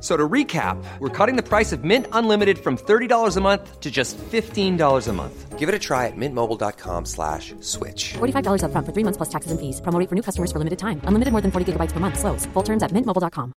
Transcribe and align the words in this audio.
So 0.00 0.16
to 0.16 0.28
recap, 0.28 0.82
we're 0.98 1.10
cutting 1.10 1.36
the 1.36 1.42
price 1.42 1.72
of 1.72 1.84
Mint 1.84 2.06
Unlimited 2.12 2.58
from 2.58 2.78
$30 2.78 3.36
a 3.36 3.40
month 3.40 3.80
to 3.80 3.90
just 3.90 4.16
$15 4.16 5.08
a 5.08 5.12
month. 5.12 5.58
Give 5.58 5.68
it 5.68 5.74
a 5.74 5.78
try 5.78 6.06
at 6.06 6.16
mintmobile.com 6.16 7.04
slash 7.04 7.54
switch. 7.60 8.14
$45 8.14 8.62
upfront 8.64 8.86
for 8.86 8.92
three 8.92 9.04
months 9.04 9.18
plus 9.18 9.28
taxes 9.28 9.52
and 9.52 9.60
fees. 9.60 9.80
Promo 9.82 10.08
for 10.08 10.14
new 10.14 10.22
customers 10.22 10.50
for 10.52 10.58
limited 10.58 10.78
time. 10.78 11.02
Unlimited 11.04 11.32
more 11.32 11.42
than 11.42 11.50
40 11.50 11.72
gigabytes 11.72 11.92
per 11.92 12.00
month. 12.00 12.18
Slows. 12.18 12.46
Full 12.54 12.64
terms 12.64 12.82
at 12.82 12.92
mintmobile.com. 12.92 13.52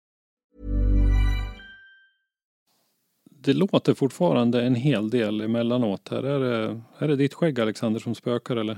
Det 3.45 3.53
låter 3.53 3.93
fortfarande 3.93 4.61
en 4.61 4.75
hel 4.75 5.09
del 5.09 5.41
emellanåt 5.41 6.09
här. 6.11 6.23
Är 6.23 6.39
det, 6.39 6.81
är 6.99 7.07
det 7.07 7.15
ditt 7.15 7.33
skägg 7.33 7.59
Alexander 7.59 7.99
som 7.99 8.15
spökar 8.15 8.55
eller? 8.55 8.77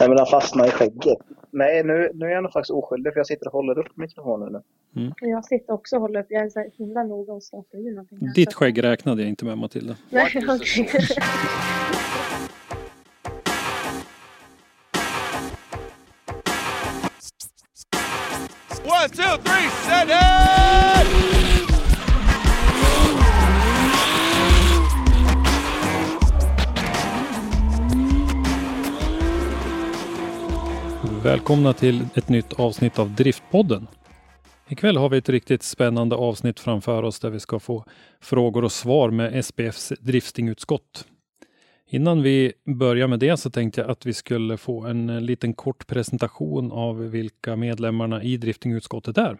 Nej, 0.00 0.08
men 0.08 0.16
den 0.16 0.26
fastnar 0.26 0.66
i 0.66 0.70
skägget. 0.70 1.18
Nej, 1.56 1.84
nu, 1.84 2.10
nu 2.14 2.26
är 2.26 2.30
jag 2.30 2.42
nog 2.42 2.52
faktiskt 2.52 2.70
oskyldig 2.70 3.12
för 3.12 3.20
jag 3.20 3.26
sitter 3.26 3.46
och 3.46 3.52
håller 3.52 3.78
upp 3.78 3.96
mikrofonen 3.96 4.62
nu. 4.92 5.12
Jag 5.20 5.44
sitter 5.44 5.72
också 5.72 5.96
och 5.96 6.02
håller 6.02 6.20
upp. 6.20 6.26
Jag 6.28 6.44
är 6.44 6.48
så 6.48 6.64
himla 6.78 7.02
noga 7.02 7.32
och 7.32 7.42
startar 7.42 7.78
ju 7.78 7.90
någonting. 7.90 8.18
här. 8.20 8.34
Ditt 8.34 8.54
skägg 8.54 8.84
räknade 8.84 9.22
jag 9.22 9.28
inte 9.28 9.44
med 9.44 9.58
Matilda. 9.58 9.96
Nej, 10.10 10.32
okej. 10.48 10.90
One, 18.84 19.08
two, 19.08 19.36
three, 19.44 19.68
set 19.86 20.08
it! 20.08 21.35
Välkomna 31.26 31.72
till 31.72 32.06
ett 32.14 32.28
nytt 32.28 32.52
avsnitt 32.52 32.98
av 32.98 33.14
Driftpodden. 33.14 33.86
Ikväll 34.68 34.96
har 34.96 35.08
vi 35.08 35.18
ett 35.18 35.28
riktigt 35.28 35.62
spännande 35.62 36.16
avsnitt 36.16 36.60
framför 36.60 37.02
oss 37.02 37.20
där 37.20 37.30
vi 37.30 37.40
ska 37.40 37.58
få 37.58 37.84
frågor 38.20 38.64
och 38.64 38.72
svar 38.72 39.10
med 39.10 39.44
SPFs 39.44 39.92
driftingutskott. 40.00 41.06
Innan 41.90 42.22
vi 42.22 42.52
börjar 42.64 43.08
med 43.08 43.18
det 43.18 43.36
så 43.36 43.50
tänkte 43.50 43.80
jag 43.80 43.90
att 43.90 44.06
vi 44.06 44.12
skulle 44.12 44.56
få 44.56 44.84
en 44.84 45.26
liten 45.26 45.54
kort 45.54 45.86
presentation 45.86 46.72
av 46.72 47.10
vilka 47.10 47.56
medlemmarna 47.56 48.22
i 48.22 48.36
driftingutskottet 48.36 49.18
är. 49.18 49.38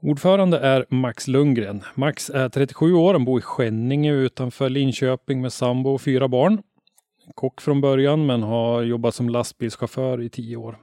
Ordförande 0.00 0.58
är 0.58 0.86
Max 0.88 1.28
Lundgren. 1.28 1.82
Max 1.94 2.30
är 2.30 2.48
37 2.48 2.94
år, 2.94 3.14
och 3.14 3.20
bor 3.20 3.38
i 3.38 3.42
Skänninge 3.42 4.12
utanför 4.12 4.68
Linköping 4.68 5.40
med 5.40 5.52
sambo 5.52 5.90
och 5.90 6.00
fyra 6.00 6.28
barn. 6.28 6.62
Kock 7.34 7.60
från 7.60 7.80
början 7.80 8.26
men 8.26 8.42
har 8.42 8.82
jobbat 8.82 9.14
som 9.14 9.28
lastbilschaufför 9.28 10.22
i 10.22 10.28
tio 10.28 10.56
år. 10.56 10.78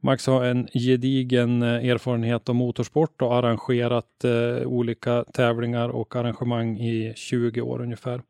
Max 0.00 0.26
har 0.26 0.44
en 0.44 0.68
gedigen 0.74 1.62
eh, 1.62 1.88
erfarenhet 1.88 2.48
av 2.48 2.54
motorsport 2.54 3.22
och 3.22 3.34
arrangerat 3.34 4.24
eh, 4.24 4.66
olika 4.66 5.24
tävlingar 5.24 5.88
och 5.88 6.16
arrangemang 6.16 6.78
i 6.78 7.12
20 7.16 7.60
år 7.60 7.82
ungefär. 7.82 8.22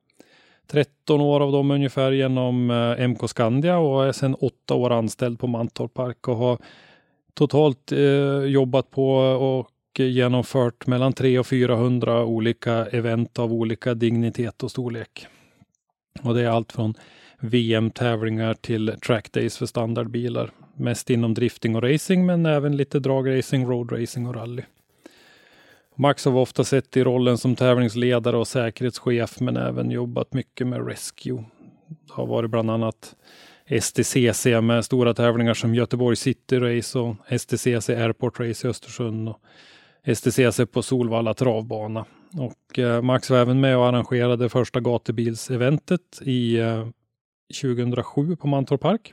13 0.67 1.21
år 1.21 1.41
av 1.41 1.53
dem 1.53 1.71
ungefär 1.71 2.13
genom 2.13 2.71
eh, 2.71 3.09
MK 3.09 3.29
Skandia 3.29 3.79
och 3.79 4.07
är 4.07 4.13
sedan 4.13 4.35
8 4.35 4.75
år 4.75 4.91
anställd 4.91 5.39
på 5.39 5.47
Mantorp 5.47 5.95
Park 5.95 6.29
och 6.29 6.37
har 6.37 6.59
totalt 7.35 7.93
eh, 7.93 8.45
jobbat 8.45 8.91
på 8.91 9.15
och 9.19 9.71
genomfört 9.99 10.87
mellan 10.87 11.13
300 11.13 11.41
och 11.41 11.47
400 11.47 12.25
olika 12.25 12.87
event 12.87 13.39
av 13.39 13.53
olika 13.53 13.95
dignitet 13.95 14.63
och 14.63 14.71
storlek. 14.71 15.27
Och 16.23 16.35
det 16.35 16.43
är 16.43 16.49
allt 16.49 16.73
från 16.73 16.95
VM-tävlingar 17.41 18.55
till 18.55 18.95
trackdays 19.07 19.59
för 19.59 19.67
standardbilar. 19.67 20.51
Mest 20.75 21.11
inom 21.11 21.35
drifting 21.35 21.77
och 21.77 21.83
racing 21.83 22.27
men 22.27 22.47
även 22.47 22.77
lite 22.77 22.99
dragracing, 22.99 23.67
roadracing 23.67 24.27
och 24.27 24.35
rally. 24.35 24.63
Max 25.95 26.25
har 26.25 26.33
vi 26.33 26.39
ofta 26.39 26.65
sett 26.65 26.97
i 26.97 27.05
rollen 27.05 27.39
som 27.39 27.57
tävlingsledare 27.57 28.37
och 28.37 28.49
säkerhetschef 28.49 29.41
men 29.41 29.57
även 29.57 29.91
jobbat 29.91 30.35
mycket 30.35 30.67
med 30.67 30.87
rescue. 30.87 31.45
Det 31.89 32.13
har 32.13 32.27
varit 32.27 32.51
bland 32.51 32.71
annat 32.71 33.15
STCC 33.81 34.47
med 34.63 34.85
stora 34.85 35.15
tävlingar 35.15 35.55
som 35.55 35.75
Göteborg 35.75 36.17
City 36.17 36.59
Race 36.59 36.99
och 36.99 37.17
STCC 37.41 37.89
Airport 37.89 38.41
Race 38.41 38.67
i 38.67 38.71
Östersund 38.71 39.29
och 39.29 39.41
STCC 40.17 40.61
på 40.73 40.83
Solvalla 40.83 41.35
travbana. 41.35 42.05
Och 42.39 42.79
eh, 42.79 43.03
Max 43.03 43.31
var 43.31 43.39
även 43.39 43.61
med 43.61 43.77
och 43.77 43.87
arrangerade 43.87 44.49
första 44.49 44.81
gatubilseventet 44.81 46.21
i 46.23 46.59
eh, 46.59 46.87
2007 47.63 48.37
på 48.37 48.47
Mantorp 48.47 48.81
Park. 48.81 49.13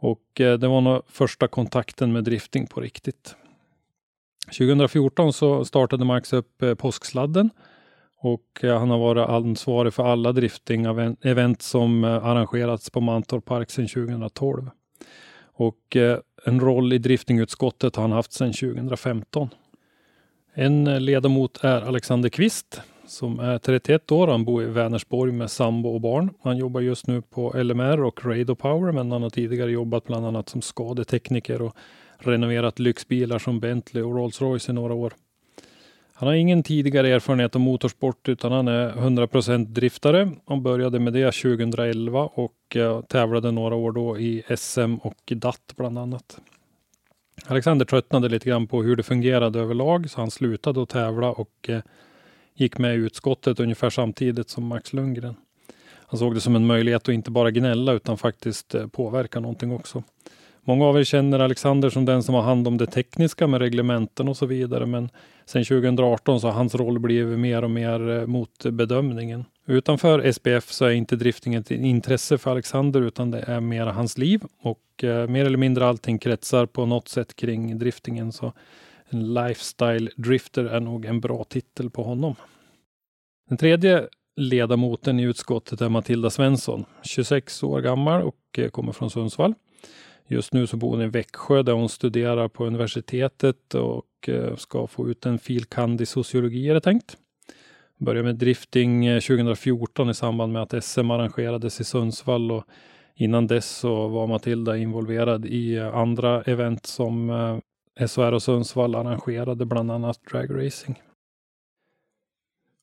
Och 0.00 0.40
eh, 0.40 0.58
det 0.58 0.68
var 0.68 0.80
nog 0.80 1.02
första 1.08 1.48
kontakten 1.48 2.12
med 2.12 2.24
drifting 2.24 2.66
på 2.66 2.80
riktigt. 2.80 3.36
2014 4.58 5.32
så 5.32 5.64
startade 5.64 6.04
Max 6.04 6.32
upp 6.32 6.62
eh, 6.62 6.74
Påsksladden 6.74 7.50
och 8.20 8.64
eh, 8.64 8.78
han 8.78 8.90
har 8.90 8.98
varit 8.98 9.28
ansvarig 9.28 9.94
för 9.94 10.04
alla 10.04 10.32
drifting-event 10.32 11.62
som 11.62 12.04
arrangerats 12.04 12.90
på 12.90 13.00
Mantorp 13.00 13.44
Park 13.44 13.70
sedan 13.70 13.88
2012. 13.88 14.70
Och 15.60 15.96
en 16.44 16.60
roll 16.60 16.92
i 16.92 16.98
driftingutskottet 16.98 17.96
har 17.96 18.02
han 18.02 18.12
haft 18.12 18.32
sedan 18.32 18.52
2015. 18.52 19.48
En 20.54 21.04
ledamot 21.04 21.64
är 21.64 21.80
Alexander 21.82 22.28
Kvist 22.28 22.82
som 23.08 23.40
är 23.40 23.58
31 23.58 24.12
år. 24.12 24.28
Han 24.28 24.44
bor 24.44 24.62
i 24.62 24.66
Vänersborg 24.66 25.32
med 25.32 25.50
sambo 25.50 25.88
och 25.88 26.00
barn. 26.00 26.30
Han 26.42 26.56
jobbar 26.56 26.80
just 26.80 27.06
nu 27.06 27.22
på 27.22 27.62
LMR 27.62 28.02
och 28.02 28.24
Radio 28.24 28.54
Power, 28.54 28.92
men 28.92 29.12
han 29.12 29.22
har 29.22 29.30
tidigare 29.30 29.70
jobbat 29.70 30.04
bland 30.04 30.26
annat 30.26 30.48
som 30.48 30.62
skadetekniker 30.62 31.62
och 31.62 31.76
renoverat 32.18 32.78
lyxbilar 32.78 33.38
som 33.38 33.60
Bentley 33.60 34.02
och 34.02 34.14
Rolls 34.14 34.40
Royce 34.40 34.68
i 34.68 34.72
några 34.72 34.94
år. 34.94 35.12
Han 36.12 36.28
har 36.28 36.34
ingen 36.34 36.62
tidigare 36.62 37.08
erfarenhet 37.08 37.54
av 37.54 37.60
motorsport 37.60 38.28
utan 38.28 38.52
han 38.52 38.68
är 38.68 38.92
100% 38.92 39.64
driftare. 39.64 40.30
Han 40.46 40.62
började 40.62 40.98
med 40.98 41.12
det 41.12 41.32
2011 41.32 42.22
och 42.22 42.76
eh, 42.76 43.00
tävlade 43.00 43.50
några 43.50 43.74
år 43.74 43.92
då 43.92 44.18
i 44.18 44.42
SM 44.56 44.94
och 44.94 45.32
DAT 45.36 45.74
bland 45.76 45.98
annat. 45.98 46.40
Alexander 47.46 47.86
tröttnade 47.86 48.28
lite 48.28 48.48
grann 48.48 48.66
på 48.66 48.82
hur 48.82 48.96
det 48.96 49.02
fungerade 49.02 49.60
överlag 49.60 50.10
så 50.10 50.20
han 50.20 50.30
slutade 50.30 50.82
att 50.82 50.88
tävla 50.88 51.30
och 51.30 51.68
eh, 51.68 51.80
gick 52.60 52.78
med 52.78 52.94
i 52.94 52.98
utskottet 52.98 53.60
ungefär 53.60 53.90
samtidigt 53.90 54.50
som 54.50 54.66
Max 54.66 54.92
Lundgren. 54.92 55.34
Han 56.10 56.18
såg 56.18 56.34
det 56.34 56.40
som 56.40 56.56
en 56.56 56.66
möjlighet 56.66 57.02
att 57.02 57.14
inte 57.14 57.30
bara 57.30 57.50
gnälla 57.50 57.92
utan 57.92 58.18
faktiskt 58.18 58.74
eh, 58.74 58.86
påverka 58.86 59.40
någonting 59.40 59.72
också. 59.72 60.02
Många 60.68 60.84
av 60.84 60.98
er 60.98 61.04
känner 61.04 61.38
Alexander 61.38 61.90
som 61.90 62.04
den 62.04 62.22
som 62.22 62.34
har 62.34 62.42
hand 62.42 62.68
om 62.68 62.76
det 62.76 62.86
tekniska 62.86 63.46
med 63.46 63.60
reglementen 63.60 64.28
och 64.28 64.36
så 64.36 64.46
vidare. 64.46 64.86
Men 64.86 65.10
sen 65.46 65.64
2018 65.64 66.40
så 66.40 66.46
har 66.46 66.54
hans 66.54 66.74
roll 66.74 66.98
blivit 66.98 67.38
mer 67.38 67.64
och 67.64 67.70
mer 67.70 68.10
eh, 68.10 68.26
mot 68.26 68.64
bedömningen. 68.64 69.44
Utanför 69.66 70.32
SPF 70.32 70.72
så 70.72 70.84
är 70.84 70.90
inte 70.90 71.16
drifting 71.16 71.54
ett 71.54 71.70
intresse 71.70 72.38
för 72.38 72.50
Alexander 72.50 73.00
utan 73.00 73.30
det 73.30 73.40
är 73.40 73.60
mer 73.60 73.86
hans 73.86 74.18
liv 74.18 74.42
och 74.62 75.04
eh, 75.04 75.26
mer 75.26 75.44
eller 75.44 75.58
mindre 75.58 75.86
allting 75.86 76.18
kretsar 76.18 76.66
på 76.66 76.86
något 76.86 77.08
sätt 77.08 77.36
kring 77.36 77.78
driftingen. 77.78 78.32
Så 78.32 78.52
en 79.08 79.34
lifestyle 79.34 80.10
drifter 80.16 80.64
är 80.64 80.80
nog 80.80 81.04
en 81.04 81.20
bra 81.20 81.44
titel 81.44 81.90
på 81.90 82.02
honom. 82.02 82.34
Den 83.48 83.58
tredje 83.58 84.08
ledamoten 84.36 85.20
i 85.20 85.22
utskottet 85.22 85.80
är 85.80 85.88
Matilda 85.88 86.30
Svensson, 86.30 86.84
26 87.02 87.62
år 87.62 87.80
gammal 87.80 88.22
och 88.22 88.58
eh, 88.58 88.68
kommer 88.68 88.92
från 88.92 89.10
Sundsvall. 89.10 89.54
Just 90.26 90.52
nu 90.52 90.66
så 90.66 90.76
bor 90.76 90.90
hon 90.90 91.02
i 91.02 91.06
Växjö 91.06 91.62
där 91.62 91.72
hon 91.72 91.88
studerar 91.88 92.48
på 92.48 92.66
universitetet 92.66 93.74
och 93.74 94.28
eh, 94.28 94.56
ska 94.56 94.86
få 94.86 95.08
ut 95.08 95.26
en 95.26 95.38
filkand 95.38 96.00
i 96.00 96.06
sociologi 96.06 96.68
är 96.68 96.74
det 96.74 96.80
tänkt. 96.80 97.16
Började 97.98 98.26
med 98.26 98.36
drifting 98.36 99.06
eh, 99.06 99.20
2014 99.20 100.10
i 100.10 100.14
samband 100.14 100.52
med 100.52 100.62
att 100.62 100.84
SM 100.84 101.10
arrangerades 101.10 101.80
i 101.80 101.84
Sundsvall 101.84 102.52
och 102.52 102.64
innan 103.14 103.46
dess 103.46 103.76
så 103.76 104.08
var 104.08 104.26
Matilda 104.26 104.76
involverad 104.76 105.46
i 105.46 105.78
andra 105.78 106.42
event 106.42 106.86
som 106.86 107.30
SHR 108.06 108.32
och 108.32 108.42
Sundsvall 108.42 108.94
arrangerade, 108.94 109.66
bland 109.66 109.90
annat 109.90 110.20
dragracing. 110.30 111.02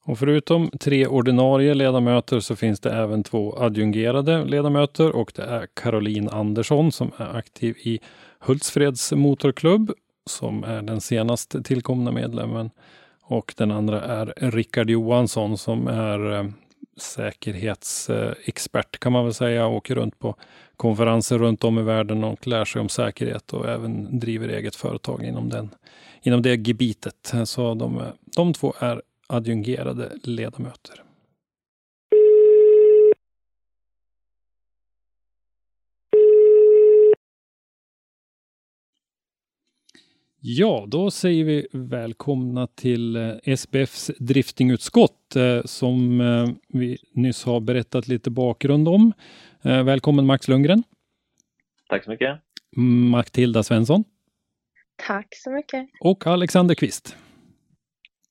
Och 0.06 0.20
förutom 0.20 0.70
tre 0.80 1.08
ordinarie 1.08 1.74
ledamöter 1.74 2.40
så 2.40 2.56
finns 2.56 2.80
det 2.80 2.92
även 2.92 3.24
två 3.24 3.58
adjungerade 3.58 4.46
ledamöter 4.46 5.16
och 5.16 5.32
det 5.36 5.44
är 5.44 5.68
Caroline 5.74 6.30
Andersson 6.30 6.92
som 6.92 7.12
är 7.18 7.38
aktiv 7.38 7.78
i 7.78 8.00
Hultsfreds 8.40 9.12
Motorklubb 9.12 9.92
som 10.30 10.64
är 10.64 10.82
den 10.82 11.02
senast 11.02 11.56
tillkomna 11.64 12.12
medlemmen. 12.12 12.70
Och 13.22 13.54
den 13.58 13.72
andra 13.72 14.02
är 14.02 14.34
Rickard 14.38 14.90
Johansson 14.90 15.58
som 15.58 15.88
är 15.88 16.34
eh, 16.34 16.46
säkerhetsexpert 16.98 19.00
kan 19.00 19.12
man 19.12 19.24
väl 19.24 19.34
säga. 19.34 19.68
Åker 19.68 19.96
runt 19.96 20.20
på 20.20 20.36
konferenser 20.78 21.38
runt 21.38 21.64
om 21.64 21.80
i 21.80 21.82
världen 21.82 22.24
och 22.24 22.48
lär 22.48 22.66
sig 22.66 22.82
om 22.82 22.90
säkerhet 22.90 23.54
och 23.54 23.70
även 23.70 24.20
driver 24.20 24.48
eget 24.48 24.76
företag 24.76 25.24
inom, 25.24 25.50
den, 25.50 25.70
inom 26.22 26.42
det 26.42 26.68
gebitet. 26.68 27.34
Så 27.46 27.74
de, 27.74 28.04
de 28.36 28.54
två 28.54 28.74
är 28.80 29.02
adjungerade 29.28 30.12
ledamöter. 30.24 31.06
Ja, 40.48 40.86
då 40.88 41.12
säger 41.12 41.44
vi 41.44 41.68
välkomna 41.72 42.68
till 42.68 43.16
eh, 43.16 43.32
SBFs 43.44 44.12
driftingutskott 44.20 45.36
eh, 45.36 45.62
som 45.66 46.22
eh, 46.22 46.50
vi 46.68 46.98
nyss 47.14 47.44
har 47.44 47.60
berättat 47.60 48.08
lite 48.08 48.30
bakgrund 48.30 48.88
om. 48.88 49.14
Välkommen 49.66 50.26
Max 50.26 50.48
Lundgren. 50.48 50.84
Tack 51.90 52.04
så 52.04 52.10
mycket. 52.10 52.40
Matilda 53.12 53.64
Svensson. 53.64 54.04
Tack 55.08 55.28
så 55.32 55.50
mycket. 55.50 55.90
Och 56.00 56.28
Alexander 56.28 56.76
Kvist. 56.76 57.16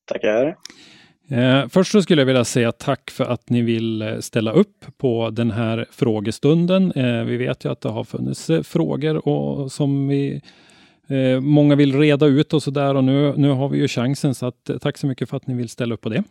Tackar. 0.05 0.57
Först 1.69 1.93
så 1.93 2.03
skulle 2.03 2.21
jag 2.21 2.27
vilja 2.27 2.45
säga 2.45 2.73
tack 2.73 3.11
för 3.11 3.25
att 3.25 3.51
ni 3.51 3.63
vill 3.63 4.19
ställa 4.21 4.53
upp 4.53 4.85
på 4.97 5.31
den 5.31 5.51
här 5.51 5.87
frågestunden. 5.91 6.93
Vi 7.27 7.37
vet 7.37 7.65
ju 7.65 7.73
att 7.73 7.81
det 7.81 7.89
har 7.89 8.05
funnits 8.05 8.51
frågor 8.63 9.29
och 9.29 9.73
som 9.73 10.09
vi 10.09 10.43
Eh, 11.09 11.41
många 11.41 11.75
vill 11.75 11.99
reda 11.99 12.27
ut 12.27 12.53
och 12.53 12.63
så 12.63 12.71
där 12.71 12.95
och 12.95 13.05
nu, 13.05 13.35
nu 13.37 13.49
har 13.49 13.69
vi 13.69 13.79
ju 13.79 13.89
chansen 13.89 14.35
så 14.35 14.47
att, 14.47 14.71
eh, 14.71 14.79
tack 14.79 14.99
så 14.99 15.07
mycket 15.07 15.29
för 15.29 15.37
att 15.37 15.47
ni 15.47 15.55
vill 15.55 15.69
ställa 15.69 15.95
upp 15.95 16.01
på 16.01 16.09
det. 16.09 16.25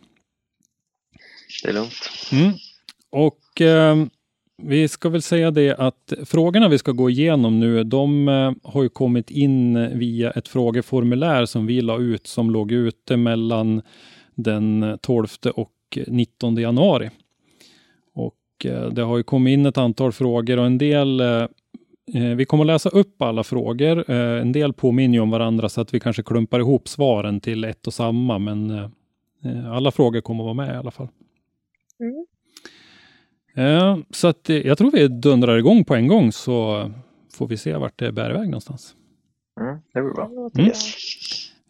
Det 1.62 1.68
är 1.68 1.72
lugnt. 1.72 2.10
Mm. 2.32 2.52
Och 3.10 3.60
eh, 3.60 3.96
vi 4.62 4.88
ska 4.88 5.08
väl 5.08 5.22
säga 5.22 5.50
det 5.50 5.74
att 5.74 6.12
frågorna 6.24 6.68
vi 6.68 6.78
ska 6.78 6.92
gå 6.92 7.10
igenom 7.10 7.60
nu, 7.60 7.84
de 7.84 8.28
eh, 8.28 8.52
har 8.62 8.82
ju 8.82 8.88
kommit 8.88 9.30
in 9.30 9.98
via 9.98 10.30
ett 10.30 10.48
frågeformulär 10.48 11.46
som 11.46 11.66
vi 11.66 11.80
la 11.80 11.98
ut 11.98 12.26
som 12.26 12.50
låg 12.50 12.72
ute 12.72 13.16
mellan 13.16 13.82
den 14.34 14.98
12 15.02 15.26
och 15.54 15.98
19 16.06 16.56
januari. 16.56 17.10
Och 18.14 18.66
eh, 18.66 18.88
det 18.88 19.02
har 19.02 19.16
ju 19.16 19.22
kommit 19.22 19.52
in 19.52 19.66
ett 19.66 19.78
antal 19.78 20.12
frågor 20.12 20.58
och 20.58 20.66
en 20.66 20.78
del 20.78 21.20
eh, 21.20 21.46
vi 22.36 22.44
kommer 22.44 22.64
att 22.64 22.66
läsa 22.66 22.88
upp 22.88 23.22
alla 23.22 23.44
frågor. 23.44 24.10
En 24.10 24.52
del 24.52 24.72
påminner 24.72 25.20
om 25.20 25.30
varandra 25.30 25.68
så 25.68 25.80
att 25.80 25.94
vi 25.94 26.00
kanske 26.00 26.22
klumpar 26.22 26.60
ihop 26.60 26.88
svaren 26.88 27.40
till 27.40 27.64
ett 27.64 27.86
och 27.86 27.94
samma, 27.94 28.38
men 28.38 28.90
alla 29.72 29.90
frågor 29.90 30.20
kommer 30.20 30.44
att 30.44 30.56
vara 30.56 30.66
med 30.66 30.74
i 30.74 30.78
alla 30.78 30.90
fall. 30.90 31.08
Mm. 32.00 32.26
Så 34.10 34.28
att 34.28 34.48
jag 34.48 34.78
tror 34.78 34.90
vi 34.90 35.08
dundrar 35.08 35.58
igång 35.58 35.84
på 35.84 35.94
en 35.94 36.08
gång 36.08 36.32
så 36.32 36.90
får 37.32 37.46
vi 37.46 37.56
se 37.56 37.76
vart 37.76 37.98
det 37.98 38.12
bär 38.12 38.30
iväg 38.30 38.48
någonstans. 38.48 38.94
Mm, 39.60 39.78
det 39.94 40.02
blir 40.02 40.12
bra. 40.12 40.50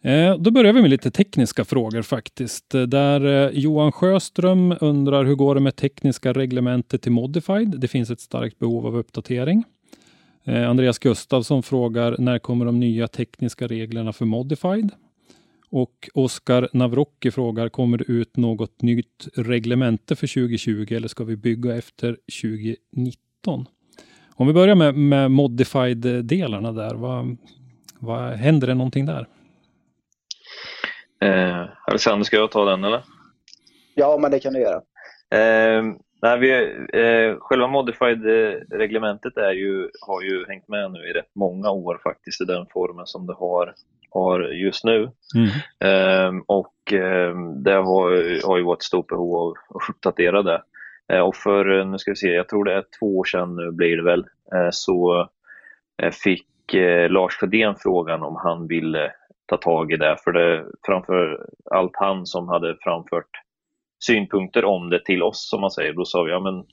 Mm. 0.03 0.43
Då 0.43 0.51
börjar 0.51 0.73
vi 0.73 0.81
med 0.81 0.89
lite 0.89 1.11
tekniska 1.11 1.65
frågor 1.65 2.01
faktiskt. 2.01 2.69
Där 2.69 3.51
Johan 3.51 3.91
Sjöström 3.91 4.75
undrar 4.81 5.25
hur 5.25 5.35
går 5.35 5.55
det 5.55 5.61
med 5.61 5.75
tekniska 5.75 6.33
reglementet 6.33 7.01
till 7.01 7.11
Modified? 7.11 7.79
Det 7.79 7.87
finns 7.87 8.09
ett 8.09 8.19
starkt 8.19 8.59
behov 8.59 8.85
av 8.87 8.97
uppdatering. 8.97 9.63
Eh, 10.43 10.69
Andreas 10.69 10.99
Gustafsson 10.99 11.63
frågar 11.63 12.15
när 12.19 12.39
kommer 12.39 12.65
de 12.65 12.79
nya 12.79 13.07
tekniska 13.07 13.67
reglerna 13.67 14.13
för 14.13 14.25
Modified? 14.25 14.91
Och 15.77 16.09
Oskar 16.13 16.69
Navrocki 16.73 17.31
frågar, 17.31 17.69
kommer 17.69 17.97
det 17.97 18.03
ut 18.03 18.37
något 18.37 18.81
nytt 18.81 19.27
reglemente 19.35 20.15
för 20.15 20.27
2020 20.27 20.95
eller 20.95 21.07
ska 21.07 21.23
vi 21.23 21.37
bygga 21.37 21.75
efter 21.75 22.17
2019? 22.41 23.65
Om 24.35 24.47
vi 24.47 24.53
börjar 24.53 24.75
med, 24.75 24.95
med 24.95 25.31
Modified-delarna 25.31 26.71
där, 26.71 26.95
vad, 26.95 27.37
vad, 27.99 28.33
händer 28.33 28.67
det 28.67 28.73
någonting 28.73 29.05
där? 29.05 29.27
Eh, 31.21 31.69
Alexander, 31.87 32.23
ska 32.23 32.37
jag 32.37 32.51
ta 32.51 32.65
den 32.65 32.83
eller? 32.83 33.03
Ja, 33.95 34.17
men 34.21 34.31
det 34.31 34.39
kan 34.39 34.53
du 34.53 34.59
göra. 34.59 34.81
Eh, 35.31 35.83
Nej, 36.21 36.39
vi, 36.39 36.51
eh, 36.93 37.37
själva 37.39 37.67
modified-reglementet 37.67 39.37
är 39.37 39.51
ju, 39.51 39.89
har 40.07 40.21
ju 40.21 40.45
hängt 40.47 40.67
med 40.67 40.91
nu 40.91 40.99
i 40.99 41.13
rätt 41.13 41.35
många 41.35 41.69
år 41.69 41.99
faktiskt 42.03 42.41
i 42.41 42.45
den 42.45 42.65
formen 42.73 43.05
som 43.05 43.27
det 43.27 43.33
har, 43.33 43.73
har 44.15 44.39
just 44.39 44.83
nu. 44.83 45.11
Mm. 45.35 45.49
Eh, 45.79 46.41
och 46.47 46.93
eh, 46.93 47.35
det 47.63 47.73
har, 47.73 48.47
har 48.47 48.57
ju 48.57 48.63
varit 48.63 48.83
stort 48.83 49.07
behov 49.07 49.35
av 49.35 49.53
att 49.69 49.89
uppdatera 49.89 50.41
det. 50.41 50.61
Eh, 51.13 51.19
och 51.19 51.35
för, 51.35 51.85
nu 51.85 51.97
ska 51.97 52.11
vi 52.11 52.15
se, 52.15 52.31
jag 52.31 52.49
tror 52.49 52.65
det 52.65 52.73
är 52.73 52.83
två 52.99 53.17
år 53.17 53.23
sedan 53.23 53.55
nu 53.55 53.71
blir 53.71 53.97
det 53.97 54.03
väl, 54.03 54.25
eh, 54.55 54.69
så 54.71 55.29
eh, 56.01 56.11
fick 56.11 56.47
Lars 57.09 57.37
Fredén 57.37 57.75
frågan 57.79 58.23
om 58.23 58.35
han 58.35 58.67
ville 58.67 59.11
ta 59.45 59.57
tag 59.57 59.91
i 59.91 59.97
det. 59.97 60.17
För 60.23 60.31
det 60.31 60.65
framför 60.85 61.47
allt 61.71 61.91
han 61.93 62.25
som 62.25 62.47
hade 62.47 62.77
framfört 62.81 63.29
synpunkter 64.05 64.65
om 64.65 64.89
det 64.89 65.05
till 65.05 65.23
oss, 65.23 65.49
som 65.49 65.61
man 65.61 65.71
säger. 65.71 65.93
Då 65.93 66.05
sa 66.05 66.23
vi, 66.23 66.31
ja 66.31 66.39
men 66.39 66.63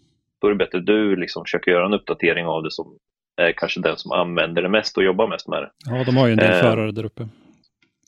då 0.40 0.46
är 0.46 0.50
det 0.50 0.56
bättre 0.56 0.80
du 0.80 1.16
liksom 1.16 1.44
försöker 1.44 1.70
göra 1.70 1.86
en 1.86 1.94
uppdatering 1.94 2.46
av 2.46 2.62
det 2.62 2.70
som 2.70 2.98
är 3.36 3.52
kanske 3.52 3.80
den 3.80 3.96
som 3.96 4.12
använder 4.12 4.62
det 4.62 4.68
mest 4.68 4.96
och 4.96 5.04
jobbar 5.04 5.28
mest 5.28 5.48
med 5.48 5.62
det. 5.62 5.70
Ja, 5.86 6.04
de 6.04 6.16
har 6.16 6.26
ju 6.26 6.32
en 6.32 6.38
del 6.38 6.52
eh, 6.52 6.60
förare 6.60 6.92
där 6.92 7.04
uppe. 7.04 7.28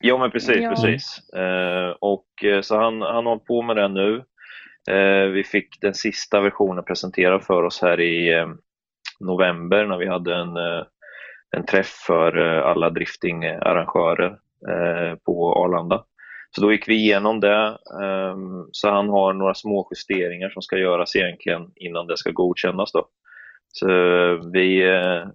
Ja, 0.01 0.19
men 0.19 0.31
precis, 0.31 0.57
ja. 0.57 0.71
precis. 0.71 1.31
Eh, 1.35 1.95
och 2.01 2.45
eh, 2.45 2.61
så 2.61 2.81
han, 2.81 3.03
han 3.03 3.27
håller 3.27 3.45
på 3.45 3.63
med 3.63 3.77
det 3.77 3.89
nu. 3.89 4.25
Eh, 4.91 5.27
vi 5.27 5.45
fick 5.45 5.81
den 5.81 5.95
sista 5.95 6.41
versionen 6.41 6.85
presenterad 6.85 7.45
för 7.45 7.63
oss 7.63 7.83
här 7.83 8.01
i 8.01 8.33
eh, 8.33 8.49
november 9.21 9.87
när 9.87 9.99
vi 9.99 10.09
hade 10.09 10.35
en, 10.35 10.57
eh, 10.57 10.83
en 11.57 11.67
träff 11.67 12.03
för 12.07 12.37
alla 12.61 12.91
driftingarrangörer 12.91 14.39
på 15.27 15.53
Arlanda. 15.53 16.05
Så 16.51 16.61
då 16.61 16.73
gick 16.73 16.89
vi 16.89 16.95
igenom 16.95 17.41
det. 17.41 17.79
Så 18.73 18.91
han 18.91 19.09
har 19.09 19.33
några 19.33 19.55
små 19.55 19.89
justeringar 19.91 20.49
som 20.49 20.63
ska 20.63 20.77
göras 20.77 21.17
egentligen 21.17 21.71
innan 21.77 22.07
det 22.07 22.17
ska 22.17 22.31
godkännas. 22.31 22.93
Då. 22.93 23.09
Så 23.77 23.87
vi, 24.53 24.89
eh, 24.89 25.27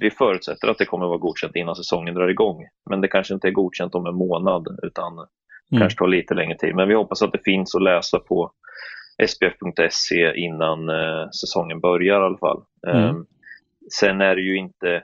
vi 0.00 0.10
förutsätter 0.10 0.68
att 0.68 0.78
det 0.78 0.84
kommer 0.84 1.06
vara 1.06 1.18
godkänt 1.18 1.56
innan 1.56 1.76
säsongen 1.76 2.14
drar 2.14 2.28
igång. 2.28 2.66
Men 2.90 3.00
det 3.00 3.08
kanske 3.08 3.34
inte 3.34 3.48
är 3.48 3.52
godkänt 3.52 3.94
om 3.94 4.06
en 4.06 4.14
månad 4.14 4.78
utan 4.82 5.12
mm. 5.12 5.80
kanske 5.80 5.98
tar 5.98 6.06
lite 6.06 6.34
längre 6.34 6.58
tid. 6.58 6.74
Men 6.74 6.88
vi 6.88 6.94
hoppas 6.94 7.22
att 7.22 7.32
det 7.32 7.44
finns 7.44 7.74
att 7.74 7.82
läsa 7.82 8.18
på 8.18 8.52
spf.se 9.26 10.36
innan 10.36 10.88
eh, 10.88 11.30
säsongen 11.30 11.80
börjar 11.80 12.20
i 12.20 12.24
alla 12.24 12.38
fall. 12.38 12.62
Mm. 12.86 13.16
Um, 13.16 13.26
sen 13.90 14.20
är 14.20 14.36
det 14.36 14.42
ju 14.42 14.56
inte 14.56 15.02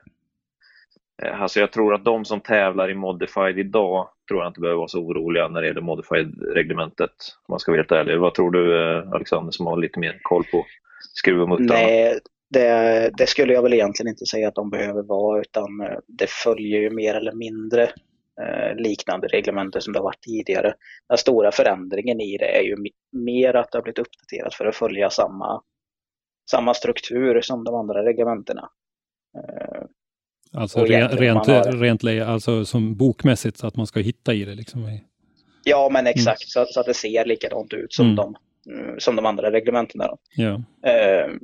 Eh, 1.22 1.42
alltså 1.42 1.60
jag 1.60 1.72
tror 1.72 1.94
att 1.94 2.04
de 2.04 2.24
som 2.24 2.40
tävlar 2.40 2.90
i 2.90 2.94
Modified 2.94 3.58
idag 3.58 4.08
tror 4.28 4.40
jag 4.40 4.50
inte 4.50 4.60
behöver 4.60 4.78
vara 4.78 4.88
så 4.88 5.00
oroliga 5.00 5.48
när 5.48 5.60
det 5.60 5.66
gäller 5.66 5.80
Modified-reglementet. 5.80 7.10
Om 7.46 7.52
man 7.52 7.58
ska 7.58 7.72
vara 7.72 7.78
helt 7.78 7.92
ärlig. 7.92 8.18
Vad 8.18 8.34
tror 8.34 8.50
du 8.50 8.82
eh, 8.82 9.12
Alexander 9.12 9.50
som 9.50 9.66
har 9.66 9.76
lite 9.76 9.98
mer 9.98 10.18
koll 10.22 10.44
på 10.52 10.66
skruv 11.14 11.42
och 11.42 11.48
muttarna? 11.48 11.72
Nej, 11.72 12.18
det, 12.50 13.10
det, 13.16 13.26
skulle 13.26 13.52
jag 13.52 13.62
väl 13.62 13.72
egentligen 13.72 14.10
inte 14.10 14.26
säga 14.26 14.48
att 14.48 14.54
de 14.54 14.70
behöver 14.70 15.02
vara 15.02 15.40
utan 15.40 15.80
eh, 15.80 15.98
det 16.06 16.30
följer 16.30 16.80
ju 16.80 16.90
mer 16.90 17.14
eller 17.14 17.32
mindre 17.32 17.82
eh, 18.42 18.74
liknande 18.76 19.26
reglementer 19.26 19.80
som 19.80 19.92
det 19.92 19.98
har 19.98 20.04
varit 20.04 20.22
tidigare. 20.22 20.74
Den 21.08 21.18
stora 21.18 21.52
förändringen 21.52 22.20
i 22.20 22.36
det 22.36 22.58
är 22.58 22.62
ju 22.62 22.76
mer 23.12 23.56
att 23.56 23.72
det 23.72 23.78
har 23.78 23.82
blivit 23.82 23.98
uppdaterat 23.98 24.54
för 24.54 24.66
att 24.66 24.76
följa 24.76 25.10
samma, 25.10 25.62
samma 26.50 26.74
struktur 26.74 27.40
som 27.40 27.64
de 27.64 27.74
andra 27.74 28.04
reglementena. 28.04 28.70
Eh, 29.36 29.82
Alltså 30.52 30.84
re, 30.84 31.08
rent, 31.08 31.46
har... 31.46 31.72
rent 31.72 32.04
alltså 32.28 32.64
som 32.64 32.96
bokmässigt 32.96 33.56
så 33.58 33.66
att 33.66 33.76
man 33.76 33.86
ska 33.86 34.00
hitta 34.00 34.34
i 34.34 34.44
det 34.44 34.54
liksom. 34.54 34.98
Ja 35.64 35.88
men 35.92 36.00
mm. 36.00 36.10
exakt 36.10 36.56
mm. 36.56 36.66
så, 36.66 36.72
så, 36.72 36.80
att 36.80 36.86
det 36.86 36.94
ser 36.94 37.24
likadant 37.24 37.72
ut 37.72 37.92
som, 37.92 38.06
mm. 38.06 38.16
de, 38.16 38.36
mm, 38.70 39.00
som 39.00 39.16
de 39.16 39.26
andra 39.26 39.52
reglementena. 39.52 40.16
Ja. 40.36 40.50
Uh, 40.52 41.36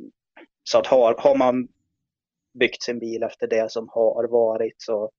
så 0.69 0.79
att 0.79 0.87
har, 0.87 1.15
har 1.19 1.37
man 1.37 1.69
byggt 2.59 2.83
sin 2.83 2.99
bil 2.99 3.23
efter 3.23 3.47
det 3.47 3.73
som 3.73 3.89
har 3.89 4.29
varit 4.29 4.75
så 4.79 5.11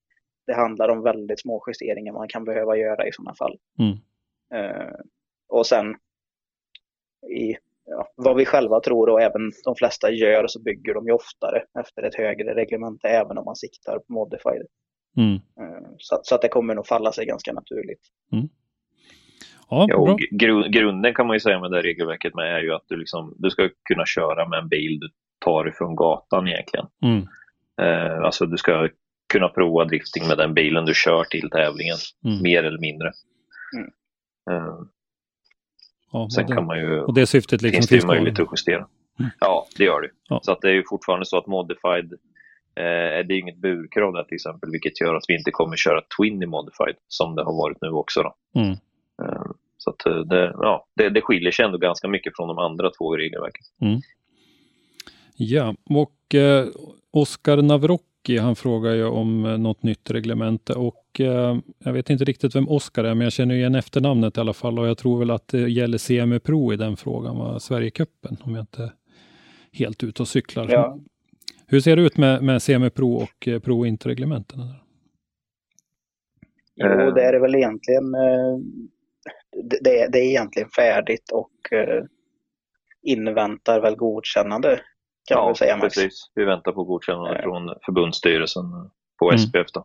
det 0.46 0.54
handlar 0.54 0.88
om 0.88 1.02
väldigt 1.02 1.40
små 1.40 1.64
justeringar 1.66 2.12
man 2.12 2.28
kan 2.28 2.44
behöva 2.44 2.76
göra 2.76 3.06
i 3.06 3.12
sådana 3.12 3.34
fall. 3.34 3.58
Uh, 4.54 5.00
och 5.48 5.66
sen 5.66 5.94
i 7.30 7.56
ja, 7.84 8.12
vad 8.16 8.36
vi 8.36 8.44
själva 8.44 8.80
tror 8.80 9.08
och 9.08 9.22
även 9.22 9.52
de 9.64 9.74
flesta 9.74 10.10
gör 10.10 10.46
så 10.46 10.62
bygger 10.62 10.94
de 10.94 11.06
ju 11.06 11.12
oftare 11.12 11.64
efter 11.80 12.02
ett 12.02 12.14
högre 12.14 12.54
reglement 12.54 13.00
även 13.04 13.38
om 13.38 13.44
man 13.44 13.56
siktar 13.56 13.98
på 13.98 14.12
modified. 14.12 14.66
Mm. 15.16 15.34
Eh, 15.34 15.88
så, 15.98 16.20
så, 16.22 16.34
att 16.34 16.42
det 16.42 16.48
kommer 16.48 16.74
nog 16.74 16.86
falla 16.86 17.12
sig 17.12 17.26
ganska 17.26 17.52
naturligt. 17.52 18.00
Mm. 18.32 18.48
Ja, 19.70 19.86
ja 19.88 20.16
gru 20.30 20.68
grunden 20.68 21.14
kan 21.14 21.26
man 21.26 21.36
ju 21.36 21.40
säga 21.40 21.60
med 21.60 21.70
det 21.70 21.82
regelverket 21.82 22.34
med 22.34 22.56
är 22.56 22.60
ju 22.60 22.74
att 22.74 22.84
du, 22.88 22.96
liksom, 22.96 23.34
du 23.38 23.50
ska 23.50 23.68
kunna 23.88 24.06
köra 24.06 24.48
med 24.48 24.58
en 24.58 24.68
bil 24.68 24.98
du 25.00 25.08
tar 25.38 25.68
ifrån 25.68 25.96
gatan 25.96 26.48
egentligen. 26.48 26.86
Mm. 27.02 27.26
Eh, 27.80 28.24
alltså 28.24 28.46
du 28.46 28.56
ska 28.56 28.88
kunna 29.32 29.48
prova 29.48 29.84
drifting 29.84 30.28
med 30.28 30.38
den 30.38 30.54
bilen 30.54 30.84
du 30.84 30.94
kör 30.94 31.24
till 31.24 31.50
tävlingen, 31.50 31.96
mm. 32.24 32.42
mer 32.42 32.64
eller 32.64 32.78
mindre. 32.78 33.12
Mm. 33.76 33.90
Uh, 34.50 34.80
ja, 36.12 36.28
sen 36.34 36.46
det, 36.46 36.54
kan 36.54 36.66
man 36.66 36.78
ju, 36.78 37.00
och 37.00 37.14
det 37.14 37.26
syftet 37.26 37.62
liksom 37.62 37.82
finns 37.82 38.02
det 38.02 38.06
möjlighet 38.06 38.40
att 38.40 38.48
justera. 38.52 38.86
Mm. 39.18 39.30
Ja, 39.40 39.66
det 39.76 39.84
gör 39.84 40.00
det. 40.00 40.10
Ja. 40.28 40.40
Så 40.42 40.52
att 40.52 40.60
det 40.60 40.68
är 40.68 40.72
ju 40.72 40.84
fortfarande 40.88 41.26
så 41.26 41.38
att 41.38 41.46
Modified, 41.46 42.12
eh, 42.74 43.26
det 43.26 43.34
är 43.34 43.38
inget 43.38 43.56
burkrav 43.58 44.12
där 44.12 44.24
till 44.24 44.34
exempel, 44.34 44.70
vilket 44.70 45.00
gör 45.00 45.14
att 45.14 45.24
vi 45.28 45.38
inte 45.38 45.50
kommer 45.50 45.76
köra 45.76 46.02
Twin 46.18 46.42
i 46.42 46.46
Modified, 46.46 46.96
som 47.08 47.34
det 47.34 47.44
har 47.44 47.52
varit 47.52 47.78
nu 47.80 47.88
också. 47.88 48.22
Då. 48.22 48.34
Mm. 48.60 48.72
Eh, 49.22 49.50
så 49.76 49.90
att 49.90 50.06
eh, 50.06 50.18
det, 50.18 50.54
ja, 50.54 50.86
det, 50.94 51.08
det 51.08 51.20
skiljer 51.20 51.52
sig 51.52 51.64
ändå 51.64 51.78
ganska 51.78 52.08
mycket 52.08 52.36
från 52.36 52.48
de 52.48 52.58
andra 52.58 52.90
två 52.90 53.16
regelverken. 53.16 53.64
Mm. 53.80 54.00
Ja, 55.40 55.74
och 55.90 56.34
eh, 56.34 56.66
Oskar 57.10 57.62
Navrocki 57.62 58.38
han 58.38 58.56
frågar 58.56 58.94
ju 58.94 59.04
om 59.04 59.44
eh, 59.44 59.58
något 59.58 59.82
nytt 59.82 60.10
reglemente 60.10 60.72
och 60.72 61.20
eh, 61.20 61.58
jag 61.78 61.92
vet 61.92 62.10
inte 62.10 62.24
riktigt 62.24 62.56
vem 62.56 62.68
Oskar 62.68 63.04
är, 63.04 63.14
men 63.14 63.24
jag 63.24 63.32
känner 63.32 63.54
igen 63.54 63.74
efternamnet 63.74 64.36
i 64.36 64.40
alla 64.40 64.52
fall 64.52 64.78
och 64.78 64.88
jag 64.88 64.98
tror 64.98 65.18
väl 65.18 65.30
att 65.30 65.48
det 65.48 65.68
gäller 65.70 65.98
CME 65.98 66.40
Pro 66.40 66.72
i 66.72 66.76
den 66.76 66.96
frågan, 66.96 67.38
va? 67.38 67.60
Sverigecupen, 67.60 68.36
om 68.40 68.54
jag 68.54 68.62
inte 68.62 68.92
helt 69.72 70.04
ute 70.04 70.22
och 70.22 70.28
cyklar. 70.28 70.68
Ja. 70.70 70.98
Hur 71.66 71.80
ser 71.80 71.96
det 71.96 72.02
ut 72.02 72.16
med, 72.16 72.42
med 72.42 72.62
CME 72.62 72.90
Pro 72.90 73.14
och 73.14 73.48
eh, 73.48 73.60
Pro 73.60 73.86
Inter-reglementen? 73.86 74.60
Jo, 76.76 77.10
det 77.10 77.22
är 77.22 77.40
väl 77.40 77.54
egentligen 77.54 78.14
eh, 78.14 78.58
det, 79.80 80.08
det 80.12 80.18
är 80.18 80.28
egentligen 80.28 80.68
färdigt 80.68 81.30
och 81.32 81.72
eh, 81.72 82.04
inväntar 83.02 83.80
väl 83.80 83.96
godkännande 83.96 84.80
kan 85.28 85.38
ja, 85.38 85.44
man 85.44 85.54
säga. 85.54 85.76
Max. 85.76 85.94
precis. 85.94 86.30
Vi 86.34 86.44
väntar 86.44 86.72
på 86.72 86.84
godkännande 86.84 87.38
äh. 87.38 87.42
från 87.42 87.74
förbundsstyrelsen 87.84 88.64
på 89.18 89.30
mm. 89.30 89.38
SPF. 89.38 89.66
Då. 89.72 89.84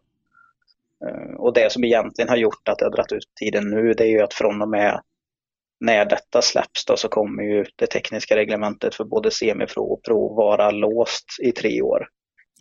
Uh, 1.05 1.35
och 1.35 1.53
det 1.53 1.71
som 1.71 1.83
egentligen 1.83 2.29
har 2.29 2.38
gjort 2.38 2.67
att 2.69 2.79
det 2.79 2.85
har 2.85 2.91
dragit 2.91 3.12
ut 3.12 3.29
tiden 3.39 3.69
nu 3.69 3.93
det 3.93 4.03
är 4.03 4.07
ju 4.09 4.21
att 4.21 4.33
från 4.33 4.62
och 4.62 4.69
med 4.69 5.01
när 5.79 6.05
detta 6.05 6.41
släpps 6.41 6.85
då 6.85 6.97
så 6.97 7.07
kommer 7.07 7.43
ju 7.43 7.65
det 7.75 7.88
tekniska 7.88 8.35
reglementet 8.35 8.95
för 8.95 9.03
både 9.03 9.31
semipro 9.31 9.83
och 9.83 10.03
pro 10.03 10.35
vara 10.35 10.71
låst 10.71 11.25
i 11.43 11.51
tre 11.51 11.81
år. 11.81 12.07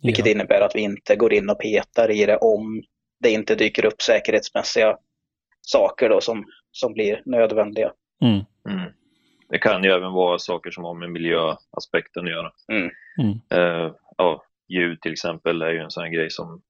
Vilket 0.03 0.25
ja. 0.25 0.31
innebär 0.31 0.61
att 0.61 0.75
vi 0.75 0.79
inte 0.79 1.15
går 1.15 1.33
in 1.33 1.49
och 1.49 1.59
petar 1.59 2.11
i 2.11 2.25
det 2.25 2.37
om 2.37 2.83
det 3.19 3.31
inte 3.31 3.55
dyker 3.55 3.85
upp 3.85 4.01
säkerhetsmässiga 4.01 4.97
saker 5.61 6.09
då 6.09 6.21
som, 6.21 6.45
som 6.71 6.93
blir 6.93 7.21
nödvändiga. 7.25 7.91
Mm. 8.21 8.39
Mm. 8.69 8.91
Det 9.53 9.59
kan 9.59 9.83
ju 9.83 9.89
även 9.89 10.11
vara 10.11 10.39
saker 10.39 10.71
som 10.71 10.83
har 10.83 10.93
med 10.93 11.11
miljöaspekten 11.11 12.25
att 12.25 12.31
göra. 12.31 12.51
Mm. 12.67 12.89
Uh, 13.53 13.91
ja, 14.17 14.43
ljud 14.67 15.01
till 15.01 15.11
exempel 15.11 15.61
är 15.61 15.69
ju 15.69 15.79
en 15.79 15.91
sån 15.91 16.11
grej 16.11 16.29
som 16.29 16.61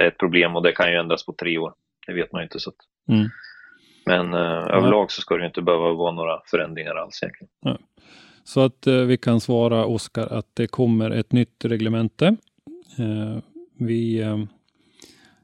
är 0.00 0.06
ett 0.06 0.18
problem 0.18 0.56
och 0.56 0.62
det 0.62 0.72
kan 0.72 0.90
ju 0.90 0.98
ändras 0.98 1.26
på 1.26 1.32
tre 1.32 1.58
år. 1.58 1.74
Det 2.06 2.12
vet 2.12 2.32
man 2.32 2.40
ju 2.40 2.44
inte. 2.44 2.60
Så 2.60 2.70
att... 2.70 2.76
Mm. 3.08 3.28
Men 4.06 4.34
uh, 4.34 4.76
överlag 4.76 5.10
så 5.10 5.20
ska 5.20 5.36
det 5.36 5.46
inte 5.46 5.62
behöva 5.62 5.92
vara 5.92 6.12
några 6.12 6.40
förändringar 6.46 6.94
alls 6.94 7.22
egentligen. 7.22 7.50
Ja. 7.60 7.78
Så 8.44 8.60
att 8.60 8.86
uh, 8.86 9.04
vi 9.04 9.16
kan 9.16 9.40
svara 9.40 9.86
Oskar 9.86 10.26
att 10.26 10.50
det 10.54 10.66
kommer 10.66 11.10
ett 11.10 11.32
nytt 11.32 11.64
reglemente. 11.64 12.36
vi 13.78 14.24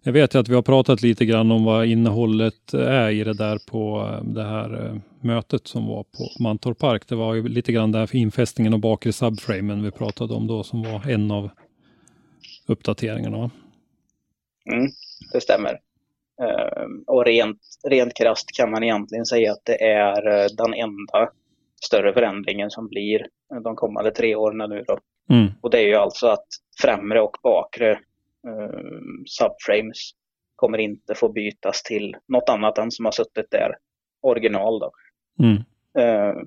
jag 0.02 0.12
vet 0.12 0.34
att 0.34 0.48
vi 0.48 0.54
har 0.54 0.62
pratat 0.62 1.02
lite 1.02 1.24
grann 1.24 1.52
om 1.52 1.64
vad 1.64 1.86
innehållet 1.86 2.74
är 2.74 3.10
i 3.10 3.24
det 3.24 3.34
där 3.34 3.58
på 3.70 4.08
eh, 4.10 4.24
det 4.24 4.44
här 4.44 4.84
eh, 4.84 4.96
mötet 5.20 5.66
som 5.66 5.86
var 5.86 6.02
på 6.02 6.42
Mantorp 6.42 6.78
Park. 6.78 7.02
Det 7.08 7.14
var 7.14 7.34
ju 7.34 7.48
lite 7.48 7.72
grann 7.72 7.92
där 7.92 8.06
för 8.06 8.18
infästningen 8.18 8.74
och 8.74 8.80
bakre 8.80 9.12
subframen 9.12 9.82
vi 9.82 9.90
pratade 9.90 10.34
om 10.34 10.46
då 10.46 10.62
som 10.62 10.82
var 10.82 11.10
en 11.10 11.30
av 11.30 11.50
uppdateringarna. 12.66 13.50
Mm, 14.72 14.90
det 15.32 15.40
stämmer. 15.40 15.78
Uh, 16.42 16.86
och 17.06 17.24
rent, 17.24 17.60
rent 17.88 18.14
krasst 18.14 18.52
kan 18.56 18.70
man 18.70 18.82
egentligen 18.82 19.26
säga 19.26 19.52
att 19.52 19.64
det 19.64 19.84
är 19.84 20.22
den 20.56 20.74
enda 20.74 21.30
större 21.84 22.12
förändringen 22.12 22.70
som 22.70 22.88
blir 22.88 23.26
de 23.64 23.76
kommande 23.76 24.10
tre 24.10 24.34
åren 24.34 24.70
nu 24.70 24.84
då. 24.86 24.98
Mm. 25.34 25.52
Och 25.60 25.70
det 25.70 25.78
är 25.78 25.86
ju 25.86 25.94
alltså 25.94 26.26
att 26.26 26.46
främre 26.80 27.20
och 27.20 27.36
bakre 27.42 27.98
subframes 29.26 30.10
kommer 30.56 30.78
inte 30.78 31.14
få 31.14 31.28
bytas 31.28 31.82
till 31.82 32.16
något 32.28 32.48
annat 32.48 32.78
än 32.78 32.90
som 32.90 33.04
har 33.04 33.12
suttit 33.12 33.50
där 33.50 33.76
original. 34.22 34.80
Då. 34.80 34.92
Mm. 35.42 35.56
Uh, 35.98 36.42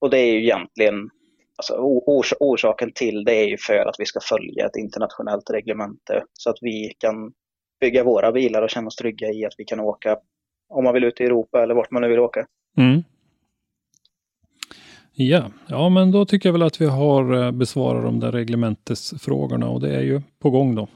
och 0.00 0.10
det 0.10 0.18
är 0.18 0.32
ju 0.32 0.42
egentligen, 0.42 1.10
alltså, 1.56 1.74
ors 2.06 2.32
orsaken 2.40 2.92
till 2.92 3.24
det 3.24 3.34
är 3.34 3.48
ju 3.48 3.56
för 3.58 3.88
att 3.88 3.96
vi 3.98 4.04
ska 4.04 4.20
följa 4.20 4.66
ett 4.66 4.76
internationellt 4.76 5.50
reglemente 5.50 6.24
så 6.32 6.50
att 6.50 6.58
vi 6.60 6.94
kan 6.98 7.32
bygga 7.80 8.04
våra 8.04 8.32
bilar 8.32 8.62
och 8.62 8.70
känna 8.70 8.86
oss 8.86 8.96
trygga 8.96 9.28
i 9.28 9.44
att 9.44 9.54
vi 9.58 9.64
kan 9.64 9.80
åka 9.80 10.18
om 10.68 10.84
man 10.84 10.94
vill 10.94 11.04
ut 11.04 11.20
i 11.20 11.24
Europa 11.24 11.62
eller 11.62 11.74
vart 11.74 11.90
man 11.90 12.02
nu 12.02 12.08
vill 12.08 12.18
åka. 12.18 12.46
Mm. 12.76 13.02
Ja, 15.16 15.50
ja, 15.66 15.88
men 15.88 16.10
då 16.10 16.24
tycker 16.24 16.48
jag 16.48 16.52
väl 16.52 16.62
att 16.62 16.80
vi 16.80 16.86
har 16.86 17.44
eh, 17.44 17.50
besvarat 17.50 18.04
de 18.04 18.20
där 18.20 18.32
reglementesfrågorna 18.32 19.68
och 19.68 19.80
det 19.80 19.96
är 19.96 20.02
ju 20.02 20.22
på 20.38 20.50
gång 20.50 20.74
då. 20.74 20.88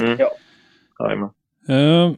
Mm. 0.00 0.18
Ja. 0.18 0.30
Uh, 1.70 2.14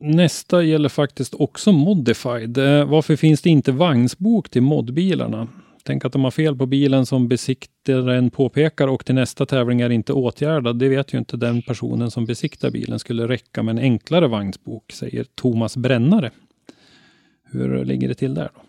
nästa 0.00 0.62
gäller 0.62 0.88
faktiskt 0.88 1.34
också 1.34 1.72
Modified. 1.72 2.58
Uh, 2.58 2.84
varför 2.84 3.16
finns 3.16 3.42
det 3.42 3.50
inte 3.50 3.72
vagnsbok 3.72 4.50
till 4.50 4.62
modbilarna? 4.62 5.48
Tänk 5.82 6.04
att 6.04 6.12
de 6.12 6.24
har 6.24 6.30
fel 6.30 6.56
på 6.56 6.66
bilen 6.66 7.06
som 7.06 7.28
besiktaren 7.28 8.30
påpekar 8.30 8.88
och 8.88 9.04
till 9.04 9.14
nästa 9.14 9.46
tävling 9.46 9.80
är 9.80 9.90
inte 9.90 10.12
åtgärdad. 10.12 10.78
Det 10.78 10.88
vet 10.88 11.14
ju 11.14 11.18
inte 11.18 11.36
den 11.36 11.62
personen 11.62 12.10
som 12.10 12.26
besiktar 12.26 12.70
bilen. 12.70 12.98
Skulle 12.98 13.28
räcka 13.28 13.62
med 13.62 13.72
en 13.72 13.78
enklare 13.78 14.28
vagnsbok, 14.28 14.92
säger 14.92 15.26
Thomas 15.34 15.76
Brännare. 15.76 16.30
Hur 17.52 17.84
ligger 17.84 18.08
det 18.08 18.14
till 18.14 18.34
där 18.34 18.50
då? 18.54 18.60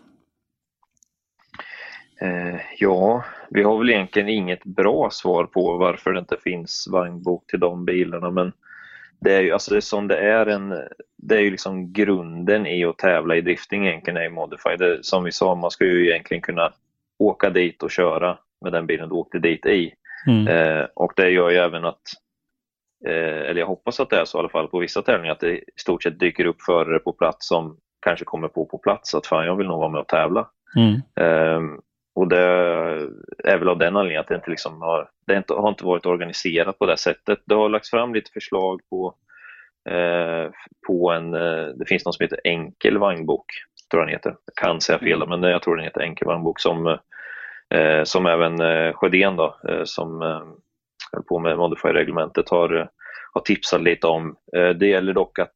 Eh, 2.20 2.60
ja, 2.78 3.24
vi 3.50 3.62
har 3.62 3.78
väl 3.78 3.90
egentligen 3.90 4.28
inget 4.28 4.64
bra 4.64 5.10
svar 5.10 5.44
på 5.44 5.76
varför 5.76 6.12
det 6.12 6.18
inte 6.18 6.36
finns 6.44 6.88
vagnbok 6.92 7.46
till 7.46 7.60
de 7.60 7.84
bilarna, 7.84 8.30
men 8.30 8.52
det 9.20 9.34
är 9.34 9.40
ju 9.40 9.52
alltså 9.52 9.70
det 9.70 9.76
är 9.76 9.80
som 9.80 10.08
det 10.08 10.18
är 10.18 10.46
en, 10.46 10.74
det 11.16 11.36
är 11.36 11.40
ju 11.40 11.50
liksom 11.50 11.92
grunden 11.92 12.66
i 12.66 12.84
att 12.84 12.98
tävla 12.98 13.36
i 13.36 13.40
drifting 13.40 13.86
egentligen 13.86 14.22
i 14.22 14.28
Modify. 14.28 14.76
Det, 14.78 15.04
som 15.04 15.24
vi 15.24 15.32
sa, 15.32 15.54
man 15.54 15.70
ska 15.70 15.84
ju 15.84 16.08
egentligen 16.08 16.40
kunna 16.40 16.72
åka 17.18 17.50
dit 17.50 17.82
och 17.82 17.90
köra 17.90 18.38
med 18.60 18.72
den 18.72 18.86
bilen 18.86 19.08
du 19.08 19.14
åkte 19.14 19.38
dit 19.38 19.66
i. 19.66 19.94
Mm. 20.26 20.48
Eh, 20.48 20.86
och 20.94 21.12
det 21.16 21.30
gör 21.30 21.50
ju 21.50 21.56
även 21.56 21.84
att, 21.84 22.02
eh, 23.06 23.50
eller 23.50 23.60
jag 23.60 23.66
hoppas 23.66 24.00
att 24.00 24.10
det 24.10 24.20
är 24.20 24.24
så 24.24 24.38
i 24.38 24.40
alla 24.40 24.48
fall 24.48 24.68
på 24.68 24.78
vissa 24.78 25.02
tävlingar, 25.02 25.32
att 25.32 25.40
det 25.40 25.58
i 25.58 25.64
stort 25.76 26.02
sett 26.02 26.20
dyker 26.20 26.44
upp 26.44 26.62
förare 26.62 26.98
på 26.98 27.12
plats 27.12 27.48
som 27.48 27.76
kanske 28.00 28.24
kommer 28.24 28.48
på 28.48 28.66
på 28.66 28.78
plats 28.78 29.14
att 29.14 29.26
fan 29.26 29.46
jag 29.46 29.56
vill 29.56 29.66
nog 29.66 29.78
vara 29.78 29.88
med 29.88 30.00
och 30.00 30.08
tävla. 30.08 30.48
Mm. 30.76 30.94
Eh, 30.94 31.78
och 32.18 32.28
det 32.28 32.42
är 33.44 33.58
väl 33.58 33.68
av 33.68 33.78
den 33.78 33.96
anledningen 33.96 34.20
att 34.20 34.28
det 34.28 34.34
inte, 34.34 34.50
liksom 34.50 34.82
har, 34.82 35.10
det 35.26 35.36
inte, 35.36 35.54
har 35.54 35.68
inte 35.68 35.84
varit 35.84 36.06
organiserat 36.06 36.78
på 36.78 36.86
det 36.86 36.96
sättet. 36.96 37.38
Det 37.44 37.54
har 37.54 37.68
lagts 37.68 37.90
fram 37.90 38.14
lite 38.14 38.30
förslag 38.32 38.80
på, 38.90 39.14
eh, 39.90 40.50
på 40.86 41.10
en, 41.10 41.34
eh, 41.34 41.66
det 41.66 41.88
finns 41.88 42.04
något 42.04 42.14
som 42.14 42.24
heter 42.24 42.40
Enkel 42.44 42.98
vagnbok, 42.98 43.44
tror 43.90 44.00
jag 44.00 44.08
den 44.08 44.12
heter. 44.12 44.36
Jag 44.46 44.54
kan 44.54 44.80
säga 44.80 44.98
fel, 44.98 45.28
men 45.28 45.42
jag 45.42 45.62
tror 45.62 45.76
den 45.76 45.84
heter 45.84 46.00
Enkel 46.00 46.26
vagnbok 46.26 46.60
som, 46.60 46.86
eh, 47.74 48.02
som 48.04 48.26
även 48.26 48.60
eh, 48.60 48.92
Sjödén 48.92 49.36
då, 49.36 49.56
eh, 49.68 49.84
som 49.84 50.22
eh, 50.22 50.42
höll 51.12 51.22
på 51.28 51.38
med 51.38 51.58
Modify-reglementet 51.58 52.48
har, 52.50 52.90
har 53.32 53.40
tipsat 53.40 53.82
lite 53.82 54.06
om. 54.06 54.36
Eh, 54.56 54.68
det 54.68 54.86
gäller 54.86 55.12
dock 55.12 55.38
att 55.38 55.54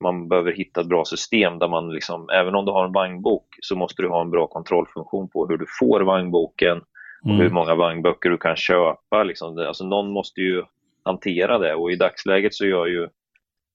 man 0.00 0.28
behöver 0.28 0.52
hitta 0.52 0.80
ett 0.80 0.88
bra 0.88 1.04
system 1.04 1.58
där 1.58 1.68
man, 1.68 1.92
liksom, 1.92 2.28
även 2.32 2.54
om 2.54 2.64
du 2.64 2.72
har 2.72 2.84
en 2.84 2.92
vagnbok, 2.92 3.46
så 3.60 3.76
måste 3.76 4.02
du 4.02 4.08
ha 4.08 4.20
en 4.20 4.30
bra 4.30 4.46
kontrollfunktion 4.46 5.28
på 5.28 5.46
hur 5.46 5.58
du 5.58 5.66
får 5.78 6.00
vagnboken 6.00 6.78
och 7.22 7.30
mm. 7.30 7.40
hur 7.40 7.50
många 7.50 7.74
vagnböcker 7.74 8.30
du 8.30 8.38
kan 8.38 8.56
köpa. 8.56 9.22
Liksom. 9.22 9.58
Alltså, 9.58 9.84
någon 9.84 10.10
måste 10.10 10.40
ju 10.40 10.62
hantera 11.02 11.58
det 11.58 11.74
och 11.74 11.92
i 11.92 11.96
dagsläget 11.96 12.54
så 12.54 12.66
gör 12.66 12.86
ju, 12.86 13.08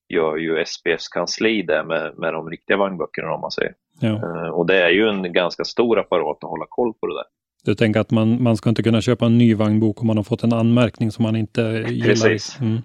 gör 0.08 0.36
ju 0.36 0.64
SPFs 0.66 1.08
kansli 1.08 1.62
det 1.62 1.84
med, 1.84 2.18
med 2.18 2.32
de 2.32 2.50
riktiga 2.50 2.76
vagnböckerna 2.76 3.34
om 3.34 3.40
man 3.40 3.50
säger. 3.50 3.74
Ja. 4.00 4.08
Uh, 4.08 4.48
och 4.48 4.66
det 4.66 4.82
är 4.82 4.90
ju 4.90 5.08
en 5.08 5.32
ganska 5.32 5.64
stor 5.64 5.98
apparat 5.98 6.44
att 6.44 6.50
hålla 6.50 6.66
koll 6.68 6.92
på 7.00 7.06
det 7.06 7.14
där. 7.14 7.24
Du 7.64 7.74
tänker 7.74 8.00
att 8.00 8.10
man, 8.10 8.42
man 8.42 8.56
ska 8.56 8.68
inte 8.68 8.82
kunna 8.82 9.00
köpa 9.00 9.26
en 9.26 9.38
ny 9.38 9.54
vagnbok 9.54 10.00
om 10.00 10.06
man 10.06 10.16
har 10.16 10.24
fått 10.24 10.42
en 10.42 10.52
anmärkning 10.52 11.10
som 11.10 11.22
man 11.22 11.36
inte 11.36 11.60
gillar? 11.88 12.06
Precis. 12.06 12.60
Mm. 12.60 12.82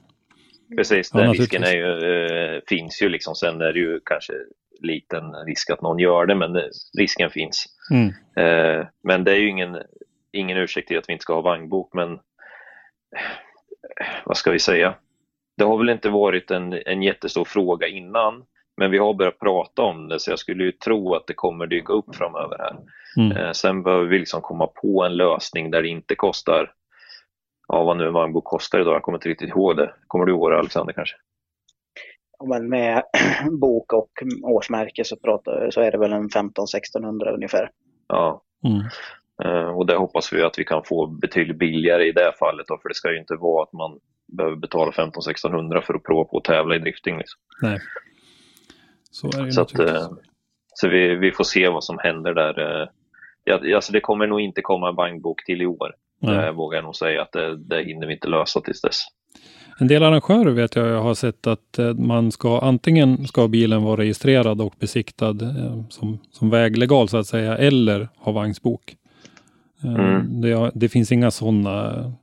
Precis, 0.75 1.11
den 1.11 1.25
ja, 1.25 1.31
risken 1.31 1.63
är 1.63 1.73
ju, 1.73 2.25
äh, 2.55 2.61
finns 2.67 3.01
ju 3.01 3.09
liksom. 3.09 3.35
Sen 3.35 3.61
är 3.61 3.73
det 3.73 3.79
ju 3.79 3.99
kanske 4.05 4.33
liten 4.81 5.35
risk 5.45 5.69
att 5.69 5.81
någon 5.81 5.99
gör 5.99 6.25
det, 6.25 6.35
men 6.35 6.61
risken 6.97 7.29
finns. 7.29 7.65
Mm. 7.91 8.07
Äh, 8.35 8.85
men 9.03 9.23
det 9.23 9.31
är 9.31 9.35
ju 9.35 9.49
ingen, 9.49 9.77
ingen 10.31 10.57
ursäkt 10.57 10.87
till 10.87 10.97
att 10.97 11.09
vi 11.09 11.13
inte 11.13 11.23
ska 11.23 11.33
ha 11.33 11.41
vagnbok, 11.41 11.93
men 11.93 12.19
vad 14.25 14.37
ska 14.37 14.51
vi 14.51 14.59
säga? 14.59 14.95
Det 15.57 15.63
har 15.63 15.77
väl 15.77 15.89
inte 15.89 16.09
varit 16.09 16.51
en, 16.51 16.73
en 16.85 17.03
jättestor 17.03 17.45
fråga 17.45 17.87
innan, 17.87 18.43
men 18.77 18.91
vi 18.91 18.97
har 18.97 19.13
börjat 19.13 19.39
prata 19.39 19.81
om 19.81 20.07
det, 20.07 20.19
så 20.19 20.31
jag 20.31 20.39
skulle 20.39 20.63
ju 20.63 20.71
tro 20.71 21.15
att 21.15 21.27
det 21.27 21.33
kommer 21.33 21.67
dyka 21.67 21.93
upp 21.93 22.15
framöver 22.15 22.57
här. 22.57 22.77
Mm. 23.17 23.37
Eh, 23.37 23.51
sen 23.51 23.83
behöver 23.83 24.05
vi 24.05 24.19
liksom 24.19 24.41
komma 24.41 24.67
på 24.67 25.03
en 25.03 25.17
lösning 25.17 25.71
där 25.71 25.81
det 25.81 25.87
inte 25.87 26.15
kostar 26.15 26.73
ja, 27.71 27.83
vad 27.83 27.97
nu 27.97 28.07
en 28.07 28.13
vagnbok 28.13 28.43
kostar 28.43 28.79
idag. 28.79 28.95
Jag 28.95 29.03
kommer 29.03 29.17
inte 29.17 29.29
riktigt 29.29 29.49
ihåg 29.49 29.77
det. 29.77 29.93
Kommer 30.07 30.25
du 30.25 30.31
ihåg 30.31 30.51
det 30.51 30.59
Alexander 30.59 30.93
kanske? 30.93 31.15
Ja, 32.39 32.45
men 32.45 32.69
med 32.69 33.03
bok 33.61 33.93
och 33.93 34.11
årsmärke 34.43 35.03
så, 35.03 35.15
pratar, 35.15 35.71
så 35.71 35.81
är 35.81 35.91
det 35.91 35.97
väl 35.97 36.13
en 36.13 36.29
15-1600 36.29 37.33
ungefär. 37.33 37.69
Ja. 38.07 38.43
Mm. 38.63 38.81
Uh, 39.45 39.77
och 39.77 39.85
det 39.85 39.95
hoppas 39.95 40.33
vi 40.33 40.41
att 40.43 40.59
vi 40.59 40.65
kan 40.65 40.83
få 40.83 41.07
betydligt 41.07 41.59
billigare 41.59 42.07
i 42.07 42.11
det 42.11 42.33
fallet 42.39 42.67
då, 42.67 42.77
för 42.81 42.89
det 42.89 42.95
ska 42.95 43.11
ju 43.11 43.19
inte 43.19 43.35
vara 43.35 43.63
att 43.63 43.73
man 43.73 43.99
behöver 44.37 44.55
betala 44.55 44.91
15-1600 44.91 45.81
för 45.81 45.93
att 45.93 46.03
prova 46.03 46.23
på 46.23 46.37
att 46.37 46.43
tävla 46.43 46.75
i 46.75 46.79
drifting. 46.79 47.17
Liksom. 47.17 47.39
Nej. 47.61 47.79
Så 49.11 49.27
är 49.27 49.45
det 49.45 49.51
så 49.51 49.61
att, 49.61 49.79
uh, 49.79 50.11
Så 50.73 50.87
vi, 50.87 51.15
vi 51.15 51.31
får 51.31 51.43
se 51.43 51.69
vad 51.69 51.83
som 51.83 51.97
händer 51.99 52.33
där. 52.33 52.59
Uh, 52.59 52.87
ja, 53.43 53.75
alltså 53.75 53.93
det 53.93 53.99
kommer 53.99 54.27
nog 54.27 54.41
inte 54.41 54.61
komma 54.61 54.89
en 54.89 54.95
bankbok 54.95 55.45
till 55.45 55.61
i 55.61 55.65
år. 55.65 55.91
Mm. 56.23 56.35
Det 56.35 56.51
vågar 56.51 56.77
jag 56.77 56.83
nog 56.83 56.95
säga 56.95 57.21
att 57.21 57.31
det, 57.31 57.57
det 57.57 57.83
hinner 57.83 58.07
vi 58.07 58.13
inte 58.13 58.27
lösa 58.27 58.61
tills 58.61 58.81
dess. 58.81 59.05
En 59.79 59.87
del 59.87 60.03
arrangörer 60.03 60.51
vet 60.51 60.75
jag, 60.75 60.87
jag 60.87 61.01
har 61.01 61.13
sett 61.13 61.47
att 61.47 61.79
eh, 61.79 61.93
man 61.93 62.31
ska 62.31 62.59
antingen 62.59 63.27
ska 63.27 63.47
bilen 63.47 63.83
vara 63.83 64.01
registrerad 64.01 64.61
och 64.61 64.73
besiktad 64.79 65.29
eh, 65.41 65.83
som, 65.89 66.19
som 66.31 66.49
väglegal 66.49 67.07
så 67.09 67.17
att 67.17 67.27
säga, 67.27 67.57
eller 67.57 68.09
ha 68.17 68.31
vagnsbok. 68.31 68.95
Eh, 69.83 69.93
mm. 69.93 70.41
Det, 70.41 70.71
det, 70.73 70.89
finns 70.89 71.11
inga 71.11 71.31
sådana 71.31 72.13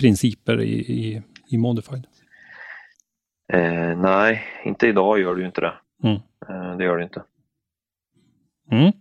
principer 0.00 0.60
i, 0.60 0.72
i, 0.72 1.22
i 1.48 1.58
Modified. 1.58 2.06
Eh, 3.52 3.96
nej, 3.98 4.42
inte 4.64 4.86
idag 4.86 5.20
gör 5.20 5.36
ju 5.36 5.46
inte 5.46 5.60
det. 5.60 5.72
Mm. 6.04 6.16
Eh, 6.48 6.76
det 6.76 6.84
gör 6.84 6.96
det 6.96 7.04
inte. 7.04 7.22
Mm. 8.70 8.92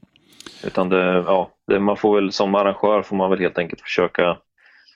Utan 0.63 0.89
det, 0.89 1.24
ja, 1.27 1.51
man 1.80 1.98
får 1.98 2.16
väl 2.16 2.32
som 2.32 2.56
arrangör 2.56 3.01
får 3.01 3.16
man 3.16 3.30
väl 3.30 3.40
helt 3.40 3.58
enkelt 3.58 3.82
försöka, 3.82 4.38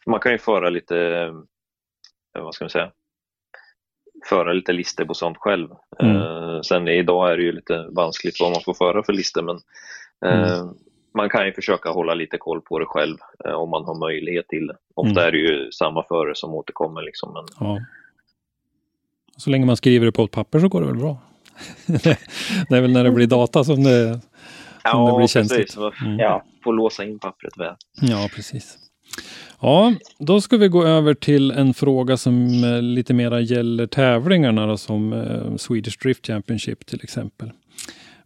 man 0.06 0.20
kan 0.20 0.32
ju 0.32 0.38
föra 0.38 0.70
lite, 0.70 0.98
eh, 2.38 2.44
vad 2.44 2.54
ska 2.54 2.66
man 2.66 2.70
säga, 2.70 2.92
föra 4.30 4.54
lite 4.54 4.74
listor 4.74 5.06
på 5.06 5.14
sånt 5.14 5.38
själv. 5.38 5.70
Mm. 6.00 6.16
Eh, 6.16 6.62
sen 6.62 6.88
idag 6.88 7.32
är 7.32 7.38
det 7.38 7.44
ju 7.44 7.52
lite 7.52 7.88
vanskligt 7.92 8.40
vad 8.40 8.52
man 8.52 8.62
får 8.66 8.74
föra 8.74 9.04
för 9.04 9.14
listor 9.14 9.42
men 9.42 9.60
eh, 10.26 10.52
mm. 10.52 10.74
man 11.14 11.30
kan 11.30 11.46
ju 11.46 11.54
försöka 11.54 11.90
hålla 11.90 12.14
lite 12.14 12.38
koll 12.38 12.62
på 12.62 12.80
det 12.80 12.86
själv 12.86 13.18
eh, 13.46 13.54
om 13.54 13.70
man 13.70 13.86
har 13.86 14.00
möjlighet 14.00 14.48
till 14.48 14.68
det. 14.68 14.78
Ofta 14.96 15.12
mm. 15.12 15.24
är 15.28 15.32
det 15.32 15.38
ju 15.38 15.72
samma 15.72 16.04
förare 16.04 16.36
som 16.36 16.54
återkommer. 16.54 17.02
Liksom, 17.02 17.34
men... 17.34 17.46
ja. 17.60 17.80
Så 19.38 19.50
länge 19.50 19.66
man 19.66 19.78
skriver 19.78 20.06
det 20.06 20.12
på 20.12 20.24
ett 20.24 20.32
papper 20.32 20.60
så 20.60 20.68
går 20.68 20.82
det 20.82 20.88
väl 20.88 20.98
bra? 20.98 21.18
det 22.70 22.78
är 22.78 22.82
väl 22.82 22.92
när 22.92 23.04
det 23.04 23.12
blir 23.12 23.28
data 23.28 23.64
som 23.64 23.84
det, 23.84 24.12
som 24.12 24.22
ja, 24.84 25.12
det 25.12 25.18
blir 25.18 25.28
känsligt. 25.28 25.76
Mm. 25.78 26.20
Ja, 26.20 26.44
få 26.66 26.72
låsa 26.72 27.04
in 27.04 27.20
pappret 27.20 27.58
väl. 27.58 27.76
Ja, 28.02 28.30
precis. 28.36 28.78
Ja, 29.62 29.94
då 30.20 30.42
ska 30.42 30.58
vi 30.58 30.68
gå 30.68 30.86
över 30.86 31.14
till 31.14 31.52
en 31.52 31.74
fråga 31.74 32.18
som 32.18 32.64
eh, 32.64 32.82
lite 32.82 33.14
mera 33.14 33.42
gäller 33.42 33.88
tävlingarna 33.88 34.68
då, 34.68 34.78
som 34.78 35.14
eh, 35.14 35.56
Swedish 35.56 35.98
Drift 36.02 36.28
Championship 36.28 36.86
till 36.86 37.00
exempel. 37.04 37.52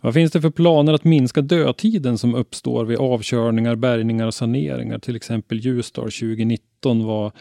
Vad 0.02 0.14
finns 0.14 0.32
det 0.32 0.42
för 0.42 0.50
planer 0.50 0.94
att 0.94 1.04
minska 1.04 1.42
dödtiden 1.42 2.18
som 2.18 2.36
uppstår 2.36 2.86
vid 2.86 2.98
avkörningar, 2.98 3.76
bärgningar 3.76 4.28
och 4.28 4.34
saneringar? 4.34 5.00
Till 5.00 5.16
exempel 5.16 5.60
Ljusdal 5.60 6.12
2019 6.12 7.06
var, 7.06 7.32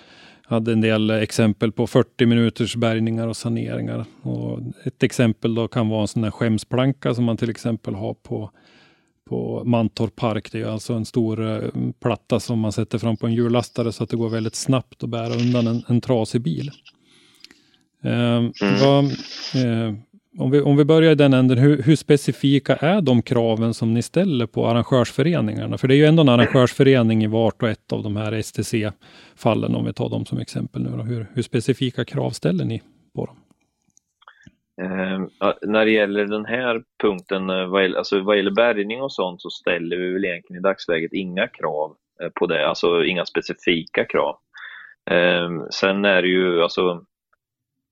hade 0.43 0.73
en 0.73 0.81
del 0.81 1.11
exempel 1.11 1.73
på 1.73 1.87
40 1.87 2.27
minuters 2.27 2.77
bärgningar 2.77 3.29
och 3.29 3.37
saneringar. 3.37 4.05
Och 4.23 4.61
ett 4.85 5.03
exempel 5.03 5.55
då 5.55 5.69
kan 5.69 5.89
vara 5.89 6.01
en 6.01 6.09
sån 6.09 6.25
här 6.25 6.31
skämsplanka 6.31 7.15
som 7.15 7.25
man 7.25 7.37
till 7.37 7.51
exempel 7.51 7.95
har 7.95 8.15
på 8.15 8.51
på 9.29 9.63
Mantorp 9.65 10.17
Park. 10.17 10.53
Det 10.53 10.61
är 10.61 10.67
alltså 10.67 10.93
en 10.93 11.05
stor 11.05 11.51
eh, 11.51 11.71
platta 12.01 12.41
som 12.41 12.59
man 12.59 12.73
sätter 12.73 12.99
fram 12.99 13.17
på 13.17 13.27
en 13.27 13.35
hjullastare 13.35 13.93
så 13.93 14.05
att 14.05 14.11
det 14.11 14.17
går 14.17 14.29
väldigt 14.29 14.55
snabbt 14.55 15.03
att 15.03 15.11
bära 15.11 15.35
undan 15.35 15.67
en, 15.67 15.83
en 15.89 16.01
trasig 16.01 16.41
bil. 16.41 16.71
Eh, 18.03 18.37
mm. 18.37 18.53
vad, 18.83 19.05
eh, 19.05 19.95
om, 20.39 20.51
vi, 20.51 20.61
om 20.61 20.77
vi 20.77 20.85
börjar 20.85 21.13
i 21.13 21.15
den 21.15 21.35
änden, 21.35 21.59
hur, 21.59 21.83
hur, 21.83 21.97
specifika 21.97 22.77
är 22.77 23.01
de 23.01 23.23
kraven 23.23 23.75
som 23.75 23.95
ni 23.95 24.03
ställer 24.03 24.47
på 24.47 24.67
arrangörsföreningarna? 24.67 25.79
För 25.79 25.89
det 25.89 25.95
är 25.95 25.97
ju 25.97 26.07
ändå 26.07 26.21
en 26.21 26.29
arrangörsförening 26.29 27.25
i 27.25 27.27
vart 27.27 27.63
och 27.63 27.69
ett 27.69 27.93
av 27.93 28.03
de 28.03 28.17
här 28.17 28.43
STC-fallen, 28.43 29.75
om 29.75 29.85
vi 29.85 29.93
tar 29.93 30.09
dem 30.09 30.27
som 30.27 30.39
exempel 30.39 30.83
nu. 30.83 31.03
Hur, 31.03 31.27
hur 31.35 31.43
specifika 31.43 32.05
krav 32.05 32.31
ställer 32.31 32.65
ni 32.65 32.83
på 33.15 33.27
dem? 33.27 33.37
Eh, 34.81 35.21
när 35.63 35.85
det 35.85 35.91
gäller 35.91 36.25
den 36.25 36.45
här 36.45 36.83
punkten, 37.03 37.51
eh, 37.51 37.67
vad 37.67 37.83
gäller, 37.83 37.99
alltså 37.99 38.21
vad 38.21 38.37
gäller 38.37 38.51
bärgning 38.51 39.03
och 39.03 39.13
sånt, 39.13 39.43
så 39.43 39.51
ställer 39.51 39.97
vi 39.97 40.13
väl 40.13 40.25
egentligen 40.25 40.61
i 40.61 40.63
dagsläget 40.63 41.13
inga 41.13 41.49
krav 41.49 41.97
eh, 42.23 42.29
på 42.35 42.47
det, 42.47 42.69
alltså 42.69 43.05
inga 43.05 43.27
specifika 43.27 44.05
krav. 44.05 44.37
Eh, 45.11 45.51
sen 45.71 46.05
är 46.05 46.23
det 46.23 46.29
ju, 46.29 46.63
alltså, 46.63 47.05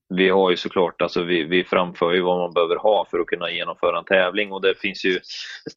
vi 0.09 0.29
har 0.29 0.51
ju 0.51 0.57
såklart, 0.57 1.03
alltså 1.03 1.23
vi, 1.23 1.45
vi 1.45 1.65
framför 1.65 2.13
ju 2.13 2.21
vad 2.21 2.39
man 2.39 2.53
behöver 2.53 2.77
ha 2.77 3.07
för 3.11 3.19
att 3.19 3.27
kunna 3.27 3.51
genomföra 3.51 3.99
en 3.99 4.05
tävling 4.05 4.53
och 4.53 4.63
det 4.63 4.81
finns 4.81 5.05
ju, 5.05 5.19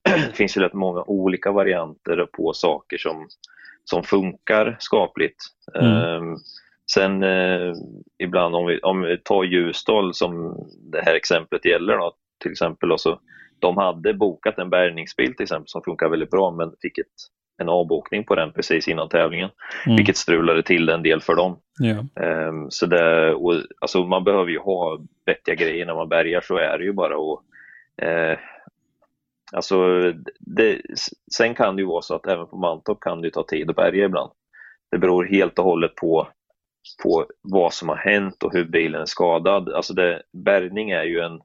det 0.04 0.34
finns 0.36 0.58
ju 0.58 0.62
rätt 0.62 0.74
många 0.74 1.04
olika 1.04 1.52
varianter 1.52 2.28
på 2.34 2.54
saker 2.54 2.98
som, 2.98 3.28
som 3.86 4.04
funkar 4.04 4.78
skapligt. 4.80 5.44
Mm. 5.76 5.92
Ehm, 5.92 6.36
Sen 6.94 7.24
eh, 7.24 7.74
ibland 8.18 8.56
om 8.56 8.66
vi, 8.66 8.80
om 8.80 9.02
vi 9.02 9.18
tar 9.18 9.44
Ljusdal 9.44 10.14
som 10.14 10.58
det 10.92 11.02
här 11.02 11.16
exemplet 11.16 11.66
gäller 11.66 11.98
då, 11.98 12.14
till 12.42 12.52
exempel. 12.52 12.92
Också, 12.92 13.20
de 13.60 13.78
hade 13.78 14.14
bokat 14.14 14.60
en 14.60 14.70
bärgningsbil 14.70 15.36
till 15.36 15.44
exempel 15.44 15.68
som 15.68 15.82
funkar 15.84 16.10
väldigt 16.10 16.32
bra 16.32 16.52
men 16.52 16.72
fick 16.82 16.98
ett, 16.98 17.08
en 17.58 17.70
avbokning 17.70 18.24
på 18.24 18.36
den 18.36 18.54
precis 18.54 18.88
innan 18.88 19.10
tävlingen. 19.10 19.50
Mm. 19.86 19.96
Vilket 19.96 20.18
strulade 20.18 20.64
till 20.64 20.90
en 20.90 21.04
del 21.04 21.22
för 21.22 21.36
dem. 21.36 21.60
Ja. 21.80 22.24
Um, 22.48 22.72
så 22.72 22.86
det, 22.86 23.34
och, 23.34 23.54
alltså 23.82 24.04
man 24.04 24.24
behöver 24.24 24.52
ju 24.52 24.60
ha 24.60 25.00
vettiga 25.26 25.56
grejer 25.56 25.86
när 25.86 25.96
man 25.96 26.10
bärgar, 26.10 26.42
så 26.42 26.58
är 26.58 26.78
det 26.78 26.84
ju 26.84 26.94
bara. 26.94 27.18
Och, 27.18 27.44
uh, 28.04 28.38
alltså, 29.54 29.78
det, 30.40 30.82
sen 31.32 31.56
kan 31.56 31.76
det 31.76 31.82
ju 31.82 31.88
vara 31.88 32.02
så 32.02 32.16
att 32.16 32.28
även 32.28 32.48
på 32.48 32.58
Mantorp 32.58 33.00
kan 33.00 33.22
det 33.22 33.32
ta 33.32 33.44
tid 33.44 33.70
att 33.70 33.76
bärga 33.76 34.06
ibland. 34.06 34.32
Det 34.92 34.98
beror 34.98 35.26
helt 35.26 35.60
och 35.60 35.66
hållet 35.66 35.96
på 35.96 36.28
på 37.04 37.26
vad 37.42 37.74
som 37.74 37.90
har 37.90 37.96
hänt 37.96 38.44
och 38.44 38.54
hur 38.54 38.66
bilen 38.66 39.02
är 39.02 39.06
skadad. 39.06 39.70
Alltså 39.70 39.94
det, 39.94 40.22
bärgning 40.34 40.92
är 40.92 41.04
ju 41.04 41.20
en... 41.20 41.42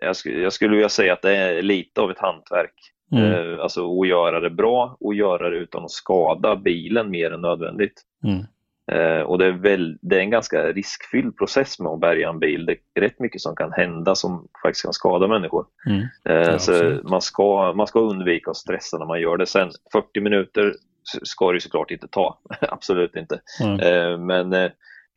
Jag 0.00 0.16
skulle, 0.16 0.40
jag 0.40 0.52
skulle 0.52 0.74
vilja 0.74 0.88
säga 0.88 1.12
att 1.12 1.22
det 1.22 1.36
är 1.36 1.62
lite 1.62 2.00
av 2.00 2.10
ett 2.10 2.18
hantverk. 2.18 2.74
Mm. 3.12 3.32
Eh, 3.32 3.60
alltså 3.60 4.00
att 4.00 4.08
göra 4.08 4.40
det 4.40 4.50
bra 4.50 4.96
och 5.00 5.14
göra 5.14 5.50
det 5.50 5.56
utan 5.56 5.84
att 5.84 5.90
skada 5.90 6.56
bilen 6.56 7.10
mer 7.10 7.30
än 7.30 7.40
nödvändigt. 7.40 8.02
Mm. 8.24 8.44
Eh, 8.92 9.22
och 9.22 9.38
det 9.38 9.46
är, 9.46 9.52
väl, 9.52 9.98
det 10.02 10.16
är 10.16 10.20
en 10.20 10.30
ganska 10.30 10.72
riskfylld 10.72 11.36
process 11.36 11.78
med 11.78 11.92
att 11.92 12.00
bärga 12.00 12.28
en 12.28 12.38
bil. 12.38 12.66
Det 12.66 12.72
är 12.72 13.00
rätt 13.00 13.20
mycket 13.20 13.40
som 13.40 13.56
kan 13.56 13.72
hända 13.72 14.14
som 14.14 14.48
faktiskt 14.62 14.84
kan 14.84 14.92
skada 14.92 15.28
människor. 15.28 15.66
Mm. 15.86 16.06
Eh, 16.24 16.58
så 16.58 17.00
man 17.04 17.20
ska, 17.20 17.72
man 17.72 17.86
ska 17.86 18.00
undvika 18.00 18.50
att 18.50 18.56
stressa 18.56 18.98
när 18.98 19.06
man 19.06 19.20
gör 19.20 19.36
det. 19.36 19.46
Sen 19.46 19.70
40 19.92 20.20
minuter 20.20 20.74
ska 21.04 21.52
det 21.52 21.60
såklart 21.60 21.90
inte 21.90 22.08
ta, 22.08 22.38
absolut 22.60 23.16
inte. 23.16 23.40
Mm. 23.60 23.80
Eh, 23.80 24.18
men 24.18 24.52
eh, 24.52 24.70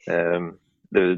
eh, 0.07 0.41
det, 0.89 1.17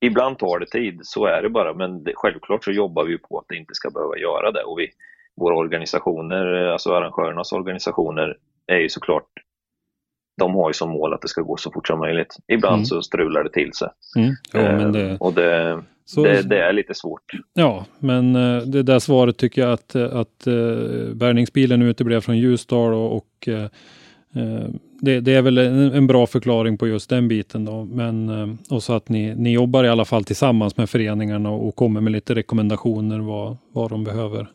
ibland 0.00 0.38
tar 0.38 0.58
det 0.58 0.66
tid, 0.66 1.00
så 1.02 1.26
är 1.26 1.42
det 1.42 1.48
bara. 1.48 1.74
Men 1.74 2.04
det, 2.04 2.12
självklart 2.14 2.64
så 2.64 2.70
jobbar 2.70 3.04
vi 3.04 3.18
på 3.18 3.38
att 3.38 3.44
det 3.48 3.56
inte 3.56 3.74
ska 3.74 3.90
behöva 3.90 4.16
göra 4.16 4.50
det. 4.50 4.62
Och 4.62 4.78
vi, 4.78 4.90
våra 5.36 5.56
organisationer, 5.56 6.46
alltså 6.46 6.94
arrangörernas 6.94 7.52
organisationer, 7.52 8.36
är 8.66 8.78
ju 8.78 8.88
såklart 8.88 9.28
de 10.38 10.54
har 10.54 10.70
ju 10.70 10.74
som 10.74 10.90
mål 10.90 11.14
att 11.14 11.22
det 11.22 11.28
ska 11.28 11.40
gå 11.40 11.56
så 11.56 11.70
fort 11.70 11.86
som 11.86 11.98
möjligt. 11.98 12.36
Ibland 12.48 12.74
mm. 12.74 12.84
så 12.84 13.02
strular 13.02 13.44
det 13.44 13.50
till 13.50 13.72
sig. 13.72 13.88
Mm. 14.16 14.34
Ja, 14.52 14.60
det... 14.88 15.16
Och 15.20 15.32
det, 15.32 15.82
så, 16.04 16.24
det, 16.24 16.42
det, 16.42 16.58
är 16.58 16.72
lite 16.72 16.94
svårt. 16.94 17.22
Ja, 17.52 17.84
men 17.98 18.32
det 18.70 18.82
där 18.82 18.98
svaret 18.98 19.36
tycker 19.36 19.62
jag 19.62 19.72
att, 19.72 19.96
att 19.96 20.44
bärgningsbilen 21.14 21.82
uteblev 21.82 22.20
från 22.20 22.38
Ljusdal 22.38 22.94
och, 22.94 23.16
och 23.16 23.48
Eh, 24.34 24.68
det, 25.00 25.20
det, 25.20 25.34
är 25.34 25.42
väl 25.42 25.58
en, 25.58 25.92
en, 25.92 26.06
bra 26.06 26.26
förklaring 26.26 26.78
på 26.78 26.88
just 26.88 27.10
den 27.10 27.28
biten 27.28 27.64
då. 27.64 27.84
Men 27.84 28.28
eh, 28.28 28.74
och 28.74 28.82
så 28.82 28.92
att 28.92 29.08
ni, 29.08 29.34
ni 29.34 29.52
jobbar 29.52 29.84
i 29.84 29.88
alla 29.88 30.04
fall 30.04 30.24
tillsammans 30.24 30.76
med 30.76 30.90
föreningarna 30.90 31.50
och 31.50 31.76
kommer 31.76 32.00
med 32.00 32.12
lite 32.12 32.34
rekommendationer 32.34 33.18
vad, 33.18 33.56
vad 33.72 33.90
de 33.90 34.04
behöver 34.04 34.46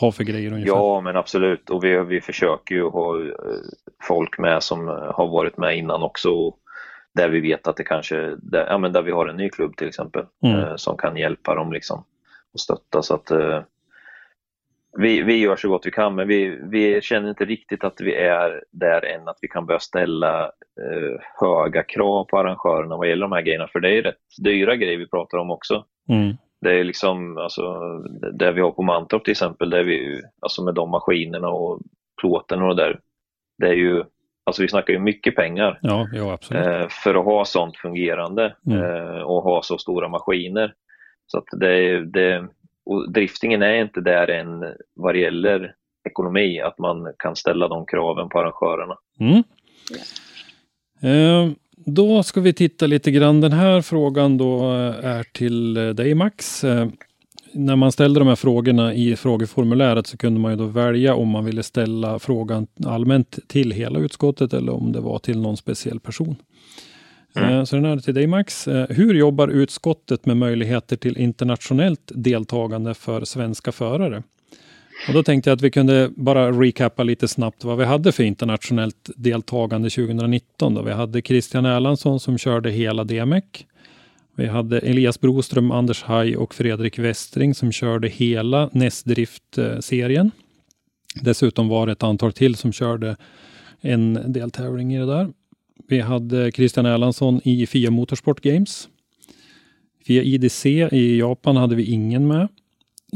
ha 0.00 0.12
för 0.12 0.24
grejer 0.24 0.52
ungefär. 0.52 0.76
Ja, 0.76 1.00
men 1.00 1.16
absolut. 1.16 1.70
Och 1.70 1.84
vi, 1.84 2.04
vi 2.04 2.20
försöker 2.20 2.74
ju 2.74 2.88
ha 2.88 3.20
eh, 3.20 3.32
folk 4.02 4.38
med 4.38 4.62
som 4.62 4.88
har 4.88 5.28
varit 5.28 5.56
med 5.56 5.78
innan 5.78 6.02
också. 6.02 6.54
Där 7.14 7.28
vi 7.28 7.40
vet 7.40 7.66
att 7.66 7.76
det 7.76 7.84
kanske, 7.84 8.36
där, 8.42 8.66
ja, 8.66 8.78
men 8.78 8.92
där 8.92 9.02
vi 9.02 9.10
har 9.10 9.26
en 9.26 9.36
ny 9.36 9.48
klubb 9.48 9.76
till 9.76 9.88
exempel, 9.88 10.24
mm. 10.44 10.78
som 10.78 10.96
kan 10.96 11.16
hjälpa 11.16 11.54
dem 11.54 11.72
liksom 11.72 12.04
och 12.52 12.60
stötta. 12.60 13.02
Så 13.02 13.14
att 13.14 13.30
vi, 14.98 15.22
vi 15.22 15.36
gör 15.36 15.56
så 15.56 15.68
gott 15.68 15.86
vi 15.86 15.90
kan, 15.90 16.14
men 16.14 16.28
vi, 16.28 16.58
vi 16.62 17.00
känner 17.00 17.28
inte 17.28 17.44
riktigt 17.44 17.84
att 17.84 18.00
vi 18.00 18.14
är 18.14 18.64
där 18.70 19.04
än 19.04 19.28
att 19.28 19.38
vi 19.40 19.48
kan 19.48 19.66
börja 19.66 19.80
ställa 19.80 20.44
eh, 20.44 21.20
höga 21.40 21.82
krav 21.82 22.24
på 22.24 22.38
arrangörerna 22.38 22.96
vad 22.96 23.08
gäller 23.08 23.22
de 23.22 23.32
här 23.32 23.42
grejerna. 23.42 23.68
För 23.72 23.80
det 23.80 23.98
är 23.98 24.02
rätt 24.02 24.14
dyra 24.44 24.76
grejer 24.76 24.98
vi 24.98 25.08
pratar 25.08 25.38
om 25.38 25.50
också. 25.50 25.84
Mm. 26.08 26.36
Det 26.60 26.80
är 26.80 26.84
liksom, 26.84 27.38
alltså, 27.38 27.74
det 28.32 28.52
vi 28.52 28.60
har 28.60 28.70
på 28.70 28.82
Mantorp 28.82 29.24
till 29.24 29.32
exempel, 29.32 29.70
där 29.70 29.84
vi, 29.84 30.22
alltså 30.40 30.64
med 30.64 30.74
de 30.74 30.90
maskinerna 30.90 31.48
och 31.48 31.80
plåten 32.20 32.62
och 32.62 32.76
det 32.76 32.82
där. 32.82 33.00
Det 33.58 33.68
är 33.68 33.74
ju 33.74 34.04
Alltså 34.46 34.62
vi 34.62 34.68
snackar 34.68 34.92
ju 34.92 34.98
mycket 34.98 35.36
pengar 35.36 35.78
ja, 35.82 36.08
ja, 36.12 36.32
absolut. 36.32 36.66
Eh, 36.66 36.88
för 36.88 37.14
att 37.14 37.24
ha 37.24 37.44
sånt 37.44 37.76
fungerande 37.76 38.56
mm. 38.66 38.82
Eh, 38.82 39.22
och 39.22 39.42
ha 39.42 39.62
så 39.62 39.78
stora 39.78 40.08
maskiner. 40.08 40.74
Så 41.26 41.38
att 41.38 41.44
det, 41.52 42.04
det, 42.04 42.48
och 42.86 43.12
driftingen 43.12 43.62
är 43.62 43.74
inte 43.74 44.00
där 44.00 44.30
än 44.30 44.74
vad 44.94 45.14
det 45.14 45.18
gäller 45.18 45.74
ekonomi, 46.08 46.60
att 46.60 46.78
man 46.78 47.12
kan 47.18 47.36
ställa 47.36 47.68
de 47.68 47.86
kraven 47.86 48.28
på 48.28 48.40
arrangörerna. 48.40 48.98
Mm. 49.20 49.42
Eh, 51.02 51.52
då 51.76 52.22
ska 52.22 52.40
vi 52.40 52.52
titta 52.52 52.86
lite 52.86 53.10
grann. 53.10 53.40
Den 53.40 53.52
här 53.52 53.80
frågan 53.80 54.38
då 54.38 54.72
är 55.02 55.22
till 55.22 55.74
dig 55.74 56.14
Max. 56.14 56.64
Eh, 56.64 56.88
när 57.52 57.76
man 57.76 57.92
ställde 57.92 58.20
de 58.20 58.28
här 58.28 58.36
frågorna 58.36 58.94
i 58.94 59.16
frågeformuläret 59.16 60.06
så 60.06 60.16
kunde 60.16 60.40
man 60.40 60.52
ju 60.52 60.56
då 60.56 60.64
välja 60.64 61.14
om 61.14 61.28
man 61.28 61.44
ville 61.44 61.62
ställa 61.62 62.18
frågan 62.18 62.66
allmänt 62.86 63.38
till 63.46 63.70
hela 63.70 63.98
utskottet 63.98 64.52
eller 64.52 64.72
om 64.72 64.92
det 64.92 65.00
var 65.00 65.18
till 65.18 65.40
någon 65.40 65.56
speciell 65.56 66.00
person. 66.00 66.36
Mm. 67.36 67.52
Eh, 67.52 67.64
så 67.64 67.76
den 67.76 67.84
är 67.84 67.98
till 67.98 68.14
dig 68.14 68.26
Max. 68.26 68.68
Eh, 68.68 68.86
hur 68.88 69.14
jobbar 69.14 69.48
utskottet 69.48 70.26
med 70.26 70.36
möjligheter 70.36 70.96
till 70.96 71.18
internationellt 71.18 72.12
deltagande 72.14 72.94
för 72.94 73.24
svenska 73.24 73.72
förare? 73.72 74.22
Och 75.08 75.14
då 75.14 75.22
tänkte 75.22 75.50
jag 75.50 75.56
att 75.56 75.62
vi 75.62 75.70
kunde 75.70 76.10
bara 76.16 76.52
recappa 76.52 77.02
lite 77.02 77.28
snabbt 77.28 77.64
vad 77.64 77.78
vi 77.78 77.84
hade 77.84 78.12
för 78.12 78.24
internationellt 78.24 79.10
deltagande 79.16 79.90
2019. 79.90 80.74
Då. 80.74 80.82
Vi 80.82 80.92
hade 80.92 81.22
Christian 81.22 81.66
Erlandsson 81.66 82.20
som 82.20 82.38
körde 82.38 82.70
hela 82.70 83.04
DMEC. 83.04 83.44
Vi 84.36 84.46
hade 84.46 84.78
Elias 84.78 85.20
Broström, 85.20 85.70
Anders 85.70 86.02
Haj 86.02 86.36
och 86.36 86.54
Fredrik 86.54 86.98
Westring 86.98 87.54
som 87.54 87.72
körde 87.72 88.08
hela 88.08 88.70
Nästdrift-serien. 88.72 90.30
Dessutom 91.20 91.68
var 91.68 91.86
det 91.86 91.92
ett 91.92 92.02
antal 92.02 92.32
till 92.32 92.54
som 92.54 92.72
körde 92.72 93.16
en 93.80 94.32
deltävling 94.32 94.94
i 94.94 94.98
det 94.98 95.06
där. 95.06 95.28
Vi 95.88 96.00
hade 96.00 96.52
Christian 96.52 96.86
Erlandsson 96.86 97.40
i 97.44 97.66
FIA 97.66 97.90
Motorsport 97.90 98.40
Games. 98.40 98.88
Via 100.06 100.22
IDC 100.22 100.88
i 100.92 101.18
Japan 101.18 101.56
hade 101.56 101.74
vi 101.74 101.84
ingen 101.84 102.26
med. 102.26 102.48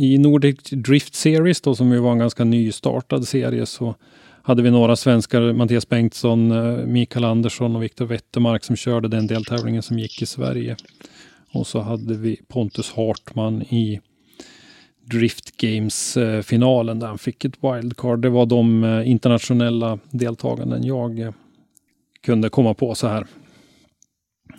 I 0.00 0.18
Nordic 0.18 0.56
Drift 0.70 1.14
Series, 1.14 1.60
då, 1.60 1.74
som 1.74 1.92
ju 1.92 1.98
var 1.98 2.12
en 2.12 2.18
ganska 2.18 2.44
nystartad 2.44 3.28
serie, 3.28 3.66
så 3.66 3.94
hade 4.42 4.62
vi 4.62 4.70
några 4.70 4.96
svenskar, 4.96 5.52
Mattias 5.52 5.88
Bengtsson, 5.88 6.52
eh, 6.52 6.86
Mikael 6.86 7.24
Andersson 7.24 7.76
och 7.76 7.82
Viktor 7.82 8.06
Wettermark 8.06 8.64
som 8.64 8.76
körde 8.76 9.08
den 9.08 9.26
deltävlingen 9.26 9.82
som 9.82 9.98
gick 9.98 10.22
i 10.22 10.26
Sverige. 10.26 10.76
Och 11.52 11.66
så 11.66 11.80
hade 11.80 12.14
vi 12.14 12.40
Pontus 12.48 12.92
Hartman 12.92 13.62
i 13.62 14.00
Drift 15.04 15.56
Games-finalen 15.56 16.96
eh, 16.96 17.00
där 17.00 17.06
han 17.06 17.18
fick 17.18 17.44
ett 17.44 17.58
wildcard. 17.60 18.18
Det 18.18 18.28
var 18.28 18.46
de 18.46 18.84
eh, 18.84 19.10
internationella 19.10 19.98
deltaganden 20.10 20.84
jag 20.84 21.32
kunde 22.22 22.48
komma 22.48 22.74
på 22.74 22.94
så 22.94 23.08
här. 23.08 23.26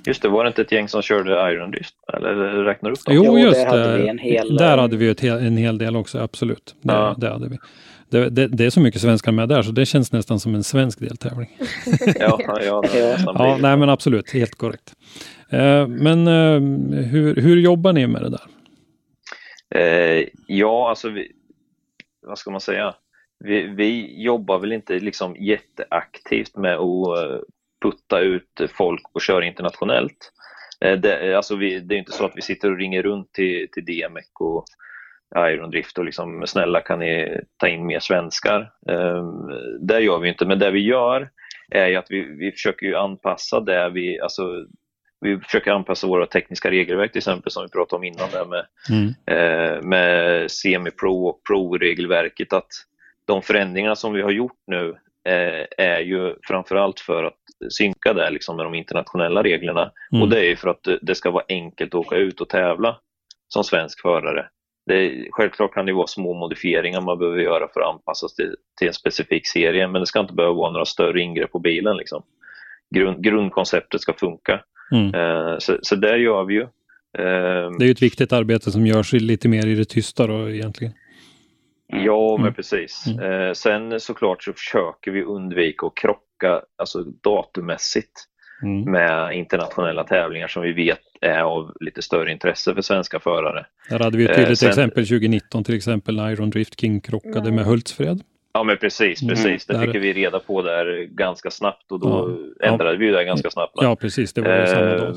Just 0.06 0.22
det, 0.22 0.30
var 0.30 0.44
det 0.44 0.48
inte 0.48 0.62
ett 0.62 0.72
gäng 0.72 0.88
som 0.88 1.02
körde 1.02 1.52
Iron 1.52 1.72
Drift? 1.72 1.96
Eller 2.14 2.36
räknar 2.64 2.92
upp 2.92 3.06
dem? 3.06 3.16
Jo, 3.16 3.40
just 3.40 3.66
det. 3.66 3.70
Hade 3.70 3.98
vi 3.98 4.08
en 4.08 4.18
hel, 4.18 4.58
där 4.58 4.78
hade 4.78 4.98
vi 4.98 5.10
ett, 5.10 5.24
en 5.24 5.58
hel 5.58 5.78
del 5.78 5.96
också, 5.96 6.20
absolut. 6.20 6.76
Det, 6.82 6.94
ja. 6.94 7.16
det 7.18 7.30
hade 7.30 7.50
vi. 7.50 7.58
Det, 8.10 8.30
det, 8.30 8.48
det, 8.48 8.66
är 8.66 8.70
så 8.70 8.80
mycket 8.80 9.02
svenskar 9.02 9.32
med 9.32 9.50
där 9.50 9.62
så 9.62 9.72
det 9.72 9.86
känns 9.86 10.12
nästan 10.12 10.40
som 10.40 10.56
en 10.56 10.64
svensk 10.64 11.00
deltävling. 11.00 11.50
ja, 12.20 12.40
ja, 12.66 12.84
ja, 12.94 13.58
nej 13.62 13.78
men 13.78 13.90
absolut, 13.90 14.32
helt 14.32 14.56
korrekt. 14.56 14.94
Eh, 15.50 15.88
men 15.88 16.28
eh, 16.28 17.04
hur, 17.04 17.36
hur 17.36 17.58
jobbar 17.58 17.94
ni 17.94 18.08
med 18.08 18.22
det 18.22 18.30
där? 18.30 18.42
Eh, 19.76 20.28
ja, 20.48 20.90
alltså 20.90 21.10
vi, 21.10 21.32
vad 22.22 22.38
ska 22.38 22.52
man 22.52 22.62
säga? 22.62 22.96
Vi, 23.40 23.68
vi 23.68 24.22
jobbar 24.24 24.60
väl 24.60 24.72
inte 24.72 25.00
liksom 25.00 25.36
jätteaktivt 25.36 26.58
med 26.58 26.76
att 26.76 27.44
putta 27.82 28.20
ut 28.20 28.62
folk 28.78 29.02
och 29.12 29.22
köra 29.22 29.46
internationellt. 29.46 30.32
Det, 30.80 31.36
alltså 31.36 31.56
vi, 31.56 31.80
det 31.80 31.96
är 31.96 32.00
inte 32.00 32.12
så 32.12 32.26
att 32.26 32.36
vi 32.36 32.42
sitter 32.42 32.72
och 32.72 32.78
ringer 32.78 33.04
runt 33.04 33.34
till, 33.34 33.68
till 33.72 33.86
DMEC 33.86 34.26
och 34.40 34.66
Iron 35.36 35.70
Drift 35.70 35.98
och 35.98 36.06
liksom 36.06 36.48
snälla 36.48 36.82
kan 36.82 37.00
ni 37.00 37.42
ta 37.58 37.68
in 37.68 37.86
mer 37.86 38.00
svenskar. 38.00 38.72
det 39.80 40.00
gör 40.00 40.20
vi 40.20 40.30
inte, 40.30 40.46
men 40.46 40.60
det 40.60 40.72
vi 40.72 40.80
gör 40.80 41.30
är 41.72 41.98
att 41.98 42.08
vi, 42.10 42.22
vi 42.22 42.52
försöker 42.52 42.94
anpassa 42.94 43.60
det 43.60 43.90
vi, 43.90 44.20
alltså 44.20 44.66
vi 45.22 45.40
försöker 45.40 45.72
anpassa 45.72 46.08
våra 46.08 46.26
tekniska 46.26 46.72
regelverk 46.72 47.12
till 47.12 47.20
exempel 47.20 47.52
som 47.52 47.64
vi 47.64 47.70
pratade 47.70 47.98
om 47.98 48.04
innan 48.04 48.30
där 48.32 48.46
med, 48.46 48.66
mm. 48.90 49.14
eh, 49.26 49.82
med 49.82 50.52
semi-pro 50.52 51.28
och 51.28 51.42
pro-regelverket 51.44 52.54
att 52.54 52.68
de 53.26 53.42
förändringarna 53.42 53.96
som 53.96 54.14
vi 54.14 54.22
har 54.22 54.32
gjort 54.32 54.60
nu 54.68 54.90
eh, 55.26 55.66
är 55.78 56.00
ju 56.00 56.36
framförallt 56.44 57.00
för 57.00 57.24
att 57.24 57.39
synka 57.70 58.14
det 58.14 58.30
liksom 58.30 58.56
med 58.56 58.66
de 58.66 58.76
internationella 58.76 59.44
reglerna 59.44 59.92
mm. 60.12 60.22
och 60.22 60.30
det 60.30 60.52
är 60.52 60.56
för 60.56 60.70
att 60.70 60.88
det 61.02 61.16
ska 61.16 61.32
vara 61.32 61.44
enkelt 61.50 61.96
att 61.96 62.00
åka 62.00 62.16
ut 62.16 62.42
och 62.42 62.50
tävla 62.50 62.98
som 63.48 63.64
svensk 63.64 64.02
förare. 64.02 64.46
Det, 64.86 65.28
självklart 65.32 65.74
kan 65.74 65.86
det 65.86 65.94
vara 65.94 66.08
små 66.08 66.34
modifieringar 66.34 67.02
man 67.02 67.20
behöver 67.20 67.40
göra 67.40 67.68
för 67.74 67.82
att 67.82 67.94
anpassa 67.94 68.28
sig 68.28 68.46
till, 68.46 68.56
till 68.78 68.88
en 68.88 68.94
specifik 68.94 69.48
serie 69.48 69.88
men 69.88 70.02
det 70.02 70.08
ska 70.08 70.20
inte 70.20 70.34
behöva 70.34 70.54
vara 70.54 70.72
några 70.72 70.86
större 70.86 71.22
ingrepp 71.22 71.52
på 71.52 71.60
bilen. 71.60 71.98
Liksom. 71.98 72.24
Grund, 72.96 73.24
grundkonceptet 73.24 74.02
ska 74.02 74.14
funka. 74.14 74.62
Mm. 74.92 75.16
Eh, 75.16 75.58
så, 75.60 75.78
så 75.82 75.96
där 75.96 76.18
gör 76.18 76.44
vi 76.44 76.54
ju. 76.54 76.62
Eh, 77.18 77.72
det 77.80 77.86
är 77.86 77.92
ett 77.92 78.02
viktigt 78.02 78.34
arbete 78.34 78.72
som 78.72 78.88
görs 78.88 79.14
lite 79.14 79.48
mer 79.48 79.68
i 79.68 79.76
det 79.76 79.86
tysta 79.86 80.28
då 80.28 80.50
egentligen. 80.50 80.94
Ja, 81.88 82.32
men 82.38 82.46
mm. 82.46 82.54
precis. 82.54 83.06
Mm. 83.08 83.32
Eh, 83.32 83.54
sen 83.54 84.00
såklart 84.00 84.44
så 84.44 84.54
försöker 84.54 85.12
vi 85.12 85.24
undvika 85.24 85.86
att 85.86 85.96
krocka 85.96 86.29
alltså 86.78 87.04
datummässigt 87.04 88.12
mm. 88.64 88.92
med 88.92 89.34
internationella 89.34 90.04
tävlingar 90.04 90.48
som 90.48 90.64
vi 90.64 90.74
vet 90.74 91.00
är 91.22 91.42
av 91.42 91.74
lite 91.80 92.02
större 92.02 92.32
intresse 92.32 92.76
för 92.76 92.82
svenska 92.82 93.20
förare. 93.20 93.66
Där 93.90 94.00
hade 94.00 94.18
vi 94.18 94.26
ett 94.26 94.36
tydligt 94.36 94.60
sen, 94.60 94.70
exempel 94.70 95.08
2019 95.08 95.64
till 95.64 95.76
exempel 95.76 96.16
när 96.16 96.32
Iron 96.32 96.50
Drift 96.50 96.80
King 96.80 97.02
krockade 97.02 97.52
med 97.52 97.66
Hultsfred. 97.66 98.24
Ja 98.54 98.64
men 98.64 98.78
precis, 98.78 99.22
mm. 99.22 99.36
precis. 99.36 99.70
Mm, 99.70 99.82
det 99.82 99.88
fick 99.88 100.04
vi 100.04 100.14
reda 100.14 100.40
på 100.40 100.62
där 100.62 101.04
ganska 101.04 101.52
snabbt 101.52 101.92
och 101.92 102.00
då 102.00 102.40
ja, 102.60 102.68
ändrade 102.68 102.94
ja, 102.94 102.98
vi 103.00 103.12
det 103.12 103.24
ganska 103.24 103.50
snabbt. 103.50 103.74
Ja 103.76 103.96
precis, 103.96 104.34
det 104.34 104.42
var 104.42 104.60
ju 104.60 104.68
samma 104.68 104.98
dag. 104.98 105.16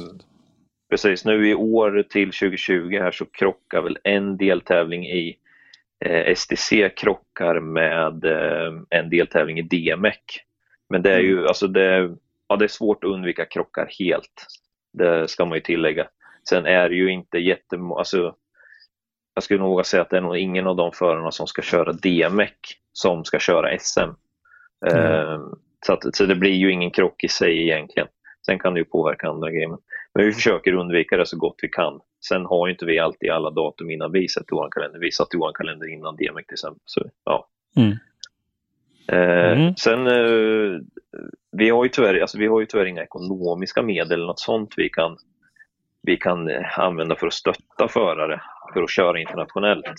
Precis, 0.91 1.25
nu 1.25 1.49
i 1.49 1.55
år 1.55 2.05
till 2.11 2.33
2020 2.33 2.99
här 2.99 3.11
så 3.11 3.25
krockar 3.25 3.83
väl 3.83 3.99
en 4.05 4.37
deltävling 4.37 5.07
i 5.07 5.37
eh, 6.05 6.35
STC 6.35 6.89
krockar 6.97 7.61
med 7.61 8.25
eh, 8.25 8.73
en 8.91 9.11
deltävling 9.11 9.59
i 9.59 9.63
DMEC. 9.63 10.17
Men 10.93 11.03
det 11.03 11.13
är 11.13 11.21
ju, 11.21 11.33
mm. 11.33 11.47
alltså 11.47 11.67
det, 11.67 12.17
ja, 12.49 12.57
det 12.57 12.65
är 12.65 12.69
svårt 12.69 13.05
att 13.05 13.11
undvika 13.11 13.45
krockar 13.45 13.89
helt. 13.99 14.47
Det 14.93 15.29
ska 15.29 15.45
man 15.45 15.59
ju 15.59 15.63
tillägga. 15.63 16.09
Sen 16.49 16.67
är 16.67 16.89
det 16.89 16.95
ju 16.95 17.13
inte 17.13 17.39
jättemånga, 17.39 17.99
alltså 17.99 18.35
jag 19.35 19.45
skulle 19.45 19.61
nog 19.61 19.69
våga 19.69 19.85
säga 19.85 20.03
att 20.03 20.11
det 20.11 20.17
är 20.17 20.21
nog 20.21 20.37
ingen 20.37 20.67
av 20.67 20.77
de 20.77 20.93
förarna 20.93 21.31
som 21.31 21.47
ska 21.47 21.63
köra 21.63 21.93
DMEC 21.93 22.53
som 22.93 23.25
ska 23.25 23.39
köra 23.39 23.79
SM. 23.79 24.01
Mm. 24.87 24.99
Uh, 24.99 25.41
så, 25.87 25.93
att, 25.93 26.17
så 26.17 26.27
det 26.27 26.35
blir 26.35 26.55
ju 26.55 26.73
ingen 26.73 26.91
krock 26.91 27.25
i 27.25 27.29
sig 27.29 27.63
egentligen. 27.63 28.09
Sen 28.47 28.59
kan 28.59 28.75
det 28.75 28.81
ju 28.81 28.85
påverka 28.85 29.29
andra 29.29 29.51
grejer. 29.51 29.69
Men 30.15 30.27
vi 30.27 30.33
försöker 30.33 30.73
undvika 30.73 31.17
det 31.17 31.27
så 31.27 31.39
gott 31.39 31.59
vi 31.63 31.69
kan. 31.69 32.01
Sen 32.29 32.47
har 32.47 32.69
inte 32.69 32.85
vi 32.85 32.99
alltid 32.99 33.31
alla 33.31 33.51
datum 33.51 33.91
innan 33.91 34.13
vi 34.13 34.29
sätter 34.29 34.57
vår 34.57 34.69
kalender. 34.71 34.99
Vi 34.99 35.13
satte 35.13 35.37
vår 35.37 35.53
kalender 35.53 35.93
innan 35.93 36.17
DMEC 36.17 36.47
till 36.47 36.55
exempel. 36.55 36.83
Så, 36.85 37.11
ja. 37.25 37.49
Mm. 37.77 37.97
Uh, 39.13 39.53
mm. 39.53 39.77
Sen, 39.77 40.07
uh, 40.07 40.81
vi, 41.53 41.71
har 41.71 41.85
ju 41.85 41.89
tyvärr, 41.89 42.21
alltså, 42.21 42.39
vi 42.39 42.47
har 42.47 42.61
ju 42.61 42.67
tyvärr 42.67 42.87
inga 42.87 43.03
ekonomiska 43.03 43.83
medel 43.83 44.13
eller 44.13 44.27
något 44.27 44.41
sånt 44.41 44.75
vi 44.77 44.89
kan, 44.89 45.17
vi 46.03 46.17
kan 46.17 46.51
använda 46.77 47.17
för 47.17 47.27
att 47.27 47.33
stötta 47.33 47.89
förare 47.89 48.41
för 48.75 48.83
att 48.83 48.91
köra 48.91 49.21
internationellt. 49.21 49.95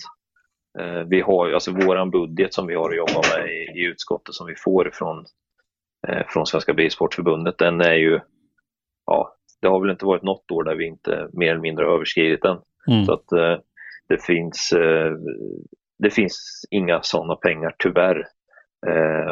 Eh, 0.78 1.02
vi 1.08 1.20
har 1.20 1.52
alltså 1.52 1.72
våran 1.72 2.10
budget 2.10 2.54
som 2.54 2.66
vi 2.66 2.74
har 2.74 2.90
att 2.90 2.96
jobba 2.96 3.20
med 3.36 3.48
i, 3.50 3.80
i 3.80 3.84
utskottet 3.84 4.34
som 4.34 4.46
vi 4.46 4.54
får 4.56 4.90
från, 4.92 5.24
eh, 6.08 6.26
från 6.28 6.46
Svenska 6.46 6.74
Bilsportförbundet, 6.74 7.58
den 7.58 7.80
är 7.80 7.94
ju, 7.94 8.20
ja, 9.06 9.34
det 9.60 9.68
har 9.68 9.80
väl 9.80 9.90
inte 9.90 10.06
varit 10.06 10.22
något 10.22 10.50
år 10.50 10.64
där 10.64 10.74
vi 10.74 10.86
inte 10.86 11.28
mer 11.32 11.50
eller 11.50 11.60
mindre 11.60 11.86
överskridit 11.86 12.42
den. 12.42 12.58
Mm. 12.88 13.04
Så 13.04 13.12
att 13.12 13.32
eh, 13.32 13.58
det 14.08 14.22
finns, 14.22 14.74
det 15.98 16.10
finns 16.10 16.64
inga 16.70 17.02
sådana 17.02 17.36
pengar 17.36 17.74
tyvärr. 17.78 18.26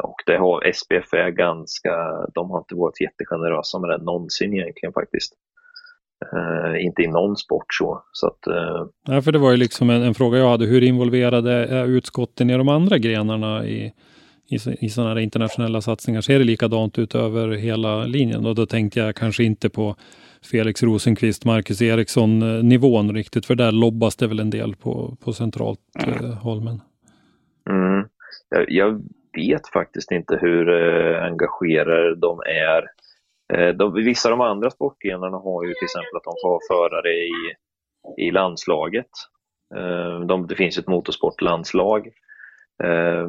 Och 0.02 0.16
det 0.26 0.36
har 0.36 0.72
SPF 0.72 1.12
är 1.14 1.30
ganska, 1.30 2.26
de 2.34 2.50
har 2.50 2.58
inte 2.58 2.74
varit 2.74 3.00
jättegenerösa 3.00 3.78
med 3.78 3.90
det 3.90 4.04
någonsin 4.04 4.54
egentligen 4.54 4.92
faktiskt. 4.92 5.32
Uh, 6.34 6.84
inte 6.84 7.02
i 7.02 7.06
någon 7.06 7.36
sport 7.36 7.66
så. 7.68 8.02
så 8.12 8.26
att, 8.26 8.46
uh... 8.48 8.86
ja, 9.06 9.22
för 9.22 9.32
det 9.32 9.38
var 9.38 9.50
ju 9.50 9.56
liksom 9.56 9.90
en, 9.90 10.02
en, 10.02 10.14
fråga 10.14 10.38
jag 10.38 10.48
hade. 10.48 10.66
Hur 10.66 10.82
involverade 10.82 11.52
är 11.52 11.86
utskotten 11.86 12.50
i 12.50 12.56
de 12.56 12.68
andra 12.68 12.98
grenarna 12.98 13.66
i, 13.66 13.92
i, 14.46 14.58
i 14.80 14.88
sådana 14.88 15.10
här 15.10 15.18
internationella 15.18 15.80
satsningar? 15.80 16.20
Ser 16.20 16.38
det 16.38 16.44
likadant 16.44 16.98
ut 16.98 17.14
över 17.14 17.48
hela 17.48 18.04
linjen? 18.04 18.46
Och 18.46 18.54
då 18.54 18.66
tänkte 18.66 19.00
jag 19.00 19.16
kanske 19.16 19.44
inte 19.44 19.70
på 19.70 19.96
Felix 20.50 20.82
Rosenqvist, 20.82 21.44
Marcus 21.44 21.82
Eriksson 21.82 22.42
eh, 22.42 22.62
nivån 22.64 23.14
riktigt, 23.14 23.46
för 23.46 23.54
där 23.54 23.72
lobbas 23.72 24.16
det 24.16 24.26
väl 24.26 24.40
en 24.40 24.50
del 24.50 24.76
på, 24.76 25.16
på 25.24 25.32
centralt 25.32 25.80
mm. 26.06 26.32
håll. 26.32 26.60
Men... 26.60 26.80
Mm. 27.70 28.08
Jag, 28.68 29.02
vet 29.32 29.68
faktiskt 29.68 30.10
inte 30.10 30.38
hur 30.40 30.68
eh, 30.68 31.24
engagerade 31.24 32.16
de 32.16 32.40
är. 32.46 32.86
Eh, 33.52 33.74
de, 33.74 33.94
vissa 33.94 34.28
av 34.28 34.38
de 34.38 34.40
andra 34.40 34.70
sportgrenarna 34.70 35.36
har 35.36 35.64
ju 35.64 35.74
till 35.74 35.84
exempel 35.84 36.16
att 36.16 36.24
de 36.24 36.34
får 36.42 36.48
ha 36.48 36.60
förare 36.68 37.10
i, 37.12 37.32
i 38.26 38.30
landslaget. 38.30 39.10
Eh, 39.74 40.20
de, 40.20 40.46
det 40.46 40.54
finns 40.54 40.78
ett 40.78 40.88
motorsportlandslag. 40.88 42.06
Eh, 42.84 43.28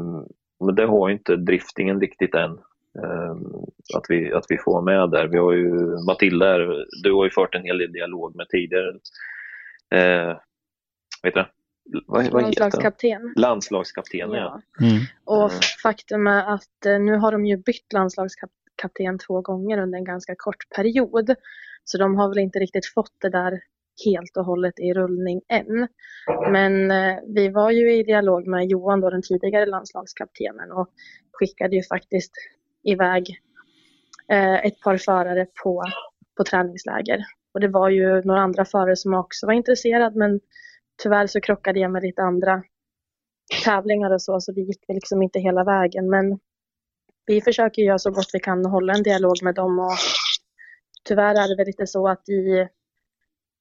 men 0.65 0.75
det 0.75 0.85
har 0.85 1.09
inte 1.09 1.35
driftingen 1.35 2.01
riktigt 2.01 2.35
än. 2.35 2.51
Eh, 3.03 3.35
att, 3.95 4.05
vi, 4.09 4.33
att 4.33 4.45
vi 4.49 4.57
får 4.57 4.81
med 4.81 5.09
där. 5.09 5.27
Vi 5.27 5.37
har 5.37 5.51
ju 5.51 5.71
Matilda, 6.07 6.57
du 7.03 7.13
har 7.13 7.23
ju 7.23 7.29
fört 7.29 7.55
en 7.55 7.63
hel 7.63 7.77
del 7.77 7.91
dialog 7.91 8.35
med 8.35 8.49
tidigare. 8.49 8.89
Eh, 9.95 10.37
vet 11.23 11.33
du? 11.33 11.45
Vad, 12.07 12.31
vad 12.31 12.41
landslagskapten. 12.41 13.33
Landslagskapten, 13.35 14.19
ja. 14.31 14.61
ja. 14.77 14.85
Mm. 14.85 15.03
Och 15.25 15.51
faktum 15.83 16.27
är 16.27 16.53
att 16.53 16.85
eh, 16.85 16.99
nu 16.99 17.17
har 17.17 17.31
de 17.31 17.45
ju 17.45 17.57
bytt 17.57 17.93
landslagskapten 17.93 19.19
två 19.27 19.41
gånger 19.41 19.77
under 19.77 19.97
en 19.97 20.05
ganska 20.05 20.35
kort 20.37 20.69
period. 20.75 21.35
Så 21.83 21.97
de 21.97 22.15
har 22.15 22.29
väl 22.29 22.37
inte 22.37 22.59
riktigt 22.59 22.85
fått 22.85 23.15
det 23.21 23.29
där 23.29 23.59
helt 24.05 24.37
och 24.37 24.45
hållet 24.45 24.79
i 24.79 24.93
rullning 24.93 25.41
än. 25.47 25.87
Men 26.51 26.91
eh, 26.91 27.15
vi 27.35 27.49
var 27.49 27.71
ju 27.71 27.93
i 27.93 28.03
dialog 28.03 28.47
med 28.47 28.67
Johan, 28.67 29.01
då, 29.01 29.09
den 29.09 29.21
tidigare 29.21 29.65
landslagskaptenen 29.65 30.71
och 30.71 30.89
skickade 31.31 31.75
ju 31.75 31.83
faktiskt 31.83 32.31
iväg 32.83 33.39
eh, 34.31 34.65
ett 34.65 34.79
par 34.79 34.97
förare 34.97 35.47
på, 35.63 35.83
på 36.37 36.43
träningsläger. 36.43 37.25
Och 37.53 37.59
det 37.59 37.67
var 37.67 37.89
ju 37.89 38.21
några 38.21 38.41
andra 38.41 38.65
förare 38.65 38.95
som 38.95 39.13
också 39.13 39.45
var 39.45 39.53
intresserade 39.53 40.19
men 40.19 40.39
tyvärr 41.03 41.27
så 41.27 41.41
krockade 41.41 41.79
jag 41.79 41.91
med 41.91 42.03
lite 42.03 42.21
andra 42.21 42.63
tävlingar 43.65 44.11
och 44.11 44.21
så, 44.21 44.41
så 44.41 44.51
det 44.51 44.61
gick 44.61 44.83
liksom 44.87 45.21
inte 45.21 45.39
hela 45.39 45.63
vägen. 45.63 46.09
Men 46.09 46.39
vi 47.25 47.41
försöker 47.41 47.81
göra 47.81 47.99
så 47.99 48.11
gott 48.11 48.29
vi 48.33 48.39
kan 48.39 48.65
och 48.65 48.71
hålla 48.71 48.93
en 48.93 49.03
dialog 49.03 49.43
med 49.43 49.55
dem 49.55 49.79
och 49.79 49.93
tyvärr 51.03 51.35
är 51.35 51.47
det 51.47 51.55
väl 51.55 51.67
lite 51.67 51.87
så 51.87 52.07
att 52.07 52.29
i, 52.29 52.67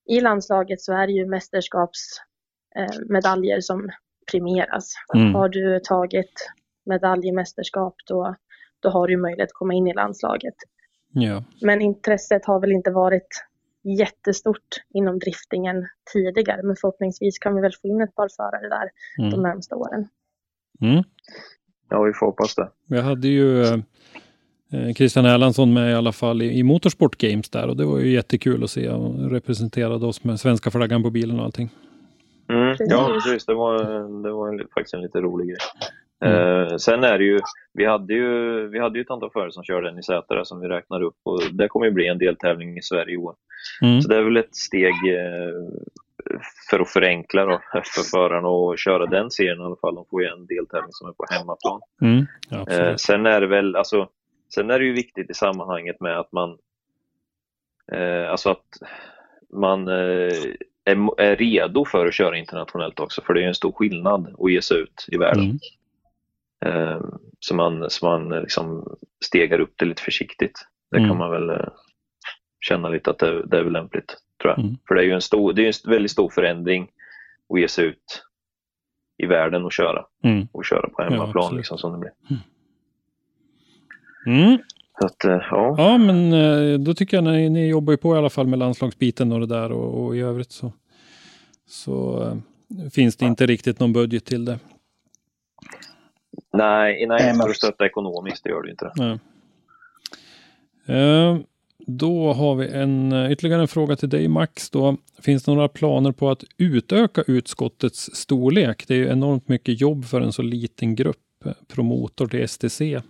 i 0.09 0.21
landslaget 0.21 0.81
så 0.81 0.93
är 0.93 1.07
det 1.07 1.13
ju 1.13 1.27
mästerskapsmedaljer 1.27 3.57
eh, 3.57 3.61
som 3.61 3.91
premieras. 4.31 4.95
Mm. 5.15 5.35
Har 5.35 5.49
du 5.49 5.81
tagit 5.81 6.51
medalj 6.87 7.29
i 7.29 7.33
mästerskap 7.33 7.95
då, 8.07 8.37
då 8.81 8.89
har 8.89 9.09
du 9.09 9.17
möjlighet 9.17 9.49
att 9.49 9.55
komma 9.55 9.75
in 9.75 9.87
i 9.87 9.95
landslaget. 9.95 10.55
Ja. 11.13 11.45
Men 11.61 11.81
intresset 11.81 12.45
har 12.45 12.61
väl 12.61 12.73
inte 12.73 12.91
varit 12.91 13.29
jättestort 13.83 14.83
inom 14.95 15.19
driftingen 15.19 15.89
tidigare. 16.13 16.63
Men 16.63 16.77
förhoppningsvis 16.77 17.39
kan 17.39 17.55
vi 17.55 17.61
väl 17.61 17.73
få 17.83 17.89
in 17.89 18.01
ett 18.01 18.15
par 18.15 18.29
förare 18.37 18.69
där 18.69 18.91
mm. 19.19 19.31
de 19.31 19.43
närmsta 19.43 19.77
åren. 19.77 20.09
Mm. 20.81 21.05
Ja, 21.89 22.03
vi 22.03 22.13
får 22.13 22.27
hoppas 22.27 22.55
det. 22.55 22.71
Vi 22.89 23.01
hade 23.01 23.29
ju 23.29 23.63
eh, 23.63 24.93
Christian 24.97 25.27
Erlandsson 25.27 25.73
med 25.73 25.91
i 25.91 25.95
alla 25.95 26.13
fall 26.13 26.43
i, 26.43 26.59
i 26.59 26.63
Motorsport 26.63 27.17
Games 27.17 27.51
där 27.51 27.69
och 27.69 27.77
det 27.77 27.85
var 27.85 27.99
ju 27.99 28.11
jättekul 28.11 28.65
att 28.65 28.71
se. 28.71 28.89
Han 28.89 29.31
representerade 29.31 30.07
oss 30.07 30.25
med 30.25 30.41
svenska 30.41 30.71
flaggan 30.71 31.03
på 31.03 31.11
bilen 31.11 31.39
och 31.39 31.45
allting. 31.45 31.71
Mm, 32.49 32.77
ja, 32.79 33.11
precis. 33.15 33.47
Det 33.47 33.55
var, 33.55 33.79
det 34.23 34.33
var 34.33 34.49
en, 34.49 34.69
faktiskt 34.75 34.95
en 34.95 35.01
lite 35.01 35.21
rolig 35.21 35.49
grej. 35.49 35.59
Mm. 36.23 36.63
Eh, 36.63 36.77
sen 36.77 37.05
är 37.05 37.19
det 37.19 37.25
ju, 37.25 37.41
vi 37.73 37.85
hade 37.85 38.15
ju, 38.15 38.69
vi 38.69 38.79
hade 38.79 38.99
ju 38.99 39.03
ett 39.03 39.11
antal 39.11 39.31
förare 39.31 39.53
som 39.53 39.65
körde 39.65 39.93
NIZ 39.93 40.11
som 40.45 40.61
vi 40.61 40.69
räknar 40.69 41.03
upp 41.03 41.17
och 41.23 41.41
det 41.53 41.69
kommer 41.69 41.87
ju 41.87 41.93
bli 41.93 42.09
en 42.09 42.19
deltävling 42.19 42.79
i 42.79 42.83
Sverige 42.83 43.15
i 43.15 43.17
år. 43.17 43.35
Mm. 43.83 44.03
Så 44.03 44.09
det 44.09 44.17
är 44.17 44.23
väl 44.23 44.37
ett 44.37 44.57
steg 44.57 44.95
eh, 45.15 45.55
för 46.71 46.81
att 46.81 46.89
förenkla 46.89 47.45
då, 47.45 47.61
för 47.73 48.03
förarna 48.03 48.49
att 48.49 48.81
köra 48.81 49.07
den 49.07 49.31
serien 49.31 49.61
i 49.61 49.65
alla 49.65 49.77
fall. 49.77 49.95
De 49.95 50.05
får 50.11 50.23
ju 50.23 50.29
en 50.29 50.47
deltävling 50.47 50.93
som 50.93 51.09
är 51.09 51.13
på 51.13 51.25
hemmaplan. 51.31 51.81
Mm. 52.03 52.27
Ja, 52.51 52.67
eh, 52.69 52.97
sen 52.97 53.27
är 53.27 53.41
det 53.41 53.47
väl, 53.47 53.77
alltså, 53.77 54.09
sen 54.55 54.71
är 54.71 54.79
det 54.79 54.85
ju 54.85 54.93
viktigt 54.93 55.31
i 55.31 55.35
sammanhanget 55.35 56.01
med 56.01 56.19
att 56.19 56.33
man, 56.33 56.59
eh, 57.93 58.31
alltså 58.31 58.51
att 58.51 58.67
man 59.53 59.89
eh, 59.89 60.35
är, 60.85 61.21
är, 61.21 61.37
redo 61.37 61.85
för 61.85 62.07
att 62.07 62.15
köra 62.15 62.37
internationellt 62.37 63.01
också, 63.01 63.23
för 63.23 63.35
det 63.35 63.43
är 63.43 63.49
en 63.49 63.55
stor 63.55 63.73
skillnad 63.73 64.35
att 64.39 64.53
ge 64.53 64.63
sig 64.63 64.79
ut 64.79 65.07
i 65.09 65.17
världen. 65.17 65.59
Eh, 66.67 67.01
så 67.41 67.55
man, 67.55 67.91
så 67.91 68.07
man 68.07 68.29
liksom 68.29 68.97
stegar 69.25 69.61
upp 69.61 69.75
det 69.77 69.85
lite 69.85 70.03
försiktigt. 70.03 70.67
Det 70.91 70.97
mm. 70.97 71.11
kan 71.11 71.19
man 71.19 71.31
väl 71.31 71.51
eh, 71.51 71.69
känna 72.61 72.89
lite 72.89 73.11
att 73.11 73.19
det, 73.19 73.47
det 73.47 73.59
är 73.59 73.63
väl 73.63 73.73
lämpligt. 73.73 74.17
Tror 74.43 74.53
jag. 74.53 74.59
Mm. 74.59 74.77
För 74.89 74.95
det 74.95 75.03
är 75.03 75.05
ju 75.05 75.13
en, 75.13 75.21
stor, 75.21 75.53
det 75.53 75.63
är 75.63 75.67
en 75.67 75.91
väldigt 75.91 76.11
stor 76.11 76.31
förändring 76.31 76.89
att 77.55 77.61
ge 77.61 77.69
sig 77.69 77.85
ut 77.85 78.23
i 79.23 79.27
världen 79.27 79.65
och 79.65 79.73
köra. 79.73 80.05
Mm. 80.25 80.49
Och 80.53 80.65
köra 80.65 80.89
på 80.89 81.03
hemmaplan 81.03 81.49
ja, 81.51 81.57
liksom, 81.57 81.79
som 81.79 81.93
det 81.93 81.99
blir. 81.99 82.13
Mm. 84.27 84.43
mm. 84.43 84.59
Att, 85.05 85.25
eh, 85.25 85.43
ja. 85.51 85.75
ja, 85.79 85.99
men 85.99 86.85
då 86.85 86.95
tycker 86.95 87.17
jag 87.17 87.25
ni, 87.25 87.51
ni 87.51 87.69
jobbar 87.69 87.93
ju 87.93 87.97
på 87.97 88.15
i 88.15 88.19
alla 88.19 88.31
fall 88.31 88.47
med 88.47 88.59
landslagsbiten 88.59 89.33
och 89.33 89.41
det 89.41 89.47
där 89.47 89.73
och, 89.73 90.05
och 90.05 90.17
i 90.17 90.21
övrigt 90.21 90.53
så, 90.53 90.73
så 91.69 92.27
finns 92.93 93.17
det 93.17 93.27
inte 93.27 93.47
riktigt 93.47 93.81
någon 93.81 93.93
budget 93.93 94.25
till 94.25 94.45
det. 94.45 94.59
Nej, 96.53 97.07
nej 97.07 97.35
för 97.35 97.51
att 97.51 97.57
stötta 97.57 97.87
ekonomiskt, 97.87 98.45
det 98.45 98.51
gör 98.51 98.63
det 98.63 98.71
inte. 98.71 98.93
Nej. 98.97 99.19
Eh, 100.87 101.39
då 101.87 102.33
har 102.33 102.55
vi 102.55 102.69
en, 102.69 103.13
eh, 103.13 103.33
ytterligare 103.33 103.61
en 103.61 103.69
fråga 103.69 103.97
till 103.97 104.09
dig 104.09 104.29
Max. 104.29 104.71
Då. 104.71 104.97
Finns 105.21 105.45
det 105.45 105.55
några 105.55 105.69
planer 105.69 106.13
på 106.13 106.31
att 106.31 106.45
utöka 106.59 107.23
utskottets 107.27 108.15
storlek? 108.15 108.85
Det 108.89 108.95
är 108.95 108.99
ju 108.99 109.09
enormt 109.09 109.49
mycket 109.49 109.81
jobb 109.81 110.05
för 110.05 110.21
en 110.21 110.33
så 110.33 110.43
liten 110.43 110.95
grupp, 110.95 111.47
eh, 111.47 111.53
promotor 111.75 112.27
till 112.27 112.43
STC. 112.43 113.01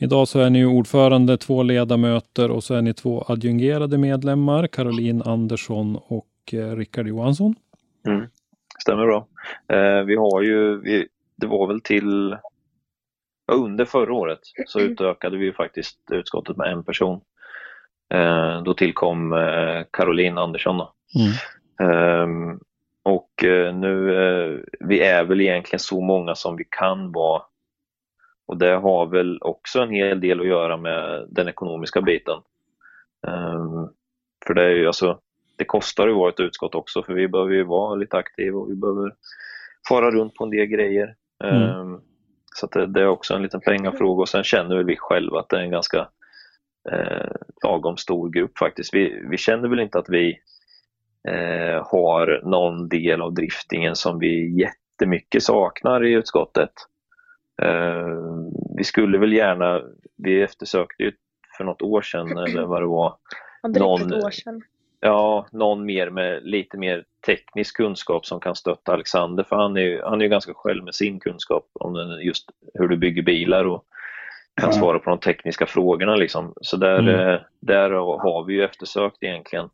Idag 0.00 0.28
så 0.28 0.40
är 0.40 0.50
ni 0.50 0.64
ordförande, 0.64 1.36
två 1.36 1.62
ledamöter 1.62 2.50
och 2.50 2.64
så 2.64 2.74
är 2.74 2.82
ni 2.82 2.94
två 2.94 3.24
adjungerade 3.28 3.98
medlemmar, 3.98 4.66
Caroline 4.66 5.22
Andersson 5.22 5.98
och 6.06 6.26
Rickard 6.76 7.08
Johansson. 7.08 7.54
Mm. 8.06 8.26
Stämmer 8.78 9.06
bra. 9.06 9.26
Eh, 9.72 10.04
vi 10.04 10.16
har 10.16 10.42
ju, 10.42 10.80
vi, 10.80 11.08
det 11.38 11.46
var 11.46 11.66
väl 11.66 11.80
till 11.80 12.36
under 13.52 13.84
förra 13.84 14.12
året 14.12 14.40
så 14.66 14.78
mm. 14.78 14.92
utökade 14.92 15.36
vi 15.36 15.52
faktiskt 15.52 15.98
utskottet 16.10 16.56
med 16.56 16.72
en 16.72 16.84
person. 16.84 17.20
Eh, 18.14 18.62
då 18.62 18.74
tillkom 18.74 19.32
eh, 19.32 19.84
Caroline 19.90 20.38
Andersson. 20.38 20.78
Då. 20.78 20.92
Mm. 21.18 21.32
Eh, 21.90 22.56
och 23.02 23.44
eh, 23.44 23.74
nu, 23.74 24.14
eh, 24.14 24.58
vi 24.80 25.00
är 25.00 25.24
väl 25.24 25.40
egentligen 25.40 25.80
så 25.80 26.00
många 26.00 26.34
som 26.34 26.56
vi 26.56 26.64
kan 26.70 27.12
vara. 27.12 27.42
Och 28.46 28.56
det 28.56 28.72
har 28.72 29.06
väl 29.06 29.38
också 29.42 29.80
en 29.80 29.90
hel 29.90 30.20
del 30.20 30.40
att 30.40 30.46
göra 30.46 30.76
med 30.76 31.26
den 31.28 31.48
ekonomiska 31.48 32.00
biten. 32.00 32.38
Ehm, 33.26 33.88
för 34.46 34.54
det 34.54 34.62
är 34.62 34.74
ju 34.74 34.86
alltså, 34.86 35.20
det 35.56 35.64
kostar 35.64 36.06
ju 36.06 36.12
vårt 36.12 36.40
utskott 36.40 36.74
också 36.74 37.02
för 37.02 37.12
vi 37.12 37.28
behöver 37.28 37.52
ju 37.52 37.64
vara 37.64 37.94
lite 37.94 38.16
aktiva 38.16 38.58
och 38.58 38.70
vi 38.70 38.74
behöver 38.74 39.14
fara 39.88 40.10
runt 40.10 40.34
på 40.34 40.44
en 40.44 40.50
del 40.50 40.66
grejer. 40.66 41.14
Mm. 41.44 41.62
Ehm, 41.62 42.00
så 42.54 42.66
det, 42.66 42.86
det, 42.86 43.00
är 43.00 43.06
också 43.06 43.34
en 43.34 43.42
liten 43.42 43.60
pengafråga 43.60 44.20
och 44.20 44.28
sen 44.28 44.44
känner 44.44 44.76
väl 44.76 44.84
vi 44.84 44.96
själva 44.96 45.40
att 45.40 45.48
det 45.48 45.56
är 45.56 45.60
en 45.60 45.70
ganska 45.70 46.08
eh, 46.90 47.30
lagom 47.64 47.96
stor 47.96 48.30
grupp 48.30 48.58
faktiskt. 48.58 48.94
Vi, 48.94 49.22
vi 49.30 49.36
känner 49.36 49.68
väl 49.68 49.80
inte 49.80 49.98
att 49.98 50.08
vi 50.08 50.38
eh, 51.28 51.86
har 51.86 52.40
någon 52.44 52.88
del 52.88 53.22
av 53.22 53.34
driftingen 53.34 53.96
som 53.96 54.18
vi 54.18 54.60
jättemycket 54.60 55.42
saknar 55.42 56.04
i 56.04 56.12
utskottet. 56.12 56.72
Eh, 57.62 58.06
vi 58.76 58.84
skulle 58.84 59.18
väl 59.18 59.32
gärna, 59.32 59.82
vi 60.16 60.42
eftersökte 60.42 61.02
ju 61.02 61.12
för 61.56 61.64
något 61.64 61.82
år 61.82 62.02
sedan 62.02 62.38
eller 62.38 62.62
vad 62.62 62.82
det 62.82 62.86
var. 62.86 63.16
Någon, 63.62 64.12
ett 64.12 64.24
år 64.24 64.30
sedan 64.30 64.62
ja, 65.00 65.46
någon 65.52 65.86
mer 65.86 66.10
med 66.10 66.42
lite 66.42 66.78
mer 66.78 67.04
teknisk 67.26 67.76
kunskap 67.76 68.26
som 68.26 68.40
kan 68.40 68.54
stötta 68.54 68.92
Alexander 68.92 69.44
för 69.44 69.56
han 69.56 69.76
är 69.76 69.80
ju, 69.80 70.02
han 70.02 70.20
är 70.20 70.24
ju 70.24 70.30
ganska 70.30 70.54
själv 70.54 70.84
med 70.84 70.94
sin 70.94 71.20
kunskap 71.20 71.66
om 71.72 72.18
just 72.22 72.50
hur 72.74 72.88
du 72.88 72.96
bygger 72.96 73.22
bilar 73.22 73.64
och 73.64 73.84
kan 74.60 74.72
svara 74.72 74.98
på 74.98 75.10
de 75.10 75.18
tekniska 75.18 75.66
frågorna 75.66 76.16
liksom. 76.16 76.52
Så 76.60 76.76
där, 76.76 76.98
mm. 76.98 77.28
Eh, 77.28 77.40
där 77.60 77.90
har 77.90 78.44
vi 78.44 78.54
ju 78.54 78.64
eftersökt 78.64 79.22
egentligen 79.22 79.68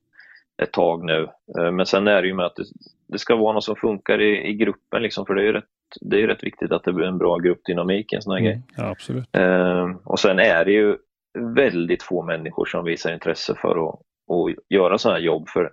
ett 0.63 0.73
tag 0.73 1.05
nu. 1.05 1.29
Eh, 1.59 1.71
men 1.71 1.87
sen 1.87 2.09
är 2.09 2.23
det 2.23 2.29
ju 2.29 2.35
med 2.35 2.47
att 2.47 2.57
det, 2.57 2.65
det 3.07 3.19
ska 3.19 3.37
vara 3.37 3.53
något 3.53 3.65
som 3.65 3.77
funkar 3.77 4.21
i, 4.21 4.49
i 4.49 4.55
gruppen 4.55 5.03
liksom, 5.03 5.27
för 5.27 5.35
det 5.35 5.43
är 5.43 5.47
ju 5.47 5.53
rätt, 5.53 5.65
det 6.01 6.23
är 6.23 6.27
rätt 6.27 6.45
viktigt 6.45 6.73
att 6.73 6.85
det 6.85 6.93
blir 6.93 7.07
en 7.07 7.19
bra 7.19 7.39
gruppdynamik 7.39 8.13
i 8.13 8.17
en 8.17 8.23
sån 8.23 8.33
här 8.33 8.41
mm. 8.41 8.53
grej. 8.53 8.63
Ja, 8.77 8.91
absolut. 8.91 9.29
Eh, 9.37 9.91
och 10.05 10.21
sen 10.21 10.39
är 10.39 10.65
det 10.65 10.73
ju 10.73 10.97
väldigt 11.39 12.03
få 12.03 12.23
människor 12.23 12.65
som 12.65 12.85
visar 12.85 13.13
intresse 13.13 13.55
för 13.55 13.89
att, 13.89 14.01
och 14.27 14.51
göra 14.69 14.99
sådana 14.99 15.19
här 15.19 15.25
jobb. 15.25 15.49
För 15.49 15.73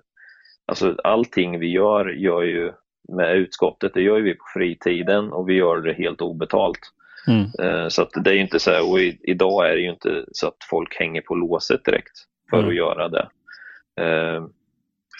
alltså, 0.66 0.96
allting 1.04 1.60
vi 1.60 1.72
gör, 1.72 2.06
gör 2.06 2.42
ju 2.42 2.72
med 3.10 3.36
utskottet, 3.36 3.94
det 3.94 4.02
gör 4.02 4.22
vi 4.22 4.34
på 4.34 4.46
fritiden 4.54 5.32
och 5.32 5.50
vi 5.50 5.54
gör 5.54 5.82
det 5.82 5.94
helt 5.94 6.22
obetalt. 6.22 6.80
Mm. 7.28 7.46
Eh, 7.62 7.88
så 7.88 8.02
att 8.02 8.12
det 8.24 8.30
är 8.30 8.36
inte 8.36 8.60
så 8.60 8.72
här, 8.72 8.92
och 8.92 9.00
i, 9.00 9.20
idag 9.24 9.70
är 9.70 9.76
det 9.76 9.82
ju 9.82 9.90
inte 9.90 10.26
så 10.32 10.48
att 10.48 10.58
folk 10.70 11.00
hänger 11.00 11.22
på 11.22 11.36
låset 11.36 11.86
direkt 11.86 12.18
för 12.50 12.58
mm. 12.58 12.70
att 12.70 12.76
göra 12.76 13.10
det. 13.10 13.30
Eh, 14.02 14.46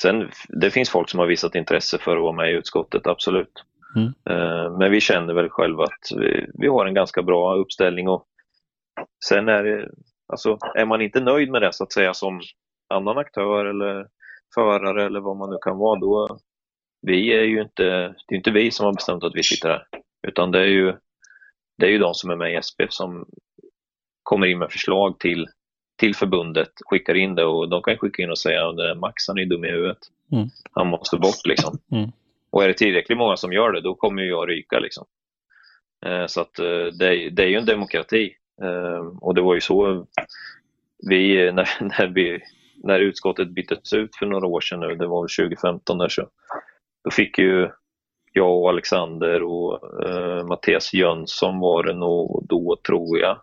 sen, 0.02 0.30
det 0.50 0.72
finns 0.72 0.90
folk 0.90 1.10
som 1.10 1.20
har 1.20 1.28
visat 1.28 1.56
intresse 1.56 1.98
för 1.98 2.18
att 2.18 2.24
vara 2.24 2.36
med 2.36 2.52
i 2.52 2.54
utskottet, 2.54 3.08
absolut. 3.08 3.64
Mm. 3.96 4.14
Eh, 4.30 4.78
men 4.78 4.92
vi 4.92 5.02
känner 5.02 5.34
väl 5.34 5.50
själva 5.50 5.84
att 5.84 6.18
vi, 6.18 6.48
vi, 6.54 6.68
har 6.68 6.86
en 6.86 6.94
ganska 6.94 7.22
bra 7.22 7.56
uppställning 7.56 8.08
och 8.08 8.26
sen 9.26 9.50
är 9.50 9.64
det, 9.64 9.90
alltså 10.28 10.58
är 10.76 10.86
man 10.86 11.02
inte 11.02 11.22
nöjd 11.22 11.52
med 11.52 11.62
det 11.62 11.74
så 11.74 11.84
att 11.84 11.94
säga 11.94 12.14
som 12.14 12.42
annan 12.92 13.18
aktör 13.18 13.66
eller 13.66 14.08
förare 14.56 15.06
eller 15.06 15.20
vad 15.20 15.38
man 15.38 15.50
nu 15.50 15.58
kan 15.62 15.78
vara, 15.78 16.00
då 16.00 16.40
vi 17.02 17.34
är 17.34 17.44
ju 17.44 17.62
inte, 17.62 17.84
det 18.28 18.36
är 18.36 18.38
inte 18.38 18.52
vi 18.52 18.72
som 18.72 18.86
har 18.86 18.94
bestämt 18.94 19.24
att 19.24 19.36
vi 19.36 19.44
sitter 19.44 19.70
här, 19.70 19.84
utan 20.28 20.52
det 20.52 20.60
är 20.60 20.68
ju, 20.68 20.94
det 21.78 21.86
är 21.86 21.90
ju 21.90 21.98
de 21.98 22.14
som 22.14 22.30
är 22.30 22.36
med 22.36 22.58
i 22.58 22.62
SPF 22.62 22.94
som 22.94 23.26
kommer 24.24 24.48
in 24.48 24.60
med 24.60 24.72
förslag 24.72 25.20
till, 25.20 25.48
till 26.00 26.16
förbundet, 26.16 26.72
skickar 26.86 27.16
in 27.16 27.36
det 27.36 27.46
och 27.46 27.70
de 27.70 27.82
kan 27.82 27.98
skicka 27.98 28.24
in 28.24 28.32
och 28.32 28.40
säga 28.40 28.70
att 28.70 28.98
Max 28.98 29.28
han 29.28 29.38
är 29.38 29.46
dum 29.46 29.66
i 29.66 29.72
huvudet. 29.72 29.98
Mm. 30.32 30.48
Han 30.72 30.88
måste 30.88 31.18
bort 31.18 31.46
liksom. 31.46 31.78
Mm. 31.92 32.12
Och 32.50 32.64
är 32.64 32.68
det 32.68 32.74
tillräckligt 32.74 33.18
många 33.18 33.38
som 33.38 33.54
gör 33.54 33.72
det, 33.72 33.82
då 33.82 33.96
kommer 33.96 34.24
jag 34.24 34.50
ryka 34.50 34.80
liksom. 34.80 35.06
Eh, 36.06 36.26
så 36.26 36.42
att 36.42 36.60
eh, 36.60 36.86
det, 37.00 37.30
det, 37.30 37.44
är 37.44 37.48
ju 37.48 37.56
en 37.56 37.66
demokrati. 37.66 38.36
Eh, 38.64 39.08
och 39.22 39.36
det 39.36 39.42
var 39.42 39.54
ju 39.54 39.62
så 39.62 40.06
vi, 41.10 41.52
när, 41.54 41.70
när, 41.80 42.08
vi, 42.08 42.40
när 42.84 43.00
utskottet 43.00 43.50
byttes 43.50 43.94
ut 43.94 44.16
för 44.16 44.26
några 44.26 44.48
år 44.48 44.62
sedan 44.62 44.80
nu, 44.80 44.96
det 44.96 45.08
var 45.08 45.22
2015 45.22 45.98
där 45.98 46.10
så, 46.10 46.28
då 47.04 47.12
fick 47.12 47.38
ju 47.38 47.70
jag 48.34 48.58
och 48.58 48.70
Alexander 48.70 49.44
och 49.44 50.04
eh, 50.08 50.46
Mattias 50.46 50.94
Jönsson 50.94 51.60
var 51.60 51.84
det 51.84 51.94
nog 51.94 52.46
då 52.50 52.78
tror 52.88 53.20
jag. 53.20 53.38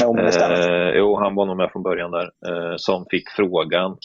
Ja, 0.00 0.20
eh, 0.20 0.90
jo, 0.96 1.16
han 1.16 1.34
var 1.34 1.46
nog 1.46 1.56
med 1.56 1.70
från 1.72 1.82
början 1.82 2.10
där, 2.10 2.30
eh, 2.48 2.74
som 2.76 3.06
fick 3.10 3.30
frågan 3.30 3.96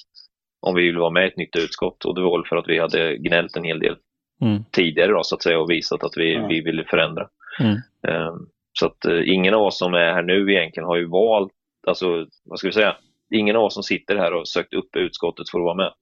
om 0.62 0.76
vi 0.76 0.82
ville 0.82 1.00
vara 1.00 1.10
med 1.10 1.24
i 1.24 1.28
ett 1.28 1.38
nytt 1.38 1.56
utskott 1.56 2.06
och 2.06 2.16
det 2.16 2.22
var 2.22 2.38
väl 2.38 2.48
för 2.50 2.56
att 2.56 2.68
vi 2.68 2.80
hade 2.80 3.18
gnällt 3.18 3.58
en 3.58 3.64
hel 3.64 3.80
del 3.80 3.96
mm. 4.42 4.64
tidigare 4.72 5.12
då, 5.12 5.24
så 5.24 5.36
att 5.36 5.44
säga 5.44 5.60
och 5.60 5.70
visat 5.70 6.04
att 6.04 6.18
vi, 6.18 6.36
mm. 6.36 6.48
vi 6.48 6.62
ville 6.62 6.84
förändra. 6.84 7.28
Mm. 7.60 7.76
Eh, 8.08 8.36
så 8.80 8.86
att 8.86 9.06
eh, 9.06 9.22
ingen 9.26 9.54
av 9.54 9.62
oss 9.62 9.78
som 9.78 9.94
är 9.94 10.14
här 10.14 10.24
nu 10.24 10.54
egentligen 10.54 10.88
har 10.88 10.98
ju 10.98 11.06
valt, 11.06 11.52
alltså 11.88 12.26
vad 12.46 12.60
ska 12.60 12.68
vi 12.68 12.74
säga, 12.74 12.96
ingen 13.32 13.56
av 13.56 13.64
oss 13.64 13.74
som 13.74 13.84
sitter 13.84 14.16
här 14.16 14.34
och 14.34 14.48
sökt 14.48 14.74
upp 14.74 14.96
utskottet 14.96 15.50
för 15.50 15.60
att 15.60 15.64
vara 15.64 15.76
med. 15.76 15.94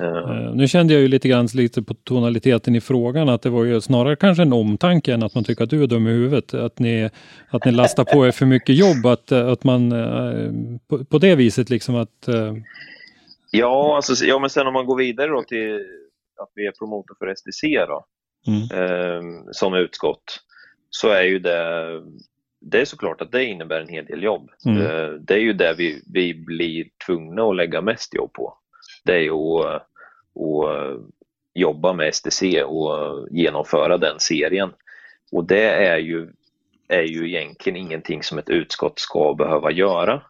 Uh, 0.00 0.54
nu 0.54 0.68
kände 0.68 0.94
jag 0.94 1.02
ju 1.02 1.08
lite 1.08 1.28
grann 1.28 1.48
lite 1.54 1.82
på 1.82 1.94
tonaliteten 1.94 2.76
i 2.76 2.80
frågan 2.80 3.28
att 3.28 3.42
det 3.42 3.50
var 3.50 3.64
ju 3.64 3.80
snarare 3.80 4.16
kanske 4.16 4.42
en 4.42 4.52
omtanke 4.52 5.14
än 5.14 5.22
att 5.22 5.34
man 5.34 5.44
tycker 5.44 5.64
att 5.64 5.70
du 5.70 5.82
är 5.82 5.86
dum 5.86 6.06
i 6.06 6.10
huvudet. 6.10 6.54
Att 6.54 6.78
ni, 6.78 7.10
att 7.48 7.64
ni 7.64 7.72
lastar 7.72 8.04
på 8.04 8.26
er 8.26 8.30
för 8.30 8.46
mycket 8.46 8.76
jobb, 8.76 9.06
att, 9.06 9.32
att 9.32 9.64
man 9.64 9.92
uh, 9.92 10.50
på, 10.88 11.04
på, 11.04 11.18
det 11.18 11.34
viset 11.34 11.70
liksom 11.70 11.96
att... 11.96 12.28
Uh... 12.28 12.54
Ja, 13.50 13.96
alltså, 13.96 14.24
ja, 14.24 14.38
men 14.38 14.50
sen 14.50 14.66
om 14.66 14.72
man 14.72 14.86
går 14.86 14.96
vidare 14.96 15.28
då 15.28 15.42
till 15.42 15.74
att 16.42 16.50
vi 16.54 16.66
är 16.66 16.72
promotor 16.72 17.14
för 17.18 17.34
SDC 17.34 17.86
då, 17.86 18.04
mm. 18.46 19.44
som 19.52 19.74
utskott, 19.74 20.40
så 20.90 21.08
är 21.08 21.22
ju 21.22 21.38
det 21.38 21.88
det 22.70 22.80
är 22.80 22.84
såklart 22.84 23.20
att 23.20 23.32
det 23.32 23.44
innebär 23.44 23.80
en 23.80 23.88
hel 23.88 24.04
del 24.04 24.22
jobb. 24.22 24.50
Mm. 24.66 25.24
Det 25.24 25.34
är 25.34 25.38
ju 25.38 25.52
det 25.52 25.74
vi, 25.78 26.02
vi 26.12 26.34
blir 26.34 26.84
tvungna 27.06 27.42
att 27.42 27.56
lägga 27.56 27.80
mest 27.80 28.14
jobb 28.14 28.32
på 28.32 28.58
det 29.06 29.26
är 29.26 29.30
att, 29.30 29.82
att 30.34 31.00
jobba 31.54 31.92
med 31.92 32.14
STC 32.14 32.62
och 32.62 33.28
genomföra 33.30 33.98
den 33.98 34.20
serien. 34.20 34.70
Och 35.32 35.44
det 35.44 35.68
är 35.70 35.98
ju, 35.98 36.28
är 36.88 37.02
ju 37.02 37.28
egentligen 37.28 37.76
ingenting 37.76 38.22
som 38.22 38.38
ett 38.38 38.50
utskott 38.50 38.98
ska 38.98 39.34
behöva 39.34 39.70
göra. 39.70 40.22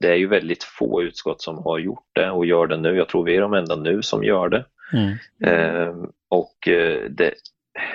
Det 0.00 0.08
är 0.08 0.16
ju 0.16 0.26
väldigt 0.26 0.64
få 0.64 1.02
utskott 1.02 1.42
som 1.42 1.58
har 1.58 1.78
gjort 1.78 2.08
det 2.12 2.30
och 2.30 2.46
gör 2.46 2.66
det 2.66 2.76
nu. 2.76 2.96
Jag 2.96 3.08
tror 3.08 3.24
vi 3.24 3.36
är 3.36 3.40
de 3.40 3.54
enda 3.54 3.76
nu 3.76 4.02
som 4.02 4.24
gör 4.24 4.48
det. 4.48 4.64
Mm. 4.92 5.16
Eh, 5.44 5.94
och 6.28 6.68
eh, 6.68 7.10
det, 7.10 7.34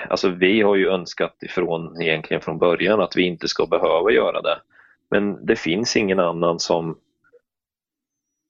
alltså 0.10 0.30
vi 0.30 0.62
har 0.62 0.76
ju 0.76 0.90
önskat 0.90 1.44
ifrån 1.44 2.02
egentligen 2.02 2.42
från 2.42 2.60
början 2.60 3.02
att 3.02 3.16
vi 3.16 3.24
inte 3.24 3.48
ska 3.48 3.66
behöva 3.66 4.12
göra 4.12 4.42
det. 4.42 4.58
Men 5.12 5.46
det 5.46 5.56
finns 5.56 5.96
ingen 5.96 6.20
annan 6.20 6.60
som 6.60 6.98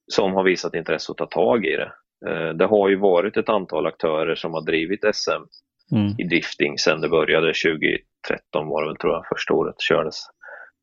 som 0.08 0.34
har 0.34 0.42
visat 0.42 0.74
intresse 0.74 1.12
att 1.12 1.18
ta 1.18 1.26
tag 1.26 1.64
i 1.64 1.76
det. 1.76 1.92
Eh, 2.26 2.48
det 2.48 2.66
har 2.66 2.88
ju 2.88 2.96
varit 2.96 3.36
ett 3.36 3.48
antal 3.48 3.86
aktörer 3.86 4.34
som 4.34 4.54
har 4.54 4.62
drivit 4.62 5.04
SM 5.12 5.30
mm. 5.92 6.14
i 6.18 6.24
drifting 6.24 6.78
sedan 6.78 7.00
det 7.00 7.08
började 7.08 7.46
2013 7.46 8.68
var 8.68 8.82
det 8.82 8.88
väl 8.88 8.96
tror 8.96 9.12
jag 9.12 9.26
första 9.28 9.54
året 9.54 9.80
kördes. 9.80 10.20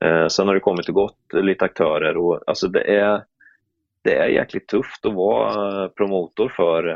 Eh, 0.06 0.28
sen 0.28 0.48
har 0.48 0.54
det 0.54 0.60
kommit 0.60 0.88
och 0.88 0.96
gått 0.96 1.34
lite 1.34 1.66
aktörer 1.66 2.18
och 2.18 2.44
alltså 2.48 2.68
det 2.68 2.96
är, 2.96 3.24
det 4.04 4.16
är 4.16 4.28
jäkligt 4.28 4.68
tufft 4.68 5.06
att 5.06 5.14
vara 5.14 5.90
promotor 5.90 6.50
för, 6.50 6.90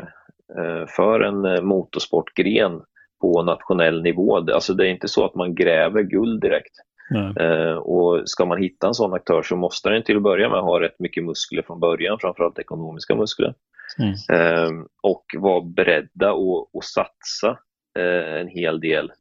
eh, 0.58 0.86
för 0.96 1.20
en 1.20 1.66
motorsportgren 1.66 2.82
på 3.20 3.42
nationell 3.42 4.02
nivå. 4.02 4.36
Alltså 4.36 4.74
det 4.74 4.86
är 4.86 4.90
inte 4.90 5.08
så 5.08 5.24
att 5.24 5.34
man 5.34 5.54
gräver 5.54 6.02
guld 6.02 6.40
direkt. 6.40 6.74
Eh, 7.40 7.74
och 7.74 8.28
ska 8.28 8.44
man 8.44 8.62
hitta 8.62 8.86
en 8.86 8.94
sån 8.94 9.14
aktör 9.14 9.42
så 9.42 9.56
måste 9.56 9.90
den 9.90 10.02
till 10.02 10.16
att 10.16 10.22
börja 10.22 10.48
med 10.48 10.60
ha 10.60 10.80
rätt 10.80 10.98
mycket 10.98 11.24
muskler 11.24 11.62
från 11.62 11.80
början, 11.80 12.18
framförallt 12.20 12.58
ekonomiska 12.58 13.14
muskler. 13.14 13.54
Mm. 13.98 14.12
Eh, 14.32 14.84
och 15.02 15.24
vara 15.36 15.60
beredda 15.60 16.30
att, 16.30 16.84
satsa 16.84 17.58
eh, 17.98 18.40
en 18.40 18.48
hel 18.48 18.80
del 18.80 19.12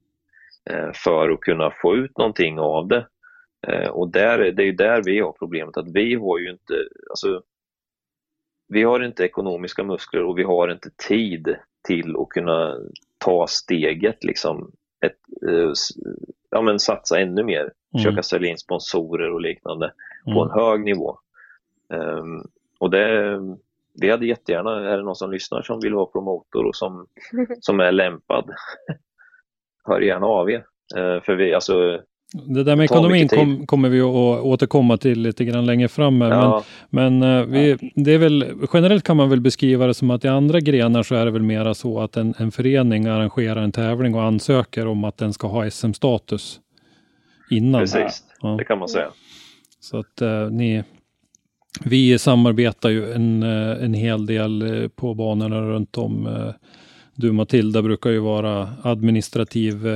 eh, 0.70 0.90
för 0.94 1.30
att 1.30 1.40
kunna 1.40 1.72
få 1.82 1.96
ut 1.96 2.18
någonting 2.18 2.60
av 2.60 2.88
det. 2.88 3.08
Eh, 3.68 3.90
och 3.90 4.12
där, 4.12 4.52
det 4.52 4.64
är 4.64 4.72
där 4.72 5.04
vi 5.06 5.20
har 5.20 5.32
problemet, 5.32 5.78
att 5.78 5.92
vi 5.94 6.16
har 6.16 6.40
ju 6.40 6.50
inte, 6.52 6.74
alltså, 7.10 7.42
vi 8.68 8.84
har 8.84 9.04
inte 9.04 9.24
ekonomiska 9.24 9.84
muskler 9.84 10.24
och 10.24 10.40
vi 10.40 10.44
har 10.44 10.72
inte 10.72 10.90
tid 11.08 11.56
till 11.88 12.16
att 12.16 12.30
kunna 12.30 12.76
ta 13.18 13.48
steget 13.48 14.24
liksom 14.24 14.72
ett, 15.06 15.50
eh, 15.50 15.72
ja, 16.50 16.62
men 16.62 16.80
satsa 16.80 17.20
ännu 17.20 17.44
mer, 17.44 17.62
mm. 17.62 17.74
försöka 17.94 18.24
sälja 18.24 18.50
in 18.50 18.58
sponsorer 18.58 19.32
och 19.32 19.42
liknande 19.42 19.94
mm. 20.26 20.36
på 20.36 20.44
en 20.44 20.52
hög 20.52 20.84
nivå. 20.84 21.20
Um, 21.90 22.44
och 22.80 22.90
det, 22.90 23.40
vi 24.02 24.12
hade 24.12 24.26
jättegärna, 24.26 24.90
är 24.92 24.98
det 24.98 25.04
någon 25.04 25.16
som 25.16 25.32
lyssnar 25.32 25.62
som 25.62 25.80
vill 25.80 25.94
vara 25.94 26.06
promotor 26.06 26.66
och 26.66 26.76
som, 26.76 27.08
som 27.60 27.80
är 27.80 27.92
lämpad, 27.92 28.50
hör 29.84 30.00
gärna 30.00 30.26
av 30.28 30.52
er. 30.52 30.66
Uh, 30.98 31.22
för 31.22 31.36
vi, 31.36 31.54
alltså, 31.54 32.02
det 32.34 32.64
där 32.64 32.76
med 32.76 32.84
ekonomin 32.84 33.28
kom, 33.28 33.68
kommer 33.68 33.90
vi 33.90 34.02
att 34.02 34.42
återkomma 34.44 34.98
till 34.98 35.22
lite 35.22 35.46
grann 35.46 35.66
längre 35.66 35.88
fram. 35.88 36.22
Ja. 36.22 36.64
Men, 36.90 37.20
men 37.20 37.40
eh, 37.40 37.46
vi, 37.46 37.92
det 37.96 38.14
är 38.14 38.18
väl, 38.18 38.46
generellt 38.74 39.04
kan 39.04 39.18
man 39.18 39.30
väl 39.30 39.42
beskriva 39.42 39.88
det 39.88 39.94
som 39.94 40.12
att 40.12 40.26
i 40.26 40.28
andra 40.28 40.60
grenar 40.60 41.04
så 41.04 41.16
är 41.16 41.26
det 41.26 41.32
väl 41.32 41.42
mera 41.42 41.74
så 41.74 42.00
att 42.00 42.18
en, 42.18 42.34
en 42.38 42.52
förening 42.52 43.06
arrangerar 43.06 43.62
en 43.62 43.72
tävling 43.72 44.16
och 44.16 44.24
ansöker 44.24 44.88
om 44.88 45.04
att 45.04 45.18
den 45.18 45.34
ska 45.34 45.48
ha 45.48 45.70
SM-status 45.70 46.60
innan. 47.50 47.82
Precis, 47.82 48.24
ja. 48.42 48.56
det 48.58 48.64
kan 48.64 48.80
man 48.80 48.90
säga. 48.90 49.08
Så 49.80 49.98
att 49.98 50.22
eh, 50.22 50.50
ni, 50.50 50.84
vi 51.84 52.20
samarbetar 52.20 52.90
ju 52.90 53.14
en, 53.14 53.44
eh, 53.44 53.84
en 53.84 53.94
hel 53.94 54.26
del 54.26 54.90
på 54.96 55.14
banorna 55.14 55.62
runt 55.62 55.98
om. 55.98 56.30
Du 57.16 57.32
Matilda 57.32 57.82
brukar 57.82 58.10
ju 58.10 58.20
vara 58.20 58.70
administrativ 58.84 59.88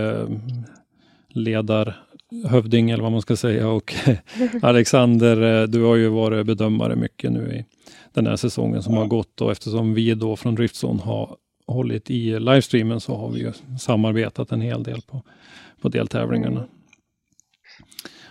ledar 1.33 1.95
hövding 2.49 2.91
eller 2.91 3.03
vad 3.03 3.11
man 3.11 3.21
ska 3.21 3.35
säga. 3.35 3.69
Och 3.69 3.93
Alexander, 4.61 5.61
eh, 5.61 5.67
du 5.67 5.83
har 5.83 5.95
ju 5.95 6.07
varit 6.07 6.45
bedömare 6.45 6.95
mycket 6.95 7.31
nu 7.31 7.53
i 7.53 7.65
den 8.13 8.27
här 8.27 8.35
säsongen 8.35 8.83
som 8.83 8.93
ja. 8.93 8.99
har 8.99 9.07
gått 9.07 9.41
och 9.41 9.51
eftersom 9.51 9.93
vi 9.93 10.13
då 10.13 10.35
från 10.35 10.55
Driftzone 10.55 11.01
har 11.01 11.37
hållit 11.67 12.11
i 12.11 12.39
livestreamen 12.39 12.99
så 12.99 13.15
har 13.15 13.31
vi 13.31 13.39
ju 13.39 13.51
samarbetat 13.79 14.51
en 14.51 14.61
hel 14.61 14.83
del 14.83 15.01
på, 15.01 15.23
på 15.81 15.89
deltävlingarna. 15.89 16.67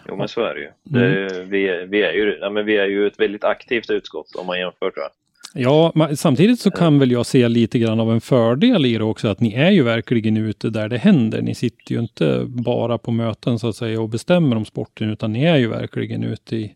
Jo 0.09 0.17
men 0.17 0.29
så 0.29 0.45
är 0.45 0.55
det 0.55 0.61
ju. 0.61 0.71
Mm. 1.01 1.29
Det, 1.29 1.45
vi, 1.45 1.87
vi, 1.87 2.03
är 2.03 2.13
ju 2.13 2.39
ja, 2.41 2.51
men 2.51 2.67
vi 2.67 2.77
är 2.77 2.87
ju 2.87 3.07
ett 3.07 3.21
väldigt 3.21 3.45
aktivt 3.45 3.91
utskott 3.91 4.35
om 4.37 4.47
man 4.47 4.59
jämför 4.59 4.91
tror 4.91 5.03
jag. 5.03 5.11
Ja, 5.55 5.93
samtidigt 6.17 6.61
så 6.61 6.71
kan 6.71 6.99
väl 6.99 7.11
jag 7.11 7.27
se 7.27 7.49
lite 7.49 7.79
grann 7.79 8.01
av 8.01 8.13
en 8.13 8.21
fördel 8.21 8.87
i 8.87 8.99
det 8.99 9.05
också, 9.05 9.29
att 9.29 9.41
ni 9.41 9.55
är 9.55 9.71
ju 9.71 9.83
verkligen 9.83 10.37
ute 10.37 10.71
där 10.71 10.89
det 10.89 10.99
händer. 10.99 11.43
Ni 11.43 11.55
sitter 11.55 11.93
ju 11.95 12.01
inte 12.01 12.45
bara 12.47 12.99
på 12.99 13.11
möten 13.11 13.59
så 13.59 13.69
att 13.69 13.77
säga 13.77 14.01
och 14.01 14.09
bestämmer 14.09 14.57
om 14.57 14.65
sporten, 14.65 15.11
utan 15.11 15.33
ni 15.33 15.45
är 15.45 15.57
ju 15.57 15.69
verkligen 15.69 16.25
ute 16.25 16.57
i, 16.57 16.75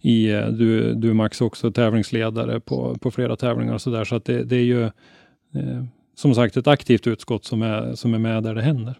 i 0.00 0.26
du, 0.32 0.94
du 0.94 1.12
Max 1.12 1.40
också 1.40 1.72
tävlingsledare 1.72 2.60
på, 2.60 2.98
på 3.00 3.10
flera 3.10 3.36
tävlingar 3.36 3.74
och 3.74 3.82
så 3.82 3.90
där. 3.90 4.04
Så 4.04 4.16
att 4.16 4.24
det, 4.24 4.44
det 4.44 4.56
är 4.56 4.64
ju 4.64 4.84
eh, 4.84 5.84
som 6.14 6.34
sagt 6.34 6.56
ett 6.56 6.66
aktivt 6.66 7.06
utskott 7.06 7.44
som 7.44 7.62
är, 7.62 7.94
som 7.94 8.14
är 8.14 8.18
med 8.18 8.42
där 8.42 8.54
det 8.54 8.62
händer. 8.62 8.94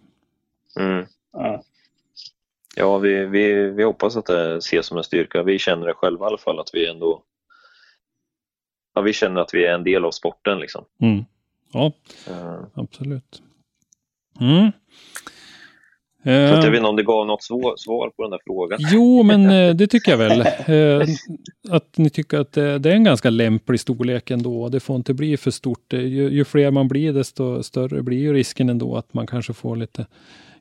Mm. 0.79 1.05
Ja, 1.33 1.63
ja 2.75 2.97
vi, 2.97 3.25
vi, 3.25 3.53
vi 3.69 3.83
hoppas 3.83 4.17
att 4.17 4.25
det 4.25 4.55
ses 4.55 4.85
som 4.85 4.97
en 4.97 5.03
styrka. 5.03 5.43
Vi 5.43 5.59
känner 5.59 5.87
det 5.87 5.93
själva 5.93 6.25
i 6.25 6.27
alla 6.27 6.37
fall, 6.37 6.59
att 6.59 6.69
vi 6.73 6.87
ändå 6.87 7.21
ja, 8.95 9.01
vi 9.01 9.13
känner 9.13 9.41
att 9.41 9.53
vi 9.53 9.65
är 9.65 9.73
en 9.73 9.83
del 9.83 10.05
av 10.05 10.11
sporten. 10.11 10.59
Liksom. 10.59 10.85
Mm. 11.01 11.25
Ja, 11.73 11.91
uh. 12.29 12.63
absolut. 12.73 13.41
Mm. 14.41 14.71
Uh, 16.27 16.33
jag 16.33 16.57
vet 16.57 16.75
inte 16.75 16.89
om 16.89 16.95
det 16.95 17.03
gav 17.03 17.27
något 17.27 17.43
svår, 17.43 17.73
svar 17.77 18.09
på 18.09 18.21
den 18.23 18.31
där 18.31 18.39
frågan. 18.45 18.79
Jo, 18.91 19.23
men 19.23 19.49
uh, 19.49 19.75
det 19.75 19.87
tycker 19.87 20.11
jag 20.11 20.17
väl. 20.17 20.41
Att 21.69 21.97
ni 21.97 22.09
tycker 22.09 22.39
att 22.39 22.51
det, 22.51 22.79
det, 22.79 22.91
är 22.91 22.95
en 22.95 23.03
ganska 23.03 23.29
lämplig 23.29 23.79
storlek 23.79 24.31
ändå. 24.31 24.69
Det 24.69 24.79
får 24.79 24.95
inte 24.95 25.13
bli 25.13 25.37
för 25.37 25.51
stort. 25.51 25.93
Ju, 25.93 26.29
ju, 26.29 26.45
fler 26.45 26.71
man 26.71 26.87
blir, 26.87 27.13
desto 27.13 27.63
större 27.63 28.01
blir 28.01 28.17
ju 28.17 28.33
risken 28.33 28.69
ändå 28.69 28.95
att 28.95 29.13
man 29.13 29.27
kanske 29.27 29.53
får 29.53 29.75
lite 29.75 30.05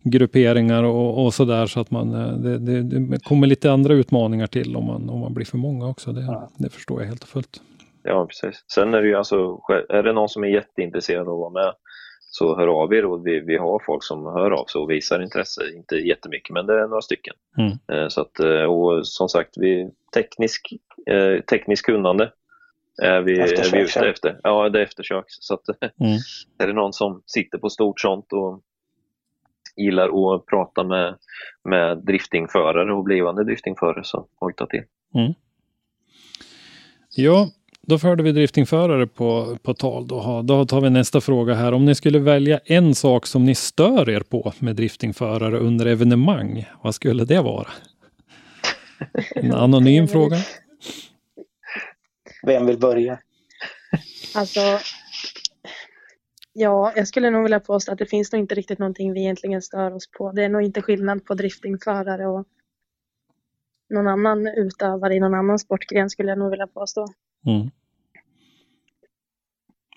grupperingar 0.03 0.83
och, 0.83 1.25
och 1.25 1.35
sådär. 1.35 1.67
Så 1.67 1.81
att 1.81 1.91
man, 1.91 2.11
det, 2.43 2.59
det, 2.59 2.83
det, 2.83 3.25
kommer 3.25 3.47
lite 3.47 3.73
andra 3.73 3.95
utmaningar 3.95 4.47
till 4.47 4.77
om 4.77 4.85
man, 4.85 5.11
om 5.11 5.21
man 5.21 5.35
blir 5.35 5.47
för 5.47 5.59
många 5.59 5.87
också. 5.89 6.13
Det, 6.13 6.21
ja. 6.21 6.51
det 6.57 6.71
förstår 6.71 7.01
jag 7.01 7.09
helt 7.09 7.23
och 7.23 7.29
fullt. 7.29 7.61
Ja, 8.05 8.27
precis. 8.27 8.65
Sen 8.75 8.95
är 8.95 9.03
det 9.03 9.09
ju 9.09 9.15
alltså, 9.15 9.61
är 9.89 10.03
det 10.03 10.13
någon 10.13 10.29
som 10.29 10.45
är 10.45 10.49
jätteintresserad 10.49 11.29
av 11.29 11.35
att 11.35 11.41
vara 11.41 11.65
med 11.65 11.75
så 12.37 12.57
hör 12.57 12.67
av 12.67 12.95
er 12.95 13.05
och 13.05 13.27
vi, 13.27 13.41
vi 13.41 13.57
har 13.57 13.83
folk 13.87 14.05
som 14.05 14.27
hör 14.27 14.51
av 14.51 14.65
sig 14.65 14.81
och 14.81 14.91
visar 14.91 15.23
intresse. 15.23 15.61
Inte 15.77 15.97
jättemycket, 15.97 16.55
men 16.55 16.67
det 16.67 16.81
är 16.81 16.89
några 16.89 17.03
stycken. 17.03 17.35
Mm. 17.59 17.73
Eh, 17.93 18.09
så 18.09 18.21
att, 18.21 18.41
eh, 18.41 18.63
och 18.63 19.07
som 19.07 19.29
sagt, 19.29 19.51
vi, 19.57 19.91
teknisk, 20.15 20.73
eh, 21.07 21.41
teknisk 21.41 21.87
kunnande 21.87 22.33
är 23.03 23.21
vi, 23.21 23.39
är 23.41 23.73
vi 23.73 23.83
ute 23.83 24.09
efter. 24.09 24.41
Ja, 24.43 24.69
det 24.69 24.79
är 24.79 24.83
eftersöks. 24.83 25.35
Så 25.41 25.55
att, 25.55 25.69
mm. 26.01 26.19
är 26.59 26.67
det 26.67 26.73
någon 26.73 26.93
som 26.93 27.23
sitter 27.27 27.59
på 27.59 27.71
stort 27.71 28.01
sånt 28.01 28.33
och 28.33 28.63
gillar 29.77 30.35
att 30.35 30.47
prata 30.47 30.85
med, 30.85 31.17
med 31.65 31.99
driftingförare 31.99 32.93
och 32.93 33.05
blivande 33.05 33.45
driftingförare 33.45 34.05
så 34.05 34.27
hojta 34.41 34.67
till. 34.67 34.83
Mm. 35.15 35.33
Ja, 37.17 37.49
då 37.87 37.99
förde 37.99 38.23
vi 38.23 38.33
driftingförare 38.33 39.07
på, 39.07 39.59
på 39.63 39.75
tal. 39.75 40.07
Då, 40.07 40.43
då 40.45 40.67
tar 40.67 40.81
vi 40.81 40.91
nästa 40.91 41.21
fråga 41.21 41.55
här. 41.55 41.73
Om 41.73 41.85
ni 41.85 41.95
skulle 41.95 42.19
välja 42.19 42.61
en 42.65 42.95
sak 42.95 43.27
som 43.27 43.45
ni 43.45 43.55
stör 43.55 44.11
er 44.11 44.21
på 44.21 44.53
med 44.59 44.77
driftingförare 44.77 45.59
under 45.59 45.87
evenemang, 45.87 46.69
vad 46.83 46.95
skulle 46.95 47.25
det 47.25 47.41
vara? 47.41 47.69
En 49.35 49.55
anonym 49.55 50.09
fråga. 50.09 50.37
Vem 52.47 52.67
vill 52.67 52.79
börja? 52.79 53.19
Alltså, 54.35 54.61
ja, 56.53 56.93
jag 56.97 57.09
skulle 57.09 57.31
nog 57.31 57.43
vilja 57.43 57.61
påstå 57.61 57.93
att 57.93 57.99
det 57.99 58.07
finns 58.07 58.33
nog 58.33 58.41
inte 58.41 58.55
riktigt 58.55 58.79
någonting 58.79 59.13
vi 59.13 59.21
egentligen 59.21 59.63
stör 59.63 59.95
oss 59.95 60.11
på. 60.11 60.33
Det 60.33 60.45
är 60.45 60.49
nog 60.49 60.63
inte 60.63 60.83
skillnad 60.83 61.25
på 61.25 61.35
driftingförare 61.35 62.27
och 62.27 62.47
någon 63.91 64.09
annan 64.09 64.47
utövare 64.47 65.15
i 65.15 65.21
någon 65.21 65.35
annan 65.35 65.59
sportgren 65.59 66.11
skulle 66.11 66.29
jag 66.29 66.39
nog 66.39 66.51
vilja 66.51 66.67
påstå. 66.67 67.07
Mm. 67.47 67.71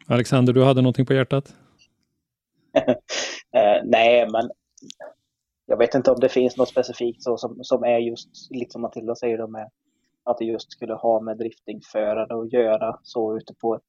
Alexander, 0.08 0.54
du 0.54 0.64
hade 0.64 0.82
någonting 0.82 1.06
på 1.06 1.14
hjärtat? 1.14 1.56
uh, 2.78 2.94
nej, 3.84 4.30
men 4.32 4.50
jag 5.66 5.78
vet 5.78 5.96
inte 5.96 6.12
om 6.12 6.20
det 6.20 6.30
finns 6.30 6.58
något 6.58 6.70
specifikt 6.70 7.24
så 7.24 7.38
som, 7.38 7.64
som 7.64 7.84
är 7.84 7.98
just, 7.98 8.52
lite 8.52 8.72
som 8.72 8.82
Matilda 8.82 9.16
säger, 9.16 9.48
med 9.48 9.70
att 10.24 10.38
det 10.38 10.46
just 10.46 10.72
skulle 10.72 10.94
ha 10.94 11.22
med 11.22 11.38
driftingförare 11.38 12.42
att 12.42 12.54
göra 12.54 13.00
så 13.04 13.38
ute 13.38 13.54
på 13.54 13.76
ett, 13.76 13.82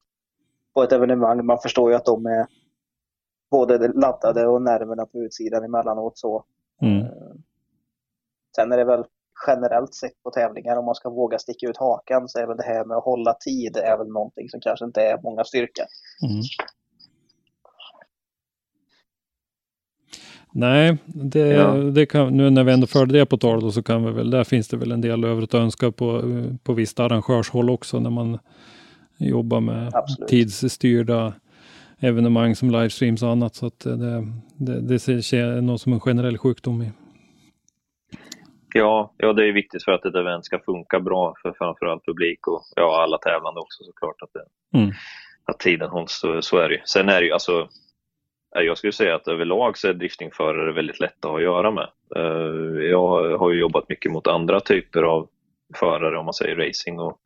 på 0.75 0.83
ett 0.83 0.93
evenemang. 0.93 1.47
Man 1.47 1.59
förstår 1.59 1.91
ju 1.91 1.97
att 1.97 2.05
de 2.05 2.27
är 2.27 2.47
både 3.51 3.89
laddade 3.89 4.47
och 4.47 4.63
nerverna 4.63 5.07
på 5.07 5.19
utsidan 5.19 5.65
emellanåt 5.65 6.19
så. 6.19 6.45
Mm. 6.83 7.03
Uh, 7.03 7.35
sen 8.57 8.73
är 8.73 8.77
det 8.77 8.85
väl 8.85 9.05
generellt 9.47 9.95
sett 9.95 10.23
på 10.23 10.31
tävlingar, 10.31 10.77
om 10.77 10.85
man 10.85 10.95
ska 10.95 11.11
våga 11.11 11.39
sticka 11.39 11.67
ut 11.67 11.77
hakan, 11.77 12.29
så 12.29 12.39
är 12.39 12.47
väl 12.47 12.57
det 12.57 12.63
här 12.63 12.85
med 12.85 12.97
att 12.97 13.05
hålla 13.05 13.35
tid 13.35 13.77
är 13.77 13.99
väl 13.99 14.09
någonting 14.09 14.49
som 14.49 14.61
kanske 14.61 14.85
inte 14.85 15.03
är 15.03 15.23
många 15.23 15.45
styrka. 15.45 15.83
Mm. 16.23 16.43
Nej, 20.53 20.99
det, 21.07 21.49
ja. 21.49 21.75
det 21.75 22.07
kan, 22.07 22.37
nu 22.37 22.51
när 22.51 22.65
vi 22.65 22.73
ändå 22.73 22.87
förde 22.87 23.19
det 23.19 23.27
på 23.27 23.37
tal 23.37 23.73
så 23.73 23.83
kan 23.83 24.05
vi 24.05 24.13
väl, 24.13 24.31
där 24.31 24.45
finns 24.45 24.69
det 24.69 24.77
väl 24.77 24.93
en 24.93 25.01
del 25.01 25.25
övrigt 25.25 25.55
att 25.55 25.61
önska 25.61 25.93
på, 25.93 26.23
på 26.63 26.73
visst 26.73 27.01
arrangörshåll 27.01 27.71
också 27.71 28.01
när 28.01 28.11
man 28.11 28.39
jobbar 29.19 29.61
med 29.61 29.95
Absolut. 29.95 30.29
tidsstyrda 30.29 31.35
evenemang 31.99 32.57
som 32.57 32.71
livestreams 32.71 33.23
och 33.23 33.31
annat. 33.31 33.55
Så 33.55 33.67
att 33.67 33.81
det, 33.81 34.27
det, 34.57 34.81
det 34.81 34.99
ser 34.99 35.61
något 35.61 35.81
som 35.81 35.93
en 35.93 36.01
generell 36.01 36.39
sjukdom 36.39 36.83
i 36.83 36.93
Ja, 38.75 39.15
ja, 39.17 39.33
det 39.33 39.49
är 39.49 39.53
viktigt 39.53 39.85
för 39.85 39.93
att 39.93 40.05
ett 40.05 40.15
event 40.15 40.45
ska 40.45 40.59
funka 40.59 41.01
bra 41.01 41.35
för 41.43 41.53
framförallt 41.53 42.05
publik 42.05 42.47
och 42.47 42.63
ja, 42.77 43.03
alla 43.03 43.19
tävlande 43.19 43.61
också 43.61 43.85
såklart. 43.85 44.23
Att, 44.23 44.31
det, 44.33 44.79
mm. 44.79 44.93
att 45.45 45.59
tiden 45.59 45.91
hålls, 45.91 46.13
så, 46.21 46.43
så 46.43 46.59
är 46.59 46.69
det 46.69 46.75
ju. 46.75 46.81
Sen 46.85 47.09
är 47.09 47.21
det 47.21 47.27
ju 47.27 47.33
alltså, 47.33 47.69
jag 48.51 48.79
skulle 48.79 48.93
säga 48.93 49.15
att 49.15 49.29
överlag 49.29 49.79
så 49.79 49.89
är 49.89 49.95
driftingförare 49.95 50.73
väldigt 50.73 51.01
lätta 51.01 51.29
att 51.29 51.31
ha 51.31 51.37
att 51.37 51.43
göra 51.43 51.71
med. 51.71 51.89
Eh, 52.17 52.83
jag 52.91 53.39
har 53.39 53.51
ju 53.51 53.61
jobbat 53.61 53.89
mycket 53.89 54.13
mot 54.13 54.27
andra 54.27 54.61
typer 54.61 55.03
av 55.03 55.29
förare, 55.75 56.19
om 56.19 56.25
man 56.25 56.35
säger 56.35 56.57
racing 56.57 57.01
och 57.01 57.21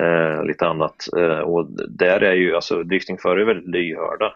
eh, 0.00 0.44
lite 0.44 0.66
annat. 0.66 0.96
Eh, 1.16 1.38
och 1.38 1.66
där 1.88 2.20
är 2.20 2.34
ju, 2.34 2.54
alltså 2.54 2.82
driftingförare 2.82 3.44
väldigt 3.44 3.68
lyhörda. 3.68 4.32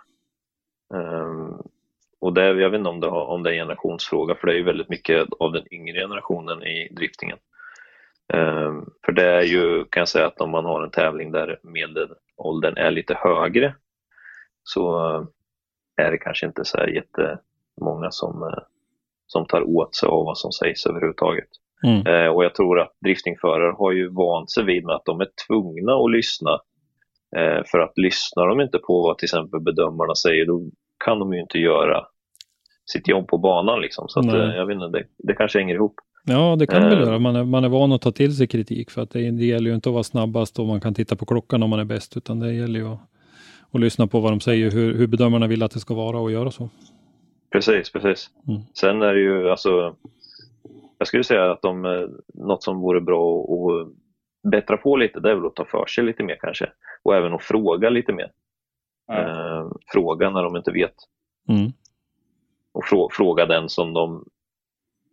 Eh, 2.22 2.26
och 2.26 2.32
det, 2.32 2.46
jag 2.46 2.70
vet 2.70 2.78
inte 2.78 2.90
om 2.90 3.00
det, 3.00 3.10
har, 3.10 3.24
om 3.24 3.42
det 3.42 3.50
är 3.50 3.52
en 3.52 3.58
generationsfråga, 3.58 4.34
för 4.34 4.46
det 4.46 4.52
är 4.52 4.56
ju 4.56 4.64
väldigt 4.64 4.88
mycket 4.88 5.28
av 5.38 5.52
den 5.52 5.72
yngre 5.72 6.00
generationen 6.00 6.62
i 6.62 6.88
driftingen. 6.96 7.38
Um, 8.32 8.90
för 9.04 9.12
det 9.12 9.24
är 9.24 9.42
ju, 9.42 9.84
kan 9.84 10.00
jag 10.00 10.08
säga, 10.08 10.26
att 10.26 10.40
om 10.40 10.50
man 10.50 10.64
har 10.64 10.82
en 10.82 10.90
tävling 10.90 11.32
där 11.32 11.58
medelåldern 11.62 12.76
är 12.76 12.90
lite 12.90 13.14
högre 13.14 13.74
så 14.62 15.16
uh, 15.16 15.26
är 15.96 16.10
det 16.10 16.18
kanske 16.18 16.46
inte 16.46 16.64
så 16.64 16.78
här 16.78 16.86
jättemånga 16.86 18.10
som, 18.10 18.42
uh, 18.42 18.58
som 19.26 19.46
tar 19.46 19.62
åt 19.62 19.94
sig 19.94 20.08
av 20.08 20.24
vad 20.24 20.38
som 20.38 20.52
sägs 20.52 20.86
överhuvudtaget. 20.86 21.48
Mm. 21.84 22.06
Uh, 22.06 22.28
och 22.28 22.44
jag 22.44 22.54
tror 22.54 22.80
att 22.80 22.92
driftingförare 23.00 23.74
har 23.78 23.92
ju 23.92 24.08
vant 24.08 24.50
sig 24.50 24.64
vid 24.64 24.84
med 24.84 24.94
att 24.94 25.04
de 25.04 25.20
är 25.20 25.28
tvungna 25.46 25.92
att 25.92 26.10
lyssna. 26.10 26.60
för 27.70 27.78
att 27.78 27.98
lyssnar 27.98 28.46
de 28.46 28.60
inte 28.60 28.78
på 28.78 29.02
vad 29.02 29.18
till 29.18 29.26
exempel 29.26 29.60
bedömarna 29.60 30.14
säger, 30.14 30.46
då 30.46 30.70
kan 31.04 31.18
de 31.18 31.34
ju 31.34 31.40
inte 31.40 31.58
göra 31.58 32.04
sitt 32.86 33.08
jobb 33.08 33.28
på 33.28 33.38
banan. 33.38 33.80
Liksom. 33.80 34.08
Så 34.08 34.20
att, 34.20 34.26
eh, 34.26 34.56
jag 34.56 34.66
vet 34.66 34.74
inte, 34.74 34.98
det, 34.98 35.04
det 35.18 35.34
kanske 35.34 35.58
hänger 35.58 35.74
ihop. 35.74 35.94
Ja, 36.24 36.56
det 36.58 36.66
kan 36.66 36.82
det 36.82 36.88
väl 36.88 36.98
eh. 36.98 37.04
göra. 37.04 37.18
Man 37.18 37.36
är, 37.36 37.44
man 37.44 37.64
är 37.64 37.68
van 37.68 37.92
att 37.92 38.02
ta 38.02 38.12
till 38.12 38.36
sig 38.36 38.46
kritik 38.46 38.90
för 38.90 39.02
att 39.02 39.10
det, 39.10 39.30
det 39.30 39.44
gäller 39.44 39.70
ju 39.70 39.74
inte 39.74 39.88
att 39.88 39.92
vara 39.92 40.02
snabbast 40.02 40.58
och 40.58 40.66
man 40.66 40.80
kan 40.80 40.94
titta 40.94 41.16
på 41.16 41.26
klockan 41.26 41.62
om 41.62 41.70
man 41.70 41.80
är 41.80 41.84
bäst, 41.84 42.16
utan 42.16 42.40
det 42.40 42.52
gäller 42.52 42.80
ju 42.80 42.88
att, 42.88 43.00
att 43.72 43.80
lyssna 43.80 44.06
på 44.06 44.20
vad 44.20 44.32
de 44.32 44.40
säger, 44.40 44.70
hur, 44.70 44.94
hur 44.94 45.06
bedömarna 45.06 45.46
vill 45.46 45.62
att 45.62 45.70
det 45.70 45.80
ska 45.80 45.94
vara 45.94 46.18
och 46.18 46.32
göra 46.32 46.50
så. 46.50 46.68
Precis, 47.52 47.92
precis. 47.92 48.30
Mm. 48.48 48.60
Sen 48.74 49.02
är 49.02 49.14
det 49.14 49.20
ju 49.20 49.50
alltså, 49.50 49.96
jag 50.98 51.08
skulle 51.08 51.24
säga 51.24 51.50
att 51.50 51.62
de, 51.62 51.84
eh, 51.84 52.08
något 52.34 52.62
som 52.62 52.80
vore 52.80 53.00
bra 53.00 53.42
att 53.42 53.88
bättra 54.50 54.76
på 54.76 54.96
lite, 54.96 55.20
det 55.20 55.30
är 55.30 55.34
väl 55.34 55.46
att 55.46 55.56
ta 55.56 55.64
för 55.64 55.86
sig 55.86 56.04
lite 56.04 56.22
mer 56.22 56.38
kanske. 56.40 56.68
Och 57.02 57.16
även 57.16 57.34
att 57.34 57.42
fråga 57.42 57.90
lite 57.90 58.12
mer 58.12 58.30
eh, 59.12 59.70
fråga 59.92 60.30
när 60.30 60.42
de 60.42 60.56
inte 60.56 60.72
vet. 60.72 60.94
Mm. 61.48 61.72
Och 62.72 62.84
frå 62.84 63.08
fråga 63.12 63.46
den 63.46 63.68
som 63.68 63.92
de 63.92 64.24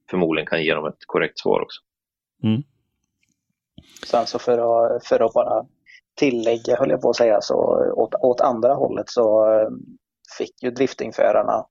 förmodligen 0.10 0.48
kan 0.48 0.64
ge 0.64 0.74
dem 0.74 0.86
ett 0.86 1.06
korrekt 1.06 1.40
svar 1.40 1.62
också. 1.62 1.82
Mm. 2.44 2.64
Sen 4.06 4.26
så 4.26 4.40
för 4.40 4.58
att, 4.58 5.06
för 5.06 5.26
att 5.26 5.34
bara 5.34 5.66
tillägga, 6.16 6.76
höll 6.80 6.90
jag 6.90 7.02
på 7.02 7.10
att 7.10 7.16
säga, 7.16 7.42
så 7.42 7.56
åt, 7.96 8.16
åt 8.16 8.42
andra 8.42 8.74
hållet 8.74 9.10
så 9.10 9.54
eh, 9.54 9.70
fick 10.38 10.64
ju 10.64 10.72
driftingförarna 10.72 11.66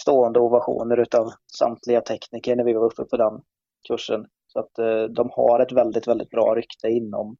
stående 0.00 0.40
ovationer 0.40 0.96
utav 0.96 1.30
samtliga 1.58 2.00
tekniker 2.00 2.56
när 2.56 2.64
vi 2.64 2.72
var 2.72 2.84
uppe 2.84 3.04
på 3.04 3.16
den 3.16 3.40
kursen. 3.88 4.26
Så 4.46 4.58
att 4.58 4.78
eh, 4.78 5.02
de 5.02 5.30
har 5.32 5.60
ett 5.60 5.72
väldigt, 5.72 6.08
väldigt 6.08 6.30
bra 6.30 6.54
rykte 6.54 6.88
inom, 6.88 7.36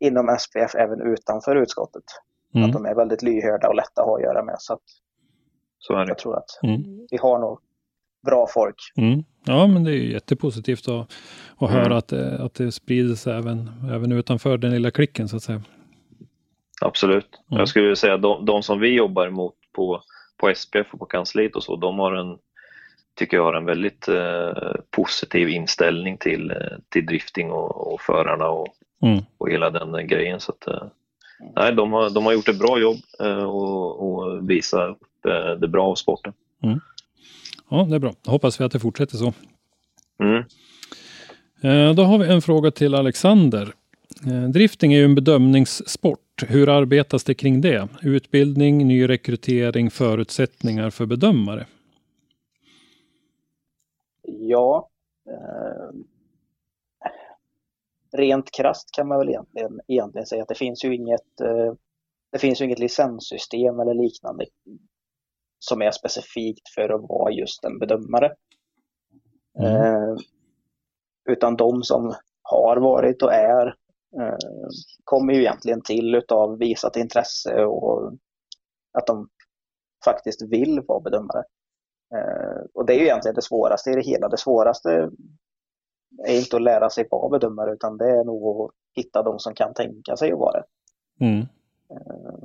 inom 0.00 0.36
SPF 0.38 0.74
även 0.74 1.00
utanför 1.00 1.56
utskottet. 1.56 2.04
Mm. 2.54 2.66
Att 2.66 2.72
de 2.72 2.86
är 2.86 2.94
väldigt 2.94 3.22
lyhörda 3.22 3.68
och 3.68 3.74
lätta 3.74 4.00
att 4.00 4.06
ha 4.06 4.16
att 4.16 4.22
göra 4.22 4.44
med. 4.44 4.56
Så, 4.58 4.72
att 4.72 4.82
så 5.78 5.94
är 5.94 6.04
det. 6.04 6.10
Jag 6.10 6.18
tror 6.18 6.36
att 6.36 6.60
mm. 6.62 7.06
vi 7.10 7.16
har 7.16 7.38
nog 7.38 7.58
bra 8.26 8.46
folk. 8.54 8.76
Mm. 8.96 9.24
Ja, 9.44 9.66
men 9.66 9.84
det 9.84 9.90
är 9.90 9.94
ju 9.94 10.12
jättepositivt 10.12 10.88
att, 10.88 11.12
att 11.58 11.70
höra 11.70 11.86
mm. 11.86 11.98
att, 11.98 12.08
det, 12.08 12.42
att 12.42 12.54
det 12.54 12.72
sprider 12.72 13.14
sig 13.14 13.34
även, 13.34 13.70
även 13.90 14.12
utanför 14.12 14.58
den 14.58 14.70
lilla 14.70 14.90
klicken 14.90 15.28
så 15.28 15.36
att 15.36 15.42
säga. 15.42 15.62
Absolut. 16.80 17.28
Mm. 17.50 17.58
Jag 17.58 17.68
skulle 17.68 17.96
säga 17.96 18.14
att 18.14 18.22
de, 18.22 18.44
de, 18.44 18.62
som 18.62 18.80
vi 18.80 18.88
jobbar 18.88 19.26
emot 19.26 19.54
på, 19.72 20.02
på 20.36 20.54
SPF 20.54 20.86
och 20.92 20.98
på 20.98 21.06
kansliet 21.06 21.56
och 21.56 21.62
så, 21.62 21.76
de 21.76 21.98
har 21.98 22.12
en, 22.12 22.38
tycker 23.14 23.36
jag 23.36 23.44
har 23.44 23.54
en 23.54 23.64
väldigt 23.64 24.08
eh, 24.08 24.74
positiv 24.90 25.48
inställning 25.48 26.18
till, 26.18 26.50
eh, 26.50 26.78
till 26.88 27.06
drifting 27.06 27.50
och, 27.50 27.92
och 27.92 28.00
förarna 28.00 28.48
och, 28.48 28.68
mm. 29.02 29.20
och 29.38 29.50
hela 29.50 29.70
den 29.70 30.06
grejen. 30.06 30.40
Så 30.40 30.52
att, 30.52 30.66
eh, 30.66 30.86
nej, 31.56 31.74
de, 31.74 31.92
har, 31.92 32.10
de 32.10 32.24
har 32.24 32.32
gjort 32.32 32.48
ett 32.48 32.58
bra 32.58 32.80
jobb 32.80 32.96
eh, 33.20 33.44
och, 33.44 34.00
och 34.00 34.50
visar 34.50 34.90
upp 34.90 35.26
eh, 35.26 35.60
det 35.60 35.68
bra 35.68 35.86
av 35.86 35.94
sporten. 35.94 36.32
Mm. 36.62 36.80
Ja, 37.70 37.86
det 37.90 37.94
är 37.94 37.98
bra. 37.98 38.12
Hoppas 38.26 38.60
vi 38.60 38.64
att 38.64 38.72
det 38.72 38.80
fortsätter 38.80 39.16
så. 39.16 39.32
Mm. 40.20 40.44
Eh, 41.62 41.94
då 41.94 42.02
har 42.02 42.18
vi 42.18 42.32
en 42.32 42.42
fråga 42.42 42.70
till 42.70 42.94
Alexander. 42.94 43.72
Drifting 44.52 44.92
är 44.92 44.98
ju 44.98 45.04
en 45.04 45.14
bedömningssport. 45.14 46.42
Hur 46.48 46.68
arbetas 46.68 47.24
det 47.24 47.34
kring 47.34 47.60
det? 47.60 47.88
Utbildning, 48.02 48.88
ny 48.88 49.08
rekrytering, 49.08 49.90
förutsättningar 49.90 50.90
för 50.90 51.06
bedömare? 51.06 51.66
Ja. 54.22 54.88
Rent 58.12 58.50
krast 58.50 58.90
kan 58.92 59.08
man 59.08 59.18
väl 59.18 59.28
egentligen, 59.28 59.80
egentligen 59.88 60.26
säga 60.26 60.42
att 60.42 60.48
det 60.48 60.54
finns 60.54 60.84
ju 60.84 60.94
inget 60.94 61.40
eh, 61.40 61.72
det 62.32 62.38
finns 62.38 62.60
ju 62.60 62.64
inget 62.64 62.78
licenssystem 62.78 63.80
eller 63.80 63.94
liknande 63.94 64.46
som 65.58 65.82
är 65.82 65.90
specifikt 65.90 66.68
för 66.74 66.88
att 66.88 67.08
vara 67.08 67.32
just 67.32 67.64
en 67.64 67.78
bedömare. 67.78 68.34
Mm. 69.58 69.76
Eh, 69.76 70.16
utan 71.30 71.56
de 71.56 71.82
som 71.82 72.14
har 72.42 72.76
varit 72.76 73.22
och 73.22 73.32
är 73.32 73.66
eh, 74.20 74.36
kommer 75.04 75.32
ju 75.32 75.40
egentligen 75.40 75.82
till 75.82 76.14
utav 76.14 76.58
visat 76.58 76.96
intresse 76.96 77.64
och 77.64 78.12
att 78.92 79.06
de 79.06 79.28
faktiskt 80.04 80.42
vill 80.42 80.80
vara 80.88 81.00
bedömare. 81.00 81.44
Eh, 82.14 82.62
och 82.74 82.86
det 82.86 82.94
är 82.94 82.98
ju 82.98 83.04
egentligen 83.04 83.34
det 83.34 83.42
svåraste 83.42 83.90
i 83.90 83.94
det 83.94 84.06
hela. 84.06 84.28
Det 84.28 84.38
svåraste 84.38 85.10
är 86.26 86.38
inte 86.38 86.56
att 86.56 86.62
lära 86.62 86.90
sig 86.90 87.08
vara 87.10 87.28
bedömare 87.28 87.72
utan 87.72 87.96
det 87.96 88.10
är 88.10 88.24
nog 88.24 88.60
att 88.60 88.70
hitta 88.94 89.22
de 89.22 89.38
som 89.38 89.54
kan 89.54 89.74
tänka 89.74 90.16
sig 90.16 90.32
att 90.32 90.38
vara 90.38 90.60
det. 90.60 90.64
Mm. 91.24 91.40
Eh, 91.90 92.44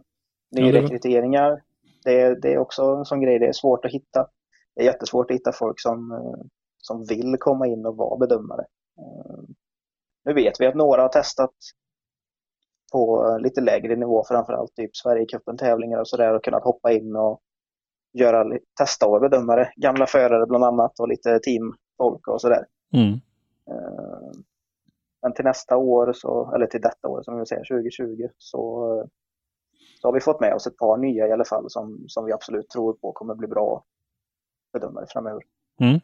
nyrekryteringar, 0.52 1.62
det, 2.04 2.42
det 2.42 2.54
är 2.54 2.58
också 2.58 2.84
en 2.84 3.06
sån 3.06 3.22
grej, 3.22 3.40
det 3.40 3.48
är 3.48 3.54
svårt 3.54 3.86
att 3.86 3.92
hitta. 3.92 4.28
Det 4.76 4.82
är 4.82 4.86
jättesvårt 4.86 5.32
att 5.32 5.36
hitta 5.36 5.52
folk 5.52 5.82
som, 5.82 6.12
eh, 6.12 6.46
som 6.78 7.06
vill 7.06 7.38
komma 7.40 7.68
in 7.68 7.86
och 7.86 7.98
vara 7.98 8.18
bedömare. 8.18 8.66
Eh, 9.00 9.44
nu 10.26 10.34
vet 10.34 10.60
vi 10.60 10.68
att 10.68 10.76
några 10.76 11.02
har 11.02 11.10
testat 11.10 11.54
på 12.92 13.38
lite 13.42 13.62
lägre 13.62 13.96
nivå, 13.96 14.24
framförallt 14.28 14.76
typ 14.76 14.96
Sverigecupen 14.96 15.58
tävlingar 15.58 16.00
och 16.00 16.08
sådär 16.08 16.34
och 16.34 16.44
kunnat 16.44 16.64
hoppa 16.64 16.92
in 16.92 17.16
och 17.16 17.42
göra, 18.14 18.58
testa 18.80 19.08
vara 19.08 19.30
bedömare. 19.30 19.72
Gamla 19.76 20.06
förare 20.06 20.46
bland 20.46 20.64
annat 20.64 21.00
och 21.00 21.08
lite 21.08 21.40
teamfolk 21.40 22.28
och 22.28 22.42
sådär. 22.42 22.66
Mm. 22.94 23.20
Eh, 23.70 24.32
men 25.22 25.34
till 25.34 25.46
nästa 25.46 25.78
år, 25.78 26.14
så, 26.14 26.52
eller 26.56 26.66
till 26.66 26.82
detta 26.82 27.08
år 27.08 27.24
som 27.24 27.40
vi 27.40 27.46
säger, 27.46 27.64
2020, 27.64 28.28
så, 28.38 28.60
så 30.02 30.08
har 30.08 30.14
vi 30.14 30.20
fått 30.20 30.40
med 30.40 30.54
oss 30.54 30.68
ett 30.68 30.78
par 30.78 30.98
nya 30.98 31.28
i 31.28 31.32
alla 31.32 31.46
fall 31.46 31.70
som, 31.70 32.06
som 32.08 32.26
vi 32.26 32.32
absolut 32.32 32.70
tror 32.70 32.94
på 32.94 33.12
kommer 33.12 33.36
bli 33.36 33.48
bra 33.48 33.84
bedömare 34.74 35.06
framöver. 35.10 35.44
Mm. 35.80 36.00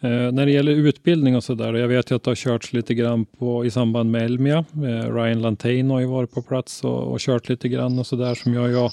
Eh, 0.00 0.32
när 0.32 0.46
det 0.46 0.52
gäller 0.52 0.72
utbildning 0.72 1.36
och 1.36 1.44
sådär, 1.44 1.74
jag 1.74 1.88
vet 1.88 2.10
ju 2.10 2.14
att 2.14 2.22
det 2.22 2.30
har 2.30 2.34
körts 2.34 2.72
lite 2.72 2.94
grann 2.94 3.24
på, 3.24 3.64
i 3.64 3.70
samband 3.70 4.10
med 4.10 4.22
Elmia. 4.22 4.58
Eh, 4.58 5.14
Ryan 5.14 5.42
Lantain 5.42 5.90
har 5.90 6.00
ju 6.00 6.06
varit 6.06 6.34
på 6.34 6.42
plats 6.42 6.84
och, 6.84 7.12
och 7.12 7.20
kört 7.20 7.48
lite 7.48 7.68
grann 7.68 7.98
och 7.98 8.06
sådär 8.06 8.34
som 8.34 8.54
jag, 8.54 8.70
jag 8.70 8.90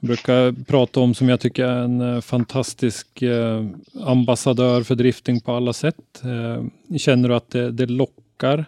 brukar 0.00 0.64
prata 0.64 1.00
om 1.00 1.14
som 1.14 1.28
jag 1.28 1.40
tycker 1.40 1.64
är 1.64 1.84
en 1.84 2.00
eh, 2.00 2.20
fantastisk 2.20 3.22
eh, 3.22 3.64
ambassadör 4.06 4.82
för 4.82 4.94
drifting 4.94 5.40
på 5.40 5.52
alla 5.52 5.72
sätt. 5.72 6.22
Eh, 6.24 6.96
känner 6.96 7.28
du 7.28 7.34
att 7.34 7.50
det, 7.50 7.70
det 7.70 7.86
lockar 7.86 8.58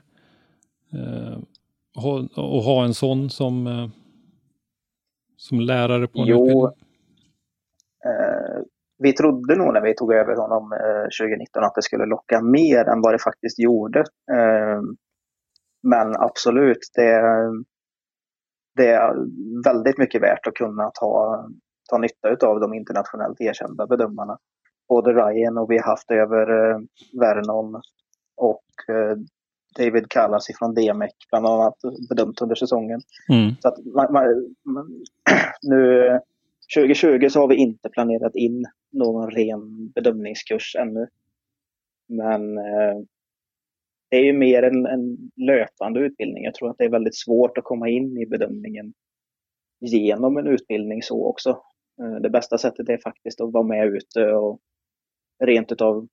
eh, 0.93 1.39
att 1.97 2.65
ha 2.65 2.85
en 2.85 2.95
sån 2.95 3.31
som, 3.31 3.67
eh, 3.67 3.89
som 5.37 5.61
lärare 5.61 6.07
på 6.07 6.21
en 6.21 6.27
jo, 6.27 6.47
utbildning? 6.47 6.65
Eh, 8.05 8.63
vi 8.99 9.13
trodde 9.13 9.57
nog 9.57 9.75
när 9.75 9.81
vi 9.81 9.95
tog 9.95 10.13
över 10.13 10.37
honom 10.37 10.71
2019 11.21 11.65
att 11.65 11.75
det 11.75 11.83
skulle 11.83 12.07
locka 12.07 12.43
mer 12.43 12.89
än 12.89 13.01
vad 13.01 13.15
det 13.15 13.19
faktiskt 13.19 13.59
gjorde. 13.59 14.05
men 15.83 16.17
absolut, 16.17 16.79
det 16.95 17.23
det 18.77 18.89
är 18.89 19.15
väldigt 19.65 19.99
mycket 19.99 20.23
värt 20.23 20.47
att 20.47 20.55
kunna 20.55 20.91
ta, 20.95 21.45
ta 21.91 21.99
nytta 21.99 22.47
av 22.47 22.61
de 22.61 22.75
internationellt 22.75 23.41
erkända 23.41 23.87
bedömarna. 23.87 24.39
Både 24.89 25.13
Ryan 25.13 25.59
och 25.59 25.71
vi 25.71 25.79
har 25.79 25.85
haft 25.85 26.11
över 26.11 26.71
eh, 26.71 26.79
Vernon 27.21 27.81
och 28.37 28.95
eh, 28.95 29.17
David 29.79 30.11
Callas 30.11 30.51
ifrån 30.51 30.75
DMEC 30.75 31.13
bland 31.31 31.47
annat 31.47 31.75
bedömt 32.09 32.43
under 32.43 32.55
säsongen. 32.55 33.01
Mm. 33.29 33.55
Så 33.61 33.69
att 33.69 33.85
man, 33.85 34.13
man, 34.13 34.55
man, 34.65 35.05
nu 35.63 36.21
2020 36.77 37.29
så 37.29 37.41
har 37.41 37.49
vi 37.49 37.57
inte 37.57 37.89
planerat 37.89 38.35
in 38.35 38.67
någon 38.93 39.31
ren 39.31 39.89
bedömningskurs 39.95 40.77
ännu. 40.79 41.09
Men 42.09 42.59
eh, 42.59 42.97
det 44.13 44.19
är 44.19 44.25
ju 44.25 44.33
mer 44.33 44.63
en, 44.63 44.87
en, 44.87 45.31
löpande 45.37 46.01
utbildning. 46.01 46.45
Jag 46.45 46.55
tror 46.55 46.71
att 46.71 46.79
det 46.79 46.85
är 46.85 46.89
väldigt 46.89 47.17
svårt 47.17 47.59
att 47.59 47.65
komma 47.65 47.89
in 47.89 48.19
i 48.19 48.27
bedömningen 48.27 48.93
genom 49.81 50.37
en 50.37 50.47
utbildning 50.47 51.03
så 51.03 51.27
också. 51.27 51.51
Eh, 52.03 52.15
det 52.21 52.31
bästa 52.31 52.59
sättet 52.59 52.89
är 52.89 52.99
faktiskt 52.99 53.41
att 53.41 53.53
vara 53.53 53.65
med 53.65 53.87
ute 53.87 54.33
och 54.33 54.61
rent 55.45 55.73
utav 55.73 56.09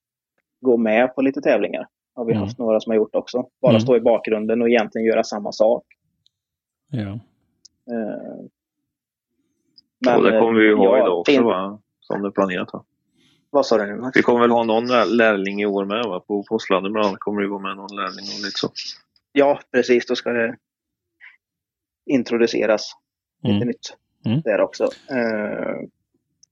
gå 0.62 0.78
med 0.78 1.16
på 1.16 1.22
lite 1.22 1.42
tävlingar. 1.42 1.88
Har 2.16 2.26
vi 2.26 2.32
mm. 2.32 2.44
haft 2.44 2.58
några 2.58 2.80
som 2.80 2.90
har 2.90 2.98
gjort 2.98 3.16
också. 3.16 3.50
Bara 3.62 3.72
mm. 3.72 3.82
stå 3.82 3.96
i 3.96 4.02
bakgrunden 4.02 4.62
och 4.62 4.70
egentligen 4.70 5.08
göra 5.08 5.24
samma 5.24 5.52
sak. 5.52 5.84
Ja. 6.92 7.20
Eh, 7.94 8.46
men, 10.06 10.18
och 10.18 10.24
det 10.24 10.40
kommer 10.40 10.60
vi 10.60 10.66
ju 10.66 10.76
ha 10.76 10.98
ja, 10.98 11.04
idag 11.04 11.20
också 11.20 11.44
va? 11.44 11.82
Som 12.00 12.22
det 12.22 12.28
är 12.28 12.32
planerat 12.32 12.74
va? 12.74 12.84
Vad 13.50 13.66
sa 13.66 13.78
du 13.78 13.86
nu 13.86 13.96
Max? 13.96 14.18
Vi 14.18 14.22
kommer 14.22 14.40
väl 14.40 14.52
ha 14.52 14.64
någon 14.64 14.88
lärling 15.18 15.62
i 15.62 15.66
år 15.66 15.86
med 15.86 16.04
va? 16.06 16.20
På 16.20 16.44
Påslandet 16.44 16.92
bland 16.92 17.08
annat 17.08 17.20
kommer 17.20 17.42
det 17.42 17.48
vara 17.48 17.62
med 17.62 17.78
någon 17.78 17.96
lärling 17.96 18.26
och 18.36 18.46
lite 18.46 18.60
så. 18.60 18.70
Ja, 19.32 19.60
precis. 19.72 20.06
Då 20.06 20.16
ska 20.16 20.30
det 20.30 20.56
introduceras 22.10 22.92
lite 23.44 23.56
mm. 23.56 23.68
nytt 23.68 23.98
mm. 24.26 24.42
där 24.42 24.62
också. 24.62 24.84
Uh, 24.84 25.88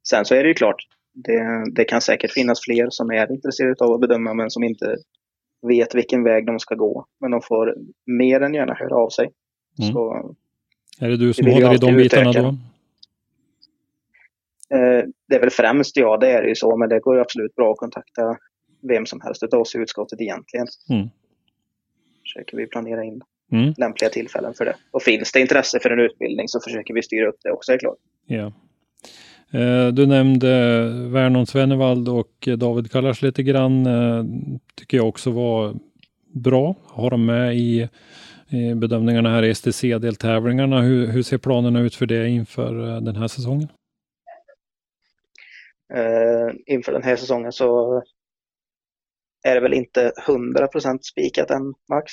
sen 0.10 0.26
så 0.26 0.36
är 0.36 0.44
det 0.44 0.50
ju 0.50 0.54
klart, 0.54 0.88
det, 1.14 1.72
det, 1.76 1.86
kan 1.86 2.02
säkert 2.02 2.32
finnas 2.32 2.60
fler 2.62 2.88
som 2.90 3.12
är 3.12 3.32
intresserade 3.32 3.86
av 3.86 3.94
att 3.94 4.02
bedöma 4.02 4.34
men 4.34 4.50
som 4.50 4.64
inte 4.64 4.96
vet 5.68 5.96
vilken 5.96 6.24
väg 6.24 6.46
de 6.46 6.60
ska 6.60 6.76
gå. 6.76 7.06
Men 7.22 7.32
de 7.32 7.42
får 7.42 7.76
mer 8.06 8.42
än 8.42 8.54
gärna 8.54 8.74
höra 8.74 8.96
av 8.96 9.10
sig. 9.10 9.32
Mm. 9.80 9.94
Så, 9.94 10.36
är 11.00 11.10
det 11.10 11.18
du 11.18 11.34
som 11.34 11.52
håller 11.52 11.74
i 11.74 11.78
de 11.78 11.96
bitarna 11.96 12.32
då? 12.32 12.58
Eh, 14.74 15.06
det 15.28 15.36
är 15.36 15.40
väl 15.40 15.50
främst 15.50 15.98
ja, 15.98 16.18
det 16.18 16.32
är 16.32 16.42
det 16.42 16.50
ju 16.50 16.56
så, 16.56 16.78
men 16.78 16.90
det 16.90 17.00
går 17.00 17.20
absolut 17.20 17.56
bra 17.56 17.72
att 17.72 17.78
kontakta 17.78 18.38
vem 18.82 19.06
som 19.06 19.22
helst 19.22 19.44
av 19.44 19.60
oss 19.60 19.76
i 19.76 19.78
utskottet 19.78 20.22
egentligen. 20.22 20.68
Mm. 20.90 21.08
Försöker 22.22 22.58
vi 22.58 22.68
planera 22.68 23.04
in 23.04 23.22
mm. 23.52 23.74
lämpliga 23.78 24.10
tillfällen 24.10 24.54
för 24.54 24.66
det. 24.66 24.76
Och 24.92 25.04
finns 25.04 25.32
det 25.32 25.40
intresse 25.40 25.80
för 25.80 25.90
en 25.90 26.00
utbildning 26.00 26.48
så 26.48 26.60
försöker 26.60 26.94
vi 26.94 27.04
styra 27.04 27.28
upp 27.28 27.40
det 27.44 27.52
också, 27.52 27.74
är 27.74 27.78
klart. 27.78 27.98
Ja. 28.26 28.54
Eh, 29.52 29.88
du 29.88 30.06
nämnde 30.06 30.48
Vernon 31.10 31.48
Svennevald 31.48 32.10
och 32.10 32.48
David 32.58 32.92
Kallars 32.92 33.22
lite 33.22 33.44
grann. 33.44 33.86
Eh, 33.86 34.26
tycker 34.76 34.98
jag 34.98 35.08
också 35.08 35.32
var 35.32 35.76
bra. 36.34 36.76
Har 36.86 37.10
de 37.10 37.26
med 37.26 37.56
i, 37.56 37.90
i 38.50 38.74
bedömningarna 38.74 39.30
här 39.30 39.44
i 39.44 39.54
STC-deltävlingarna. 39.54 40.82
Hur, 40.82 41.08
hur 41.08 41.24
ser 41.24 41.38
planerna 41.38 41.80
ut 41.80 41.96
för 41.96 42.06
det 42.06 42.30
inför 42.30 43.02
den 43.02 43.16
här 43.16 43.28
säsongen? 43.28 43.68
Eh, 45.94 46.56
inför 46.66 46.92
den 46.92 47.04
här 47.04 47.16
säsongen 47.16 47.52
så 47.52 48.02
är 49.44 49.56
det 49.56 49.62
väl 49.62 49.74
inte 49.74 50.12
100% 50.28 51.00
spikat 51.02 51.52
än, 51.52 51.74
Max? 51.90 52.12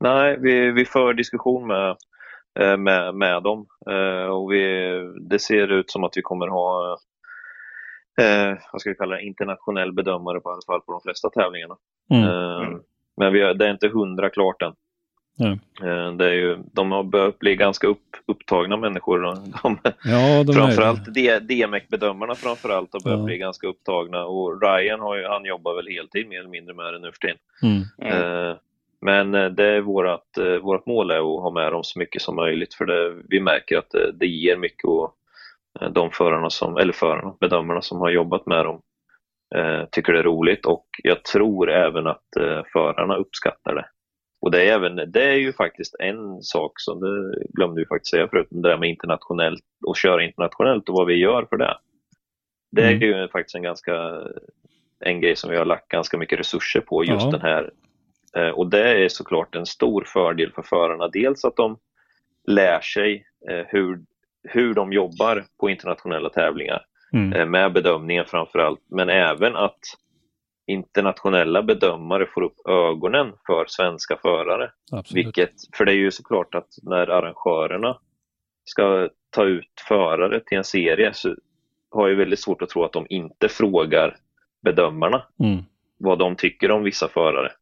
Nej, 0.00 0.38
vi, 0.40 0.70
vi 0.70 0.84
för 0.84 1.14
diskussion 1.14 1.66
med, 1.66 1.96
eh, 2.60 2.76
med, 2.76 3.14
med 3.14 3.42
dem 3.42 3.66
eh, 3.90 4.26
och 4.26 4.52
vi, 4.52 4.92
det 5.30 5.38
ser 5.38 5.72
ut 5.72 5.90
som 5.90 6.04
att 6.04 6.16
vi 6.16 6.22
kommer 6.22 6.48
ha 6.48 6.98
eh, 8.20 8.58
vad 8.72 8.80
ska 8.80 8.90
vi 8.90 8.96
kalla 8.96 9.16
det, 9.16 9.22
internationell 9.22 9.92
bedömare 9.92 10.40
på 10.40 10.50
alla 10.50 10.62
fall 10.66 10.80
på 10.80 10.92
de 10.92 11.00
flesta 11.00 11.30
tävlingarna. 11.30 11.76
Mm. 12.10 12.24
Eh, 12.24 12.78
men 13.16 13.32
vi 13.32 13.54
det 13.54 13.66
är 13.66 13.70
inte 13.70 13.88
hundra 13.88 14.30
klart 14.30 14.62
än. 14.62 14.74
Mm. 15.40 16.16
Det 16.18 16.26
är 16.26 16.32
ju, 16.32 16.58
de 16.72 16.92
har 16.92 17.02
börjat 17.02 17.38
bli 17.38 17.56
ganska 17.56 17.86
upp, 17.86 18.16
upptagna 18.26 18.76
människor. 18.76 19.20
De, 19.20 19.78
ja, 20.04 20.44
de 20.44 20.52
framförallt 20.52 21.14
DMEC-bedömarna 21.48 22.34
framförallt 22.34 22.92
har 22.92 23.00
börjat 23.00 23.18
ja. 23.18 23.24
bli 23.24 23.38
ganska 23.38 23.66
upptagna 23.66 24.24
och 24.24 24.62
Ryan 24.62 25.00
har 25.00 25.16
ju, 25.16 25.26
han 25.26 25.44
jobbar 25.44 25.74
väl 25.74 25.86
heltid 25.88 26.28
mer 26.28 26.38
eller 26.38 26.48
mindre 26.48 26.74
med 26.74 26.92
det 26.92 26.98
nu 26.98 27.12
för 27.12 27.18
tiden. 27.18 27.36
Mm. 27.62 27.82
Mm. 28.12 28.56
Men 29.00 29.34
eh, 29.34 29.50
det 29.50 29.64
är 29.64 29.80
vårat, 29.80 30.38
vårat 30.62 30.86
mål 30.86 31.10
är 31.10 31.18
att 31.18 31.42
ha 31.42 31.50
med 31.50 31.72
dem 31.72 31.84
så 31.84 31.98
mycket 31.98 32.22
som 32.22 32.36
möjligt 32.36 32.74
för 32.74 32.84
det, 32.86 33.14
vi 33.28 33.40
märker 33.40 33.78
att 33.78 33.90
det, 33.90 34.12
det 34.12 34.26
ger 34.26 34.56
mycket 34.56 34.84
och 34.84 35.14
de 35.90 36.10
förarna 36.10 36.50
som, 36.50 36.76
eller 36.76 36.92
förarna, 36.92 37.34
bedömarna 37.40 37.82
som 37.82 38.00
har 38.00 38.10
jobbat 38.10 38.46
med 38.46 38.64
dem 38.64 38.80
tycker 39.90 40.12
det 40.12 40.18
är 40.18 40.22
roligt 40.22 40.66
och 40.66 40.86
jag 41.02 41.24
tror 41.24 41.70
även 41.70 42.06
att 42.06 42.24
förarna 42.72 43.16
uppskattar 43.16 43.74
det. 43.74 43.86
Och 44.40 44.50
det 44.50 44.62
är, 44.62 44.74
även, 44.74 44.96
det 45.12 45.22
är 45.22 45.36
ju 45.36 45.52
faktiskt 45.52 45.94
en 45.98 46.42
sak 46.42 46.72
som 46.76 47.00
det 47.00 47.34
glömde 47.54 47.80
vi 47.80 47.86
faktiskt 47.86 48.10
säga 48.10 48.28
förut, 48.28 48.46
det 48.50 48.68
där 48.68 48.78
med 48.78 48.88
internationellt 48.88 49.64
och 49.86 49.96
köra 49.96 50.24
internationellt 50.24 50.88
och 50.88 50.94
vad 50.94 51.06
vi 51.06 51.14
gör 51.14 51.46
för 51.50 51.56
det. 51.56 51.78
Det 52.72 52.82
är 52.82 52.92
mm. 52.92 53.02
ju 53.02 53.28
faktiskt 53.28 53.54
en 53.54 53.62
ganska 53.62 54.22
en 55.00 55.20
grej 55.20 55.36
som 55.36 55.50
vi 55.50 55.56
har 55.56 55.64
lagt 55.64 55.88
ganska 55.88 56.18
mycket 56.18 56.38
resurser 56.38 56.80
på, 56.80 57.04
just 57.04 57.24
ja. 57.24 57.30
den 57.30 57.40
här. 57.40 57.70
Eh, 58.36 58.50
och 58.50 58.70
det 58.70 59.04
är 59.04 59.08
såklart 59.08 59.54
en 59.54 59.66
stor 59.66 60.04
fördel 60.06 60.52
för 60.52 60.62
förarna. 60.62 61.08
Dels 61.08 61.44
att 61.44 61.56
de 61.56 61.78
lär 62.46 62.80
sig 62.80 63.26
eh, 63.50 63.66
hur, 63.68 64.00
hur 64.42 64.74
de 64.74 64.92
jobbar 64.92 65.44
på 65.60 65.70
internationella 65.70 66.28
tävlingar 66.28 66.84
mm. 67.12 67.32
Eh, 67.32 67.46
med 67.46 67.72
bedömningen 67.72 68.24
framför 68.26 68.58
allt, 68.58 68.80
men 68.90 69.08
även 69.08 69.56
att 69.56 69.80
internationella 70.66 71.62
bedömare 71.62 72.26
får 72.34 72.42
upp 72.42 72.68
ögonen 72.68 73.32
för 73.46 73.64
svenska 73.68 74.16
förare. 74.22 74.70
Absolut. 74.92 75.26
Vilket, 75.26 75.52
för 75.76 75.84
det 75.84 75.92
är 75.92 75.96
ju 75.96 76.10
såklart 76.10 76.54
att 76.54 76.68
när 76.82 77.10
arrangörerna 77.10 77.98
ska 78.64 79.08
ta 79.30 79.44
ut 79.44 79.72
förare 79.88 80.40
till 80.40 80.58
en 80.58 80.64
serie 80.64 81.10
så 81.14 81.34
har 81.90 82.08
jag 82.08 82.16
väldigt 82.16 82.40
svårt 82.40 82.62
att 82.62 82.68
tro 82.68 82.84
att 82.84 82.92
de 82.92 83.06
inte 83.08 83.48
frågar 83.48 84.16
bedömarna 84.62 85.22
mm. 85.40 85.64
vad 85.98 86.18
de 86.18 86.36
tycker 86.36 86.70
om 86.70 86.82
vissa 86.82 87.08
förare. 87.08 87.52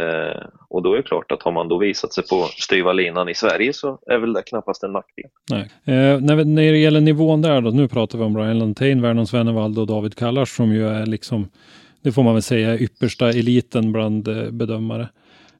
Eh, 0.00 0.42
och 0.68 0.82
då 0.82 0.92
är 0.92 0.96
det 0.96 1.02
klart 1.02 1.32
att 1.32 1.42
har 1.42 1.52
man 1.52 1.68
då 1.68 1.78
visat 1.78 2.12
sig 2.12 2.26
på 2.26 2.42
styva 2.42 2.92
linan 2.92 3.28
i 3.28 3.34
Sverige 3.34 3.72
så 3.72 3.98
är 4.06 4.18
väl 4.18 4.32
det 4.32 4.42
knappast 4.42 4.82
en 4.82 4.92
nackdel. 4.92 5.30
Eh, 5.52 6.20
när, 6.20 6.44
när 6.44 6.72
det 6.72 6.78
gäller 6.78 7.00
nivån 7.00 7.42
där 7.42 7.60
då, 7.60 7.70
nu 7.70 7.88
pratar 7.88 8.18
vi 8.18 8.24
om 8.24 8.32
Brian 8.32 8.58
Lantain, 8.58 9.02
Vernon 9.02 9.26
Svennevald 9.26 9.78
och 9.78 9.86
David 9.86 10.14
Kallars 10.14 10.56
som 10.56 10.72
ju 10.72 10.88
är 10.88 11.06
liksom, 11.06 11.48
det 12.06 12.12
får 12.12 12.22
man 12.22 12.34
väl 12.34 12.42
säga, 12.42 12.78
yppersta 12.78 13.28
eliten 13.28 13.92
bland 13.92 14.28
eh, 14.28 14.50
bedömare. 14.50 15.08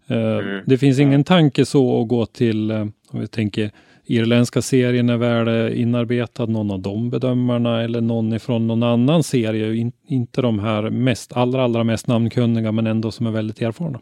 Eh, 0.06 0.38
mm. 0.38 0.64
Det 0.66 0.78
finns 0.78 0.98
ingen 0.98 1.24
tanke 1.24 1.64
så 1.64 2.00
att 2.00 2.08
gå 2.08 2.26
till, 2.26 2.70
eh, 2.70 2.80
om 3.10 3.20
vi 3.20 3.26
tänker 3.26 3.70
irländska 4.04 4.62
serien 4.62 5.08
är 5.08 5.16
väl 5.16 5.74
inarbetad, 5.74 6.46
någon 6.46 6.70
av 6.70 6.80
de 6.80 7.10
bedömarna 7.10 7.82
eller 7.82 8.00
någon 8.00 8.32
ifrån 8.32 8.66
någon 8.66 8.82
annan 8.82 9.22
serie. 9.22 9.74
In, 9.74 9.92
inte 10.06 10.42
de 10.42 10.58
här 10.58 10.90
mest, 10.90 11.36
allra, 11.36 11.62
allra 11.62 11.84
mest 11.84 12.06
namnkunniga 12.06 12.72
men 12.72 12.86
ändå 12.86 13.10
som 13.10 13.26
är 13.26 13.30
väldigt 13.30 13.62
erfarna. 13.62 14.00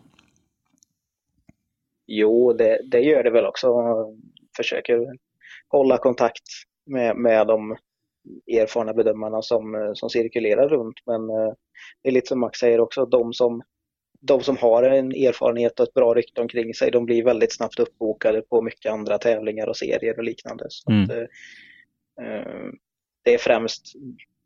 Jo, 2.06 2.52
det, 2.52 2.80
det 2.90 3.00
gör 3.00 3.22
det 3.22 3.30
väl 3.30 3.46
också. 3.46 3.68
Försöker 4.56 5.06
hålla 5.68 5.98
kontakt 5.98 6.48
med, 6.86 7.16
med 7.16 7.46
de 7.46 7.76
erfarna 8.60 8.92
bedömarna 8.92 9.42
som, 9.42 9.92
som 9.94 10.10
cirkulerar 10.10 10.68
runt. 10.68 10.96
Men 11.06 11.20
det 12.02 12.08
är 12.08 12.12
lite 12.12 12.28
som 12.28 12.40
Max 12.40 12.58
säger 12.58 12.80
också, 12.80 13.06
de 13.06 13.32
som, 13.32 13.62
de 14.20 14.42
som 14.42 14.56
har 14.56 14.82
en 14.82 15.12
erfarenhet 15.12 15.80
och 15.80 15.88
ett 15.88 15.94
bra 15.94 16.14
rykte 16.14 16.40
omkring 16.40 16.74
sig, 16.74 16.90
de 16.90 17.06
blir 17.06 17.24
väldigt 17.24 17.56
snabbt 17.56 17.78
uppbokade 17.78 18.42
på 18.42 18.62
mycket 18.62 18.92
andra 18.92 19.18
tävlingar 19.18 19.66
och 19.66 19.76
serier 19.76 20.18
och 20.18 20.24
liknande. 20.24 20.64
Så 20.68 20.90
mm. 20.90 21.04
att, 21.04 21.10
eh, 21.10 21.22
eh, 22.26 22.70
det 23.24 23.34
är 23.34 23.38
främst 23.38 23.92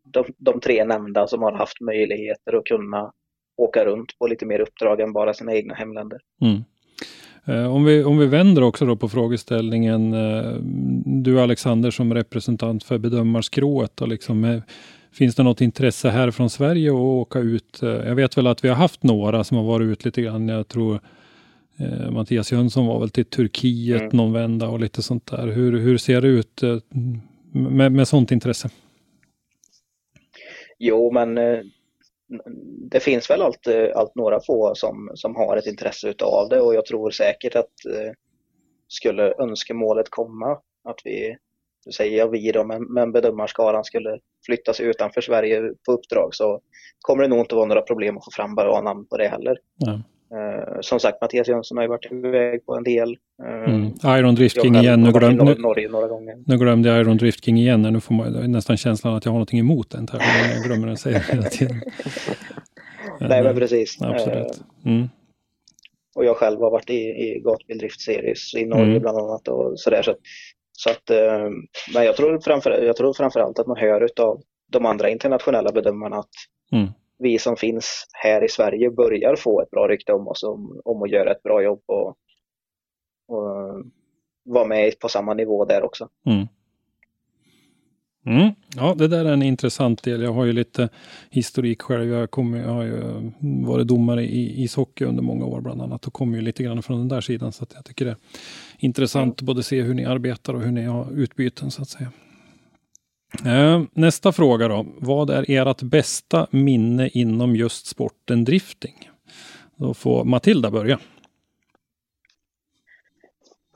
de, 0.05 0.24
de, 0.39 0.61
tre 0.61 0.85
nämnda 0.85 1.26
som 1.26 1.43
har 1.43 1.53
haft 1.53 1.81
möjligheter 1.81 2.53
att 2.57 2.64
kunna 2.64 3.12
åka 3.57 3.85
runt 3.85 4.18
på 4.18 4.26
lite 4.26 4.47
mer 4.47 4.61
uppdrag 4.61 5.01
än 5.01 5.12
bara 5.12 5.35
sina 5.35 5.55
egna 5.55 5.74
hemländer. 5.74 6.20
Mm. 6.41 6.64
Eh, 7.49 7.74
om 7.74 7.85
vi, 7.85 8.05
om 8.05 8.18
vi 8.18 8.26
vänder 8.26 8.62
också 8.62 8.87
då 8.87 8.97
på 8.97 9.09
frågeställningen. 9.09 10.14
Eh, 10.14 10.53
du 11.05 11.41
Alexander 11.41 11.91
som 11.91 12.14
representant 12.14 12.85
för 12.85 12.99
bedömarskrået. 12.99 14.01
Och 14.01 14.09
liksom, 14.09 14.62
finns 15.12 15.34
det 15.34 15.42
något 15.42 15.61
intresse 15.61 16.09
här 16.09 16.30
från 16.30 16.50
Sverige 16.50 16.90
att 16.90 16.96
åka 16.96 17.38
ut? 17.38 17.78
Jag 17.82 18.14
vet 18.14 18.38
väl 18.38 18.46
att 18.46 18.64
vi 18.64 18.68
har 18.68 18.76
haft 18.76 19.02
några 19.02 19.44
som 19.44 19.56
har 19.56 19.64
varit 19.64 19.84
ut 19.84 20.04
lite 20.04 20.22
grann. 20.22 20.48
Jag 20.48 20.68
tror 20.68 21.00
eh, 21.78 22.11
Mattias 22.11 22.52
Jönsson 22.52 22.86
var 22.86 23.00
väl 23.00 23.11
till 23.11 23.24
Turkiet 23.24 24.00
mm. 24.00 24.16
någon 24.16 24.32
vända 24.32 24.68
och 24.68 24.80
lite 24.80 25.02
sånt 25.02 25.26
där. 25.26 25.46
Hur, 25.46 25.78
hur 25.78 25.98
ser 25.98 26.20
det 26.20 26.28
ut 26.28 26.62
med, 27.52 27.92
med 27.92 28.09
sånt 28.09 28.30
intresse? 28.30 28.70
Jo, 30.78 31.12
men 31.12 31.38
det 32.90 33.00
finns 33.00 33.30
väl 33.30 33.42
alltid 33.42 33.90
allt 33.90 34.14
några 34.14 34.40
få 34.40 34.74
som, 34.74 35.11
som 35.14 35.36
har 35.36 35.56
ett 35.56 35.66
intresse 35.66 36.09
utav 36.09 36.48
det 36.48 36.61
och 36.61 36.74
jag 36.74 36.86
tror 36.86 37.11
säkert 37.11 37.54
att 37.54 37.86
eh, 37.86 38.12
skulle 38.88 39.34
önskemålet 39.38 40.11
komma 40.11 40.52
att 40.84 41.00
vi, 41.04 41.36
nu 41.86 41.92
säger 41.92 42.18
jag 42.18 42.28
vi 42.28 42.52
då, 42.52 42.64
men, 42.64 42.82
men 42.82 43.12
bedömarskaran 43.12 43.84
skulle 43.84 44.18
flyttas 44.49 44.80
utanför 44.80 45.20
Sverige 45.20 45.61
på 45.86 45.92
uppdrag 45.92 46.34
så 46.34 46.61
kommer 47.01 47.22
det 47.22 47.28
nog 47.28 47.38
inte 47.38 47.55
vara 47.55 47.66
några 47.66 47.82
problem 47.82 48.16
att 48.16 48.24
få 48.24 48.30
fram 48.30 48.55
bra 48.55 48.80
namn 48.80 49.07
på 49.11 49.16
det 49.16 49.28
heller. 49.28 49.57
Mm. 49.86 50.03
Uh, 50.34 50.80
som 50.80 51.01
sagt, 51.01 51.20
Mattias 51.20 51.49
Jönsson 51.49 51.76
har 51.76 51.84
ju 51.84 51.88
varit 51.88 52.12
iväg 52.12 52.66
på 52.66 52.74
en 52.76 52.84
del. 52.84 53.16
Uh, 53.42 53.74
mm. 53.74 53.92
Iron 54.05 54.34
Drift 54.34 54.62
King 54.62 54.76
igen. 54.76 55.03
Nu, 55.03 55.12
glöm, 55.12 55.36
nu, 55.36 55.55
Norge 55.55 55.88
några 55.88 56.09
gånger. 56.09 56.36
nu 56.46 56.59
glömde 56.59 56.88
jag 56.88 57.01
Iron 57.01 57.16
Drift 57.16 57.44
King 57.44 57.59
igen. 57.59 57.82
Nu 57.82 58.01
får 58.01 58.14
man 58.14 58.53
nästan 58.53 58.76
känslan 58.76 59.14
att 59.14 59.24
jag 59.24 59.32
har 59.32 59.36
någonting 59.36 59.59
emot 59.59 59.90
den 59.90 60.07
tävlingen. 60.07 60.51
Jag 60.55 60.64
glömmer 60.64 60.86
den 60.86 60.96
säga 60.96 61.18
hela 61.18 61.42
tiden. 61.42 61.80
Nej, 63.20 63.42
men 63.42 63.57
precis. 63.57 64.03
Absolut. 64.03 64.62
Mm. 64.84 65.09
Och 66.16 66.24
jag 66.24 66.36
själv 66.36 66.61
har 66.61 66.70
varit 66.70 66.90
i, 66.90 67.01
i 67.01 67.40
Gatbil 67.44 67.78
Drift 67.78 68.01
Series 68.01 68.55
i 68.55 68.66
Norge 68.66 68.90
mm. 68.90 69.03
bland 69.03 69.18
annat 69.18 69.49
och 69.49 69.80
sådär. 69.80 70.03
Så, 70.03 70.14
så 70.79 70.91
att, 70.91 71.11
uh, 71.11 71.51
men 71.95 72.05
jag 72.05 72.16
tror, 72.16 72.41
framför, 72.41 72.70
jag 72.70 72.97
tror 72.97 73.12
framförallt 73.12 73.59
att 73.59 73.66
man 73.66 73.76
hör 73.76 74.09
av 74.20 74.41
de 74.72 74.87
andra 74.87 75.09
internationella 75.09 75.72
bedömarna 75.72 76.16
att 76.16 76.31
mm 76.72 76.89
vi 77.18 77.39
som 77.39 77.57
finns 77.57 78.07
här 78.12 78.45
i 78.45 78.49
Sverige 78.49 78.91
börjar 78.91 79.37
få 79.37 79.62
ett 79.62 79.70
bra 79.70 79.89
rykte 79.89 80.12
om 80.12 80.29
oss 80.29 80.43
om, 80.43 80.81
om 80.85 81.03
att 81.03 81.11
göra 81.11 81.31
ett 81.31 81.43
bra 81.43 81.62
jobb 81.62 81.83
och, 81.87 82.09
och 83.29 83.85
vara 84.45 84.64
med 84.66 84.99
på 84.99 85.09
samma 85.09 85.35
nivå 85.35 85.64
där 85.64 85.83
också. 85.83 86.09
Mm. 86.26 86.47
Mm. 88.29 88.55
Ja, 88.76 88.95
det 88.95 89.09
där 89.09 89.24
är 89.24 89.33
en 89.33 89.43
intressant 89.43 90.03
del. 90.03 90.22
Jag 90.22 90.33
har 90.33 90.45
ju 90.45 90.53
lite 90.53 90.89
historik 91.31 91.83
själv. 91.83 92.09
Jag, 92.09 92.31
kom, 92.31 92.55
jag 92.55 92.72
har 92.72 92.83
ju 92.83 93.31
varit 93.41 93.87
domare 93.87 94.24
i 94.24 94.62
ishockey 94.62 95.05
under 95.05 95.22
många 95.22 95.45
år 95.45 95.61
bland 95.61 95.83
annat 95.83 96.07
och 96.07 96.12
kommer 96.12 96.37
ju 96.37 96.43
lite 96.43 96.62
grann 96.62 96.83
från 96.83 96.99
den 96.99 97.09
där 97.09 97.20
sidan. 97.20 97.53
Så 97.53 97.66
jag 97.74 97.85
tycker 97.85 98.05
det 98.05 98.11
är 98.11 98.16
intressant 98.79 99.35
att 99.35 99.43
både 99.43 99.62
se 99.62 99.83
hur 99.83 99.95
ni 99.95 100.05
arbetar 100.05 100.55
och 100.55 100.62
hur 100.62 100.70
ni 100.70 100.85
har 100.85 101.12
utbyten 101.12 101.70
så 101.70 101.83
att 101.83 101.89
säga. 101.89 102.12
Eh, 103.45 103.83
nästa 103.93 104.33
fråga 104.33 104.68
då. 104.68 104.87
Vad 104.99 105.31
är 105.31 105.45
ert 105.49 105.83
bästa 105.83 106.47
minne 106.51 107.09
inom 107.09 107.57
just 107.57 107.87
sporten 107.87 108.45
drifting? 108.45 109.11
Då 109.76 109.95
får 109.95 110.24
Matilda 110.24 110.70
börja. 110.70 110.99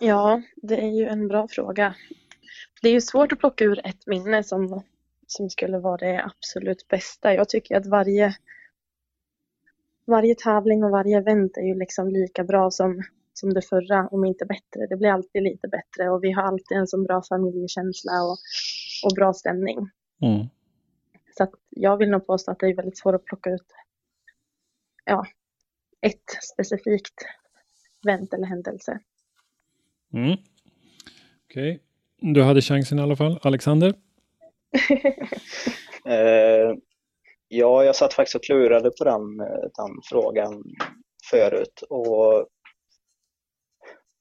Ja, 0.00 0.42
det 0.56 0.76
är 0.76 0.90
ju 0.90 1.06
en 1.06 1.28
bra 1.28 1.48
fråga. 1.48 1.94
Det 2.82 2.88
är 2.88 2.92
ju 2.92 3.00
svårt 3.00 3.32
att 3.32 3.38
plocka 3.38 3.64
ur 3.64 3.86
ett 3.86 4.06
minne 4.06 4.44
som, 4.44 4.82
som 5.26 5.50
skulle 5.50 5.78
vara 5.78 5.96
det 5.96 6.24
absolut 6.24 6.88
bästa. 6.88 7.34
Jag 7.34 7.48
tycker 7.48 7.76
att 7.76 7.86
varje, 7.86 8.36
varje 10.06 10.34
tävling 10.34 10.84
och 10.84 10.90
varje 10.90 11.18
event 11.18 11.56
är 11.56 11.62
ju 11.62 11.74
liksom 11.74 12.08
lika 12.08 12.44
bra 12.44 12.70
som, 12.70 13.02
som 13.32 13.54
det 13.54 13.62
förra, 13.62 14.08
om 14.08 14.24
inte 14.24 14.46
bättre. 14.46 14.86
Det 14.88 14.96
blir 14.96 15.10
alltid 15.10 15.42
lite 15.42 15.68
bättre 15.68 16.10
och 16.10 16.24
vi 16.24 16.32
har 16.32 16.42
alltid 16.42 16.76
en 16.76 16.86
så 16.86 17.02
bra 17.02 17.22
familjekänsla 17.28 18.22
och 18.22 18.38
och 19.02 19.12
bra 19.14 19.32
stämning. 19.32 19.90
Mm. 20.20 20.46
Så 21.36 21.42
att 21.42 21.52
jag 21.68 21.96
vill 21.96 22.10
nog 22.10 22.26
påstå 22.26 22.50
att 22.50 22.58
det 22.58 22.66
är 22.66 22.74
väldigt 22.74 22.98
svårt 22.98 23.14
att 23.14 23.24
plocka 23.24 23.50
ut 23.50 23.66
ja, 25.04 25.26
ett 26.00 26.44
specifikt 26.52 27.24
event 28.04 28.34
eller 28.34 28.46
händelse. 28.46 29.00
Mm. 30.12 30.32
Okej, 31.44 31.70
okay 31.70 31.78
du 32.22 32.42
hade 32.42 32.62
chansen 32.62 32.98
i 32.98 33.02
alla 33.02 33.16
fall. 33.16 33.38
Alexander? 33.42 33.88
eh, 36.08 36.74
ja, 37.48 37.84
jag 37.84 37.96
satt 37.96 38.14
faktiskt 38.14 38.36
och 38.36 38.44
klurade 38.44 38.90
på 38.98 39.04
den, 39.04 39.40
eh, 39.40 39.68
den 39.76 40.00
frågan 40.10 40.64
förut. 41.30 41.82
Och 41.88 42.46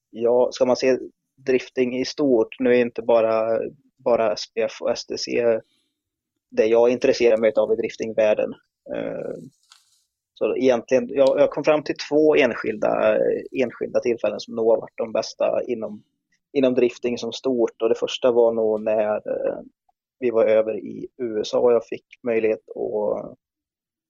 ja, 0.10 0.50
ska 0.52 0.66
man 0.66 0.76
se 0.76 0.98
drifting 1.36 2.00
i 2.00 2.06
stort, 2.06 2.60
nu 2.60 2.70
är 2.70 2.82
inte 2.82 3.02
bara 3.02 3.60
bara 3.98 4.36
SPF 4.36 4.82
och 4.82 4.98
STC 4.98 5.28
det 6.52 6.66
jag 6.66 6.90
intresserar 6.90 7.38
mig 7.38 7.54
av 7.56 7.74
i 7.74 7.76
driftingvärlden. 7.76 8.54
Eh, 8.96 9.36
så 10.34 10.56
egentligen, 10.56 11.10
jag, 11.10 11.40
jag 11.40 11.50
kom 11.50 11.64
fram 11.64 11.84
till 11.84 11.96
två 12.10 12.36
enskilda, 12.36 13.18
enskilda 13.52 14.00
tillfällen 14.00 14.40
som 14.40 14.56
nog 14.56 14.70
har 14.70 14.82
varit 14.82 14.98
de 14.98 15.12
bästa 15.12 15.64
inom, 15.68 16.04
inom 16.54 16.74
drifting 16.74 17.18
som 17.18 17.34
stort. 17.34 17.82
Och 17.82 17.90
det 17.90 17.96
första 17.96 18.32
var 18.32 18.54
nog 18.54 18.82
när 18.82 19.16
eh, 19.16 19.60
vi 20.20 20.30
var 20.30 20.46
över 20.46 20.78
i 20.78 21.08
USA 21.18 21.60
och 21.60 21.72
jag 21.72 21.86
fick 21.86 22.06
möjlighet 22.24 22.70
att 22.70 23.38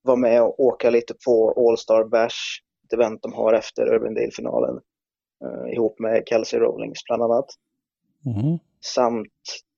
vara 0.02 0.18
med 0.18 0.44
och 0.44 0.60
åka 0.60 0.90
lite 0.90 1.14
på 1.26 1.54
All 1.58 1.78
Star 1.78 2.04
Bash, 2.04 2.62
ett 2.86 2.94
event 2.94 3.22
de 3.22 3.34
har 3.34 3.54
efter 3.54 3.94
Urbandale-finalen, 3.94 4.80
eh, 5.46 5.74
ihop 5.74 6.00
med 6.00 6.24
Kelsey 6.26 6.60
Rowlings 6.60 7.04
bland 7.08 7.24
annat. 7.24 7.46
Mm. 8.26 8.60
Samt 8.86 9.28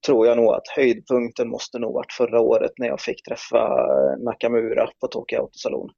tror 0.05 0.27
jag 0.27 0.37
nog 0.37 0.53
att 0.53 0.67
höjdpunkten 0.75 1.49
måste 1.49 1.79
nog 1.79 1.93
varit 1.93 2.13
förra 2.13 2.41
året 2.41 2.71
när 2.77 2.87
jag 2.87 3.01
fick 3.01 3.23
träffa 3.23 3.85
Nakamura 4.17 4.89
på 4.99 5.07
Tokyo 5.07 5.39
Autosalon. 5.39 5.89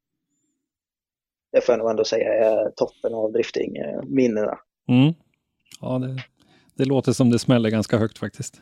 Det 1.52 1.62
får 1.62 1.74
jag 1.74 1.80
nog 1.80 1.90
ändå 1.90 2.04
säga 2.04 2.34
är 2.34 2.72
toppen 2.72 3.14
av 3.14 3.32
driftingminnena. 3.32 4.60
Mm. 4.88 5.14
Ja, 5.82 6.00
det, 6.00 6.24
det 6.78 6.86
låter 6.86 7.12
som 7.12 7.30
det 7.30 7.40
smäller 7.40 7.70
ganska 7.70 7.98
högt 7.98 8.18
faktiskt. 8.18 8.62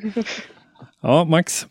ja, 1.00 1.24
Max? 1.24 1.66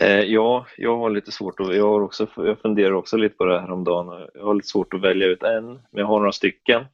Eh, 0.00 0.20
ja, 0.20 0.66
jag 0.76 0.96
har 0.96 1.10
lite 1.10 1.32
svårt 1.32 1.60
att, 1.60 1.76
jag, 1.76 1.88
har 1.88 2.00
också, 2.00 2.26
jag 2.36 2.60
funderar 2.60 2.92
också 2.92 3.16
lite 3.16 3.36
på 3.36 3.44
det 3.44 3.60
här 3.60 3.70
om 3.70 3.84
dagen. 3.84 4.28
Jag 4.34 4.44
har 4.44 4.54
lite 4.54 4.68
svårt 4.68 4.94
att 4.94 5.00
välja 5.00 5.26
ut 5.26 5.42
en, 5.42 5.66
men 5.66 5.80
jag 5.92 6.06
har 6.06 6.18
några 6.18 6.32
stycken. 6.32 6.84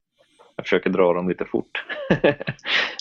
Jag 0.57 0.65
försöker 0.65 0.91
dra 0.91 1.13
dem 1.13 1.29
lite 1.29 1.45
fort. 1.45 1.85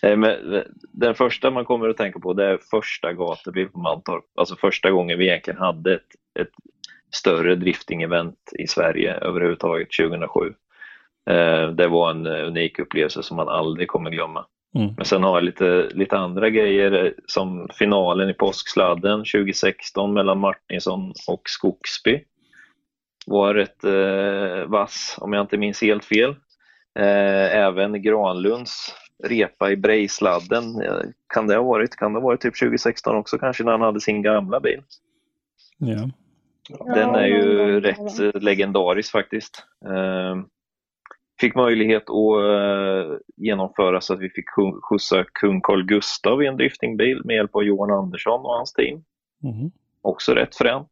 Eh, 0.04 0.18
men 0.18 0.64
den 0.92 1.16
första 1.16 1.52
man 1.52 1.66
kommer 1.66 1.90
att 1.90 1.98
tänka 1.98 2.20
på 2.20 2.34
det 2.34 2.46
är 2.46 2.58
första 2.58 3.14
gatubil 3.14 3.70
på 3.70 3.80
Mantorp. 3.80 4.24
Alltså 4.36 4.56
första 4.56 4.92
gången 4.92 5.18
vi 5.18 5.28
egentligen 5.28 5.60
hade 5.60 5.94
ett, 5.94 6.08
ett 6.40 6.52
större 7.16 7.56
drifting-event 7.56 8.36
i 8.60 8.68
Sverige 8.68 9.14
överhuvudtaget 9.14 9.88
2007. 10.00 10.54
Eh, 11.30 11.70
det 11.70 11.88
var 11.88 12.12
en 12.12 12.28
unik 12.28 12.80
upplevelse 12.80 13.24
som 13.24 13.38
man 13.38 13.50
aldrig 13.50 13.88
kommer 13.88 14.10
glömma. 14.10 14.46
Mm. 14.76 14.94
Men 14.98 15.06
sen 15.06 15.24
har 15.24 15.38
jag 15.38 15.44
lite, 15.44 15.90
lite 15.94 16.18
andra 16.18 16.50
grejer 16.50 17.14
som 17.26 17.68
finalen 17.74 18.30
i 18.30 18.34
påsksladden 18.34 19.20
2016 19.20 20.14
mellan 20.14 20.40
Martinsson 20.40 21.14
och 21.28 21.42
Skogsby. 21.46 22.24
Var 23.26 23.54
rätt 23.54 23.84
eh, 23.84 24.70
vass 24.70 25.18
om 25.22 25.34
jag 25.34 25.44
inte 25.44 25.58
minns 25.58 25.82
helt 25.82 26.06
fel. 26.06 26.30
Eh, 27.00 27.56
även 27.58 28.02
Granlunds 28.02 28.96
repa 29.24 29.72
i 29.72 29.78
Brejsladden. 29.78 30.64
Kan 31.34 31.48
det 31.48 31.56
ha 31.56 31.64
varit? 31.64 31.96
Kan 31.96 32.14
det 32.14 32.20
ha 32.20 32.26
varit 32.28 32.42
typ 32.42 32.60
2016 32.60 33.16
också 33.16 33.38
kanske 33.38 33.64
när 33.64 33.72
han 33.72 33.82
hade 33.82 34.02
sin 34.02 34.22
gamla 34.22 34.60
bil? 34.60 34.82
Ja. 35.78 36.10
Den 36.96 37.16
är 37.16 37.26
ju 37.26 37.80
rätt 37.82 38.36
legendarisk 38.44 39.12
faktiskt. 39.12 39.64
Eh, 39.86 40.36
fick 41.40 41.56
möjlighet 41.56 42.04
att 42.10 42.42
uh, 42.42 43.18
genomföra 43.36 44.02
så 44.02 44.14
att 44.14 44.20
vi 44.20 44.30
fick 44.30 44.50
skjutsa 44.82 45.24
kung 45.34 45.62
Carl 45.62 45.84
Gustav 45.84 46.44
i 46.44 46.48
en 46.48 46.58
driftingbil 46.58 47.22
med 47.26 47.36
hjälp 47.36 47.56
av 47.56 47.64
Johan 47.64 47.92
Andersson 47.92 48.46
och 48.46 48.54
hans 48.54 48.74
team. 48.74 49.04
Mm. 49.44 49.72
Också 50.02 50.34
rätt 50.34 50.56
fränt. 50.56 50.90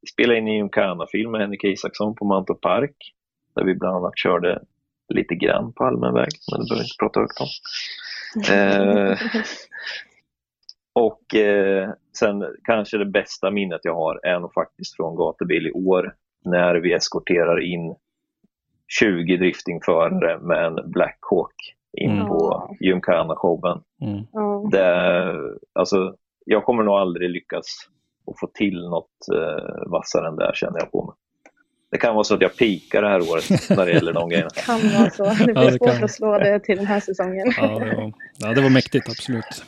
vi 0.00 0.06
spelade 0.12 0.38
in 0.38 0.48
en 0.48 0.54
Gymkhana-film 0.54 1.30
med 1.30 1.40
Henrik 1.40 1.64
Isaksson 1.64 2.14
på 2.14 2.24
Mantorp 2.24 2.60
Park 2.60 2.96
där 3.54 3.64
vi 3.64 3.74
bland 3.74 3.96
annat 3.96 4.18
körde 4.18 4.62
lite 5.08 5.34
grann 5.34 5.72
på 5.72 5.84
allmän 5.84 6.14
väg, 6.14 6.28
men 6.52 6.60
det 6.60 6.66
behöver 6.68 6.82
vi 6.82 6.86
inte 6.86 6.96
prata 7.00 7.20
högt 7.20 7.40
om. 7.40 7.48
Uh, 8.54 9.16
och 11.06 11.22
sen 12.18 12.44
kanske 12.64 12.98
det 12.98 13.06
bästa 13.06 13.50
minnet 13.50 13.80
jag 13.82 13.94
har 13.94 14.20
är 14.26 14.40
nog 14.40 14.52
faktiskt 14.52 14.96
från 14.96 15.16
gatubil 15.16 15.66
i 15.66 15.72
år 15.72 16.14
när 16.44 16.74
vi 16.74 16.92
eskorterar 16.92 17.60
in 17.60 17.94
20 18.98 19.36
driftingförare 19.36 20.38
med 20.38 20.64
en 20.64 20.90
Black 20.90 21.18
Hawk 21.30 21.74
in 21.98 22.10
mm. 22.10 22.26
på 22.26 22.70
Gymkhana-showen. 22.80 23.80
Mm. 24.02 24.24
alltså, 25.74 26.14
jag 26.46 26.64
kommer 26.64 26.82
nog 26.82 26.94
aldrig 26.94 27.30
lyckas 27.30 27.64
att 28.26 28.40
få 28.40 28.46
till 28.46 28.88
något 28.88 29.28
eh, 29.34 29.90
vassare 29.90 30.28
än 30.28 30.36
det 30.36 30.50
känner 30.54 30.78
jag 30.78 30.92
på 30.92 31.04
mig. 31.04 31.14
Det 31.90 31.98
kan 31.98 32.14
vara 32.14 32.24
så 32.24 32.34
att 32.34 32.40
jag 32.42 32.56
pikar 32.56 33.02
det 33.02 33.08
här 33.08 33.20
året 33.32 33.70
när 33.70 33.86
det 33.86 33.92
gäller 33.92 34.12
de 34.12 34.28
grejerna. 34.30 34.50
Det 34.54 34.60
kan 34.60 34.80
vara 34.80 35.10
så. 35.10 35.24
Det 35.24 35.52
blir 35.52 35.64
ja, 35.64 35.70
svårt 35.70 35.94
kan... 35.94 36.04
att 36.04 36.10
slå 36.10 36.38
det 36.38 36.60
till 36.60 36.76
den 36.76 36.86
här 36.86 37.00
säsongen. 37.00 37.52
Ja, 37.56 37.66
det 37.66 37.96
var, 37.96 38.12
ja, 38.38 38.54
det 38.54 38.60
var 38.60 38.70
mäktigt, 38.70 39.08
absolut. 39.08 39.64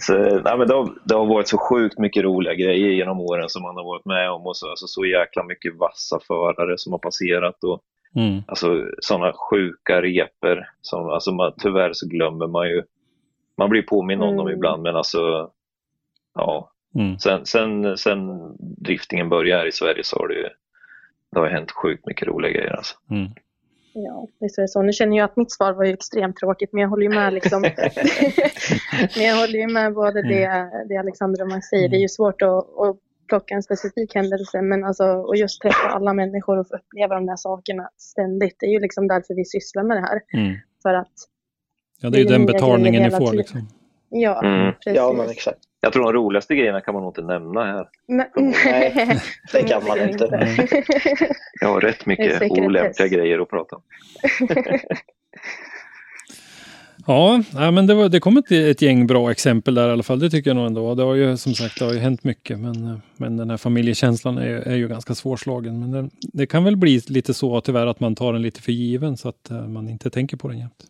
Så, 0.00 0.12
nej, 0.14 0.58
men 0.58 0.68
det, 0.68 0.74
har, 0.74 0.94
det 1.04 1.14
har 1.14 1.26
varit 1.26 1.48
så 1.48 1.58
sjukt 1.58 1.98
mycket 1.98 2.24
roliga 2.24 2.54
grejer 2.54 2.90
genom 2.90 3.20
åren 3.20 3.48
som 3.48 3.62
man 3.62 3.76
har 3.76 3.84
varit 3.84 4.04
med 4.04 4.30
om. 4.30 4.46
Och 4.46 4.56
så, 4.56 4.70
alltså, 4.70 4.86
så 4.86 5.04
jäkla 5.04 5.44
mycket 5.44 5.76
vassa 5.76 6.20
förare 6.26 6.78
som 6.78 6.92
har 6.92 6.98
passerat. 6.98 7.64
Och, 7.64 7.80
Mm. 8.16 8.42
Alltså 8.46 8.86
sådana 9.00 9.32
sjuka 9.32 10.02
reper 10.02 10.68
som, 10.80 11.08
alltså 11.08 11.32
man, 11.32 11.52
tyvärr 11.58 11.92
så 11.92 12.08
glömmer 12.08 12.46
man 12.46 12.68
ju, 12.68 12.82
man 13.56 13.70
blir 13.70 13.82
påminn 13.82 14.20
om 14.20 14.28
mm. 14.28 14.36
dem 14.36 14.48
ibland 14.48 14.82
men 14.82 14.96
alltså, 14.96 15.50
ja. 16.34 16.68
Mm. 16.94 17.18
Sen, 17.18 17.46
sen, 17.46 17.96
sen 17.96 18.18
driftingen 18.58 19.28
började 19.28 19.60
här 19.60 19.68
i 19.68 19.72
Sverige 19.72 20.04
så 20.04 20.18
har 20.18 20.28
det 20.28 20.34
ju, 20.34 20.48
det 21.30 21.40
har 21.40 21.48
hänt 21.48 21.70
sjukt 21.70 22.06
mycket 22.06 22.28
roliga 22.28 22.52
grejer 22.52 22.76
alltså. 22.76 22.96
Mm. 23.10 23.30
Ja, 23.94 24.28
visst 24.40 24.58
är 24.58 24.62
det 24.62 24.68
så. 24.68 24.82
Nu 24.82 24.92
känner 24.92 25.16
jag 25.16 25.24
att 25.24 25.36
mitt 25.36 25.52
svar 25.52 25.72
var 25.72 25.84
ju 25.84 25.92
extremt 25.92 26.36
tråkigt, 26.36 26.72
men 26.72 26.82
jag 26.82 26.88
håller 26.88 27.02
ju 27.02 27.08
med 27.08 27.32
liksom. 27.32 27.62
men 29.16 29.24
jag 29.24 29.36
håller 29.36 29.58
ju 29.58 29.66
med 29.66 29.94
både 29.94 30.22
det, 30.22 30.44
mm. 30.44 30.88
det 30.88 30.96
Alexander 30.96 31.42
och 31.42 31.48
Max 31.48 31.66
säger. 31.66 31.88
Det 31.88 31.96
är 31.96 32.00
ju 32.00 32.08
svårt 32.08 32.42
att, 32.42 32.78
att 32.78 32.96
plocka 33.32 33.54
en 33.54 33.62
specifik 33.62 34.14
händelse 34.14 34.62
men 34.62 34.84
alltså, 34.84 35.04
och 35.04 35.36
just 35.36 35.62
träffa 35.62 35.88
alla 35.88 36.12
människor 36.12 36.58
och 36.58 36.68
få 36.68 36.76
uppleva 36.76 37.14
de 37.14 37.26
där 37.26 37.36
sakerna 37.36 37.88
ständigt. 37.96 38.56
Det 38.60 38.66
är 38.66 38.70
ju 38.70 38.80
liksom 38.80 39.08
därför 39.08 39.34
vi 39.34 39.44
sysslar 39.44 39.82
med 39.82 39.96
det 39.96 40.00
här. 40.00 40.20
Mm. 40.34 40.56
För 40.82 40.94
att 40.94 41.16
Ja, 42.00 42.10
det 42.10 42.18
är 42.18 42.22
ju 42.22 42.24
den 42.24 42.46
betalningen 42.46 43.02
ni 43.02 43.10
får 43.10 43.32
liksom. 43.32 43.68
Ja, 44.08 44.44
mm. 44.44 44.72
precis. 44.72 44.96
Ja, 44.96 45.12
men 45.16 45.30
exakt. 45.30 45.58
Jag 45.80 45.92
tror 45.92 46.04
de 46.04 46.12
roligaste 46.12 46.54
grejerna 46.54 46.80
kan 46.80 46.94
man 46.94 47.02
nog 47.02 47.10
inte 47.10 47.22
nämna 47.22 47.64
här. 47.64 47.88
Men, 48.08 48.26
nej, 48.64 49.20
det 49.52 49.62
kan 49.62 49.84
man 49.86 50.00
inte. 50.00 50.26
Mm. 50.26 50.66
Jag 51.60 51.68
har 51.68 51.80
rätt 51.80 52.06
mycket 52.06 52.42
olämpliga 52.50 53.08
grejer 53.08 53.38
att 53.38 53.50
prata 53.50 53.76
om. 53.76 53.82
Ja, 57.06 57.42
men 57.70 57.86
det, 57.86 57.94
var, 57.94 58.08
det 58.08 58.20
kom 58.20 58.36
ett, 58.36 58.52
ett 58.52 58.82
gäng 58.82 59.06
bra 59.06 59.30
exempel 59.30 59.74
där 59.74 59.88
i 59.88 59.92
alla 59.92 60.02
fall. 60.02 60.18
Det 60.18 60.30
tycker 60.30 60.50
jag 60.50 60.56
nog 60.56 60.66
ändå. 60.66 60.94
Det 60.94 61.02
har 61.02 61.14
ju 61.14 61.36
som 61.36 61.54
sagt 61.54 61.78
det 61.78 61.84
har 61.84 61.92
ju 61.92 61.98
hänt 61.98 62.24
mycket. 62.24 62.58
Men, 62.58 63.02
men 63.16 63.36
den 63.36 63.50
här 63.50 63.56
familjekänslan 63.56 64.38
är, 64.38 64.54
är 64.54 64.76
ju 64.76 64.88
ganska 64.88 65.14
svårslagen. 65.14 65.80
Men 65.80 65.90
det, 65.90 66.10
det, 66.20 66.46
kan 66.46 66.64
väl 66.64 66.76
bli 66.76 67.00
lite 67.08 67.34
så 67.34 67.60
tyvärr 67.60 67.86
att 67.86 68.00
man 68.00 68.14
tar 68.14 68.32
den 68.32 68.42
lite 68.42 68.62
för 68.62 68.72
given 68.72 69.16
så 69.16 69.28
att 69.28 69.48
uh, 69.50 69.68
man 69.68 69.88
inte 69.88 70.10
tänker 70.10 70.36
på 70.36 70.48
den 70.48 70.58
jämt. 70.58 70.86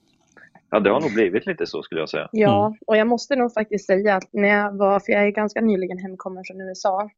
Ja, 0.70 0.80
det 0.80 0.90
har 0.90 1.00
nog 1.00 1.14
blivit 1.14 1.46
lite 1.46 1.66
så 1.66 1.82
skulle 1.82 2.00
jag 2.00 2.08
säga. 2.08 2.28
Ja, 2.32 2.66
mm. 2.66 2.78
och 2.86 2.96
jag 2.96 3.06
måste 3.06 3.36
nog 3.36 3.52
faktiskt 3.52 3.86
säga 3.86 4.16
att 4.16 4.28
när 4.32 4.48
jag 4.48 4.76
var, 4.76 5.00
för 5.00 5.12
jag 5.12 5.26
är 5.26 5.30
ganska 5.30 5.60
nyligen 5.60 5.98
hemkommen 5.98 6.44
från 6.46 6.60
USA 6.60 7.10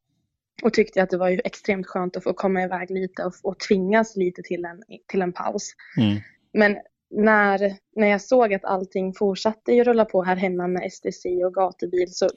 och 0.62 0.72
tyckte 0.72 1.02
att 1.02 1.10
det 1.10 1.16
var 1.16 1.28
ju 1.28 1.40
extremt 1.44 1.86
skönt 1.86 2.16
att 2.16 2.24
få 2.24 2.32
komma 2.32 2.62
iväg 2.62 2.90
lite 2.90 3.24
och, 3.24 3.32
och 3.42 3.58
tvingas 3.58 4.16
lite 4.16 4.42
till 4.42 4.64
en, 4.64 4.82
till 5.08 5.22
en 5.22 5.32
paus. 5.32 5.72
Mm. 5.96 6.16
Men 6.52 6.76
när, 7.10 7.76
när 7.96 8.08
jag 8.08 8.20
såg 8.20 8.54
att 8.54 8.64
allting 8.64 9.12
fortsatte 9.12 9.72
ju 9.72 9.84
rulla 9.84 10.04
på 10.04 10.22
här 10.22 10.36
hemma 10.36 10.66
med 10.66 10.92
STC 10.92 11.44
och 11.44 11.54
gatubil 11.54 12.14
så 12.14 12.28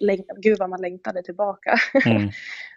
gud 0.41 0.59
vad 0.59 0.69
man 0.69 0.81
längtade 0.81 1.23
tillbaka. 1.23 1.77
Mm. 2.05 2.29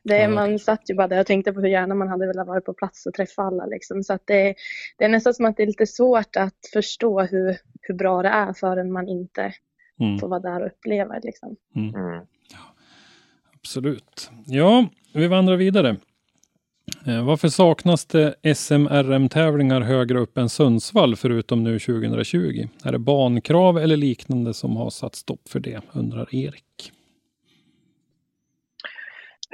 det, 0.04 0.28
man 0.28 0.58
satt 0.58 0.90
ju 0.90 0.94
bara 0.94 1.08
där 1.08 1.20
och 1.20 1.26
tänkte 1.26 1.52
på 1.52 1.60
hur 1.60 1.68
gärna 1.68 1.94
man 1.94 2.08
hade 2.08 2.26
velat 2.26 2.46
vara 2.46 2.60
på 2.60 2.74
plats 2.74 3.06
och 3.06 3.14
träffa 3.14 3.42
alla. 3.42 3.66
Liksom. 3.66 4.02
Så 4.02 4.12
att 4.12 4.22
det, 4.26 4.54
det 4.98 5.04
är 5.04 5.08
nästan 5.08 5.34
som 5.34 5.44
att 5.44 5.56
det 5.56 5.62
är 5.62 5.66
lite 5.66 5.86
svårt 5.86 6.36
att 6.36 6.66
förstå 6.72 7.20
hur, 7.20 7.56
hur 7.80 7.94
bra 7.94 8.22
det 8.22 8.28
är 8.28 8.52
förrän 8.52 8.92
man 8.92 9.08
inte 9.08 9.54
mm. 10.00 10.18
får 10.18 10.28
vara 10.28 10.40
där 10.40 10.60
och 10.60 10.66
uppleva 10.66 11.14
det. 11.14 11.26
Liksom. 11.26 11.56
Mm. 11.76 11.94
mm. 11.94 12.26
Ja, 12.50 12.74
absolut. 13.54 14.30
Ja, 14.46 14.86
vi 15.14 15.26
vandrar 15.26 15.56
vidare. 15.56 15.96
Eh, 17.06 17.24
varför 17.24 17.48
saknas 17.48 18.06
det 18.06 18.34
SMRM-tävlingar 18.42 19.80
högre 19.80 20.18
upp 20.18 20.38
än 20.38 20.48
Sundsvall 20.48 21.16
förutom 21.16 21.64
nu 21.64 21.78
2020? 21.78 22.68
Är 22.84 22.92
det 22.92 22.98
bankrav 22.98 23.78
eller 23.78 23.96
liknande 23.96 24.54
som 24.54 24.76
har 24.76 24.90
satt 24.90 25.14
stopp 25.14 25.48
för 25.48 25.60
det, 25.60 25.80
undrar 25.92 26.34
Erik. 26.34 26.92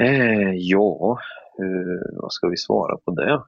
Eh, 0.01 0.53
ja, 0.55 1.18
eh, 1.59 2.20
vad 2.20 2.32
ska 2.32 2.49
vi 2.49 2.57
svara 2.57 2.97
på 3.05 3.11
det? 3.11 3.42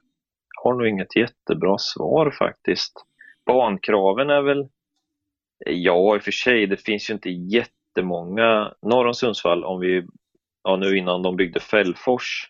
Har 0.62 0.74
nog 0.74 0.88
inget 0.88 1.16
jättebra 1.16 1.78
svar 1.78 2.30
faktiskt. 2.30 2.92
Bankraven 3.46 4.30
är 4.30 4.42
väl, 4.42 4.68
ja 5.66 6.16
i 6.16 6.18
och 6.18 6.22
för 6.22 6.30
sig, 6.30 6.66
det 6.66 6.76
finns 6.76 7.11
ju 7.11 7.14
inte 7.14 7.30
jättemånga 7.30 8.72
norr 8.82 9.07
om 9.07 9.14
Sundsvall 9.14 9.64
om 9.64 9.80
vi, 9.80 10.07
ja 10.64 10.76
nu 10.76 10.99
innan 10.99 11.22
de 11.22 11.36
byggde 11.36 11.61
Fällfors 11.61 12.49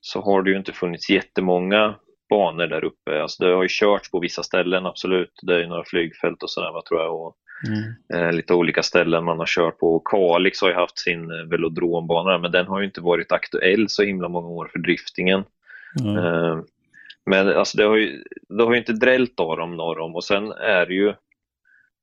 så 0.00 0.20
har 0.20 0.42
det 0.42 0.50
ju 0.50 0.56
inte 0.56 0.72
funnits 0.72 1.10
jättemånga 1.10 1.94
banor 2.30 2.66
där 2.66 2.84
uppe. 2.84 3.22
Alltså 3.22 3.44
det 3.44 3.54
har 3.54 3.62
ju 3.62 3.68
körts 3.68 4.10
på 4.10 4.20
vissa 4.20 4.42
ställen, 4.42 4.86
absolut. 4.86 5.32
Det 5.42 5.54
är 5.54 5.58
ju 5.58 5.66
några 5.66 5.84
flygfält 5.84 6.42
och 6.42 6.50
sådär, 6.50 6.82
tror 6.88 7.00
jag. 7.00 7.20
Och, 7.20 7.36
mm. 7.68 8.22
eh, 8.22 8.32
lite 8.32 8.54
olika 8.54 8.82
ställen 8.82 9.24
man 9.24 9.38
har 9.38 9.46
kört 9.46 9.78
på. 9.78 10.00
Kalix 10.00 10.60
har 10.60 10.68
ju 10.68 10.74
haft 10.74 10.98
sin 10.98 11.30
eh, 11.30 11.46
velodrombana, 11.50 12.38
men 12.38 12.52
den 12.52 12.66
har 12.66 12.80
ju 12.80 12.86
inte 12.86 13.00
varit 13.00 13.32
aktuell 13.32 13.88
så 13.88 14.02
himla 14.02 14.28
många 14.28 14.48
år 14.48 14.68
för 14.72 14.78
driftingen. 14.78 15.44
Mm. 16.00 16.16
Eh, 16.16 16.58
men 17.26 17.48
alltså 17.48 17.76
det 17.76 17.84
har 17.84 17.96
ju, 17.96 18.22
det 18.48 18.64
har 18.64 18.72
ju 18.72 18.78
inte 18.78 18.92
drällt 18.92 19.40
av 19.40 19.56
dem 19.56 19.76
norr 19.76 19.98
om 19.98 20.14
och 20.14 20.24
sen 20.24 20.52
är 20.52 20.86
det 20.86 20.94
ju 20.94 21.14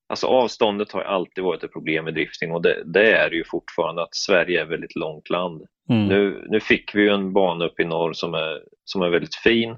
Alltså 0.07 0.27
avståndet 0.27 0.91
har 0.91 1.01
alltid 1.01 1.43
varit 1.43 1.63
ett 1.63 1.73
problem 1.73 2.05
med 2.05 2.13
drifting 2.13 2.51
och 2.51 2.61
det, 2.61 2.83
det 2.85 3.11
är 3.11 3.31
ju 3.31 3.43
fortfarande 3.43 4.03
att 4.03 4.15
Sverige 4.15 4.59
är 4.59 4.63
ett 4.63 4.71
väldigt 4.71 4.95
långt 4.95 5.29
land. 5.29 5.65
Mm. 5.89 6.07
Nu, 6.07 6.45
nu 6.49 6.59
fick 6.59 6.95
vi 6.95 7.09
en 7.09 7.33
bana 7.33 7.65
uppe 7.65 7.81
i 7.81 7.85
norr 7.85 8.13
som 8.13 8.33
är, 8.33 8.61
som 8.83 9.01
är 9.01 9.09
väldigt 9.09 9.35
fin 9.35 9.77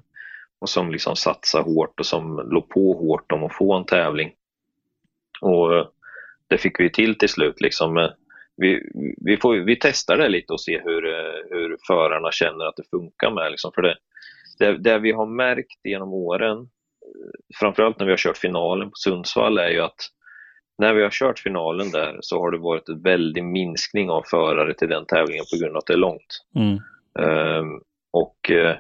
och 0.59 0.69
som 0.69 0.91
liksom 0.91 1.15
satsar 1.15 1.63
hårt 1.63 1.99
och 1.99 2.05
som 2.05 2.49
låg 2.51 2.69
på 2.69 2.93
hårt 2.93 3.32
om 3.32 3.43
att 3.43 3.55
få 3.55 3.73
en 3.73 3.86
tävling. 3.86 4.32
Och 5.41 5.93
det 6.47 6.57
fick 6.57 6.80
vi 6.80 6.89
till 6.89 7.17
till 7.17 7.30
slut. 7.30 7.61
Liksom. 7.61 8.09
Vi, 8.57 8.89
vi, 9.25 9.38
får, 9.38 9.55
vi 9.55 9.75
testar 9.82 10.17
det 10.17 10.30
lite 10.30 10.53
och 10.53 10.61
ser 10.61 10.82
hur, 10.84 11.01
hur 11.49 11.78
förarna 11.88 12.32
känner 12.32 12.65
att 12.65 12.75
det 12.75 12.89
funkar 12.89 13.32
med. 13.32 13.51
Liksom. 13.51 13.71
För 13.75 13.82
det, 13.82 13.97
det, 14.59 14.78
det 14.78 14.99
vi 14.99 15.11
har 15.11 15.25
märkt 15.25 15.86
genom 15.86 16.13
åren, 16.13 16.69
framförallt 17.59 17.99
när 17.99 18.05
vi 18.05 18.11
har 18.11 18.17
kört 18.17 18.38
finalen 18.38 18.89
på 18.89 18.95
Sundsvall, 18.95 19.57
är 19.57 19.69
ju 19.69 19.82
att 19.82 20.09
när 20.78 20.93
vi 20.93 21.03
har 21.03 21.09
kört 21.09 21.39
finalen 21.39 21.91
där 21.91 22.17
så 22.21 22.39
har 22.39 22.51
det 22.51 22.57
varit 22.57 22.89
en 22.89 23.01
väldig 23.01 23.43
minskning 23.43 24.09
av 24.09 24.23
förare 24.25 24.73
till 24.73 24.89
den 24.89 25.05
tävlingen 25.05 25.45
på 25.51 25.57
grund 25.59 25.71
av 25.71 25.78
att 25.78 25.86
det 25.86 25.93
är 25.93 25.97
långt. 25.97 26.45
Mm. 26.55 26.80
Um, 27.19 27.82
och 28.11 28.51
uh, 28.51 28.75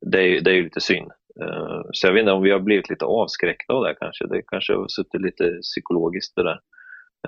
det, 0.00 0.22
är, 0.22 0.40
det 0.40 0.50
är 0.50 0.62
lite 0.62 0.80
synd. 0.80 1.10
Uh, 1.42 1.82
så 1.92 2.06
jag 2.06 2.12
vet 2.12 2.20
inte 2.20 2.32
om 2.32 2.42
vi 2.42 2.50
har 2.50 2.60
blivit 2.60 2.90
lite 2.90 3.04
avskräckta 3.04 3.72
av 3.72 3.84
det 3.84 3.94
kanske. 4.00 4.26
Det 4.26 4.42
kanske 4.46 4.74
har 4.74 4.88
suttit 4.88 5.20
lite 5.20 5.58
psykologiskt 5.62 6.36
det 6.36 6.42
där. 6.42 6.60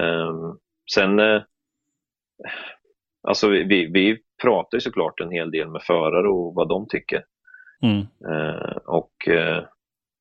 Um, 0.00 0.58
sen, 0.94 1.20
uh, 1.20 1.42
alltså 3.28 3.48
vi, 3.48 3.86
vi, 3.86 4.18
pratar 4.42 4.76
ju 4.76 4.80
såklart 4.80 5.20
en 5.20 5.30
hel 5.30 5.50
del 5.50 5.68
med 5.68 5.82
förare 5.82 6.28
och 6.28 6.54
vad 6.54 6.68
de 6.68 6.88
tycker. 6.88 7.24
Mm. 7.82 8.06
Och 8.84 9.28
eh, 9.28 9.64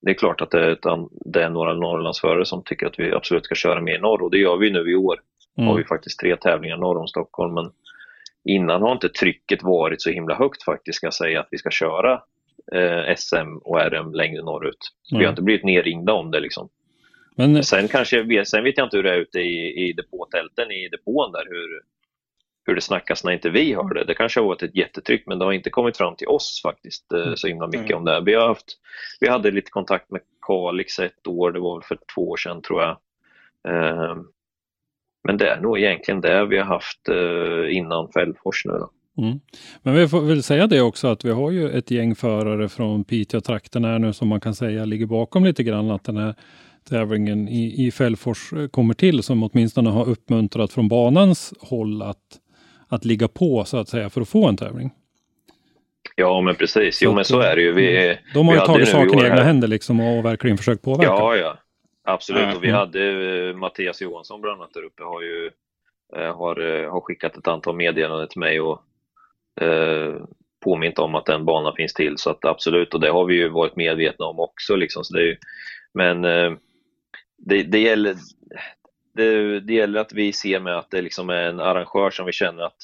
det 0.01 0.11
är 0.11 0.15
klart 0.15 0.41
att 0.41 0.51
det 0.51 0.65
är, 0.65 0.77
det 1.09 1.43
är 1.43 1.49
några 1.49 1.73
Norrlandsförare 1.73 2.45
som 2.45 2.63
tycker 2.63 2.87
att 2.87 2.99
vi 2.99 3.13
absolut 3.13 3.45
ska 3.45 3.55
köra 3.55 3.81
mer 3.81 3.99
norr 3.99 4.21
och 4.21 4.31
det 4.31 4.37
gör 4.37 4.57
vi 4.57 4.71
nu 4.71 4.91
i 4.91 4.95
år. 4.95 5.21
Mm. 5.57 5.67
har 5.67 5.77
vi 5.77 5.83
faktiskt 5.83 6.19
tre 6.19 6.35
tävlingar 6.35 6.77
norr 6.77 6.97
om 6.97 7.07
Stockholm 7.07 7.53
men 7.53 7.71
innan 8.43 8.81
har 8.81 8.91
inte 8.91 9.09
trycket 9.09 9.63
varit 9.63 10.01
så 10.01 10.09
himla 10.09 10.35
högt 10.35 10.63
faktiskt 10.63 10.97
ska 10.97 11.05
jag 11.05 11.13
säga 11.13 11.39
att 11.39 11.47
vi 11.51 11.57
ska 11.57 11.69
köra 11.69 12.21
eh, 12.73 13.15
SM 13.15 13.57
och 13.63 13.79
RM 13.79 14.13
längre 14.13 14.41
norrut. 14.41 14.77
Mm. 15.11 15.19
Vi 15.19 15.25
har 15.25 15.29
inte 15.29 15.41
blivit 15.41 15.63
nerringda 15.63 16.13
om 16.13 16.31
det 16.31 16.39
liksom. 16.39 16.69
Men... 17.35 17.63
Sen, 17.63 17.87
kanske, 17.87 18.45
sen 18.45 18.63
vet 18.63 18.77
jag 18.77 18.85
inte 18.85 18.97
hur 18.97 19.03
det 19.03 19.11
är 19.11 19.17
ute 19.17 19.39
i, 19.39 19.87
i 19.89 19.93
depåtälten 19.93 20.71
i 20.71 20.89
depån 20.89 21.31
där, 21.31 21.45
hur, 21.49 21.81
hur 22.65 22.75
det 22.75 22.81
snackas 22.81 23.23
när 23.23 23.31
inte 23.31 23.49
vi 23.49 23.73
hör 23.73 23.93
det. 23.93 24.03
Det 24.03 24.13
kanske 24.13 24.39
har 24.39 24.47
varit 24.47 24.63
ett 24.63 24.75
jättetryck 24.75 25.23
men 25.25 25.39
det 25.39 25.45
har 25.45 25.51
inte 25.51 25.69
kommit 25.69 25.97
fram 25.97 26.15
till 26.15 26.27
oss 26.27 26.61
faktiskt 26.63 27.11
eh, 27.13 27.33
så 27.35 27.47
himla 27.47 27.67
mycket 27.67 27.85
mm. 27.85 27.97
om 27.97 28.05
det. 28.05 28.21
Vi, 28.25 28.33
har 28.33 28.47
haft, 28.47 28.77
vi 29.19 29.29
hade 29.29 29.51
lite 29.51 29.71
kontakt 29.71 30.11
med 30.11 30.21
Kalix 30.47 30.99
ett 30.99 31.27
år, 31.27 31.51
det 31.51 31.59
var 31.59 31.81
för 31.81 31.97
två 32.15 32.29
år 32.29 32.37
sedan 32.37 32.61
tror 32.61 32.81
jag. 32.81 32.97
Eh, 33.67 34.17
men 35.23 35.37
det 35.37 35.49
är 35.49 35.61
nog 35.61 35.79
egentligen 35.79 36.21
det 36.21 36.45
vi 36.45 36.57
har 36.57 36.65
haft 36.65 37.09
eh, 37.09 37.77
innan 37.77 38.11
Fällfors 38.11 38.65
nu. 38.65 38.73
Då. 38.73 38.89
Mm. 39.17 39.39
Men 39.81 39.95
vi 39.95 40.07
får 40.07 40.21
väl 40.21 40.43
säga 40.43 40.67
det 40.67 40.81
också 40.81 41.07
att 41.07 41.25
vi 41.25 41.31
har 41.31 41.51
ju 41.51 41.69
ett 41.69 41.91
gäng 41.91 42.15
förare 42.15 42.69
från 42.69 43.03
Piteå-trakten 43.03 43.85
här 43.85 43.99
nu 43.99 44.13
som 44.13 44.27
man 44.27 44.39
kan 44.39 44.55
säga 44.55 44.85
ligger 44.85 45.05
bakom 45.05 45.45
lite 45.45 45.63
grann 45.63 45.91
att 45.91 46.03
den 46.03 46.17
här 46.17 46.35
tävlingen 46.89 47.47
i, 47.47 47.85
i 47.87 47.91
Fällfors 47.91 48.53
kommer 48.71 48.93
till 48.93 49.23
som 49.23 49.43
åtminstone 49.43 49.89
har 49.89 50.09
uppmuntrat 50.09 50.71
från 50.71 50.87
banans 50.87 51.53
håll 51.59 52.01
att, 52.01 52.39
att 52.87 53.05
ligga 53.05 53.27
på 53.27 53.65
så 53.65 53.77
att 53.77 53.89
säga 53.89 54.09
för 54.09 54.21
att 54.21 54.29
få 54.29 54.47
en 54.47 54.57
tävling. 54.57 54.91
Ja 56.15 56.41
men 56.41 56.55
precis, 56.55 57.01
jo 57.01 57.09
så 57.09 57.15
men 57.15 57.25
så 57.25 57.39
är 57.39 57.55
det 57.55 57.61
ju. 57.61 57.71
Vi, 57.71 58.05
mm. 58.05 58.17
de 58.33 58.47
har 58.47 58.55
ju 58.55 58.61
tagit 58.61 58.89
saken 58.89 59.19
i 59.19 59.23
egna 59.23 59.43
händer 59.43 59.67
liksom 59.67 59.99
och 59.99 60.25
verkligen 60.25 60.57
försökt 60.57 60.81
påverka. 60.81 61.09
Ja, 61.09 61.35
ja. 61.35 61.57
Absolut, 62.03 62.43
mm. 62.43 62.57
och 62.57 62.63
vi 62.63 62.71
hade 62.71 62.99
uh, 62.99 63.55
Mattias 63.55 64.01
Johansson 64.01 64.41
bland 64.41 64.61
annat 64.61 64.73
där 64.73 64.83
uppe 64.83 65.03
har 65.03 65.21
ju 65.21 65.51
uh, 66.17 66.37
har, 66.37 66.59
uh, 66.59 66.91
har 66.91 67.01
skickat 67.01 67.37
ett 67.37 67.47
antal 67.47 67.75
meddelanden 67.75 68.27
till 68.27 68.39
mig 68.39 68.59
och 68.61 68.81
påmint 70.63 70.99
om 70.99 71.15
att 71.15 71.25
den 71.25 71.45
banan 71.45 71.73
finns 71.75 71.93
till 71.93 72.17
så 72.17 72.29
att 72.29 72.45
absolut 72.45 72.93
och 72.93 72.99
det 72.99 73.09
har 73.09 73.25
vi 73.25 73.35
ju 73.35 73.49
varit 73.49 73.75
medvetna 73.75 74.25
om 74.25 74.39
också 74.39 74.75
liksom. 74.75 75.03
Så 75.03 75.13
det 75.13 75.19
är 75.19 75.25
ju, 75.25 75.37
men 75.93 76.21
det, 77.37 77.63
det, 77.63 77.79
gäller, 77.79 78.15
det, 79.15 79.59
det, 79.59 79.73
gäller 79.73 79.99
att 79.99 80.13
vi 80.13 80.33
ser 80.33 80.59
med 80.59 80.77
att 80.77 80.91
det 80.91 81.01
liksom 81.01 81.29
är 81.29 81.43
en 81.43 81.59
arrangör 81.59 82.09
som 82.09 82.25
vi 82.25 82.31
känner 82.31 82.63
att 82.63 82.77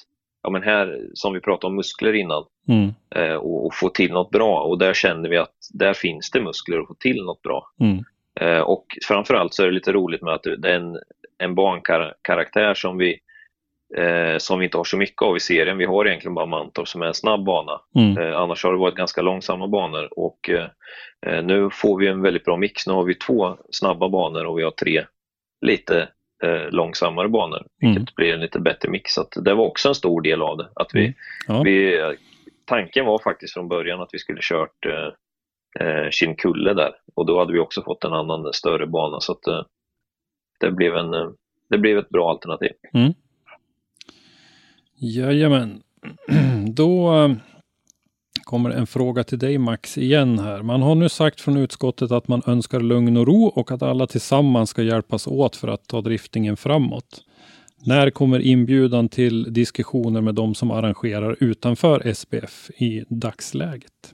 ja 0.44 0.50
men 0.50 0.64
här, 0.64 1.00
som 1.14 1.34
vi 1.34 1.40
pratade 1.40 1.70
om 1.70 1.76
muskler 1.76 2.14
innan, 2.14 2.44
mm. 2.68 2.94
eh, 3.16 3.36
och, 3.36 3.66
och, 3.66 3.76
få 3.76 3.90
till 3.90 4.12
något 4.12 4.32
bra 4.32 4.62
och 4.62 4.78
där 4.78 4.94
känner 4.94 5.30
vi 5.30 5.38
att 5.38 5.56
där 5.74 5.94
finns 5.94 6.32
det 6.32 6.42
muskler 6.42 6.80
att 6.80 6.88
få 6.88 6.94
till 6.94 7.24
något 7.24 7.42
bra. 7.42 7.72
Mm. 7.80 8.04
Eh, 8.40 8.62
och 8.62 8.86
framförallt 9.08 9.54
så 9.54 9.64
är 9.64 9.68
det 9.68 9.74
lite 9.74 9.92
roligt 9.92 10.22
med 10.22 10.34
att 10.34 10.44
det 10.44 10.70
är 10.70 10.76
en, 10.76 10.98
en 11.38 11.56
bankaraktär 11.56 12.74
som 12.74 12.98
vi 12.98 13.20
eh, 13.98 14.38
som 14.38 14.60
vi 14.60 14.66
inte 14.66 14.78
har 14.78 14.84
så 14.84 14.98
mycket 14.98 15.22
av 15.22 15.38
i 15.38 15.40
serien. 15.40 15.78
Vi 15.78 15.86
har 15.86 16.08
egentligen 16.08 16.36
bara 16.36 16.46
Mantorp 16.46 16.88
som 16.88 17.02
är 17.02 17.06
en 17.06 17.14
snabb 17.14 17.46
bana. 17.46 17.82
Mm. 17.96 18.18
Eh, 18.18 18.38
annars 18.38 18.64
har 18.64 18.72
det 18.72 18.80
varit 18.80 18.96
ganska 18.96 19.22
långsamma 19.22 19.68
banor 19.68 20.20
och 20.20 20.50
eh, 20.50 20.68
eh, 21.26 21.44
nu 21.44 21.70
får 21.72 22.00
vi 22.00 22.08
en 22.08 22.22
väldigt 22.22 22.46
bra 22.46 22.58
mix. 22.58 22.88
Nu 22.88 22.94
har 22.94 23.04
vi 23.04 23.16
två 23.16 23.58
snabba 23.70 24.10
banor 24.10 24.46
och 24.46 24.60
vi 24.60 24.64
har 24.64 24.72
tre 24.72 25.06
lite 25.62 26.10
eh, 26.44 26.70
långsammare 26.72 27.30
banor, 27.30 27.66
vilket 27.80 27.98
mm. 27.98 28.14
blir 28.16 28.34
en 28.34 28.40
lite 28.40 28.60
bättre 28.60 28.90
mix. 28.90 29.14
Så 29.14 29.28
det 29.36 29.54
var 29.54 29.66
också 29.66 29.90
en 29.90 29.96
stor 29.96 30.22
del 30.22 30.42
av 30.42 30.58
det. 30.58 30.70
Att 30.76 30.90
vi, 30.94 31.04
mm. 31.04 31.14
ja. 31.48 31.62
vi, 31.64 32.00
tanken 32.66 33.06
var 33.06 33.20
faktiskt 33.20 33.54
från 33.54 33.68
början 33.68 34.02
att 34.02 34.10
vi 34.12 34.20
skulle 34.20 34.40
kört 34.42 34.86
eh, 35.80 36.10
Kinkulle 36.12 36.74
där 36.74 36.92
och 37.16 37.26
då 37.26 37.40
hade 37.40 37.54
vi 37.54 37.60
också 37.60 37.82
fått 37.82 38.04
en 38.04 38.14
annan 38.14 38.54
större 38.54 38.88
bana 38.88 39.20
så 39.20 39.32
att 39.32 39.48
eh, 39.48 39.64
det, 40.60 40.72
blev 40.72 40.96
en, 40.96 41.12
det 41.70 41.78
blev 41.78 41.98
ett 41.98 42.10
bra 42.10 42.30
alternativ. 42.30 42.72
Mm. 42.94 43.14
Jajamän. 44.96 45.82
Då 46.76 47.14
eh, 47.14 47.32
kommer 48.44 48.70
en 48.70 48.88
fråga 48.88 49.24
till 49.24 49.40
dig 49.40 49.58
Max 49.58 49.98
igen 49.98 50.40
här. 50.40 50.62
Man 50.62 50.82
har 50.82 50.96
nu 50.96 51.10
sagt 51.10 51.42
från 51.42 51.58
utskottet 51.58 52.12
att 52.12 52.28
man 52.28 52.42
önskar 52.46 52.80
lugn 52.80 53.18
och 53.18 53.28
ro 53.28 53.46
och 53.46 53.72
att 53.72 53.82
alla 53.82 54.08
tillsammans 54.08 54.70
ska 54.70 54.82
hjälpas 54.82 55.28
åt 55.28 55.56
för 55.56 55.68
att 55.68 55.88
ta 55.88 56.02
driftingen 56.02 56.58
framåt. 56.58 57.24
När 57.86 58.10
kommer 58.10 58.40
inbjudan 58.40 59.10
till 59.10 59.54
diskussioner 59.54 60.22
med 60.22 60.36
de 60.36 60.56
som 60.56 60.72
arrangerar 60.72 61.36
utanför 61.40 62.14
SPF 62.14 62.70
i 62.78 63.04
dagsläget? 63.10 64.14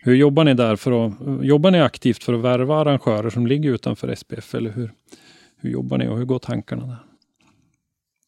Hur 0.00 0.14
jobbar 0.14 0.44
ni 0.44 0.54
där 0.54 0.76
för 0.76 1.06
att, 1.06 1.12
jobbar 1.42 1.70
ni 1.70 1.80
aktivt 1.80 2.24
för 2.24 2.32
att 2.32 2.40
värva 2.40 2.76
arrangörer 2.76 3.30
som 3.30 3.46
ligger 3.46 3.70
utanför 3.70 4.14
SPF 4.14 4.54
eller 4.54 4.70
hur, 4.70 4.92
hur 5.56 5.70
jobbar 5.70 5.98
ni 5.98 6.08
och 6.08 6.18
hur 6.18 6.24
går 6.24 6.38
tankarna 6.38 6.86
där? 6.86 7.07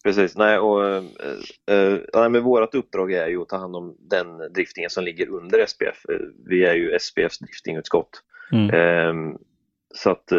Precis, 0.03 0.37
nej, 0.37 0.59
och, 0.59 0.85
äh, 0.85 1.03
äh, 2.13 2.29
men 2.29 2.43
vårt 2.43 2.75
uppdrag 2.75 3.13
är 3.13 3.27
ju 3.27 3.41
att 3.41 3.49
ta 3.49 3.57
hand 3.57 3.75
om 3.75 3.95
den 3.99 4.53
driftingen 4.53 4.89
som 4.89 5.03
ligger 5.03 5.29
under 5.29 5.65
SPF. 5.65 6.05
Vi 6.45 6.65
är 6.65 6.73
ju 6.73 6.99
SPFs 6.99 7.39
driftingutskott. 7.39 8.09
Mm. 8.51 8.69
Äh, 8.69 9.37
så 9.95 10.09
att, 10.09 10.31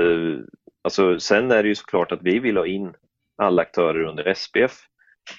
alltså, 0.82 1.20
sen 1.20 1.50
är 1.50 1.62
det 1.62 1.68
ju 1.68 1.74
såklart 1.74 2.12
att 2.12 2.22
vi 2.22 2.38
vill 2.38 2.56
ha 2.56 2.66
in 2.66 2.94
alla 3.38 3.62
aktörer 3.62 4.04
under 4.04 4.34
SPF. 4.34 4.72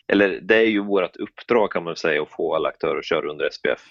Eller 0.08 0.40
det 0.42 0.56
är 0.56 0.66
ju 0.66 0.80
vårt 0.80 1.16
uppdrag 1.16 1.72
kan 1.72 1.84
man 1.84 1.96
säga 1.96 2.22
att 2.22 2.32
få 2.32 2.56
alla 2.56 2.70
aktörer 2.70 2.98
att 2.98 3.06
köra 3.06 3.30
under 3.30 3.50
SPF 3.50 3.82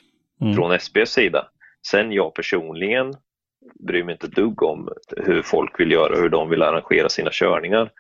mm. 0.41 0.55
från 0.55 0.79
SPFs 0.79 1.13
sida. 1.13 1.49
Sen 1.87 2.13
jag 2.13 2.35
personligen 2.35 3.15
bryr 3.87 4.05
mig 4.05 4.13
inte 4.13 4.27
dugg 4.27 4.63
om 4.63 4.89
hur 5.17 5.43
folk 5.43 5.81
vill 5.81 5.93
göra 5.93 6.13
och 6.13 6.21
hur 6.21 6.29
de 6.29 6.51
vill 6.51 6.63
arrangera 6.63 7.09
sina 7.09 7.31
körningar 7.33 7.91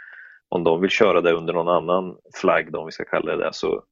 om 0.52 0.64
de 0.64 0.80
vill 0.80 0.90
köra 0.90 1.20
det 1.20 1.32
under 1.32 1.52
någon 1.52 1.68
annan 1.68 2.16
flagg, 2.34 2.74
om 2.76 2.86
vi 2.86 2.92
ska 2.92 3.04
kalla 3.04 3.36
det 3.36 3.44
det, 3.44 3.52
så 3.52 3.82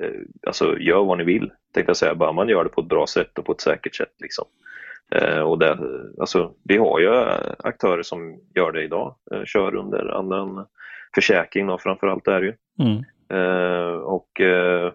eh, 0.00 0.20
alltså, 0.46 0.78
gör 0.78 1.04
vad 1.04 1.18
ni 1.18 1.24
vill, 1.24 1.52
tänkte 1.72 1.90
jag 1.90 1.96
säga. 1.96 2.14
Bara 2.14 2.32
man 2.32 2.48
gör 2.48 2.64
det 2.64 2.70
på 2.70 2.80
ett 2.80 2.88
bra 2.88 3.06
sätt 3.06 3.38
och 3.38 3.44
på 3.44 3.52
ett 3.52 3.60
säkert 3.60 3.94
sätt. 3.94 4.12
Liksom. 4.18 4.44
Eh, 5.10 5.38
och 5.38 5.58
det, 5.58 5.78
alltså, 6.20 6.54
vi 6.62 6.76
har 6.76 7.00
ju 7.00 7.10
aktörer 7.58 8.02
som 8.02 8.40
gör 8.54 8.72
det 8.72 8.82
idag, 8.82 9.14
eh, 9.32 9.44
kör 9.44 9.74
under 9.74 10.08
annan 10.18 10.66
försäkring 11.14 11.68
och 11.68 11.80
framförallt 11.80 12.28
är 12.28 12.40
det 12.40 12.46
ju. 12.46 12.54
Mm. 12.78 13.04
Eh, 13.28 13.96
och 13.96 14.40
eh, 14.40 14.92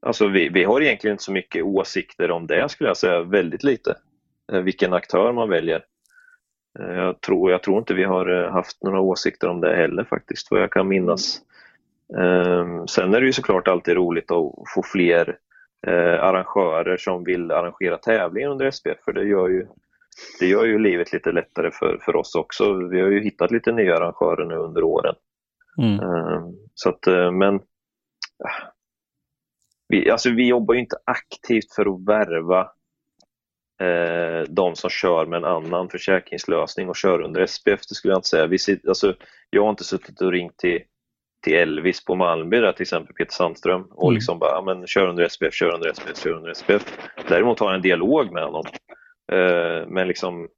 Alltså 0.00 0.28
vi, 0.28 0.48
vi 0.48 0.64
har 0.64 0.80
egentligen 0.80 1.14
inte 1.14 1.24
så 1.24 1.32
mycket 1.32 1.64
åsikter 1.64 2.30
om 2.30 2.46
det 2.46 2.68
skulle 2.68 2.90
jag 2.90 2.96
säga, 2.96 3.22
väldigt 3.22 3.64
lite. 3.64 3.96
Eh, 4.52 4.60
vilken 4.60 4.92
aktör 4.92 5.32
man 5.32 5.48
väljer. 5.48 5.84
Eh, 6.78 6.94
jag 6.94 7.20
tror, 7.20 7.50
jag 7.50 7.62
tror 7.62 7.78
inte 7.78 7.94
vi 7.94 8.04
har 8.04 8.44
eh, 8.44 8.52
haft 8.52 8.82
några 8.82 9.00
åsikter 9.00 9.48
om 9.48 9.60
det 9.60 9.76
heller 9.76 10.04
faktiskt, 10.04 10.50
vad 10.50 10.62
jag 10.62 10.72
kan 10.72 10.88
minnas. 10.88 11.40
Um, 12.16 12.88
sen 12.88 13.14
är 13.14 13.20
det 13.20 13.26
ju 13.26 13.32
såklart 13.32 13.68
alltid 13.68 13.94
roligt 13.94 14.30
att 14.30 14.52
få 14.74 14.82
fler 14.92 15.28
uh, 15.88 16.24
arrangörer 16.24 16.96
som 16.96 17.24
vill 17.24 17.50
arrangera 17.50 17.96
tävlingar 17.96 18.48
under 18.48 18.70
SPF, 18.70 18.98
för 19.04 19.12
det 19.12 19.24
gör 19.24 19.48
ju, 19.48 19.66
det 20.40 20.46
gör 20.46 20.64
ju 20.64 20.78
livet 20.78 21.12
lite 21.12 21.32
lättare 21.32 21.70
för, 21.70 21.98
för 22.04 22.16
oss 22.16 22.34
också. 22.34 22.74
Vi 22.74 23.00
har 23.00 23.08
ju 23.08 23.20
hittat 23.20 23.50
lite 23.50 23.72
nya 23.72 23.96
arrangörer 23.96 24.44
nu 24.44 24.54
under 24.54 24.84
åren. 24.84 25.14
Mm. 25.78 26.00
Um, 26.00 26.56
så 26.74 26.88
att, 26.88 27.06
men 27.32 27.60
vi, 29.88 30.10
alltså 30.10 30.30
vi 30.30 30.48
jobbar 30.48 30.74
ju 30.74 30.80
inte 30.80 30.96
aktivt 31.04 31.74
för 31.74 31.94
att 31.94 32.08
värva 32.08 32.60
eh, 32.60 32.68
de 34.48 34.76
som 34.76 34.90
kör 34.90 35.26
med 35.26 35.36
en 35.36 35.44
annan 35.44 35.88
försäkringslösning 35.88 36.88
och 36.88 36.96
kör 36.96 37.20
under 37.20 37.46
SPF, 37.46 37.80
det 37.88 37.94
skulle 37.94 38.12
jag 38.12 38.18
inte 38.18 38.28
säga. 38.28 38.46
Vi 38.46 38.58
sitter, 38.58 38.88
alltså, 38.88 39.14
jag 39.50 39.62
har 39.62 39.70
inte 39.70 39.84
suttit 39.84 40.20
och 40.20 40.32
ringt 40.32 40.56
till, 40.56 40.82
till 41.44 41.54
Elvis 41.54 42.04
på 42.04 42.14
Malmby, 42.14 42.60
där, 42.60 42.72
till 42.72 42.82
exempel 42.82 43.14
Peter 43.14 43.32
Sandström, 43.32 43.82
och 43.82 44.08
mm. 44.08 44.14
liksom 44.14 44.38
bara, 44.38 44.62
men 44.62 44.86
kör 44.86 45.06
under 45.06 45.28
SPF, 45.28 45.54
kör 45.54 45.74
under 45.74 45.92
SPF, 45.92 46.22
kör 46.22 46.32
under 46.32 46.54
SPF. 46.54 46.98
Däremot 47.28 47.60
har 47.60 47.66
jag 47.66 47.74
en 47.74 47.82
dialog 47.82 48.32
med 48.32 48.44
honom. 48.44 48.64
Eh, 49.32 49.86
men 49.86 50.08
liksom, 50.08 50.48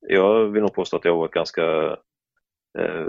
jag 0.00 0.44
vill 0.44 0.62
nog 0.62 0.74
påstå 0.74 0.96
att 0.96 1.04
jag 1.04 1.12
har 1.12 1.18
varit 1.18 1.32
ganska 1.32 1.96
eh, 2.78 3.06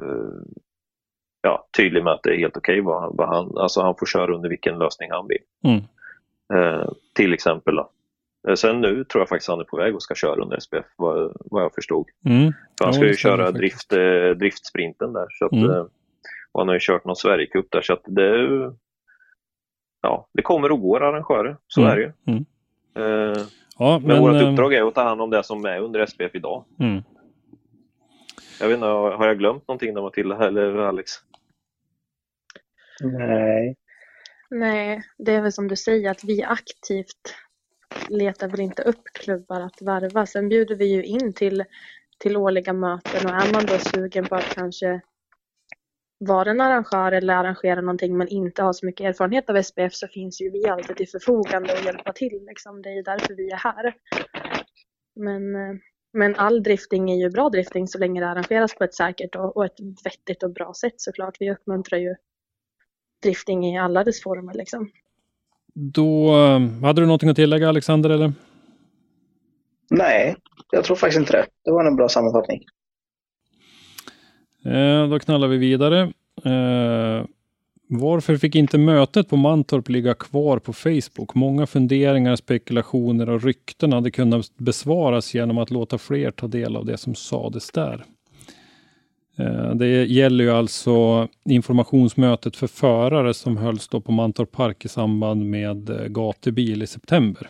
ja, 1.41 1.67
tydlig 1.77 2.03
med 2.03 2.13
att 2.13 2.23
det 2.23 2.33
är 2.33 2.37
helt 2.37 2.57
okej 2.57 2.81
okay 2.81 2.85
vad, 2.85 3.17
vad 3.17 3.27
han, 3.27 3.57
alltså 3.57 3.81
han 3.81 3.95
får 3.99 4.05
köra 4.05 4.35
under 4.35 4.49
vilken 4.49 4.79
lösning 4.79 5.11
han 5.11 5.27
vill. 5.27 5.43
Mm. 5.63 5.83
Eh, 6.53 6.89
till 7.13 7.33
exempel 7.33 7.75
då. 7.75 7.89
Eh, 8.47 8.55
sen 8.55 8.81
nu 8.81 9.03
tror 9.03 9.21
jag 9.21 9.29
faktiskt 9.29 9.49
han 9.49 9.59
är 9.59 9.63
på 9.63 9.77
väg 9.77 9.95
och 9.95 10.03
ska 10.03 10.15
köra 10.15 10.41
under 10.41 10.59
SPF 10.59 10.85
vad, 10.95 11.37
vad 11.39 11.63
jag 11.63 11.73
förstod. 11.73 12.09
Mm. 12.25 12.53
För 12.77 12.85
han 12.85 12.93
ska 12.93 13.05
ju 13.05 13.13
köra 13.13 13.51
drift, 13.51 13.93
eh, 13.93 14.29
driftsprinten 14.39 15.13
där. 15.13 15.27
Så 15.29 15.45
att, 15.45 15.51
mm. 15.51 15.69
eh, 15.69 15.85
och 16.51 16.61
han 16.61 16.67
har 16.67 16.75
ju 16.75 16.79
kört 16.81 17.05
någon 17.05 17.15
Sverigecup 17.15 17.71
där 17.71 17.81
så 17.81 17.93
att 17.93 18.03
det, 18.05 18.47
ja, 20.01 20.29
det 20.33 20.41
kommer 20.41 20.71
och 20.71 20.81
går 20.81 21.03
arrangörer, 21.03 21.57
så 21.67 21.81
mm. 21.81 21.91
är 21.91 21.95
det 21.95 22.01
ju. 22.01 22.11
Mm. 22.27 22.45
Eh, 22.95 23.43
ja, 23.79 23.99
men 23.99 24.07
men 24.07 24.21
vårt 24.21 24.41
uppdrag 24.41 24.73
är 24.73 24.87
att 24.87 24.95
ta 24.95 25.03
hand 25.03 25.21
om 25.21 25.29
det 25.29 25.43
som 25.43 25.65
är 25.65 25.79
under 25.79 26.05
SPF 26.05 26.35
idag. 26.35 26.65
Mm. 26.79 27.03
Jag 28.59 28.67
vet 28.67 28.75
inte, 28.75 28.87
har 28.87 29.27
jag 29.27 29.37
glömt 29.37 29.67
någonting 29.67 29.93
där 29.93 30.01
Matilda 30.01 30.47
eller 30.47 30.75
Alex? 30.75 31.11
Nej, 33.01 33.75
Nej, 34.49 35.01
det 35.17 35.31
är 35.31 35.41
väl 35.41 35.51
som 35.51 35.67
du 35.67 35.75
säger 35.75 36.11
att 36.11 36.23
vi 36.23 36.43
aktivt 36.43 37.35
letar 38.09 38.47
väl 38.47 38.59
inte 38.59 38.83
upp 38.83 39.03
klubbar 39.13 39.61
att 39.61 39.81
varva. 39.81 40.25
Sen 40.25 40.49
bjuder 40.49 40.75
vi 40.75 40.85
ju 40.85 41.03
in 41.03 41.33
till, 41.33 41.63
till 42.17 42.37
årliga 42.37 42.73
möten 42.73 43.25
och 43.25 43.31
är 43.31 43.53
man 43.53 43.65
då 43.65 43.77
sugen 43.79 44.25
på 44.25 44.35
att 44.35 44.55
kanske 44.55 45.01
vara 46.19 46.51
en 46.51 46.61
arrangör 46.61 47.11
eller 47.11 47.33
arrangera 47.33 47.81
någonting 47.81 48.17
men 48.17 48.27
inte 48.27 48.63
har 48.63 48.73
så 48.73 48.85
mycket 48.85 49.05
erfarenhet 49.05 49.49
av 49.49 49.61
SPF 49.61 49.93
så 49.93 50.07
finns 50.07 50.41
ju 50.41 50.49
vi 50.49 50.67
alltid 50.67 50.97
till 50.97 51.09
förfogande 51.09 51.73
och 51.73 51.85
hjälpa 51.85 52.13
till. 52.13 52.45
Liksom. 52.47 52.81
Det 52.81 52.89
är 52.89 52.93
ju 52.93 53.01
därför 53.01 53.33
vi 53.33 53.51
är 53.51 53.57
här. 53.57 53.95
Men, 55.15 55.41
men 56.13 56.35
all 56.35 56.63
drifting 56.63 57.11
är 57.11 57.15
ju 57.15 57.29
bra 57.29 57.49
drifting 57.49 57.87
så 57.87 57.97
länge 57.97 58.21
det 58.21 58.27
arrangeras 58.27 58.75
på 58.75 58.83
ett 58.83 58.93
säkert 58.93 59.35
och, 59.35 59.57
och 59.57 59.65
ett 59.65 59.79
vettigt 60.03 60.43
och 60.43 60.53
bra 60.53 60.73
sätt 60.73 60.93
såklart. 60.97 61.37
Vi 61.39 61.51
uppmuntrar 61.51 61.99
ju 61.99 62.15
drifting 63.23 63.65
i 63.65 63.79
alla 63.79 64.03
dess 64.03 64.23
former 64.23 64.53
liksom. 64.53 64.91
Då, 65.73 66.35
eh, 66.35 66.59
hade 66.81 67.01
du 67.01 67.05
någonting 67.05 67.29
att 67.29 67.35
tillägga 67.35 67.69
Alexander 67.69 68.09
eller? 68.09 68.33
Nej, 69.89 70.35
jag 70.71 70.83
tror 70.83 70.95
faktiskt 70.95 71.19
inte 71.19 71.33
det. 71.33 71.45
Det 71.65 71.71
var 71.71 71.85
en 71.85 71.95
bra 71.95 72.09
sammanfattning. 72.09 72.63
Eh, 74.65 75.09
då 75.09 75.19
knallar 75.19 75.47
vi 75.47 75.57
vidare. 75.57 76.01
Eh, 76.45 77.25
varför 77.91 78.37
fick 78.37 78.55
inte 78.55 78.77
mötet 78.77 79.29
på 79.29 79.37
Mantorp 79.37 79.89
ligga 79.89 80.13
kvar 80.13 80.59
på 80.59 80.73
Facebook? 80.73 81.35
Många 81.35 81.67
funderingar, 81.67 82.35
spekulationer 82.35 83.29
och 83.29 83.43
rykten 83.43 83.93
hade 83.93 84.11
kunnat 84.11 84.57
besvaras 84.57 85.33
genom 85.33 85.57
att 85.57 85.71
låta 85.71 85.97
fler 85.97 86.31
ta 86.31 86.47
del 86.47 86.75
av 86.75 86.85
det 86.85 86.97
som 86.97 87.15
sades 87.15 87.71
där. 87.71 88.05
Eh, 89.39 89.75
det 89.75 90.05
gäller 90.05 90.43
ju 90.43 90.51
alltså 90.51 91.27
informationsmötet 91.45 92.55
för 92.55 92.67
förare 92.67 93.33
som 93.33 93.57
hölls 93.57 93.87
då 93.87 94.01
på 94.01 94.11
Mantorp 94.11 94.51
Park 94.51 94.85
i 94.85 94.87
samband 94.87 95.45
med 95.45 95.89
eh, 95.89 96.05
gatubil 96.07 96.83
i 96.83 96.87
september. 96.87 97.49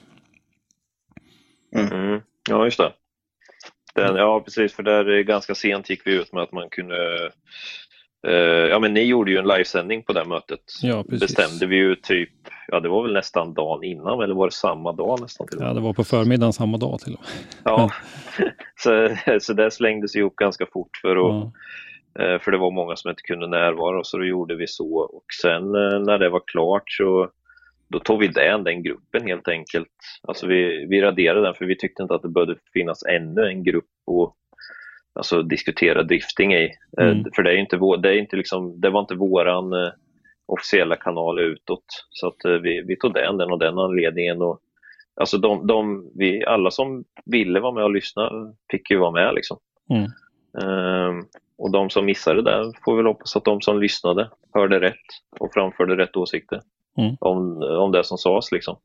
Mm. 1.75 2.21
Ja, 2.49 2.65
just 2.65 2.77
det. 2.77 2.93
Den, 3.95 4.15
ja, 4.15 4.41
precis, 4.41 4.73
för 4.73 4.83
där 4.83 5.17
eh, 5.17 5.21
ganska 5.21 5.55
sent 5.55 5.89
gick 5.89 6.07
vi 6.07 6.13
ut 6.13 6.33
med 6.33 6.43
att 6.43 6.51
man 6.51 6.69
kunde 6.69 7.31
ja 8.69 8.79
men 8.79 8.93
ni 8.93 9.03
gjorde 9.03 9.31
ju 9.31 9.37
en 9.37 9.47
livesändning 9.47 10.03
på 10.03 10.13
det 10.13 10.25
mötet. 10.25 10.59
Ja, 10.81 11.03
precis. 11.03 11.19
Bestämde 11.19 11.65
vi 11.65 11.75
ju 11.75 11.95
typ, 11.95 12.29
ja 12.67 12.79
det 12.79 12.89
var 12.89 13.03
väl 13.03 13.13
nästan 13.13 13.53
dagen 13.53 13.83
innan 13.83 14.21
eller 14.21 14.35
var 14.35 14.47
det 14.47 14.53
samma 14.53 14.91
dag 14.91 15.21
nästan? 15.21 15.47
Till 15.47 15.59
ja 15.61 15.73
det 15.73 15.79
var 15.79 15.93
på 15.93 16.03
förmiddagen 16.03 16.53
samma 16.53 16.77
dag 16.77 16.99
till 16.99 17.13
och 17.13 17.19
med. 17.19 17.29
Ja, 17.63 17.91
så, 18.75 19.15
så 19.39 19.53
det 19.53 19.71
slängdes 19.71 20.15
ihop 20.15 20.35
ganska 20.35 20.65
fort 20.65 20.97
för 21.01 21.11
att 21.15 21.51
ja. 22.13 22.33
uh, 22.33 22.39
för 22.39 22.51
det 22.51 22.57
var 22.57 22.71
många 22.71 22.95
som 22.95 23.09
inte 23.09 23.21
kunde 23.21 23.47
närvara 23.47 24.03
så 24.03 24.17
då 24.17 24.25
gjorde 24.25 24.55
vi 24.55 24.67
så 24.67 24.99
och 24.99 25.25
sen 25.41 25.75
uh, 25.75 25.99
när 25.99 26.17
det 26.17 26.29
var 26.29 26.41
klart 26.45 26.91
så 26.91 27.29
då 27.89 27.99
tog 27.99 28.19
vi 28.19 28.27
den, 28.27 28.63
den 28.63 28.83
gruppen 28.83 29.27
helt 29.27 29.47
enkelt. 29.47 29.89
Alltså 30.27 30.47
vi, 30.47 30.85
vi 30.89 31.01
raderade 31.01 31.41
den 31.41 31.53
för 31.53 31.65
vi 31.65 31.77
tyckte 31.77 32.03
inte 32.03 32.15
att 32.15 32.21
det 32.21 32.29
behövde 32.29 32.55
finnas 32.73 33.03
ännu 33.03 33.41
en 33.47 33.63
grupp 33.63 33.85
och 34.05 34.35
alltså, 35.15 35.43
diskutera 35.43 36.03
drifting 36.03 36.53
i. 36.53 36.71
Eh, 36.99 37.07
mm. 37.07 37.25
För 37.35 37.43
det, 37.43 37.51
är 37.51 37.57
inte 37.57 37.77
vår, 37.77 37.97
det, 37.97 38.09
är 38.09 38.17
inte 38.17 38.35
liksom, 38.35 38.81
det 38.81 38.89
var 38.89 38.99
inte 38.99 39.15
våran 39.15 39.73
eh, 39.73 39.91
officiella 40.45 40.95
kanal 40.95 41.39
utåt. 41.39 41.85
Så 42.09 42.27
att, 42.27 42.45
eh, 42.45 42.51
vi, 42.51 42.83
vi 42.87 42.95
tog 42.95 43.13
den, 43.13 43.37
den 43.37 43.51
och 43.51 43.59
den 43.59 43.79
anledningen. 43.79 44.41
Och, 44.41 44.59
alltså 45.21 45.37
de, 45.37 45.67
de, 45.67 46.11
vi, 46.15 46.45
alla 46.45 46.71
som 46.71 47.03
ville 47.25 47.59
vara 47.59 47.73
med 47.73 47.83
och 47.83 47.93
lyssna 47.93 48.31
fick 48.71 48.91
ju 48.91 48.97
vara 48.97 49.11
med. 49.11 49.33
Liksom. 49.35 49.57
Mm. 49.89 50.11
Um, 50.53 51.25
och 51.57 51.71
de 51.71 51.89
som 51.89 52.05
missade 52.05 52.41
det 52.41 52.73
får 52.85 52.95
väl 52.95 53.05
hoppas 53.05 53.35
att 53.35 53.45
de 53.45 53.61
som 53.61 53.81
lyssnade 53.81 54.29
hörde 54.53 54.79
rätt 54.79 54.95
och 55.39 55.53
framförde 55.53 55.97
rätt 55.97 56.17
åsikter 56.17 56.61
mm. 56.97 57.15
om, 57.19 57.61
om 57.61 57.91
det 57.91 58.03
som 58.03 58.17
sades. 58.17 58.51
Liksom. 58.51 58.77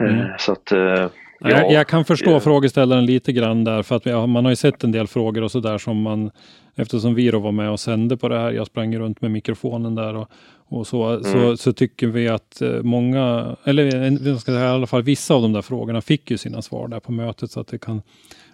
Mm. 0.00 0.14
Uh, 0.14 0.36
så 0.38 0.52
att, 0.52 0.72
uh, 0.72 1.08
Ja, 1.40 1.72
jag, 1.72 1.86
kan 1.86 2.04
förstå 2.04 2.30
ja. 2.30 2.40
frågeställaren 2.40 3.06
lite 3.06 3.32
grann 3.32 3.64
där, 3.64 3.82
för 3.82 3.96
att 3.96 4.04
man 4.04 4.44
har 4.44 4.52
ju 4.52 4.56
sett 4.56 4.84
en 4.84 4.92
del 4.92 5.06
frågor 5.06 5.42
och 5.42 5.50
så 5.50 5.60
där 5.60 5.78
som 5.78 6.02
man, 6.02 6.30
eftersom 6.74 7.14
vi 7.14 7.30
då 7.30 7.38
var 7.38 7.52
med 7.52 7.70
och 7.70 7.80
sände 7.80 8.16
på 8.16 8.28
det 8.28 8.38
här, 8.38 8.52
jag 8.52 8.66
sprang 8.66 8.98
runt 8.98 9.20
med 9.20 9.30
mikrofonen 9.30 9.94
där 9.94 10.16
och, 10.16 10.30
och 10.68 10.86
så, 10.86 11.04
mm. 11.04 11.22
så, 11.24 11.56
så, 11.56 11.72
tycker 11.72 12.06
vi 12.06 12.28
att 12.28 12.62
eh, 12.62 12.82
många, 12.82 13.56
eller 13.64 13.84
jag 14.28 14.40
ska 14.40 14.52
säga, 14.52 14.64
i 14.64 14.68
alla 14.68 14.86
fall 14.86 15.02
vissa 15.02 15.34
av 15.34 15.42
de 15.42 15.52
där 15.52 15.62
frågorna 15.62 16.00
fick 16.00 16.30
ju 16.30 16.38
sina 16.38 16.62
svar 16.62 16.88
där 16.88 17.00
på 17.00 17.12
mötet, 17.12 17.50
så 17.50 17.60
att 17.60 17.68
det 17.68 17.78
kan 17.78 18.02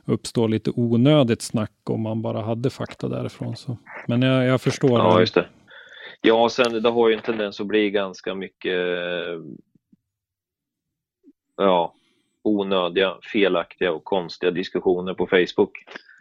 uppstå 0.04 0.46
lite 0.46 0.70
onödigt 0.74 1.42
snack 1.42 1.72
om 1.84 2.00
man 2.00 2.22
bara 2.22 2.42
hade 2.42 2.70
fakta 2.70 3.08
därifrån. 3.08 3.56
Så. 3.56 3.76
Men 4.08 4.22
jag, 4.22 4.44
jag 4.44 4.60
förstår. 4.60 4.98
Ja, 4.98 5.20
just 5.20 5.34
det. 5.34 5.46
Ja, 6.20 6.48
sen 6.48 6.82
det 6.82 6.90
har 6.90 7.08
ju 7.08 7.14
en 7.14 7.22
tendens 7.22 7.60
att 7.60 7.66
bli 7.66 7.90
ganska 7.90 8.34
mycket 8.34 8.76
ja, 11.56 11.94
onödiga, 12.42 13.16
felaktiga 13.32 13.92
och 13.92 14.04
konstiga 14.04 14.50
diskussioner 14.50 15.14
på 15.14 15.26
Facebook. 15.26 15.72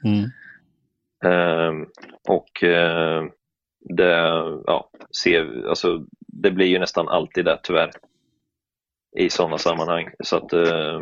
Mm. 0.05 0.23
Eh, 1.25 1.87
och 2.29 2.63
eh, 2.63 3.23
det, 3.79 4.13
ja, 4.65 4.89
ser, 5.23 5.67
alltså, 5.67 6.05
det 6.27 6.51
blir 6.51 6.67
ju 6.67 6.79
nästan 6.79 7.07
alltid 7.07 7.45
det 7.45 7.59
tyvärr 7.63 7.91
i 9.17 9.29
sådana 9.29 9.57
sammanhang. 9.57 10.09
Så 10.23 10.37
att 10.37 10.53
eh, 10.53 11.01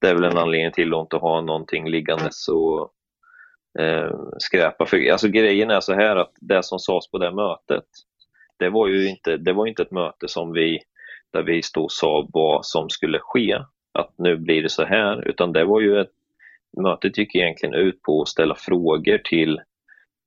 det 0.00 0.08
är 0.08 0.14
väl 0.14 0.24
en 0.24 0.38
anledning 0.38 0.72
till 0.72 0.94
att 0.94 1.00
inte 1.00 1.16
ha 1.16 1.40
någonting 1.40 1.88
liggandes 1.88 2.48
och 2.48 2.92
eh, 3.82 4.10
skräpa. 4.38 4.86
För, 4.86 5.10
alltså 5.10 5.28
grejen 5.28 5.70
är 5.70 5.80
så 5.80 5.94
här 5.94 6.16
att 6.16 6.32
det 6.40 6.62
som 6.62 6.78
sades 6.78 7.10
på 7.10 7.18
det 7.18 7.32
mötet, 7.32 7.84
det 8.58 8.70
var 8.70 8.88
ju 8.88 9.08
inte, 9.08 9.36
det 9.36 9.52
var 9.52 9.66
inte 9.66 9.82
ett 9.82 9.90
möte 9.90 10.28
som 10.28 10.52
vi, 10.52 10.78
där 11.32 11.42
vi 11.42 11.62
stod 11.62 11.84
och 11.84 11.92
sa 11.92 12.28
vad 12.32 12.66
som 12.66 12.90
skulle 12.90 13.18
ske, 13.22 13.58
att 13.92 14.14
nu 14.18 14.36
blir 14.36 14.62
det 14.62 14.68
så 14.68 14.84
här, 14.84 15.28
utan 15.28 15.52
det 15.52 15.64
var 15.64 15.80
ju 15.80 16.00
ett 16.00 16.10
Mötet 16.82 17.18
gick 17.18 17.34
egentligen 17.34 17.74
ut 17.74 18.02
på 18.02 18.22
att 18.22 18.28
ställa 18.28 18.54
frågor 18.54 19.18
till 19.18 19.60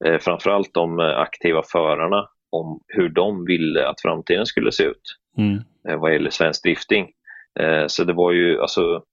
eh, 0.05 0.17
framförallt 0.19 0.73
de 0.73 0.99
aktiva 0.99 1.63
förarna 1.63 2.27
om 2.49 2.81
hur 2.87 3.09
de 3.09 3.45
ville 3.45 3.87
att 3.87 4.01
framtiden 4.01 4.45
skulle 4.45 4.71
se 4.71 4.83
ut 4.83 5.17
mm. 5.37 5.59
eh, 5.89 5.99
vad 5.99 6.13
gäller 6.13 6.29
svensk 6.29 6.63
drifting. 6.63 7.11
Eh, 7.59 7.83
så 7.87 8.03
det 8.03 8.13
var 8.13 8.31
ju 8.31 8.61
alltså 8.61 9.03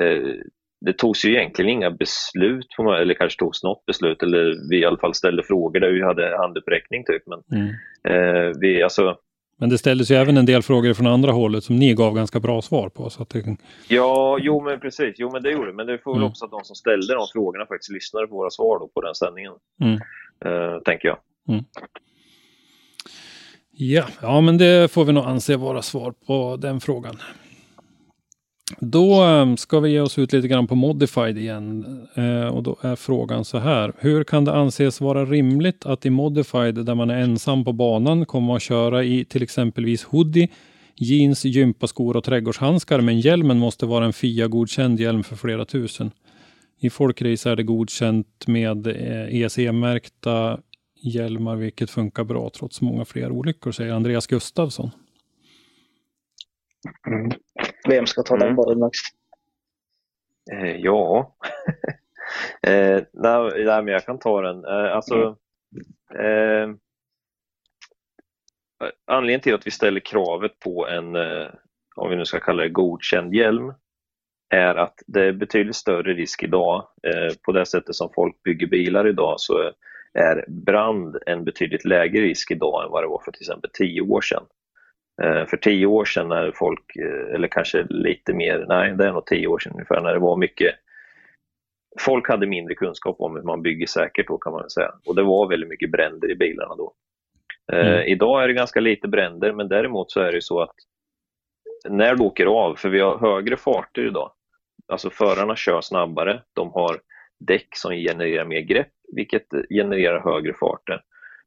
eh, 0.00 0.34
det 0.80 0.98
togs 0.98 1.24
ju 1.24 1.34
egentligen 1.34 1.70
inga 1.70 1.90
beslut, 1.90 2.66
eller 2.78 3.14
kanske 3.14 3.38
togs 3.38 3.62
något 3.62 3.86
beslut, 3.86 4.22
eller 4.22 4.70
vi 4.70 4.80
i 4.80 4.84
alla 4.84 4.98
fall 4.98 5.14
ställde 5.14 5.42
frågor 5.42 5.80
där 5.80 5.90
vi 5.90 6.02
hade 6.02 6.36
handuppräckning. 6.36 7.04
Typ. 7.04 7.22
Men, 7.26 7.42
mm. 7.60 7.74
eh, 8.08 8.52
vi, 8.60 8.82
alltså, 8.82 9.18
men 9.60 9.68
det 9.68 9.78
ställdes 9.78 10.10
ju 10.10 10.14
även 10.14 10.36
en 10.36 10.46
del 10.46 10.62
frågor 10.62 10.94
från 10.94 11.06
andra 11.06 11.32
hållet 11.32 11.64
som 11.64 11.76
ni 11.76 11.94
gav 11.94 12.14
ganska 12.14 12.40
bra 12.40 12.62
svar 12.62 12.88
på. 12.88 13.10
Så 13.10 13.22
att 13.22 13.28
det... 13.28 13.56
Ja, 13.88 14.38
jo 14.40 14.60
men 14.60 14.80
precis. 14.80 15.14
Jo 15.18 15.30
men 15.32 15.42
det 15.42 15.50
gjorde. 15.50 15.72
Men 15.72 15.86
det 15.86 15.98
får 15.98 16.12
väl 16.12 16.20
mm. 16.20 16.30
också 16.30 16.44
att 16.44 16.50
de 16.50 16.64
som 16.64 16.76
ställde 16.76 17.14
de 17.14 17.26
frågorna 17.32 17.66
faktiskt 17.66 17.90
lyssnade 17.90 18.26
på 18.26 18.34
våra 18.34 18.50
svar 18.50 18.78
då 18.78 18.88
på 18.94 19.00
den 19.00 19.14
sändningen. 19.14 19.52
Mm. 19.80 19.94
Uh, 20.46 20.80
tänker 20.80 21.08
jag. 21.08 21.18
Mm. 21.48 21.64
Ja, 23.70 24.04
ja, 24.22 24.40
men 24.40 24.58
det 24.58 24.92
får 24.92 25.04
vi 25.04 25.12
nog 25.12 25.24
anse 25.24 25.56
vara 25.56 25.82
svar 25.82 26.14
på 26.26 26.56
den 26.56 26.80
frågan. 26.80 27.16
Då 28.80 29.22
ehm, 29.22 29.56
ska 29.56 29.80
vi 29.80 29.90
ge 29.90 30.00
oss 30.00 30.18
ut 30.18 30.32
lite 30.32 30.48
grann 30.48 30.66
på 30.66 30.74
Modified 30.74 31.38
igen. 31.38 31.84
Eh, 32.14 32.46
och 32.46 32.62
då 32.62 32.76
är 32.82 32.96
frågan 32.96 33.44
så 33.44 33.58
här. 33.58 33.92
Hur 33.98 34.24
kan 34.24 34.44
det 34.44 34.54
anses 34.54 35.00
vara 35.00 35.24
rimligt 35.24 35.86
att 35.86 36.06
i 36.06 36.10
Modified 36.10 36.74
där 36.74 36.94
man 36.94 37.10
är 37.10 37.18
ensam 37.20 37.64
på 37.64 37.72
banan 37.72 38.26
komma 38.26 38.56
att 38.56 38.62
köra 38.62 39.04
i 39.04 39.24
till 39.24 39.42
exempelvis 39.42 40.04
hoodie, 40.04 40.48
jeans, 40.94 41.44
gympaskor 41.44 42.16
och 42.16 42.24
trädgårdshandskar 42.24 43.00
men 43.00 43.20
hjälmen 43.20 43.58
måste 43.58 43.86
vara 43.86 44.04
en 44.04 44.12
FIA-godkänd 44.12 45.00
hjälm 45.00 45.24
för 45.24 45.36
flera 45.36 45.64
tusen. 45.64 46.10
I 46.80 46.90
folkrace 46.90 47.50
är 47.50 47.56
det 47.56 47.62
godkänt 47.62 48.46
med 48.46 48.86
eh, 48.86 48.94
e 48.94 49.44
ECE-märkta 49.44 50.58
hjälmar 51.02 51.56
vilket 51.56 51.90
funkar 51.90 52.24
bra 52.24 52.50
trots 52.58 52.80
många 52.80 53.04
fler 53.04 53.30
olyckor 53.30 53.72
säger 53.72 53.92
Andreas 53.92 54.26
Gustafsson. 54.26 54.90
Mm. 57.06 57.30
Vem 57.88 58.06
ska 58.06 58.22
ta 58.22 58.36
den 58.36 58.46
mm. 58.46 58.56
bollen 58.56 58.78
Max? 58.78 58.98
Eh, 60.52 60.76
ja, 60.76 61.36
eh, 62.62 63.02
nej, 63.12 63.64
nej, 63.64 63.82
men 63.82 63.86
jag 63.86 64.04
kan 64.04 64.18
ta 64.18 64.42
den. 64.42 64.64
Eh, 64.64 64.96
alltså, 64.96 65.36
mm. 66.14 66.70
eh, 66.70 66.76
anledningen 69.06 69.40
till 69.40 69.54
att 69.54 69.66
vi 69.66 69.70
ställer 69.70 70.00
kravet 70.00 70.58
på 70.58 70.88
en, 70.88 71.16
eh, 71.16 71.48
om 71.96 72.10
vi 72.10 72.16
nu 72.16 72.24
ska 72.24 72.40
kalla 72.40 72.62
det 72.62 72.68
godkänd 72.68 73.34
hjälm, 73.34 73.72
är 74.50 74.74
att 74.74 74.94
det 75.06 75.24
är 75.24 75.32
betydligt 75.32 75.76
större 75.76 76.14
risk 76.14 76.42
idag. 76.42 76.88
Eh, 77.02 77.34
på 77.42 77.52
det 77.52 77.66
sättet 77.66 77.94
som 77.94 78.10
folk 78.14 78.42
bygger 78.42 78.66
bilar 78.66 79.08
idag 79.08 79.40
så 79.40 79.72
är 80.14 80.44
brand 80.48 81.16
en 81.26 81.44
betydligt 81.44 81.84
lägre 81.84 82.22
risk 82.22 82.50
idag 82.50 82.84
än 82.84 82.90
vad 82.90 83.02
det 83.02 83.08
var 83.08 83.22
för 83.24 83.32
till 83.32 83.42
exempel 83.42 83.70
tio 83.72 84.00
år 84.00 84.20
sedan. 84.20 84.44
Eh, 85.22 85.46
för 85.46 85.56
tio 85.56 85.86
år 85.86 86.04
sedan 86.04 86.28
när 86.28 86.52
folk, 86.54 86.96
eh, 86.96 87.34
eller 87.34 87.48
kanske 87.48 87.86
lite 87.88 88.32
mer, 88.32 88.64
nej 88.68 88.94
det 88.96 89.04
är 89.04 89.12
nog 89.12 89.26
tio 89.26 89.46
år 89.46 89.58
sedan 89.58 89.72
ungefär, 89.72 90.00
när 90.00 90.12
det 90.12 90.18
var 90.18 90.36
mycket 90.36 90.74
Folk 92.00 92.28
hade 92.28 92.46
mindre 92.46 92.74
kunskap 92.74 93.16
om 93.20 93.36
hur 93.36 93.42
man 93.42 93.62
bygger 93.62 93.86
säkert 93.86 94.28
då 94.28 94.38
kan 94.38 94.52
man 94.52 94.70
säga 94.70 94.92
och 95.06 95.14
det 95.14 95.22
var 95.22 95.48
väldigt 95.48 95.68
mycket 95.68 95.90
bränder 95.90 96.30
i 96.30 96.34
bilarna 96.34 96.74
då. 96.74 96.92
Mm. 97.72 98.06
Idag 98.06 98.42
är 98.42 98.48
det 98.48 98.54
ganska 98.54 98.80
lite 98.80 99.08
bränder, 99.08 99.52
men 99.52 99.68
däremot 99.68 100.10
så 100.10 100.20
är 100.20 100.32
det 100.32 100.42
så 100.42 100.60
att 100.60 100.74
när 101.88 102.14
du 102.14 102.24
åker 102.24 102.46
av, 102.46 102.74
för 102.74 102.88
vi 102.88 103.00
har 103.00 103.18
högre 103.18 103.56
farter 103.56 104.06
idag, 104.06 104.32
alltså 104.86 105.10
förarna 105.10 105.56
kör 105.56 105.80
snabbare, 105.80 106.42
de 106.52 106.72
har 106.72 107.00
däck 107.38 107.68
som 107.76 107.92
genererar 107.92 108.44
mer 108.44 108.60
grepp, 108.60 108.92
vilket 109.12 109.46
genererar 109.70 110.20
högre 110.20 110.54
farter. 110.54 111.02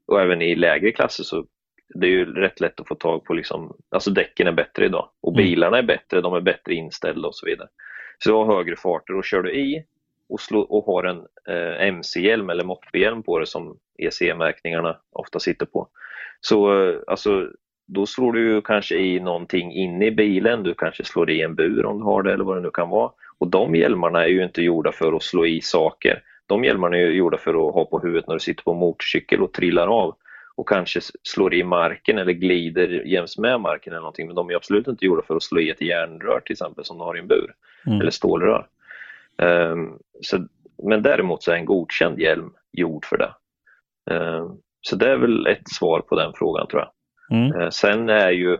Och 0.05 0.21
även 0.21 0.41
i 0.41 0.55
lägre 0.55 0.91
klasser 0.91 1.23
så 1.23 1.45
det 1.93 2.07
är 2.07 2.11
ju 2.11 2.33
rätt 2.33 2.59
lätt 2.59 2.79
att 2.79 2.87
få 2.87 2.95
tag 2.95 3.25
på, 3.25 3.33
liksom, 3.33 3.77
alltså 3.89 4.11
däcken 4.11 4.47
är 4.47 4.51
bättre 4.51 4.85
idag 4.85 5.09
och 5.21 5.33
mm. 5.33 5.45
bilarna 5.45 5.77
är 5.77 5.83
bättre, 5.83 6.21
de 6.21 6.33
är 6.33 6.41
bättre 6.41 6.73
inställda 6.73 7.27
och 7.27 7.35
så 7.35 7.45
vidare. 7.45 7.67
Så 8.19 8.29
du 8.29 8.35
har 8.35 8.55
högre 8.55 8.75
farter 8.75 9.15
och 9.15 9.25
kör 9.25 9.43
du 9.43 9.53
i 9.53 9.83
och, 10.29 10.39
slå, 10.39 10.59
och 10.59 10.85
har 10.85 11.03
en 11.03 11.17
eh, 11.47 11.87
MC-hjälm 11.87 12.49
eller 12.49 12.63
moppehjälm 12.63 13.23
på 13.23 13.39
det 13.39 13.45
som 13.45 13.77
ECE-märkningarna 13.97 14.97
ofta 15.11 15.39
sitter 15.39 15.65
på. 15.65 15.87
Så 16.41 16.83
eh, 16.89 16.99
alltså, 17.07 17.47
då 17.87 18.05
slår 18.05 18.33
du 18.33 18.49
ju 18.49 18.61
kanske 18.61 18.95
i 18.95 19.19
någonting 19.19 19.73
inne 19.73 20.05
i 20.05 20.11
bilen, 20.11 20.63
du 20.63 20.73
kanske 20.73 21.03
slår 21.03 21.31
i 21.31 21.41
en 21.41 21.55
bur 21.55 21.85
om 21.85 21.97
du 21.97 22.03
har 22.03 22.23
det 22.23 22.33
eller 22.33 22.43
vad 22.43 22.57
det 22.57 22.61
nu 22.61 22.69
kan 22.73 22.89
vara. 22.89 23.11
Och 23.37 23.47
de 23.47 23.75
hjälmarna 23.75 24.23
är 24.23 24.27
ju 24.27 24.43
inte 24.43 24.61
gjorda 24.61 24.91
för 24.91 25.13
att 25.13 25.23
slå 25.23 25.45
i 25.45 25.61
saker. 25.61 26.23
De 26.47 26.63
hjälmarna 26.63 26.97
är 26.97 27.01
gjorda 27.01 27.37
för 27.37 27.49
att 27.49 27.73
ha 27.73 27.85
på 27.85 27.99
huvudet 27.99 28.27
när 28.27 28.33
du 28.33 28.39
sitter 28.39 28.63
på 28.63 28.73
motorcykel 28.73 29.41
och 29.41 29.53
trillar 29.53 29.87
av 29.87 30.15
och 30.55 30.69
kanske 30.69 31.01
slår 31.23 31.53
i 31.53 31.63
marken 31.63 32.17
eller 32.17 32.33
glider 32.33 32.87
jäms 32.87 33.37
med 33.37 33.61
marken 33.61 33.93
eller 33.93 34.01
någonting. 34.01 34.27
Men 34.27 34.35
de 34.35 34.49
är 34.49 34.55
absolut 34.55 34.87
inte 34.87 35.05
gjorda 35.05 35.21
för 35.21 35.35
att 35.35 35.43
slå 35.43 35.59
i 35.59 35.69
ett 35.69 35.81
järnrör 35.81 36.39
till 36.39 36.53
exempel 36.53 36.85
som 36.85 36.97
du 36.97 37.03
har 37.03 37.17
i 37.17 37.19
en 37.19 37.27
bur. 37.27 37.53
Mm. 37.87 38.01
Eller 38.01 38.11
stålrör. 38.11 38.67
Um, 39.37 39.99
så, 40.21 40.47
men 40.83 41.01
däremot 41.01 41.43
så 41.43 41.51
är 41.51 41.55
en 41.55 41.65
godkänd 41.65 42.19
hjälm 42.19 42.53
gjord 42.71 43.05
för 43.05 43.17
det. 43.17 43.33
Um, 44.15 44.57
så 44.81 44.95
det 44.95 45.09
är 45.09 45.17
väl 45.17 45.47
ett 45.47 45.69
svar 45.69 45.99
på 45.99 46.15
den 46.15 46.33
frågan 46.35 46.67
tror 46.67 46.81
jag. 46.81 46.91
Mm. 47.39 47.61
Uh, 47.61 47.69
sen 47.69 48.09
är 48.09 48.31
ju 48.31 48.57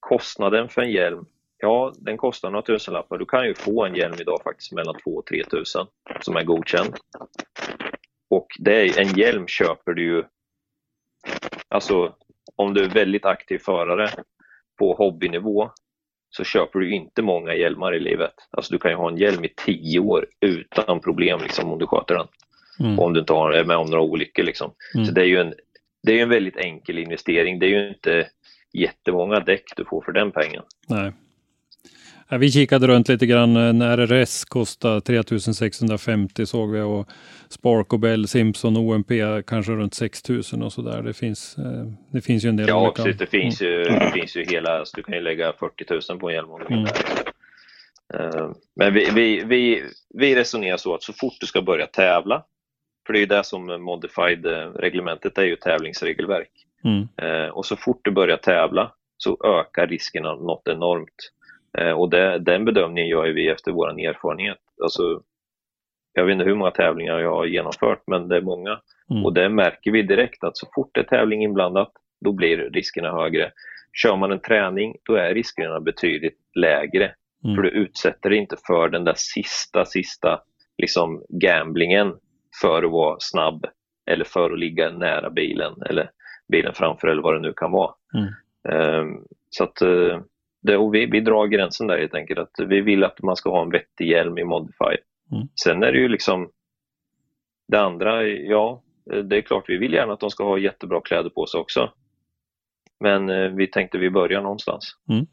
kostnaden 0.00 0.68
för 0.68 0.82
en 0.82 0.90
hjälm 0.90 1.26
Ja, 1.60 1.92
den 1.96 2.16
kostar 2.16 2.50
några 2.50 2.62
tusenlappar. 2.62 3.18
Du 3.18 3.26
kan 3.26 3.46
ju 3.46 3.54
få 3.54 3.84
en 3.84 3.94
hjälm 3.94 4.14
idag 4.20 4.40
faktiskt 4.44 4.72
mellan 4.72 4.94
2 5.04 5.10
och 5.10 5.26
3 5.26 5.44
tusen 5.44 5.86
som 6.20 6.36
är 6.36 6.44
godkänd. 6.44 6.94
Och 8.30 8.46
det 8.58 8.82
är, 8.82 9.00
en 9.00 9.18
hjälm 9.18 9.46
köper 9.46 9.92
du 9.92 10.02
ju, 10.02 10.24
alltså 11.68 12.14
om 12.56 12.74
du 12.74 12.84
är 12.84 12.88
väldigt 12.88 13.24
aktiv 13.24 13.58
förare 13.58 14.10
på 14.78 14.94
hobbynivå 14.94 15.70
så 16.30 16.44
köper 16.44 16.78
du 16.78 16.90
inte 16.94 17.22
många 17.22 17.54
hjälmar 17.54 17.94
i 17.94 18.00
livet. 18.00 18.34
Alltså 18.50 18.72
du 18.72 18.78
kan 18.78 18.90
ju 18.90 18.96
ha 18.96 19.08
en 19.08 19.16
hjälm 19.16 19.44
i 19.44 19.48
10 19.56 19.98
år 19.98 20.26
utan 20.40 21.00
problem 21.00 21.40
liksom, 21.42 21.72
om 21.72 21.78
du 21.78 21.86
sköter 21.86 22.14
den. 22.14 22.26
Mm. 22.80 22.98
Om 22.98 23.12
du 23.12 23.20
inte 23.20 23.32
har, 23.32 23.50
är 23.50 23.64
med 23.64 23.76
om 23.76 23.90
några 23.90 24.02
olyckor. 24.02 24.42
Liksom. 24.42 24.70
Mm. 24.94 25.06
Så 25.06 25.12
det 25.12 25.20
är 25.20 25.26
ju 25.26 25.40
en, 25.40 25.54
det 26.02 26.18
är 26.18 26.22
en 26.22 26.28
väldigt 26.28 26.56
enkel 26.56 26.98
investering. 26.98 27.58
Det 27.58 27.66
är 27.66 27.70
ju 27.70 27.88
inte 27.88 28.28
jättemånga 28.72 29.40
däck 29.40 29.64
du 29.76 29.84
får 29.84 30.02
för 30.02 30.12
den 30.12 30.32
pengen. 30.32 30.62
Nej. 30.88 31.12
Ja, 32.30 32.38
vi 32.38 32.50
kikade 32.50 32.86
runt 32.86 33.08
lite 33.08 33.26
grann. 33.26 33.56
En 33.56 33.82
RRS 33.82 34.44
kostar 34.44 35.00
3650 35.00 36.46
såg 36.46 36.72
vi 36.72 36.80
och 36.80 37.08
Spark 37.48 37.92
och 37.92 38.00
Bell, 38.00 38.28
Simpson 38.28 38.76
och 38.76 38.82
OMP 38.82 39.10
kanske 39.46 39.72
runt 39.72 39.94
6000 39.94 40.62
och 40.62 40.72
sådär. 40.72 41.02
Det 41.02 41.14
finns, 41.14 41.58
eh, 41.58 41.86
det 42.12 42.20
finns 42.20 42.44
ju 42.44 42.48
en 42.48 42.56
del 42.56 42.68
Ja, 42.68 42.86
olika. 42.86 43.02
precis. 43.02 43.18
Det 43.18 43.26
finns, 43.26 43.60
mm. 43.60 43.72
ju, 43.72 43.84
det 43.84 44.10
finns 44.14 44.36
ju 44.36 44.44
hela, 44.44 44.84
så 44.84 44.96
du 44.96 45.02
kan 45.02 45.14
ju 45.14 45.20
lägga 45.20 45.52
40 45.52 45.84
000 46.10 46.20
på 46.20 46.28
en 46.28 46.34
hjälm 46.34 46.50
om 46.50 46.60
du 46.60 46.66
vill. 46.66 46.78
Mm. 46.78 46.88
Uh, 48.14 48.52
men 48.76 48.94
vi, 48.94 49.10
vi, 49.14 49.44
vi, 49.44 49.82
vi 50.14 50.34
resonerar 50.34 50.76
så 50.76 50.94
att 50.94 51.02
så 51.02 51.12
fort 51.12 51.36
du 51.40 51.46
ska 51.46 51.62
börja 51.62 51.86
tävla, 51.86 52.44
för 53.06 53.12
det 53.12 53.18
är 53.18 53.20
ju 53.20 53.26
det 53.26 53.44
som 53.44 53.66
modified-reglementet 53.66 55.38
är 55.38 55.44
ju 55.44 55.56
tävlingsregelverk. 55.56 56.50
Mm. 56.84 57.08
Och 57.50 57.66
så 57.66 57.76
fort 57.76 58.00
du 58.04 58.10
börjar 58.10 58.36
tävla 58.36 58.92
så 59.16 59.36
ökar 59.44 59.86
riskerna 59.86 60.34
något 60.34 60.68
enormt. 60.68 61.32
Eh, 61.80 61.92
och 61.92 62.10
det, 62.10 62.38
den 62.38 62.64
bedömningen 62.64 63.10
gör 63.10 63.28
vi 63.28 63.48
efter 63.48 63.72
vår 63.72 63.88
erfarenhet. 63.88 64.58
Alltså, 64.82 65.22
jag 66.12 66.24
vet 66.24 66.32
inte 66.32 66.44
hur 66.44 66.54
många 66.54 66.70
tävlingar 66.70 67.18
jag 67.18 67.34
har 67.34 67.46
genomfört, 67.46 68.02
men 68.06 68.28
det 68.28 68.36
är 68.36 68.40
många. 68.40 68.80
Mm. 69.10 69.24
Och 69.24 69.34
det 69.34 69.48
märker 69.48 69.90
vi 69.90 70.02
direkt 70.02 70.44
att 70.44 70.56
så 70.56 70.66
fort 70.74 70.90
det 70.94 71.00
är 71.00 71.04
tävling 71.04 71.42
inblandat, 71.42 71.92
då 72.20 72.32
blir 72.32 72.56
riskerna 72.56 73.12
högre. 73.12 73.52
Kör 74.02 74.16
man 74.16 74.32
en 74.32 74.40
träning, 74.40 74.96
då 75.02 75.14
är 75.14 75.34
riskerna 75.34 75.80
betydligt 75.80 76.38
lägre. 76.54 77.14
Mm. 77.44 77.56
För 77.56 77.62
du 77.62 77.70
utsätter 77.70 78.30
dig 78.30 78.38
inte 78.38 78.56
för 78.66 78.88
den 78.88 79.04
där 79.04 79.14
sista, 79.16 79.84
sista 79.84 80.40
liksom 80.78 81.24
gamblingen 81.28 82.14
för 82.60 82.82
att 82.82 82.90
vara 82.90 83.16
snabb 83.20 83.66
eller 84.10 84.24
för 84.24 84.50
att 84.50 84.58
ligga 84.58 84.90
nära 84.90 85.30
bilen 85.30 85.72
eller 85.90 86.10
bilen 86.52 86.74
framför 86.74 87.08
eller 87.08 87.22
vad 87.22 87.34
det 87.34 87.40
nu 87.40 87.52
kan 87.52 87.70
vara. 87.70 87.94
Mm. 88.14 89.00
Um, 89.00 89.24
så 89.50 89.64
att 89.64 89.82
uh, 89.82 90.20
det, 90.68 90.76
och 90.76 90.94
vi, 90.94 91.06
vi 91.06 91.20
drar 91.20 91.46
gränsen 91.46 91.86
där 91.86 91.98
helt 91.98 92.14
enkelt. 92.14 92.40
Att 92.40 92.68
vi 92.68 92.80
vill 92.80 93.04
att 93.04 93.22
man 93.22 93.36
ska 93.36 93.50
ha 93.50 93.62
en 93.62 93.70
vettig 93.70 94.08
hjälm 94.08 94.38
i 94.38 94.44
Modify. 94.44 94.96
Mm. 95.32 95.48
Sen 95.64 95.82
är 95.82 95.92
det 95.92 95.98
ju 95.98 96.08
liksom 96.08 96.50
det 97.68 97.80
andra, 97.80 98.26
ja, 98.26 98.82
det 99.24 99.36
är 99.36 99.42
klart 99.42 99.64
vi 99.68 99.78
vill 99.78 99.92
gärna 99.92 100.12
att 100.12 100.20
de 100.20 100.30
ska 100.30 100.44
ha 100.44 100.58
jättebra 100.58 101.00
kläder 101.00 101.30
på 101.30 101.46
sig 101.46 101.60
också. 101.60 101.92
Men 103.00 103.28
eh, 103.28 103.48
vi 103.48 103.66
tänkte 103.66 103.98
vi 103.98 104.10
börjar 104.10 104.42
någonstans. 104.42 104.96
Mm. 105.10 105.26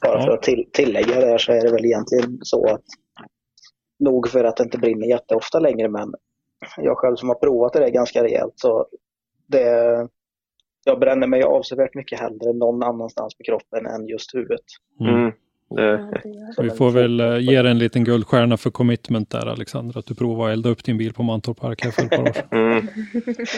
Bara 0.00 0.22
för 0.22 0.30
att 0.30 0.42
till, 0.42 0.68
tillägga 0.72 1.20
det 1.20 1.38
så 1.38 1.52
är 1.52 1.62
det 1.62 1.72
väl 1.72 1.84
egentligen 1.84 2.38
så 2.42 2.66
att 2.74 2.84
nog 3.98 4.28
för 4.28 4.44
att 4.44 4.56
det 4.56 4.64
inte 4.64 4.78
brinner 4.78 5.06
jätteofta 5.06 5.58
längre 5.60 5.88
men 5.88 6.14
jag 6.76 6.98
själv 6.98 7.16
som 7.16 7.28
har 7.28 7.36
provat 7.36 7.72
det 7.72 7.90
ganska 7.90 8.24
rejält 8.24 8.52
så 8.56 8.86
det, 9.46 10.08
jag 10.86 11.00
bränner 11.00 11.26
mig 11.26 11.42
avsevärt 11.42 11.94
mycket 11.94 12.20
hellre 12.20 12.52
någon 12.52 12.82
annanstans 12.82 13.34
på 13.34 13.44
kroppen 13.44 13.86
än 13.86 14.06
just 14.06 14.34
huvudet. 14.34 14.64
Mm. 15.00 15.14
mm. 15.14 15.32
Vi 16.58 16.70
får 16.70 16.90
väl 16.90 17.20
uh, 17.20 17.40
ge 17.40 17.62
dig 17.62 17.70
en 17.70 17.78
liten 17.78 18.04
guldstjärna 18.04 18.56
för 18.56 18.70
commitment 18.70 19.30
där 19.30 19.46
Alexander, 19.46 19.98
att 19.98 20.06
du 20.06 20.14
provar 20.14 20.48
att 20.48 20.52
elda 20.52 20.68
upp 20.68 20.84
din 20.84 20.98
bil 20.98 21.12
på 21.12 21.22
Mantorp 21.22 21.60
Park 21.60 21.84
här 21.84 21.90
för 21.90 22.02
ett 22.02 22.10
par 22.10 22.22
år 22.22 22.32
sedan. 22.32 22.48
Mm. 22.56 22.86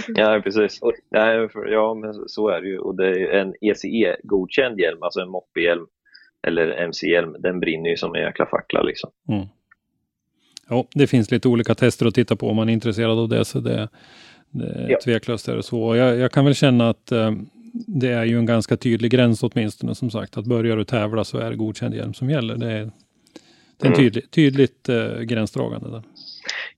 Ja, 0.08 0.40
precis. 0.44 0.80
Ja, 1.10 1.48
ja, 1.70 1.94
men 1.94 2.14
så 2.26 2.48
är 2.48 2.60
det 2.60 2.68
ju. 2.68 2.78
Och 2.78 2.96
det 2.96 3.08
är 3.08 3.40
en 3.40 3.54
ECE-godkänd 3.60 4.80
hjälm, 4.80 5.02
alltså 5.02 5.20
en 5.20 5.30
moppehjälm 5.30 5.86
eller 6.46 6.68
MC-hjälm, 6.70 7.36
den 7.38 7.60
brinner 7.60 7.90
ju 7.90 7.96
som 7.96 8.14
en 8.14 8.20
jäkla 8.20 8.46
fackla 8.46 8.82
liksom. 8.82 9.10
Mm. 9.28 9.46
Ja, 10.68 10.86
det 10.94 11.06
finns 11.06 11.30
lite 11.30 11.48
olika 11.48 11.74
tester 11.74 12.06
att 12.06 12.14
titta 12.14 12.36
på 12.36 12.48
om 12.48 12.56
man 12.56 12.68
är 12.68 12.72
intresserad 12.72 13.18
av 13.18 13.28
det. 13.28 13.44
Så 13.44 13.60
det, 13.60 13.70
det 13.74 13.88
ja. 14.88 14.98
Tveklöst 15.04 15.48
är 15.48 15.56
det 15.56 15.62
så. 15.62 15.96
Jag, 15.96 16.16
jag 16.16 16.32
kan 16.32 16.44
väl 16.44 16.54
känna 16.54 16.88
att 16.88 17.12
eh, 17.12 17.32
det 17.72 18.08
är 18.08 18.24
ju 18.24 18.38
en 18.38 18.46
ganska 18.46 18.76
tydlig 18.76 19.10
gräns 19.10 19.42
åtminstone 19.42 19.94
som 19.94 20.10
sagt. 20.10 20.36
Att 20.36 20.44
börjar 20.44 20.76
du 20.76 20.84
tävla 20.84 21.24
så 21.24 21.38
är 21.38 21.50
det 21.50 21.56
godkänd 21.56 21.94
hjälm 21.94 22.14
som 22.14 22.30
gäller. 22.30 22.56
Det 22.56 22.66
är, 22.66 22.90
det 23.76 23.86
är 23.86 23.86
en 23.86 23.86
mm. 23.86 23.98
tydlig, 23.98 24.30
tydligt 24.30 24.88
eh, 24.88 25.20
gränsdragande 25.20 25.90
där. 25.90 26.02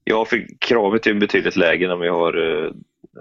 Ja, 0.03 0.25
för 0.25 0.47
kravet 0.59 1.07
är 1.07 1.13
betydligt 1.13 1.55
lägre 1.55 1.87
när 1.87 1.95
vi 1.95 2.09
har 2.09 2.37
eh, 2.37 2.65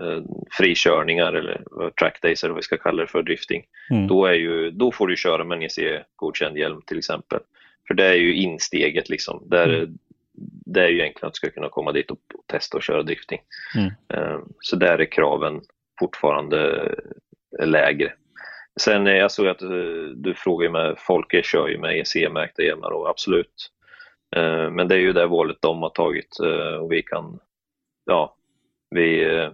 eh 0.03 0.23
frikörningar 0.51 1.33
eller 1.33 1.61
track 1.91 2.23
days 2.23 2.45
eller 2.45 2.53
vad 2.53 2.59
vi 2.59 2.63
ska 2.63 2.77
kalla 2.77 3.03
det 3.03 3.09
för 3.09 3.23
drifting. 3.23 3.63
Mm. 3.91 4.07
Då, 4.07 4.27
är 4.27 4.35
ju, 4.35 4.71
då 4.71 4.93
får 4.93 5.09
du 5.09 5.17
köra 5.17 5.45
med 5.45 5.57
en 5.57 5.63
ECE-godkänd 5.63 6.59
hjälm 6.59 6.83
till 6.87 6.99
exempel. 6.99 7.41
För 7.89 7.95
det 7.95 8.07
är 8.07 8.15
ju 8.15 8.35
insteget 8.35 9.09
liksom. 9.09 9.43
Där, 9.47 9.69
mm 9.69 9.99
det 10.67 10.83
är 10.83 10.89
ju 10.89 11.01
egentligen 11.01 11.27
att 11.27 11.35
du 11.35 11.37
ska 11.37 11.51
kunna 11.51 11.69
komma 11.69 11.93
dit 11.93 12.11
och, 12.11 12.19
testa 12.47 12.77
och 12.77 12.83
köra 12.83 13.03
drifting. 13.03 13.41
Mm. 13.77 13.91
Ehm, 14.15 14.49
så 14.61 14.77
där 14.77 14.99
är 14.99 15.13
kraven 15.13 15.61
fortfarande 15.99 16.91
lägre. 17.63 18.13
Sen 18.81 19.07
jag 19.07 19.33
såg 19.33 19.49
att 19.49 19.63
eh, 19.63 19.69
du 20.17 20.35
frågar 20.35 20.71
med, 20.71 20.95
Folke 20.99 21.43
kör 21.43 21.69
ju 21.69 21.79
med 21.79 21.99
EC-märkta 21.99 22.63
hjälmar 22.63 22.91
och 22.91 23.11
absolut. 23.11 23.71
Ehm, 24.37 24.75
men 24.75 24.89
det 24.89 24.95
är 24.95 24.99
ju 24.99 25.13
det 25.13 25.27
valet 25.27 25.57
de 25.61 25.83
har 25.83 25.91
tagit 25.91 26.41
eh, 26.41 26.75
och 26.75 26.93
vi 26.93 27.03
kan, 27.03 27.39
ja, 28.05 28.37
vi, 28.91 29.35
eh, 29.35 29.51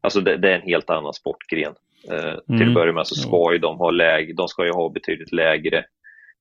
alltså 0.00 0.20
det, 0.20 0.36
det 0.36 0.50
är 0.50 0.54
en 0.54 0.68
helt 0.68 0.90
annan 0.90 1.14
sportgren. 1.14 1.74
Mm. 2.08 2.30
Till 2.30 2.54
att 2.54 2.60
mm. 2.60 2.74
börja 2.74 2.92
med 2.92 3.06
så 3.06 3.14
ska 3.14 3.52
ju 3.52 3.58
de 3.58 3.78
ha 3.78 3.90
läge, 3.90 4.32
de 4.32 4.48
ska 4.48 4.64
ju 4.64 4.72
ha 4.72 4.88
betydligt 4.88 5.32
lägre 5.32 5.84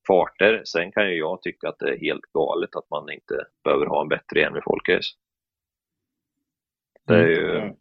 farter. 0.07 0.61
Sen 0.65 0.91
kan 0.91 1.09
ju 1.09 1.17
jag 1.17 1.41
tycka 1.41 1.69
att 1.69 1.79
det 1.79 1.89
är 1.89 1.99
helt 1.99 2.25
galet 2.33 2.75
att 2.75 2.89
man 2.89 3.11
inte 3.11 3.45
behöver 3.63 3.85
ha 3.85 4.01
en 4.01 4.07
bättre 4.07 4.39
hjälm 4.39 4.57
i 4.57 4.61
folkrace. 4.61 5.09
Det 7.07 7.15
är 7.15 7.27
ju, 7.27 7.57
mm. 7.57 7.75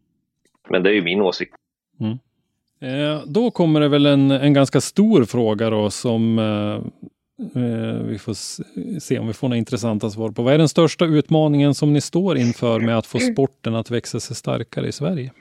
Men 0.69 0.83
det 0.83 0.89
är 0.89 0.93
ju 0.93 1.01
min 1.01 1.21
åsikt. 1.21 1.55
Mm. 1.99 2.17
Eh, 2.79 3.23
då 3.25 3.51
kommer 3.51 3.79
det 3.79 3.87
väl 3.87 4.05
en, 4.05 4.31
en 4.31 4.53
ganska 4.53 4.81
stor 4.81 5.23
fråga 5.23 5.69
då 5.69 5.89
som 5.89 6.39
eh, 6.39 6.75
eh 7.61 8.01
vi 8.03 8.19
får 8.19 8.33
se 8.99 9.19
om 9.19 9.27
vi 9.27 9.33
får 9.33 9.47
några 9.47 9.57
intressanta 9.57 10.09
svar 10.09 10.31
på. 10.31 10.43
Vad 10.43 10.53
är 10.53 10.57
den 10.57 10.69
största 10.69 11.05
utmaningen 11.05 11.75
som 11.75 11.93
ni 11.93 12.01
står 12.01 12.37
inför 12.37 12.79
med 12.79 12.97
att 12.97 13.07
få 13.07 13.19
sporten 13.19 13.75
att 13.75 13.91
växa 13.91 14.19
sig 14.19 14.35
starkare 14.35 14.87
i 14.87 14.91
Sverige? 14.91 15.31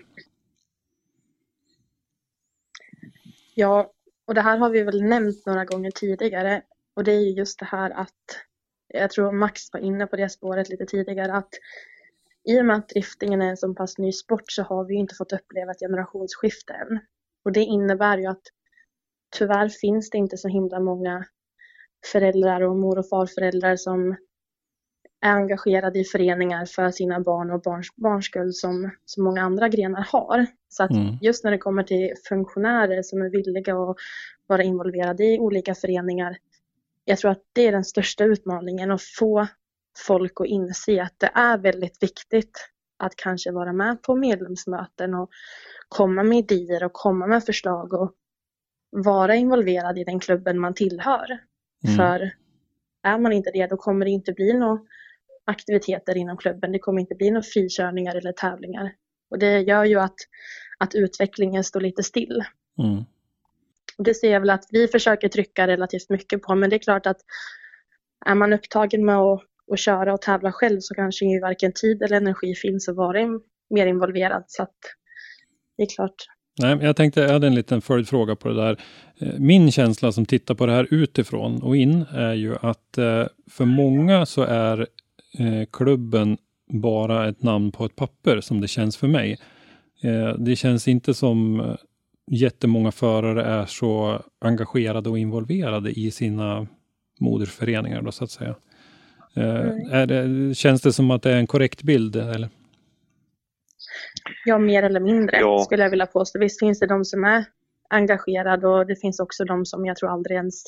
Ja, 3.54 3.92
och 4.26 4.34
det 4.34 4.40
här 4.40 4.58
har 4.58 4.70
vi 4.70 4.82
väl 4.82 5.02
nämnt 5.02 5.46
några 5.46 5.64
gånger 5.64 5.90
tidigare. 5.90 6.62
Och 6.96 7.04
det 7.04 7.12
är 7.12 7.20
ju 7.20 7.30
just 7.30 7.58
det 7.58 7.64
här 7.64 7.90
att, 7.90 8.40
jag 8.88 9.10
tror 9.10 9.32
Max 9.32 9.62
var 9.72 9.80
inne 9.80 10.06
på 10.06 10.16
det 10.16 10.28
spåret 10.28 10.68
lite 10.68 10.86
tidigare, 10.86 11.32
att 11.32 11.50
i 12.48 12.60
och 12.60 12.64
med 12.64 12.76
att 12.76 12.88
driftingen 12.88 13.42
är 13.42 13.50
en 13.50 13.56
så 13.56 13.74
pass 13.74 13.98
ny 13.98 14.12
sport 14.12 14.44
så 14.46 14.62
har 14.62 14.84
vi 14.84 14.94
inte 14.94 15.14
fått 15.14 15.32
uppleva 15.32 15.70
ett 15.70 15.80
generationsskifte 15.80 16.72
än. 16.72 17.00
Och 17.44 17.52
det 17.52 17.60
innebär 17.60 18.18
ju 18.18 18.26
att 18.26 18.42
tyvärr 19.38 19.68
finns 19.68 20.10
det 20.10 20.18
inte 20.18 20.36
så 20.36 20.48
himla 20.48 20.80
många 20.80 21.24
föräldrar 22.12 22.60
och 22.60 22.76
mor 22.76 22.98
och 22.98 23.08
farföräldrar 23.08 23.76
som 23.76 24.16
är 25.20 25.30
engagerade 25.30 25.98
i 25.98 26.04
föreningar 26.04 26.66
för 26.66 26.90
sina 26.90 27.20
barn 27.20 27.50
och 27.50 27.62
barns, 27.62 27.96
barns 27.96 28.26
skull 28.26 28.52
som, 28.52 28.90
som 29.04 29.24
många 29.24 29.42
andra 29.42 29.68
grenar 29.68 30.08
har. 30.12 30.46
Så 30.68 30.82
att 30.82 30.90
mm. 30.90 31.18
just 31.22 31.44
när 31.44 31.50
det 31.50 31.58
kommer 31.58 31.82
till 31.82 32.14
funktionärer 32.28 33.02
som 33.02 33.22
är 33.22 33.30
villiga 33.30 33.76
att 33.76 33.96
vara 34.46 34.62
involverade 34.62 35.24
i 35.24 35.38
olika 35.38 35.74
föreningar, 35.74 36.36
jag 37.08 37.18
tror 37.18 37.30
att 37.30 37.42
det 37.52 37.66
är 37.66 37.72
den 37.72 37.84
största 37.84 38.24
utmaningen 38.24 38.90
att 38.90 39.02
få 39.02 39.46
folk 40.06 40.40
att 40.40 40.46
inse 40.46 41.02
att 41.02 41.14
det 41.18 41.30
är 41.34 41.58
väldigt 41.58 42.02
viktigt 42.02 42.68
att 42.98 43.16
kanske 43.16 43.52
vara 43.52 43.72
med 43.72 44.02
på 44.02 44.16
medlemsmöten 44.16 45.14
och 45.14 45.30
komma 45.88 46.22
med 46.22 46.38
idéer 46.38 46.84
och 46.84 46.92
komma 46.92 47.26
med 47.26 47.44
förslag 47.44 47.92
och 47.92 48.12
vara 48.90 49.34
involverad 49.34 49.98
i 49.98 50.04
den 50.04 50.20
klubben 50.20 50.58
man 50.58 50.74
tillhör. 50.74 51.38
Mm. 51.84 51.96
För 51.96 52.30
är 53.02 53.18
man 53.18 53.32
inte 53.32 53.50
det, 53.50 53.66
då 53.66 53.76
kommer 53.76 54.04
det 54.04 54.10
inte 54.10 54.32
bli 54.32 54.52
några 54.52 54.80
aktiviteter 55.44 56.16
inom 56.16 56.36
klubben. 56.36 56.72
Det 56.72 56.78
kommer 56.78 57.00
inte 57.00 57.14
bli 57.14 57.30
några 57.30 57.42
frikörningar 57.42 58.14
eller 58.14 58.32
tävlingar. 58.32 58.92
Och 59.30 59.38
det 59.38 59.60
gör 59.60 59.84
ju 59.84 60.00
att, 60.00 60.16
att 60.78 60.94
utvecklingen 60.94 61.64
står 61.64 61.80
lite 61.80 62.02
still. 62.02 62.44
Mm. 62.78 63.04
Och 63.98 64.04
det 64.04 64.14
ser 64.14 64.32
jag 64.32 64.40
väl 64.40 64.50
att 64.50 64.64
vi 64.70 64.88
försöker 64.88 65.28
trycka 65.28 65.66
relativt 65.66 66.10
mycket 66.10 66.42
på, 66.42 66.54
men 66.54 66.70
det 66.70 66.76
är 66.76 66.78
klart 66.78 67.06
att 67.06 67.20
är 68.26 68.34
man 68.34 68.52
upptagen 68.52 69.04
med 69.04 69.16
att, 69.16 69.40
att 69.72 69.80
köra 69.80 70.14
och 70.14 70.22
tävla 70.22 70.52
själv 70.52 70.80
så 70.80 70.94
kanske 70.94 71.24
ju 71.24 71.40
varken 71.40 71.72
tid 71.72 72.02
eller 72.02 72.16
energi 72.16 72.54
finns 72.54 72.88
att 72.88 72.96
vara 72.96 73.40
mer 73.70 73.86
involverad. 73.86 74.44
Så 74.46 74.62
att 74.62 74.76
det 75.76 75.82
är 75.82 75.94
klart, 75.94 76.14
Nej, 76.58 76.78
jag 76.82 76.96
tänkte, 76.96 77.20
jag 77.20 77.32
hade 77.32 77.46
en 77.46 77.54
liten 77.54 77.80
följdfråga 77.80 78.36
på 78.36 78.48
det 78.48 78.54
där. 78.54 78.76
Eh, 79.18 79.38
min 79.38 79.72
känsla 79.72 80.12
som 80.12 80.26
tittar 80.26 80.54
på 80.54 80.66
det 80.66 80.72
här 80.72 80.86
utifrån 80.90 81.62
och 81.62 81.76
in 81.76 82.04
är 82.12 82.34
ju 82.34 82.54
att 82.60 82.98
eh, 82.98 83.26
för 83.50 83.64
många 83.64 84.26
så 84.26 84.42
är 84.42 84.80
eh, 85.38 85.66
klubben 85.72 86.38
bara 86.72 87.28
ett 87.28 87.42
namn 87.42 87.72
på 87.72 87.84
ett 87.84 87.96
papper 87.96 88.40
som 88.40 88.60
det 88.60 88.68
känns 88.68 88.96
för 88.96 89.08
mig. 89.08 89.38
Det 90.38 90.56
känns 90.56 90.88
inte 90.88 91.14
som 91.14 91.62
jättemånga 92.26 92.92
förare 92.92 93.42
är 93.42 93.66
så 93.66 94.22
engagerade 94.40 95.10
och 95.10 95.18
involverade 95.18 95.90
i 95.90 96.10
sina 96.10 96.66
modersföreningar 97.20 98.02
då 98.02 98.12
så 98.12 98.24
att 98.24 98.30
säga. 98.30 98.54
Mm. 99.34 99.92
Är 99.92 100.06
det, 100.06 100.54
känns 100.54 100.82
det 100.82 100.92
som 100.92 101.10
att 101.10 101.22
det 101.22 101.30
är 101.30 101.36
en 101.36 101.46
korrekt 101.46 101.82
bild? 101.82 102.16
Eller? 102.16 102.48
Ja, 104.44 104.58
mer 104.58 104.82
eller 104.82 105.00
mindre 105.00 105.38
ja. 105.38 105.58
skulle 105.64 105.82
jag 105.82 105.90
vilja 105.90 106.06
påstå. 106.06 106.38
Visst 106.38 106.60
finns 106.60 106.78
det 106.78 106.86
de 106.86 107.04
som 107.04 107.24
är 107.24 107.44
engagerade 107.90 108.68
och 108.68 108.86
det 108.86 109.00
finns 109.00 109.20
också 109.20 109.44
de 109.44 109.66
som 109.66 109.86
jag 109.86 109.96
tror 109.96 110.10
aldrig 110.10 110.36
ens 110.36 110.62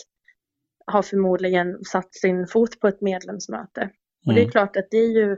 har 0.86 1.02
förmodligen 1.02 1.84
satt 1.84 2.14
sin 2.14 2.46
fot 2.46 2.80
på 2.80 2.88
ett 2.88 3.00
medlemsmöte. 3.00 3.80
Mm. 3.80 3.92
Och 4.26 4.34
det 4.34 4.40
är 4.40 4.42
mm. 4.42 4.52
klart 4.52 4.76
att 4.76 4.88
det 4.90 4.96
är 4.96 5.12
ju, 5.12 5.36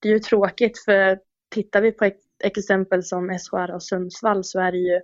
det 0.00 0.08
är 0.08 0.12
ju 0.12 0.18
tråkigt 0.18 0.78
för 0.78 1.18
tittar 1.48 1.82
vi 1.82 1.92
på 1.92 2.04
ett 2.04 2.20
exempel 2.44 3.04
som 3.04 3.38
SHR 3.38 3.74
och 3.74 3.82
Sundsvall 3.82 4.44
så 4.44 4.60
är 4.60 4.72
det 4.72 4.78
ju 4.78 5.00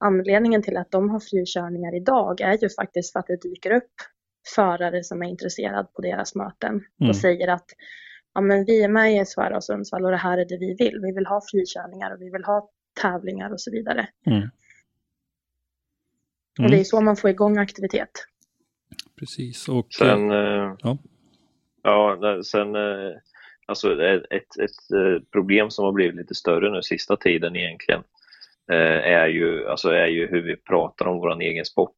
anledningen 0.00 0.62
till 0.62 0.76
att 0.76 0.90
de 0.90 1.10
har 1.10 1.20
frikörningar 1.20 1.96
idag 1.96 2.40
är 2.40 2.58
ju 2.62 2.68
faktiskt 2.68 3.12
för 3.12 3.20
att 3.20 3.26
det 3.26 3.42
dyker 3.42 3.70
upp 3.70 3.92
förare 4.54 5.04
som 5.04 5.22
är 5.22 5.28
intresserade 5.28 5.88
på 5.94 6.02
deras 6.02 6.34
möten 6.34 6.76
och 6.76 7.04
mm. 7.04 7.14
säger 7.14 7.48
att 7.48 7.66
ja, 8.34 8.40
men 8.40 8.64
vi 8.64 8.82
är 8.82 8.88
med 8.88 9.12
i 9.12 9.24
SHR 9.24 9.52
och 9.56 9.64
Sundsvall 9.64 10.04
och 10.04 10.10
det 10.10 10.16
här 10.16 10.38
är 10.38 10.44
det 10.44 10.58
vi 10.58 10.74
vill. 10.74 11.00
Vi 11.02 11.12
vill 11.12 11.26
ha 11.26 11.40
frikörningar 11.50 12.14
och 12.14 12.22
vi 12.22 12.30
vill 12.30 12.44
ha 12.44 12.70
tävlingar 13.02 13.52
och 13.52 13.60
så 13.60 13.70
vidare. 13.70 14.08
Mm. 14.26 14.38
Mm. 14.38 14.50
Och 16.64 16.70
det 16.70 16.80
är 16.80 16.84
så 16.84 17.00
man 17.00 17.16
får 17.16 17.30
igång 17.30 17.58
aktivitet. 17.58 18.10
Precis. 19.18 19.68
Och, 19.68 19.86
sen, 19.92 20.30
eh, 20.30 20.74
ja. 20.78 20.98
ja, 21.82 22.40
sen 22.44 22.74
eh, 22.74 23.12
alltså 23.66 24.02
ett, 24.02 24.22
ett, 24.30 24.58
ett 24.58 24.92
eh, 24.94 25.22
problem 25.32 25.70
som 25.70 25.84
har 25.84 25.92
blivit 25.92 26.16
lite 26.16 26.34
större 26.34 26.70
nu 26.70 26.82
sista 26.82 27.16
tiden 27.16 27.56
egentligen 27.56 28.02
är 28.72 29.26
ju, 29.26 29.68
alltså 29.68 29.90
är 29.90 30.06
ju 30.06 30.26
hur 30.26 30.42
vi 30.42 30.56
pratar 30.56 31.06
om 31.06 31.18
vår 31.18 31.42
egen 31.42 31.64
sport. 31.64 31.96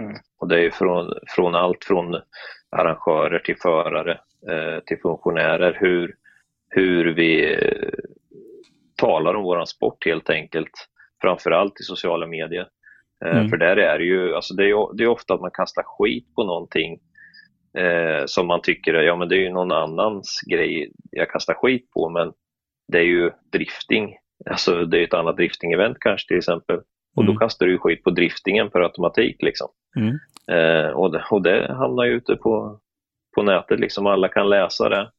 Mm. 0.00 0.14
Och 0.40 0.48
det 0.48 0.64
är 0.64 0.70
från, 0.70 1.12
från 1.28 1.54
allt 1.54 1.84
från 1.84 2.20
arrangörer 2.70 3.38
till 3.38 3.56
förare 3.62 4.18
Eh, 4.50 4.80
till 4.86 4.98
funktionärer 5.02 5.76
hur, 5.80 6.14
hur 6.70 7.14
vi 7.14 7.54
eh, 7.54 7.88
talar 8.96 9.34
om 9.34 9.42
våran 9.42 9.66
sport 9.66 10.06
helt 10.06 10.30
enkelt. 10.30 10.70
Framförallt 11.22 11.80
i 11.80 11.82
sociala 11.82 12.26
medier. 12.26 12.68
Eh, 13.24 13.36
mm. 13.36 13.48
För 13.48 13.56
där 13.56 13.76
är 13.76 13.98
det 13.98 14.04
ju, 14.04 14.34
alltså 14.34 14.54
det 14.54 14.64
är, 14.64 14.96
det 14.96 15.04
är 15.04 15.08
ofta 15.08 15.34
att 15.34 15.40
man 15.40 15.50
kastar 15.54 15.82
skit 15.82 16.34
på 16.34 16.44
någonting 16.44 16.98
eh, 17.78 18.22
som 18.26 18.46
man 18.46 18.62
tycker 18.62 18.94
ja 18.94 19.16
men 19.16 19.28
det 19.28 19.36
är 19.36 19.40
ju 19.40 19.50
någon 19.50 19.72
annans 19.72 20.40
grej 20.50 20.92
jag 21.10 21.30
kastar 21.30 21.54
skit 21.54 21.90
på 21.90 22.08
men 22.08 22.32
det 22.92 22.98
är 22.98 23.06
ju 23.06 23.30
drifting. 23.52 24.16
Alltså 24.50 24.84
det 24.84 24.98
är 24.98 25.04
ett 25.04 25.14
annat 25.14 25.36
drifting-event 25.36 25.96
kanske 26.00 26.28
till 26.28 26.38
exempel. 26.38 26.80
Och 27.16 27.22
mm. 27.22 27.34
då 27.34 27.40
kastar 27.40 27.66
du 27.66 27.78
skit 27.78 28.02
på 28.02 28.10
driftingen 28.10 28.70
per 28.70 28.80
automatik 28.80 29.42
liksom. 29.42 29.68
Mm. 29.96 30.18
Eh, 30.48 30.90
och, 30.90 31.12
det, 31.12 31.24
och 31.30 31.42
det 31.42 31.72
hamnar 31.72 32.04
ju 32.04 32.12
ute 32.12 32.36
på, 32.36 32.80
på 33.34 33.42
nätet, 33.42 33.80
liksom 33.80 34.06
alla 34.06 34.28
kan 34.28 34.48
läsa 34.48 34.88
det. 34.88 35.10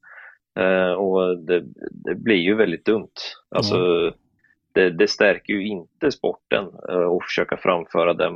Eh, 0.60 0.92
och 0.92 1.40
det, 1.40 1.64
det, 1.92 2.16
blir 2.16 2.36
ju 2.36 2.56
väldigt 2.56 2.86
dumt. 2.86 3.14
Alltså, 3.56 3.76
mm. 3.76 4.14
det, 4.74 4.90
det, 4.90 5.08
stärker 5.08 5.54
ju 5.54 5.68
inte 5.68 6.12
sporten 6.12 6.66
eh, 6.90 7.08
att 7.08 7.24
försöka 7.24 7.58
framföra 7.58 8.14
den, 8.14 8.34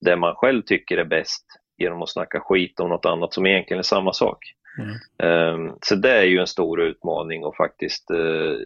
det 0.00 0.16
man 0.16 0.34
själv 0.34 0.62
tycker 0.62 0.96
är 0.96 1.04
bäst 1.04 1.46
genom 1.78 2.02
att 2.02 2.10
snacka 2.10 2.40
skit 2.40 2.80
om 2.80 2.88
något 2.88 3.06
annat 3.06 3.34
som 3.34 3.46
egentligen 3.46 3.78
är 3.78 3.82
samma 3.82 4.12
sak. 4.12 4.38
Mm. 4.78 4.94
Eh, 5.22 5.74
så 5.82 5.94
det 5.94 6.12
är 6.12 6.24
ju 6.24 6.38
en 6.38 6.46
stor 6.46 6.80
utmaning 6.80 7.44
att 7.44 7.56
faktiskt 7.56 8.10
eh, 8.10 8.56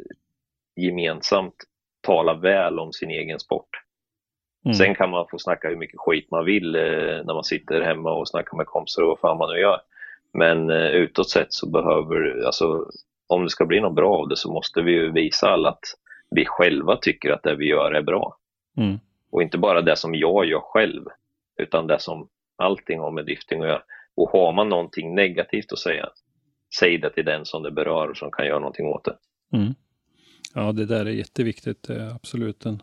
gemensamt 0.77 1.55
tala 2.01 2.35
väl 2.35 2.78
om 2.78 2.93
sin 2.93 3.11
egen 3.11 3.39
sport. 3.39 3.69
Mm. 4.65 4.74
Sen 4.74 4.94
kan 4.94 5.11
man 5.11 5.27
få 5.31 5.39
snacka 5.39 5.69
hur 5.69 5.77
mycket 5.77 6.01
skit 6.01 6.31
man 6.31 6.44
vill 6.44 6.74
eh, 6.74 6.82
när 7.24 7.35
man 7.35 7.44
sitter 7.44 7.81
hemma 7.81 8.12
och 8.12 8.28
snackar 8.28 8.57
med 8.57 8.66
kompisar 8.66 9.03
och 9.03 9.09
vad 9.09 9.19
fan 9.19 9.39
man 9.39 9.51
nu 9.55 9.61
gör. 9.61 9.81
Men 10.32 10.70
eh, 10.70 10.86
utåt 10.86 11.31
sett 11.31 11.53
så 11.53 11.70
behöver, 11.70 12.47
alltså 12.47 12.86
om 13.27 13.43
det 13.43 13.51
ska 13.51 13.66
bli 13.66 13.81
något 13.81 13.94
bra 13.94 14.19
av 14.19 14.28
det 14.28 14.36
så 14.36 14.53
måste 14.53 14.82
vi 14.82 14.93
ju 14.93 15.12
visa 15.12 15.49
alla 15.49 15.69
att 15.69 15.85
vi 16.31 16.44
själva 16.47 16.97
tycker 16.97 17.31
att 17.31 17.43
det 17.43 17.57
vi 17.57 17.69
gör 17.69 17.93
är 17.93 18.03
bra. 18.03 18.36
Mm. 18.77 18.99
Och 19.31 19.43
inte 19.43 19.59
bara 19.59 19.82
det 19.82 19.97
som 19.97 20.15
jag 20.15 20.44
gör 20.44 20.61
själv, 20.61 21.05
utan 21.59 21.86
det 21.86 21.99
som 21.99 22.28
allting 22.57 23.01
har 23.01 23.11
med 23.11 23.24
drifting 23.24 23.62
att 23.62 23.69
göra. 23.69 23.82
Och 24.16 24.31
har 24.31 24.53
man 24.53 24.69
någonting 24.69 25.15
negativt 25.15 25.73
att 25.73 25.78
säga, 25.78 26.09
säg 26.78 26.99
det 26.99 27.11
till 27.11 27.24
den 27.24 27.44
som 27.44 27.62
det 27.62 27.70
berör 27.70 28.09
och 28.09 28.16
som 28.16 28.31
kan 28.31 28.47
göra 28.47 28.59
någonting 28.59 28.86
åt 28.86 29.05
det. 29.05 29.16
Mm. 29.57 29.74
Ja, 30.52 30.72
det 30.72 30.86
där 30.86 31.06
är 31.06 31.10
jätteviktigt. 31.10 31.82
Det 31.82 31.94
är 31.94 32.10
absolut 32.14 32.66
en, 32.66 32.82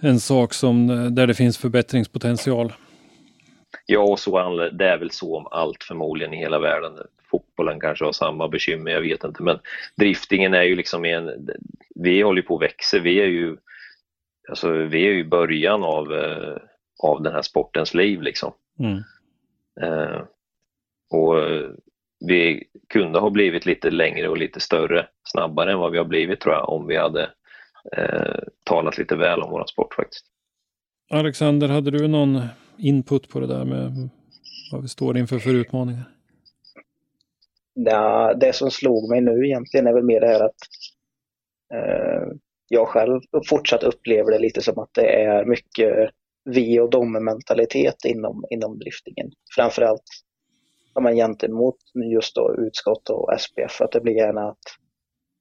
en 0.00 0.20
sak 0.20 0.54
som, 0.54 0.86
där 1.14 1.26
det 1.26 1.34
finns 1.34 1.58
förbättringspotential. 1.58 2.72
Ja, 3.86 4.00
och 4.00 4.18
så, 4.18 4.68
det 4.72 4.88
är 4.88 4.98
väl 4.98 5.10
så 5.10 5.36
om 5.36 5.46
allt 5.50 5.84
förmodligen 5.84 6.34
i 6.34 6.36
hela 6.36 6.58
världen. 6.58 6.92
Fotbollen 7.30 7.80
kanske 7.80 8.04
har 8.04 8.12
samma 8.12 8.48
bekymmer, 8.48 8.90
jag 8.90 9.00
vet 9.00 9.24
inte. 9.24 9.42
Men 9.42 9.58
driftingen 9.96 10.54
är 10.54 10.62
ju 10.62 10.76
liksom 10.76 11.04
en... 11.04 11.48
Vi 11.94 12.22
håller 12.22 12.42
på 12.42 12.56
att 12.56 12.62
växa. 12.62 12.98
Vi 12.98 13.20
är 13.20 13.26
ju, 13.26 13.56
alltså, 14.48 14.72
vi 14.72 15.06
är 15.06 15.12
ju 15.12 15.18
i 15.18 15.24
början 15.24 15.82
av, 15.82 16.12
eh, 16.12 16.56
av 17.02 17.22
den 17.22 17.32
här 17.32 17.42
sportens 17.42 17.94
liv. 17.94 18.22
Liksom. 18.22 18.52
Mm. 18.78 19.02
Eh, 19.80 20.22
och 21.10 21.36
vi 22.26 22.64
kunde 22.88 23.18
ha 23.18 23.30
blivit 23.30 23.66
lite 23.66 23.90
längre 23.90 24.28
och 24.28 24.36
lite 24.36 24.60
större 24.60 25.06
snabbare 25.24 25.72
än 25.72 25.78
vad 25.78 25.92
vi 25.92 25.98
har 25.98 26.04
blivit 26.04 26.40
tror 26.40 26.54
jag 26.54 26.68
om 26.68 26.86
vi 26.86 26.96
hade 26.96 27.22
eh, 27.96 28.38
talat 28.64 28.98
lite 28.98 29.16
väl 29.16 29.42
om 29.42 29.50
vår 29.50 29.64
sport 29.66 29.94
faktiskt. 29.94 30.26
Alexander, 31.10 31.68
hade 31.68 31.90
du 31.90 32.08
någon 32.08 32.40
input 32.78 33.28
på 33.28 33.40
det 33.40 33.46
där 33.46 33.64
med 33.64 34.08
vad 34.72 34.82
vi 34.82 34.88
står 34.88 35.18
inför 35.18 35.38
för 35.38 35.54
utmaningar? 35.54 36.04
Ja, 37.74 38.34
det 38.34 38.52
som 38.52 38.70
slog 38.70 39.10
mig 39.10 39.20
nu 39.20 39.46
egentligen 39.46 39.86
är 39.86 39.92
väl 39.92 40.04
mer 40.04 40.20
det 40.20 40.26
här 40.26 40.44
att 40.44 40.60
eh, 41.74 42.28
jag 42.68 42.88
själv 42.88 43.20
fortsatt 43.48 43.82
upplever 43.82 44.32
det 44.32 44.38
lite 44.38 44.62
som 44.62 44.78
att 44.78 44.90
det 44.94 45.22
är 45.22 45.44
mycket 45.44 46.10
vi 46.44 46.80
och 46.80 46.90
dom 46.90 47.24
mentalitet 47.24 48.04
inom, 48.04 48.44
inom 48.50 48.78
driftingen. 48.78 49.30
Framförallt 49.56 50.02
man 51.00 51.16
gentemot 51.16 51.76
just 52.12 52.34
då 52.34 52.54
utskott 52.58 53.10
och 53.10 53.40
SPF, 53.40 53.80
att 53.80 53.92
det 53.92 54.00
blir 54.00 54.14
gärna 54.14 54.48
att 54.48 54.64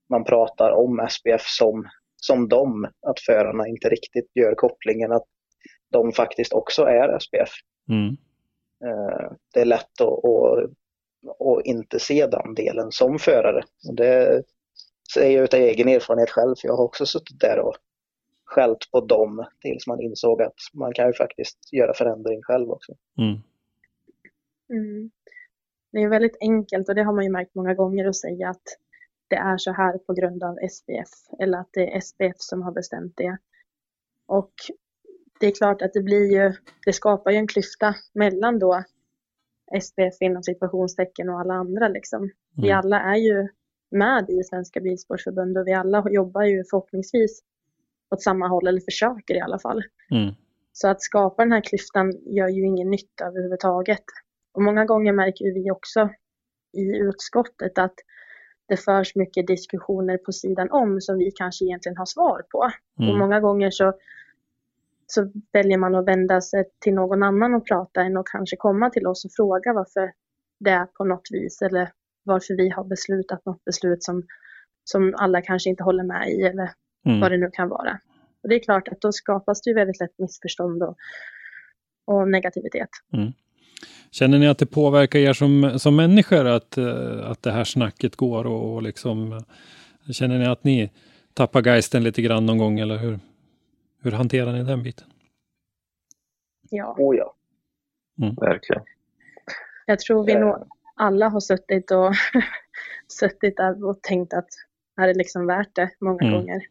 man 0.10 0.24
pratar 0.24 0.72
om 0.72 1.08
SPF 1.10 1.42
som, 1.42 1.88
som 2.16 2.48
dem, 2.50 2.88
att 3.08 3.20
förarna 3.20 3.68
inte 3.68 3.90
riktigt 3.90 4.32
gör 4.36 4.56
kopplingen 4.56 5.12
att 5.12 5.26
de 5.92 6.12
faktiskt 6.12 6.54
också 6.54 6.84
är 6.84 7.20
SPF. 7.20 7.50
Mm. 7.90 8.18
Eh, 8.86 9.32
det 9.54 9.62
är 9.62 9.66
lätt 9.66 10.02
att, 10.02 10.26
att 10.26 10.72
och 11.40 11.62
inte 11.62 12.00
se 12.00 12.28
den 12.28 12.54
delen 12.54 12.92
som 12.92 13.20
förare. 13.20 13.64
Och 13.88 13.96
det 13.96 14.44
säger 15.14 15.38
jag 15.38 15.44
utav 15.44 15.60
egen 15.60 15.88
erfarenhet 15.88 16.30
själv, 16.30 16.56
för 16.62 16.68
jag 16.68 16.76
har 16.76 16.84
också 16.84 17.06
suttit 17.06 17.40
där 17.40 17.60
och 17.60 17.76
skällt 18.46 18.92
på 18.92 19.02
dem 19.02 19.46
tills 19.62 19.88
man 19.88 20.02
insåg 20.02 20.42
att 20.42 20.56
man 20.74 20.94
kan 20.94 21.08
ju 21.08 21.14
faktiskt 21.14 21.74
göra 21.74 21.94
förändring 21.94 22.42
själv 22.42 22.72
också. 22.72 22.94
Mm. 23.18 23.42
Mm. 24.70 25.12
Det 25.92 26.00
är 26.00 26.10
väldigt 26.10 26.38
enkelt 26.42 26.90
och 26.90 26.96
det 26.96 27.04
har 27.04 27.14
man 27.14 27.24
ju 27.24 27.30
märkt 27.30 27.56
många 27.56 27.74
gånger 27.74 28.06
att 28.06 28.16
säga 28.16 28.50
att 28.50 28.78
det 29.28 29.36
är 29.36 29.58
så 29.58 29.72
här 29.72 29.98
på 29.98 30.14
grund 30.14 30.44
av 30.44 30.56
SPF 30.70 31.40
eller 31.40 31.58
att 31.58 31.70
det 31.74 31.96
är 31.96 32.00
SPF 32.00 32.36
som 32.38 32.62
har 32.62 32.72
bestämt 32.72 33.14
det. 33.18 33.38
Och 34.28 34.54
det 35.40 35.48
är 35.48 35.52
klart 35.52 35.82
att 35.82 35.94
det 35.94 36.02
blir 36.02 36.32
ju, 36.32 36.54
det 36.86 36.94
skapar 36.94 37.32
ju 37.32 37.38
en 37.38 37.48
klyfta 37.48 37.96
mellan 38.14 38.60
då 38.60 38.84
SPF 39.82 40.22
inom 40.22 40.44
situationstecken 40.44 41.30
och 41.30 41.40
alla 41.40 41.54
andra 41.54 41.88
liksom. 41.88 42.20
Mm. 42.22 42.34
Vi 42.56 42.72
alla 42.72 43.00
är 43.00 43.16
ju 43.16 43.48
med 43.92 44.30
i 44.30 44.44
Svenska 44.44 44.80
Bilsportförbund 44.80 45.58
och 45.58 45.68
vi 45.68 45.74
alla 45.74 46.04
jobbar 46.10 46.44
ju 46.44 46.64
förhoppningsvis 46.70 47.44
åt 48.12 48.22
samma 48.22 48.48
håll, 48.48 48.68
eller 48.68 48.82
försöker 48.82 49.36
i 49.36 49.42
alla 49.42 49.60
fall. 49.60 49.84
Mm. 50.12 50.36
Så 50.74 50.88
att 50.88 51.02
skapa 51.02 51.44
den 51.44 51.52
här 51.52 51.62
klyftan 51.62 52.14
gör 52.26 52.48
ju 52.50 52.66
ingen 52.66 52.90
nytta 52.90 53.26
överhuvudtaget. 53.26 54.04
Och 54.54 54.64
många 54.64 54.86
gånger 54.86 55.14
märker 55.14 55.54
vi 55.54 55.72
också 55.72 56.10
i 56.74 56.98
utskottet 56.98 57.78
att 57.78 57.96
det 58.68 58.78
förs 58.78 59.16
mycket 59.16 59.48
diskussioner 59.48 60.18
på 60.18 60.32
sidan 60.32 60.72
om 60.72 61.02
som 61.02 61.18
vi 61.18 61.32
kanske 61.32 61.66
egentligen 61.66 61.98
har 61.98 62.06
svar 62.06 62.46
på. 62.52 62.72
Mm. 63.00 63.12
Och 63.12 63.18
många 63.18 63.40
gånger 63.40 63.72
så, 63.72 63.94
så 65.08 65.32
väljer 65.54 65.78
man 65.78 65.96
att 65.96 66.08
vända 66.08 66.42
sig 66.42 66.66
till 66.80 66.94
någon 66.94 67.24
annan 67.24 67.54
och 67.54 67.68
prata 67.68 68.02
än 68.02 68.18
att 68.18 68.26
kanske 68.26 68.56
komma 68.56 68.90
till 68.90 69.08
oss 69.08 69.26
och 69.26 69.32
fråga 69.36 69.74
varför 69.74 70.12
det 70.60 70.70
är 70.70 70.86
på 70.86 71.04
något 71.04 71.28
vis 71.32 71.62
eller 71.62 71.92
varför 72.24 72.54
vi 72.58 72.70
har 72.70 72.84
beslutat 72.84 73.46
något 73.46 73.66
beslut 73.66 74.04
som, 74.04 74.24
som 74.84 75.14
alla 75.18 75.42
kanske 75.42 75.70
inte 75.70 75.84
håller 75.84 76.04
med 76.04 76.30
i 76.30 76.42
eller 76.42 76.72
mm. 77.06 77.20
vad 77.20 77.32
det 77.32 77.38
nu 77.38 77.50
kan 77.54 77.70
vara. 77.70 78.00
Och 78.44 78.50
det 78.50 78.56
är 78.56 78.60
klart 78.60 78.88
att 78.88 79.02
då 79.02 79.12
skapas 79.12 79.62
det 79.62 79.70
ju 79.70 79.76
väldigt 79.76 80.00
lätt 80.00 80.20
missförstånd 80.20 80.84
och, 80.84 80.96
och 82.06 82.30
negativitet. 82.30 82.90
Mm. 83.14 83.32
Känner 84.12 84.40
ni 84.40 84.48
att 84.48 84.58
det 84.58 84.66
påverkar 84.66 85.20
er 85.20 85.34
som, 85.34 85.80
som 85.80 85.96
människor 85.96 86.46
att, 86.46 86.78
eh, 86.78 87.32
att 87.32 87.44
det 87.44 87.52
här 87.52 87.64
snacket 87.64 88.16
går 88.16 88.46
och, 88.46 88.74
och 88.74 88.82
liksom 88.82 89.44
Känner 90.10 90.40
ni 90.40 90.46
att 90.46 90.64
ni 90.64 90.92
tappar 91.34 91.62
geisten 91.62 92.04
lite 92.04 92.22
grann 92.22 92.46
någon 92.46 92.58
gång 92.58 92.80
eller 92.80 92.98
hur, 92.98 93.20
hur 94.02 94.12
hanterar 94.12 94.54
ni 94.54 94.64
den 94.64 94.84
biten? 94.84 95.08
Ja. 96.70 96.96
Oh 96.98 97.16
ja. 97.16 97.36
Mm. 98.22 98.36
Verkligen. 98.36 98.84
Jag 99.86 100.00
tror 100.00 100.26
vi 100.26 100.36
nog 100.36 100.68
alla 100.96 101.30
har 101.30 101.40
suttit 101.40 101.92
och 101.92 102.14
suttit 103.08 103.58
där 103.58 103.86
och 103.86 104.02
tänkt 104.02 104.34
att 104.34 104.50
är 104.98 105.08
det 105.08 105.14
liksom 105.14 105.48
värt 105.48 105.76
det 105.76 105.90
många 106.00 106.24
mm. 106.24 106.34
gånger. 106.34 106.62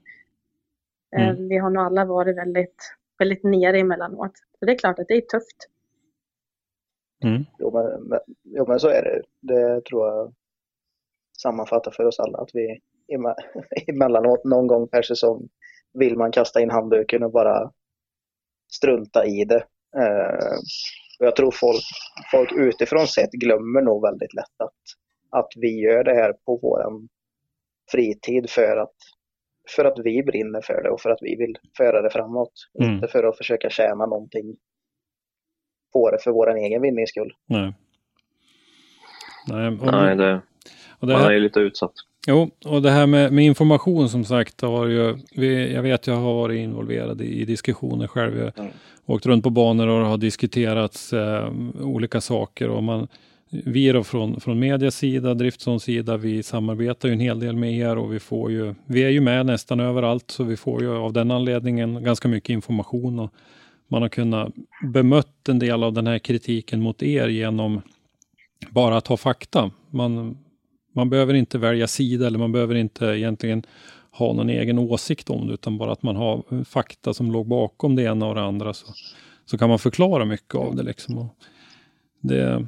Eh, 1.17 1.29
mm. 1.29 1.49
Vi 1.49 1.59
har 1.59 1.71
nog 1.71 1.85
alla 1.85 2.05
varit 2.05 2.37
väldigt, 2.37 2.95
väldigt 3.19 3.45
nere 3.45 3.79
emellanåt. 3.79 4.33
Så 4.59 4.65
det 4.65 4.73
är 4.73 4.79
klart 4.79 4.99
att 4.99 5.09
det 5.09 5.15
är 5.15 5.21
tufft. 5.21 5.69
Mm. 7.25 7.45
Jo, 7.59 7.71
men, 7.73 8.09
men, 8.09 8.21
jo, 8.45 8.65
men 8.69 8.81
så 8.81 8.89
är 8.89 9.03
det. 9.03 9.23
Det 9.41 9.85
tror 9.85 10.09
jag 10.09 10.35
sammanfattar 11.43 11.91
för 11.91 12.05
oss 12.05 12.21
alla 12.21 12.39
att 12.39 12.51
vi 12.55 12.81
emellanåt 13.93 14.45
någon 14.45 14.67
gång 14.67 14.89
per 14.89 15.03
säsong 15.03 15.49
vill 15.93 16.17
man 16.17 16.33
kasta 16.33 16.61
in 16.61 16.71
handduken 16.71 17.23
och 17.23 17.33
bara 17.33 17.71
strunta 18.73 19.27
i 19.27 19.45
det. 19.45 19.65
Eh, 19.97 20.59
och 21.21 21.27
jag 21.27 21.37
tror 21.37 21.51
folk, 21.51 21.85
folk 22.31 22.53
utifrån 22.53 23.07
sett 23.07 23.31
glömmer 23.31 23.83
nog 23.83 24.03
väldigt 24.03 24.35
lätt 24.35 24.61
att, 24.61 24.81
att 25.31 25.49
vi 25.57 25.81
gör 25.81 26.05
det 26.05 26.15
här 26.15 26.33
på 26.33 26.59
vår 26.63 26.85
fritid 27.91 28.51
för 28.51 28.77
att, 28.77 28.95
för 29.77 29.85
att 29.85 29.99
vi 30.05 30.23
brinner 30.23 30.61
för 30.61 30.83
det 30.83 30.91
och 30.91 31.01
för 31.01 31.11
att 31.11 31.23
vi 31.23 31.37
vill 31.37 31.57
föra 31.77 32.03
det 32.03 32.11
framåt. 32.11 32.53
Mm. 32.81 32.95
Inte 32.95 33.09
för 33.09 33.25
att 33.25 33.37
försöka 33.37 33.71
tjäna 33.71 34.07
någonting 34.07 34.57
på 35.93 36.11
det 36.11 36.19
för 36.19 36.31
vår 36.31 36.57
egen 36.57 36.83
vinnings 36.83 37.11
skull. 37.11 37.33
Nej. 37.47 37.75
Nej, 39.49 39.69
och, 39.69 39.93
Nej 39.93 40.17
det, 40.17 40.41
och 40.99 41.07
det 41.07 41.17
här, 41.17 41.23
man 41.23 41.35
är 41.35 41.41
lite 41.41 41.61
utsatt. 41.61 41.93
Jo, 42.27 42.51
och 42.65 42.83
det 42.83 42.91
här 42.91 43.07
med, 43.07 43.33
med 43.33 43.45
information 43.45 44.09
som 44.09 44.25
sagt 44.25 44.61
har 44.61 44.87
ju, 44.87 45.17
vi, 45.33 45.75
jag 45.75 45.83
vet 45.83 46.07
jag 46.07 46.15
har 46.15 46.35
varit 46.35 46.59
involverad 46.59 47.21
i, 47.21 47.41
i 47.41 47.45
diskussioner 47.45 48.07
själv. 48.07 48.39
Jag 48.39 48.59
mm. 48.59 48.73
åkt 49.07 49.27
runt 49.27 49.45
på 49.45 49.51
banor 49.51 49.89
och 49.89 50.07
har 50.07 50.19
diskuterat 50.19 51.13
eh, 51.13 51.51
olika 51.81 52.21
saker 52.21 52.69
och 52.69 52.83
man, 52.83 53.09
vi 53.51 53.93
då 53.93 54.05
från, 54.05 54.41
från 54.41 54.59
medias 54.59 54.95
sida, 54.95 55.35
Driftsons 55.35 55.83
sida, 55.83 56.17
vi 56.17 56.43
samarbetar 56.43 57.09
ju 57.09 57.13
en 57.13 57.21
hel 57.21 57.41
del 57.41 57.57
med 57.57 57.75
er 57.75 57.99
och 57.99 58.13
vi 58.13 58.19
får 58.19 58.51
ju, 58.51 58.75
vi 58.87 59.03
är 59.03 59.09
ju 59.09 59.21
med 59.21 59.47
nästan 59.47 59.81
överallt 59.81 60.31
så 60.31 60.45
vi 60.45 60.57
får 60.57 60.83
ju 60.83 60.97
av 60.97 61.13
den 61.13 61.31
anledningen 61.31 62.05
ganska 62.05 62.29
mycket 62.29 62.51
information 62.51 63.19
och 63.19 63.35
man 63.91 64.03
har 64.03 64.09
kunnat 64.09 64.53
bemött 64.93 65.49
en 65.49 65.59
del 65.59 65.83
av 65.83 65.93
den 65.93 66.07
här 66.07 66.19
kritiken 66.19 66.83
mot 66.83 67.03
er 67.03 67.29
genom 67.29 67.83
bara 68.71 68.97
att 68.97 69.07
ha 69.07 69.17
fakta. 69.17 69.71
Man, 69.91 70.39
man 70.95 71.11
behöver 71.11 71.35
inte 71.35 71.59
välja 71.59 71.87
sida 71.87 72.27
eller 72.27 72.39
man 72.39 72.53
behöver 72.53 72.75
inte 72.75 73.05
egentligen 73.05 73.63
ha 74.11 74.33
någon 74.33 74.51
egen 74.51 74.79
åsikt 74.79 75.31
om 75.31 75.47
det 75.47 75.55
utan 75.55 75.79
bara 75.79 75.93
att 75.93 76.03
man 76.03 76.17
har 76.17 76.65
fakta 76.65 77.15
som 77.15 77.33
låg 77.33 77.47
bakom 77.47 77.97
det 77.97 78.03
ena 78.03 78.27
och 78.27 78.35
det 78.35 78.43
andra 78.43 78.75
så, 78.75 78.87
så 79.47 79.59
kan 79.59 79.69
man 79.69 79.79
förklara 79.79 80.25
mycket 80.25 80.55
av 80.55 80.77
det. 80.77 80.83
Liksom. 80.83 81.31
det, 82.21 82.67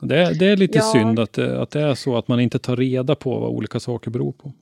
det, 0.00 0.38
det 0.38 0.46
är 0.46 0.56
lite 0.56 0.78
ja. 0.78 0.92
synd 0.92 1.18
att 1.18 1.32
det, 1.32 1.62
att 1.62 1.70
det 1.70 1.80
är 1.80 1.94
så 1.94 2.16
att 2.16 2.28
man 2.28 2.40
inte 2.40 2.58
tar 2.58 2.76
reda 2.76 3.14
på 3.14 3.40
vad 3.40 3.50
olika 3.50 3.80
saker 3.80 4.10
beror 4.10 4.32
på. 4.32 4.52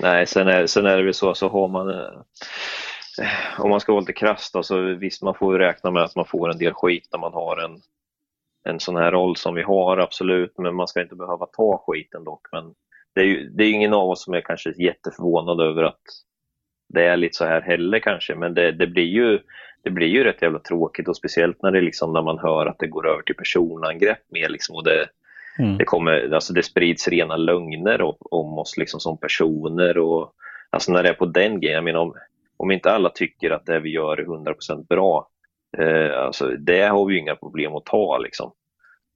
Nej, 0.00 0.26
sen 0.26 0.48
är, 0.48 0.66
sen 0.66 0.86
är 0.86 0.96
det 0.96 1.02
väl 1.02 1.14
så, 1.14 1.34
så 1.34 1.48
har 1.48 1.68
man 1.68 1.88
eh, 1.88 2.22
om 3.58 3.70
man 3.70 3.80
ska 3.80 3.92
vara 3.92 4.00
lite 4.00 4.12
krasst 4.12 4.52
då, 4.52 4.62
så 4.62 4.80
visst 4.80 5.22
man 5.22 5.34
får 5.34 5.52
ju 5.52 5.58
räkna 5.58 5.90
med 5.90 6.02
att 6.02 6.16
man 6.16 6.26
får 6.26 6.50
en 6.50 6.58
del 6.58 6.72
skit 6.72 7.08
när 7.12 7.18
man 7.18 7.32
har 7.32 7.56
en, 7.56 7.80
en 8.68 8.80
sån 8.80 8.96
här 8.96 9.12
roll 9.12 9.36
som 9.36 9.54
vi 9.54 9.62
har, 9.62 9.98
absolut, 9.98 10.58
men 10.58 10.74
man 10.74 10.88
ska 10.88 11.02
inte 11.02 11.16
behöva 11.16 11.46
ta 11.46 11.84
skiten 11.86 12.24
dock. 12.24 12.46
Men 12.52 12.74
det 13.14 13.20
är 13.20 13.24
ju 13.24 13.48
det 13.48 13.64
är 13.64 13.70
ingen 13.70 13.94
av 13.94 14.10
oss 14.10 14.24
som 14.24 14.34
är 14.34 14.40
kanske 14.40 14.70
jätteförvånad 14.70 15.60
över 15.60 15.82
att 15.82 16.02
det 16.88 17.04
är 17.04 17.16
lite 17.16 17.36
så 17.36 17.44
här 17.44 17.60
heller 17.60 17.98
kanske, 17.98 18.34
men 18.34 18.54
det, 18.54 18.72
det, 18.72 18.86
blir 18.86 19.04
ju 19.04 19.40
det 19.82 19.90
blir 19.90 20.06
ju 20.06 20.24
rätt 20.24 20.42
jävla 20.42 20.58
tråkigt 20.58 21.08
och 21.08 21.16
speciellt 21.16 21.62
när 21.62 21.70
det 21.70 21.80
liksom 21.80 22.12
när 22.12 22.22
man 22.22 22.38
hör 22.38 22.66
att 22.66 22.78
det 22.78 22.86
går 22.86 23.08
över 23.08 23.22
till 23.22 23.34
personangrepp 23.34 24.22
mer 24.28 24.48
liksom 24.48 24.76
och 24.76 24.84
det, 24.84 25.08
mm. 25.58 25.78
det 25.78 25.84
kommer, 25.84 26.34
alltså 26.34 26.52
det 26.52 26.62
sprids 26.62 27.08
rena 27.08 27.36
lögner 27.36 28.02
om, 28.02 28.16
om 28.20 28.58
oss 28.58 28.76
liksom 28.76 29.00
som 29.00 29.18
personer 29.18 29.98
och 29.98 30.32
alltså 30.70 30.92
när 30.92 31.02
det 31.02 31.08
är 31.08 31.14
på 31.14 31.26
den 31.26 31.60
grejen, 31.60 31.74
jag 31.74 31.84
menar 31.84 32.00
om, 32.00 32.14
om 32.56 32.70
inte 32.70 32.92
alla 32.92 33.10
tycker 33.10 33.50
att 33.50 33.66
det 33.66 33.80
vi 33.80 33.90
gör 33.90 34.16
är 34.16 34.24
100% 34.24 34.86
bra, 34.86 35.28
eh, 35.78 36.18
alltså 36.18 36.48
det 36.48 36.82
har 36.82 37.06
vi 37.06 37.18
inga 37.18 37.36
problem 37.36 37.74
att 37.74 37.84
ta 37.84 38.18
liksom. 38.18 38.52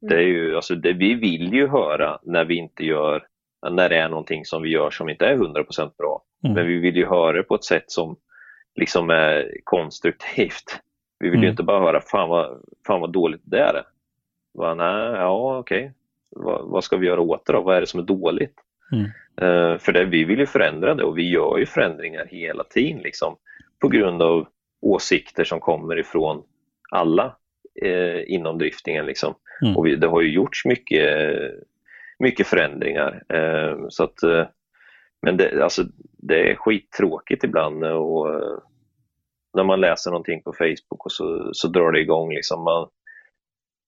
Mm. 0.03 0.15
Det 0.15 0.23
är 0.23 0.27
ju, 0.27 0.57
alltså 0.57 0.75
det, 0.75 0.93
vi 0.93 1.15
vill 1.15 1.53
ju 1.53 1.69
höra 1.69 2.19
när 2.23 2.45
vi 2.45 2.57
inte 2.57 2.85
gör, 2.85 3.27
när 3.71 3.89
det 3.89 3.97
är 3.97 4.09
någonting 4.09 4.45
som 4.45 4.63
vi 4.63 4.69
gör 4.69 4.91
som 4.91 5.09
inte 5.09 5.27
är 5.27 5.37
100% 5.37 5.91
bra. 5.99 6.23
Mm. 6.45 6.55
Men 6.55 6.67
vi 6.67 6.79
vill 6.79 6.97
ju 6.97 7.07
höra 7.07 7.33
det 7.33 7.43
på 7.43 7.55
ett 7.55 7.65
sätt 7.65 7.85
som 7.87 8.17
liksom 8.75 9.11
är 9.11 9.53
konstruktivt. 9.65 10.81
Vi 11.19 11.29
vill 11.29 11.39
mm. 11.39 11.45
ju 11.45 11.51
inte 11.51 11.63
bara 11.63 11.81
höra 11.81 12.01
fan 12.01 12.29
vad, 12.29 12.63
fan 12.87 13.01
vad 13.01 13.13
dåligt 13.13 13.43
det 13.45 13.61
är. 13.61 13.83
Va, 14.55 14.75
nej, 14.75 15.21
ja 15.21 15.59
okej. 15.59 15.79
Okay. 15.81 15.93
Va, 16.45 16.63
vad 16.63 16.85
ska 16.85 16.97
vi 16.97 17.07
göra 17.07 17.21
åt 17.21 17.47
det 17.47 17.53
då? 17.53 17.61
Vad 17.61 17.77
är 17.77 17.81
det 17.81 17.87
som 17.87 18.01
är 18.01 18.05
dåligt? 18.05 18.55
Mm. 18.93 19.05
Uh, 19.43 19.79
för 19.79 19.93
det, 19.93 20.05
vi 20.05 20.25
vill 20.25 20.39
ju 20.39 20.47
förändra 20.47 20.95
det 20.95 21.05
och 21.05 21.19
vi 21.19 21.31
gör 21.31 21.59
ju 21.59 21.67
förändringar 21.67 22.27
hela 22.27 22.65
tiden 22.65 23.03
liksom, 23.03 23.37
på 23.79 23.89
grund 23.89 24.23
av 24.23 24.47
åsikter 24.81 25.45
som 25.45 25.61
kommer 25.61 25.99
ifrån 25.99 26.43
alla 26.91 27.37
uh, 27.85 28.23
inom 28.27 28.59
driftingen. 28.59 29.07
Liksom. 29.07 29.35
Mm. 29.63 29.77
Och 29.77 29.87
vi, 29.87 29.97
det 29.97 30.07
har 30.07 30.21
ju 30.21 30.33
gjorts 30.33 30.65
mycket, 30.65 31.31
mycket 32.19 32.47
förändringar. 32.47 33.23
Uh, 33.35 33.87
så 33.89 34.05
att, 34.05 34.19
men 35.23 35.37
det, 35.37 35.63
alltså, 35.65 35.83
det 36.19 36.51
är 36.51 36.55
skittråkigt 36.55 37.45
ibland 37.45 37.85
och 37.85 38.27
när 39.55 39.65
man 39.65 39.81
läser 39.81 40.11
någonting 40.11 40.43
på 40.43 40.53
Facebook 40.53 41.05
och 41.05 41.13
så, 41.13 41.51
så 41.53 41.69
drar 41.69 41.93
det 41.93 42.01
igång. 42.01 42.35
Liksom. 42.35 42.65
Man, 42.65 42.89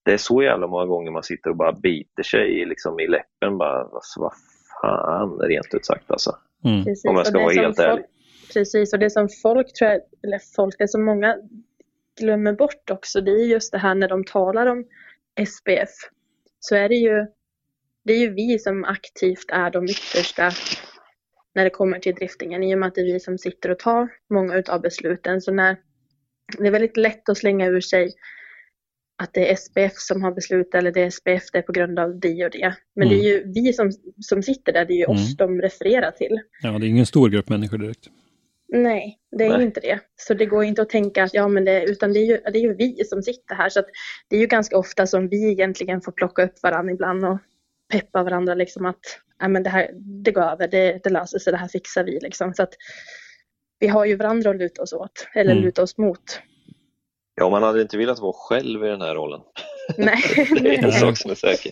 det 0.05 0.13
är 0.13 0.17
så 0.17 0.43
jävla 0.43 0.67
många 0.67 0.85
gånger 0.85 1.11
man 1.11 1.23
sitter 1.23 1.49
och 1.49 1.55
bara 1.55 1.71
biter 1.71 2.23
sig 2.23 2.65
liksom, 2.65 2.99
i 2.99 3.07
läppen. 3.07 3.57
Bara, 3.57 3.79
alltså, 3.79 4.21
vad 4.21 4.33
fan 4.83 5.39
rent 5.39 5.73
ut 5.73 5.85
sagt 5.85 6.11
alltså. 6.11 6.35
Mm. 6.63 6.85
Precis, 6.85 7.05
Om 7.05 7.15
jag 7.15 7.27
ska 7.27 7.39
vara 7.39 7.53
helt 7.53 7.79
ärlig. 7.79 8.05
Precis, 8.53 8.93
och 8.93 8.99
det 8.99 9.09
som 9.09 9.29
folk 9.43 9.73
tror 9.73 9.91
jag, 9.91 10.01
eller 10.23 10.39
folk, 10.55 10.75
det 10.77 10.87
som 10.87 11.05
många 11.05 11.37
glömmer 12.19 12.53
bort 12.53 12.89
också, 12.91 13.21
det 13.21 13.31
är 13.31 13.45
just 13.45 13.71
det 13.71 13.77
här 13.77 13.95
när 13.95 14.07
de 14.07 14.23
talar 14.23 14.65
om 14.65 14.85
SPF. 15.47 15.89
Så 16.59 16.75
är 16.75 16.89
det 16.89 16.95
ju, 16.95 17.25
det 18.03 18.13
är 18.13 18.17
ju 18.17 18.33
vi 18.33 18.59
som 18.59 18.83
aktivt 18.83 19.51
är 19.51 19.71
de 19.71 19.85
yttersta 19.85 20.51
när 21.55 21.63
det 21.63 21.69
kommer 21.69 21.99
till 21.99 22.15
driftingen 22.15 22.63
i 22.63 22.75
och 22.75 22.79
med 22.79 22.87
att 22.87 22.95
det 22.95 23.01
är 23.01 23.13
vi 23.13 23.19
som 23.19 23.37
sitter 23.37 23.71
och 23.71 23.79
tar 23.79 24.09
många 24.29 24.55
utav 24.55 24.81
besluten. 24.81 25.41
Så 25.41 25.51
när 25.51 25.77
det 26.57 26.67
är 26.67 26.71
väldigt 26.71 26.97
lätt 26.97 27.29
att 27.29 27.37
slänga 27.37 27.67
ur 27.67 27.81
sig 27.81 28.13
att 29.23 29.33
det 29.33 29.51
är 29.51 29.55
SPF 29.55 29.93
som 29.95 30.23
har 30.23 30.31
beslutat 30.31 30.75
eller 30.75 30.91
det 30.91 31.01
är 31.01 31.09
SPF 31.09 31.51
det 31.51 31.57
är 31.57 31.61
på 31.61 31.71
grund 31.71 31.99
av 31.99 32.19
det 32.19 32.45
och 32.45 32.51
det. 32.51 32.75
Men 32.95 33.07
mm. 33.07 33.19
det 33.19 33.29
är 33.29 33.37
mm. 33.37 33.53
ju 33.53 33.61
vi 33.61 33.73
som, 33.73 33.91
som 34.21 34.43
sitter 34.43 34.73
där, 34.73 34.85
det 34.85 34.93
är 34.93 34.97
ju 34.97 35.03
mm. 35.03 35.15
oss 35.15 35.37
de 35.37 35.61
refererar 35.61 36.11
till. 36.11 36.39
Ja, 36.61 36.79
det 36.79 36.85
är 36.85 36.89
ingen 36.89 37.05
stor 37.05 37.29
grupp 37.29 37.49
människor 37.49 37.77
direkt. 37.77 38.09
Nej, 38.67 39.19
det 39.37 39.43
är 39.43 39.57
Nej. 39.57 39.63
inte 39.63 39.79
det. 39.79 39.99
Så 40.15 40.33
det 40.33 40.45
går 40.45 40.63
inte 40.63 40.81
att 40.81 40.89
tänka 40.89 41.23
att 41.23 41.33
ja, 41.33 41.47
men 41.47 41.65
det, 41.65 41.83
utan 41.83 42.13
det 42.13 42.19
är, 42.19 42.25
ju, 42.25 42.37
det 42.37 42.57
är 42.57 42.61
ju 42.61 42.73
vi 42.73 43.03
som 43.05 43.23
sitter 43.23 43.55
här. 43.55 43.69
Så 43.69 43.79
att 43.79 43.87
det 44.29 44.35
är 44.35 44.39
ju 44.39 44.47
ganska 44.47 44.77
ofta 44.77 45.07
som 45.07 45.29
vi 45.29 45.51
egentligen 45.51 46.01
får 46.01 46.11
plocka 46.11 46.43
upp 46.43 46.63
varandra 46.63 46.93
ibland 46.93 47.25
och 47.25 47.39
peppa 47.91 48.23
varandra 48.23 48.53
liksom 48.53 48.85
att 48.85 49.19
ja, 49.39 49.47
men 49.47 49.63
det 49.63 49.69
här, 49.69 49.91
det 50.23 50.31
går 50.31 50.41
över, 50.41 50.67
det, 50.67 50.99
det 51.03 51.09
löser 51.09 51.39
sig, 51.39 51.51
det 51.51 51.57
här 51.57 51.67
fixar 51.67 52.03
vi 52.03 52.19
liksom. 52.21 52.53
Så 52.53 52.63
att 52.63 52.73
vi 53.79 53.87
har 53.87 54.05
ju 54.05 54.15
varandra 54.15 54.49
att 54.49 54.57
luta 54.57 54.81
oss 54.81 54.93
åt, 54.93 55.27
eller 55.35 55.51
mm. 55.51 55.63
luta 55.63 55.83
oss 55.83 55.97
mot. 55.97 56.39
Ja, 57.35 57.49
man 57.49 57.63
hade 57.63 57.81
inte 57.81 57.97
velat 57.97 58.19
vara 58.19 58.33
själv 58.33 58.85
i 58.85 58.87
den 58.87 59.01
här 59.01 59.15
rollen. 59.15 59.41
Nej. 59.97 60.21
det 60.61 60.75
är 60.75 60.83
en 60.83 60.91
sak 60.91 61.17
som 61.17 61.31
är 61.31 61.35
säker. 61.35 61.71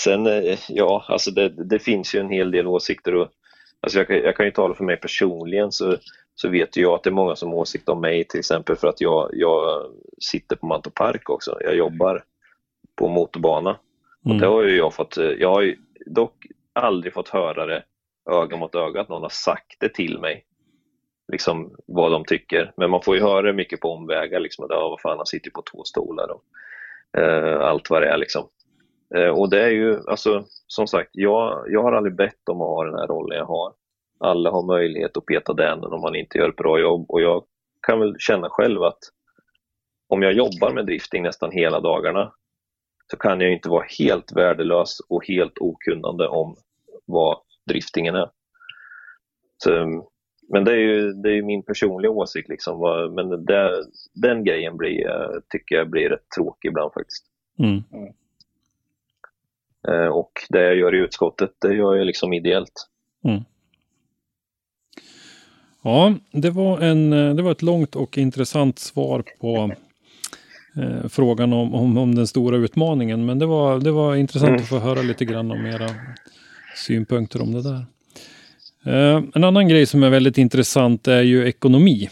Sen, 0.00 0.26
eh, 0.26 0.58
ja, 0.68 1.04
alltså 1.08 1.30
det, 1.30 1.48
det 1.48 1.78
finns 1.78 2.14
ju 2.14 2.20
en 2.20 2.30
hel 2.30 2.50
del 2.50 2.66
åsikter 2.66 3.14
och 3.14 3.28
alltså 3.80 3.98
jag, 3.98 4.06
kan, 4.06 4.16
jag 4.16 4.36
kan 4.36 4.46
ju 4.46 4.52
tala 4.52 4.74
för 4.74 4.84
mig 4.84 4.96
personligen 4.96 5.72
så, 5.72 5.96
så 6.34 6.48
vet 6.48 6.76
jag 6.76 6.94
att 6.94 7.02
det 7.02 7.10
är 7.10 7.12
många 7.12 7.36
som 7.36 7.48
har 7.48 7.56
åsikter 7.56 7.92
om 7.92 8.00
mig 8.00 8.24
till 8.24 8.38
exempel 8.38 8.76
för 8.76 8.88
att 8.88 9.00
jag, 9.00 9.30
jag 9.32 9.86
sitter 10.18 10.56
på 10.56 10.66
Mantorp 10.66 10.94
Park 10.94 11.30
också. 11.30 11.58
Jag 11.60 11.76
jobbar 11.76 12.24
på 12.96 13.08
motorbana. 13.08 13.78
Mm. 14.24 14.36
Och 14.36 14.40
det 14.40 14.46
har 14.46 14.62
ju 14.62 14.76
jag 14.76 14.94
fått, 14.94 15.16
jag 15.16 15.50
har 15.50 15.60
ju 15.60 15.76
dock 16.06 16.46
aldrig 16.72 17.12
fått 17.12 17.28
höra 17.28 17.66
det 17.66 17.84
öga 18.30 18.56
mot 18.56 18.74
öga 18.74 19.00
att 19.00 19.08
någon 19.08 19.22
har 19.22 19.28
sagt 19.28 19.76
det 19.80 19.88
till 19.88 20.18
mig 20.18 20.44
liksom, 21.30 21.76
vad 21.86 22.12
de 22.12 22.24
tycker. 22.24 22.72
Men 22.76 22.90
man 22.90 23.02
får 23.02 23.16
ju 23.16 23.22
höra 23.22 23.52
mycket 23.52 23.80
på 23.80 23.92
omvägar, 23.92 24.40
liksom, 24.40 24.64
att 24.64 24.70
ja, 24.70 24.88
vad 24.88 25.00
fan, 25.00 25.16
han 25.16 25.26
sitter 25.26 25.50
på 25.50 25.62
två 25.72 25.84
stolar 25.84 26.28
och 26.30 26.42
eh, 27.20 27.60
allt 27.60 27.90
vad 27.90 28.02
det 28.02 28.08
är. 28.08 28.16
Liksom. 28.16 28.48
Eh, 29.14 29.28
och 29.28 29.50
det 29.50 29.62
är 29.62 29.70
ju, 29.70 29.98
alltså, 30.06 30.44
som 30.66 30.86
sagt, 30.86 31.10
jag, 31.12 31.64
jag 31.68 31.82
har 31.82 31.92
aldrig 31.92 32.16
bett 32.16 32.48
om 32.48 32.60
att 32.60 32.68
ha 32.68 32.84
den 32.84 32.98
här 32.98 33.06
rollen 33.06 33.38
jag 33.38 33.46
har. 33.46 33.72
Alla 34.20 34.50
har 34.50 34.62
möjlighet 34.62 35.16
att 35.16 35.26
peta 35.26 35.52
den 35.52 35.84
om 35.84 36.00
man 36.00 36.16
inte 36.16 36.38
gör 36.38 36.48
ett 36.48 36.56
bra 36.56 36.80
jobb 36.80 37.06
och 37.08 37.20
jag 37.20 37.44
kan 37.86 38.00
väl 38.00 38.14
känna 38.18 38.48
själv 38.50 38.82
att 38.82 38.98
om 40.08 40.22
jag 40.22 40.32
jobbar 40.32 40.72
med 40.74 40.86
drifting 40.86 41.22
nästan 41.22 41.50
hela 41.52 41.80
dagarna 41.80 42.32
så 43.10 43.16
kan 43.16 43.40
jag 43.40 43.52
inte 43.52 43.68
vara 43.68 43.86
helt 43.98 44.32
värdelös 44.36 45.00
och 45.08 45.26
helt 45.26 45.58
okunnande 45.58 46.28
om 46.28 46.56
vad 47.06 47.38
driftingen 47.66 48.14
är. 48.14 48.30
Så, 49.56 49.70
men 50.52 50.64
det 50.64 50.72
är 50.72 50.76
ju, 50.76 51.12
det 51.12 51.38
är 51.38 51.42
min 51.42 51.62
personliga 51.62 52.10
åsikt. 52.10 52.48
Liksom. 52.48 52.80
Men 53.14 53.44
det, 53.44 53.84
den 54.14 54.44
grejen 54.44 54.76
blir, 54.76 55.08
tycker 55.48 55.74
jag 55.74 55.90
blir 55.90 56.08
rätt 56.08 56.30
tråkig 56.36 56.68
ibland 56.68 56.92
faktiskt. 56.92 57.24
Mm. 57.58 57.82
Eh, 59.88 60.06
och 60.06 60.32
det 60.48 60.62
jag 60.62 60.76
gör 60.76 60.94
i 60.94 60.98
utskottet, 60.98 61.50
det 61.58 61.74
gör 61.74 61.96
jag 61.96 62.06
liksom 62.06 62.32
ideellt. 62.32 62.88
Mm. 63.24 63.40
Ja, 65.82 66.14
det 66.32 66.50
var, 66.50 66.80
en, 66.80 67.10
det 67.10 67.42
var 67.42 67.52
ett 67.52 67.62
långt 67.62 67.96
och 67.96 68.18
intressant 68.18 68.78
svar 68.78 69.24
på 69.40 69.72
eh, 70.76 71.08
frågan 71.08 71.52
om, 71.52 71.74
om, 71.74 71.98
om, 71.98 72.14
den 72.14 72.26
stora 72.26 72.56
utmaningen. 72.56 73.26
Men 73.26 73.38
det 73.38 73.46
var, 73.46 73.80
det 73.80 73.90
var 73.90 74.16
intressant 74.16 74.48
mm. 74.48 74.62
att 74.62 74.68
få 74.68 74.78
höra 74.78 75.02
lite 75.02 75.24
grann 75.24 75.50
om 75.50 75.66
era 75.66 75.90
synpunkter 76.76 77.42
om 77.42 77.52
det 77.52 77.62
där. 77.62 77.84
Eh, 78.84 79.22
en 79.34 79.44
annan 79.44 79.68
grej 79.68 79.86
som 79.86 80.02
är 80.02 80.10
väldigt 80.10 80.38
intressant 80.38 81.08
är 81.08 81.22
ju 81.22 81.48
ekonomi. 81.48 82.08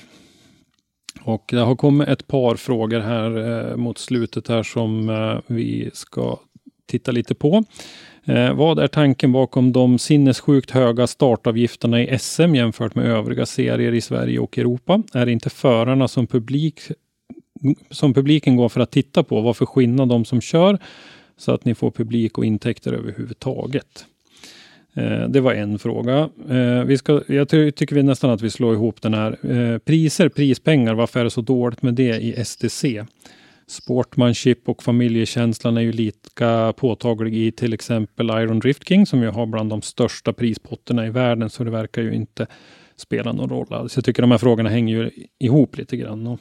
Och 1.22 1.44
det 1.48 1.60
har 1.60 1.76
kommit 1.76 2.08
ett 2.08 2.26
par 2.26 2.56
frågor 2.56 3.00
här 3.00 3.36
eh, 3.70 3.76
mot 3.76 3.98
slutet 3.98 4.48
här 4.48 4.62
som 4.62 5.08
eh, 5.08 5.38
vi 5.46 5.90
ska 5.92 6.38
titta 6.86 7.12
lite 7.12 7.34
på. 7.34 7.64
Vad 8.54 8.78
är 8.78 8.86
tanken 8.86 9.32
bakom 9.32 9.72
de 9.72 9.98
sinnessjukt 9.98 10.70
höga 10.70 11.06
startavgifterna 11.06 12.02
i 12.02 12.18
SM 12.18 12.54
jämfört 12.54 12.94
med 12.94 13.04
övriga 13.04 13.46
serier 13.46 13.92
i 13.92 14.00
Sverige 14.00 14.38
och 14.38 14.58
Europa? 14.58 15.02
Är 15.12 15.26
det 15.26 15.32
inte 15.32 15.50
förarna 15.50 16.08
som, 16.08 16.26
publik, 16.26 16.80
som 17.90 18.14
publiken 18.14 18.56
går 18.56 18.68
för 18.68 18.80
att 18.80 18.90
titta 18.90 19.22
på? 19.22 19.40
Varför 19.40 19.66
skinna 19.66 20.06
de 20.06 20.24
som 20.24 20.40
kör 20.40 20.78
så 21.36 21.52
att 21.52 21.64
ni 21.64 21.74
får 21.74 21.90
publik 21.90 22.38
och 22.38 22.44
intäkter 22.44 22.92
överhuvudtaget? 22.92 24.06
Eh, 24.98 25.28
det 25.28 25.40
var 25.40 25.54
en 25.54 25.78
fråga. 25.78 26.28
Eh, 26.50 26.84
vi 26.84 26.98
ska, 26.98 27.22
jag 27.26 27.48
tycker 27.48 27.94
vi 27.94 28.02
nästan 28.02 28.30
att 28.30 28.42
vi 28.42 28.50
slår 28.50 28.74
ihop 28.74 29.02
den 29.02 29.14
här. 29.14 29.38
Eh, 29.50 29.78
priser, 29.78 30.28
prispengar, 30.28 30.94
varför 30.94 31.20
är 31.20 31.24
det 31.24 31.30
så 31.30 31.40
dåligt 31.40 31.82
med 31.82 31.94
det 31.94 32.16
i 32.22 32.44
STC? 32.44 33.04
Sportmanship 33.66 34.68
och 34.68 34.82
familjekänslan 34.82 35.76
är 35.76 35.80
ju 35.80 35.92
lika 35.92 36.72
påtaglig 36.76 37.34
i 37.34 37.52
till 37.52 37.72
exempel 37.72 38.30
Iron 38.30 38.58
Drift 38.58 38.88
King 38.88 39.06
som 39.06 39.22
ju 39.22 39.28
har 39.28 39.46
bland 39.46 39.70
de 39.70 39.82
största 39.82 40.32
prispotterna 40.32 41.06
i 41.06 41.10
världen. 41.10 41.50
Så 41.50 41.64
det 41.64 41.70
verkar 41.70 42.02
ju 42.02 42.14
inte 42.14 42.46
spela 42.96 43.32
någon 43.32 43.48
roll 43.48 43.66
alls. 43.70 43.96
Jag 43.96 44.04
tycker 44.04 44.22
de 44.22 44.30
här 44.30 44.38
frågorna 44.38 44.68
hänger 44.68 44.96
ju 44.96 45.10
ihop 45.38 45.76
lite 45.76 45.96
grann. 45.96 46.38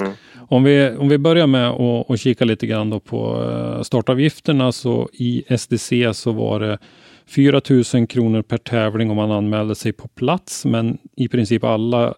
Mm. 0.00 0.12
Om, 0.48 0.64
vi, 0.64 0.90
om 0.90 1.08
vi 1.08 1.18
börjar 1.18 1.46
med 1.46 1.70
att, 1.70 2.20
kika 2.20 2.44
lite 2.44 2.66
grann 2.66 3.00
på 3.00 3.80
startavgifterna 3.84 4.72
så 4.72 5.08
i 5.12 5.44
SDC 5.58 6.14
så 6.14 6.32
var 6.32 6.60
det 6.60 6.78
4 7.26 7.60
000 7.94 8.06
kronor 8.06 8.42
per 8.42 8.58
tävling 8.58 9.10
om 9.10 9.16
man 9.16 9.30
anmälde 9.30 9.74
sig 9.74 9.92
på 9.92 10.08
plats, 10.08 10.64
men 10.64 10.98
i 11.16 11.28
princip 11.28 11.64
alla 11.64 12.14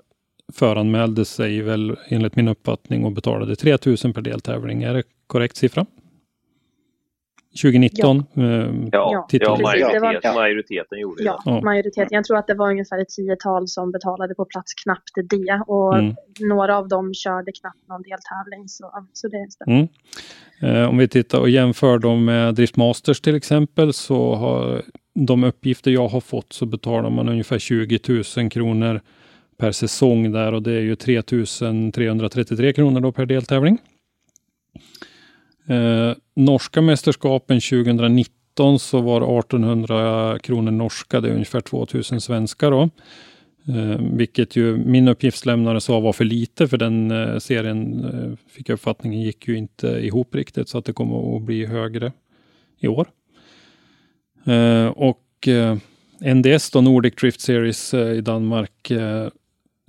föranmälde 0.53 1.25
sig 1.25 1.63
väl 1.63 1.97
enligt 2.09 2.37
min 2.37 2.49
uppfattning 2.49 3.05
och 3.05 3.13
betalade 3.13 3.57
3 3.57 3.79
000 3.87 3.97
per 3.97 4.21
deltävling. 4.21 4.83
Är 4.83 4.95
det 4.95 5.03
korrekt 5.27 5.57
siffra? 5.57 5.87
2019? 7.63 8.25
Ja, 8.33 8.43
eh, 8.43 8.49
ja, 8.93 9.27
ja 9.31 9.59
majoritet, 9.63 10.35
majoriteten 10.35 10.99
gjorde 10.99 11.23
det. 11.23 11.37
Ja, 11.45 11.61
majoriteten. 11.65 12.09
Jag 12.11 12.25
tror 12.25 12.39
att 12.39 12.47
det 12.47 12.55
var 12.55 12.71
ungefär 12.71 12.99
ett 13.03 13.09
tiotal 13.09 13.69
som 13.69 13.93
betalade 13.93 14.35
på 14.35 14.45
plats 14.45 14.75
knappt 14.75 15.11
det 15.31 15.63
och 15.67 15.99
mm. 15.99 16.15
några 16.41 16.79
av 16.79 16.89
dem 16.89 17.15
körde 17.15 17.53
knappt 17.53 17.89
någon 17.89 18.03
deltävling. 18.03 18.69
Så, 18.69 19.07
så 19.13 19.29
det 19.29 19.53
stämmer. 19.53 19.77
Mm. 19.77 19.89
Eh, 20.65 20.89
om 20.89 20.99
vi 20.99 21.09
tittar 21.09 21.39
och 21.39 21.51
jämför 21.51 21.99
dem 21.99 22.25
med 22.25 22.55
Driftmasters 22.55 23.21
till 23.21 23.35
exempel 23.35 23.93
så 23.93 24.35
har 24.35 24.83
de 25.15 25.45
uppgifter 25.45 25.91
jag 25.91 26.09
har 26.09 26.21
fått 26.21 26.53
så 26.53 26.67
betalar 26.67 27.11
man 27.11 27.29
ungefär 27.29 27.59
20 27.59 27.99
000 28.37 28.51
kronor 28.51 29.01
per 29.57 29.73
säsong 29.73 30.33
där 30.33 30.53
och 30.53 30.63
det 30.63 30.73
är 30.73 30.81
ju 30.81 30.97
3 30.97 31.23
333 31.95 32.73
kronor 32.73 33.01
då 33.01 33.13
per 33.13 33.27
deltävling. 33.27 33.79
Eh, 35.69 36.13
norska 36.37 36.81
mästerskapen 36.81 37.61
2019 37.61 38.79
så 38.79 39.01
var 39.01 39.21
det 39.21 39.39
1800 39.39 40.39
kronor 40.39 40.71
norska, 40.71 41.21
det 41.21 41.29
är 41.29 41.33
ungefär 41.33 41.61
2000 41.61 42.21
svenska 42.21 42.71
då. 42.71 42.91
Eh, 43.69 44.01
vilket 44.13 44.57
ju 44.57 44.77
min 44.77 45.09
uppgiftslämnare 45.09 45.81
sa 45.81 46.01
var 46.01 46.13
för 46.13 46.25
lite 46.25 46.69
för 46.69 46.77
den 46.77 47.11
eh, 47.11 47.39
serien 47.39 48.05
eh, 48.05 48.51
fick 48.51 48.69
jag 48.69 48.75
uppfattningen 48.75 49.21
gick 49.21 49.49
ju 49.49 49.57
inte 49.57 49.89
ihop 49.89 50.35
riktigt 50.35 50.69
så 50.69 50.79
att 50.79 50.85
det 50.85 50.93
kommer 50.93 51.37
att 51.37 51.43
bli 51.43 51.67
högre 51.67 52.13
i 52.81 52.89
år. 52.89 53.07
Eh, 54.47 54.87
och 54.87 55.49
eh, 55.49 55.77
NDS 56.35 56.71
då, 56.71 56.81
Nordic 56.81 57.15
Drift 57.15 57.41
Series 57.41 57.95
eh, 57.95 58.13
i 58.13 58.21
Danmark, 58.21 58.91
eh, 58.91 59.29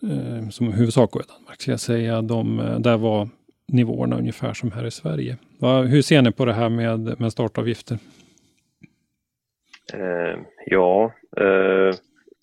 eh, 0.03 0.49
som 0.49 0.73
huvudsak 0.73 1.11
går 1.11 1.21
i 1.21 1.25
Danmark 1.27 1.61
ska 1.61 1.71
jag 1.71 1.79
säga, 1.79 2.21
de, 2.21 2.75
där 2.79 2.97
var 2.97 3.29
nivåerna 3.67 4.17
ungefär 4.17 4.53
som 4.53 4.71
här 4.71 4.85
i 4.85 4.91
Sverige. 4.91 5.37
Va, 5.57 5.81
hur 5.81 6.01
ser 6.01 6.21
ni 6.21 6.31
på 6.31 6.45
det 6.45 6.53
här 6.53 6.69
med, 6.69 7.19
med 7.19 7.31
startavgifter? 7.31 7.97
ja, 10.65 11.11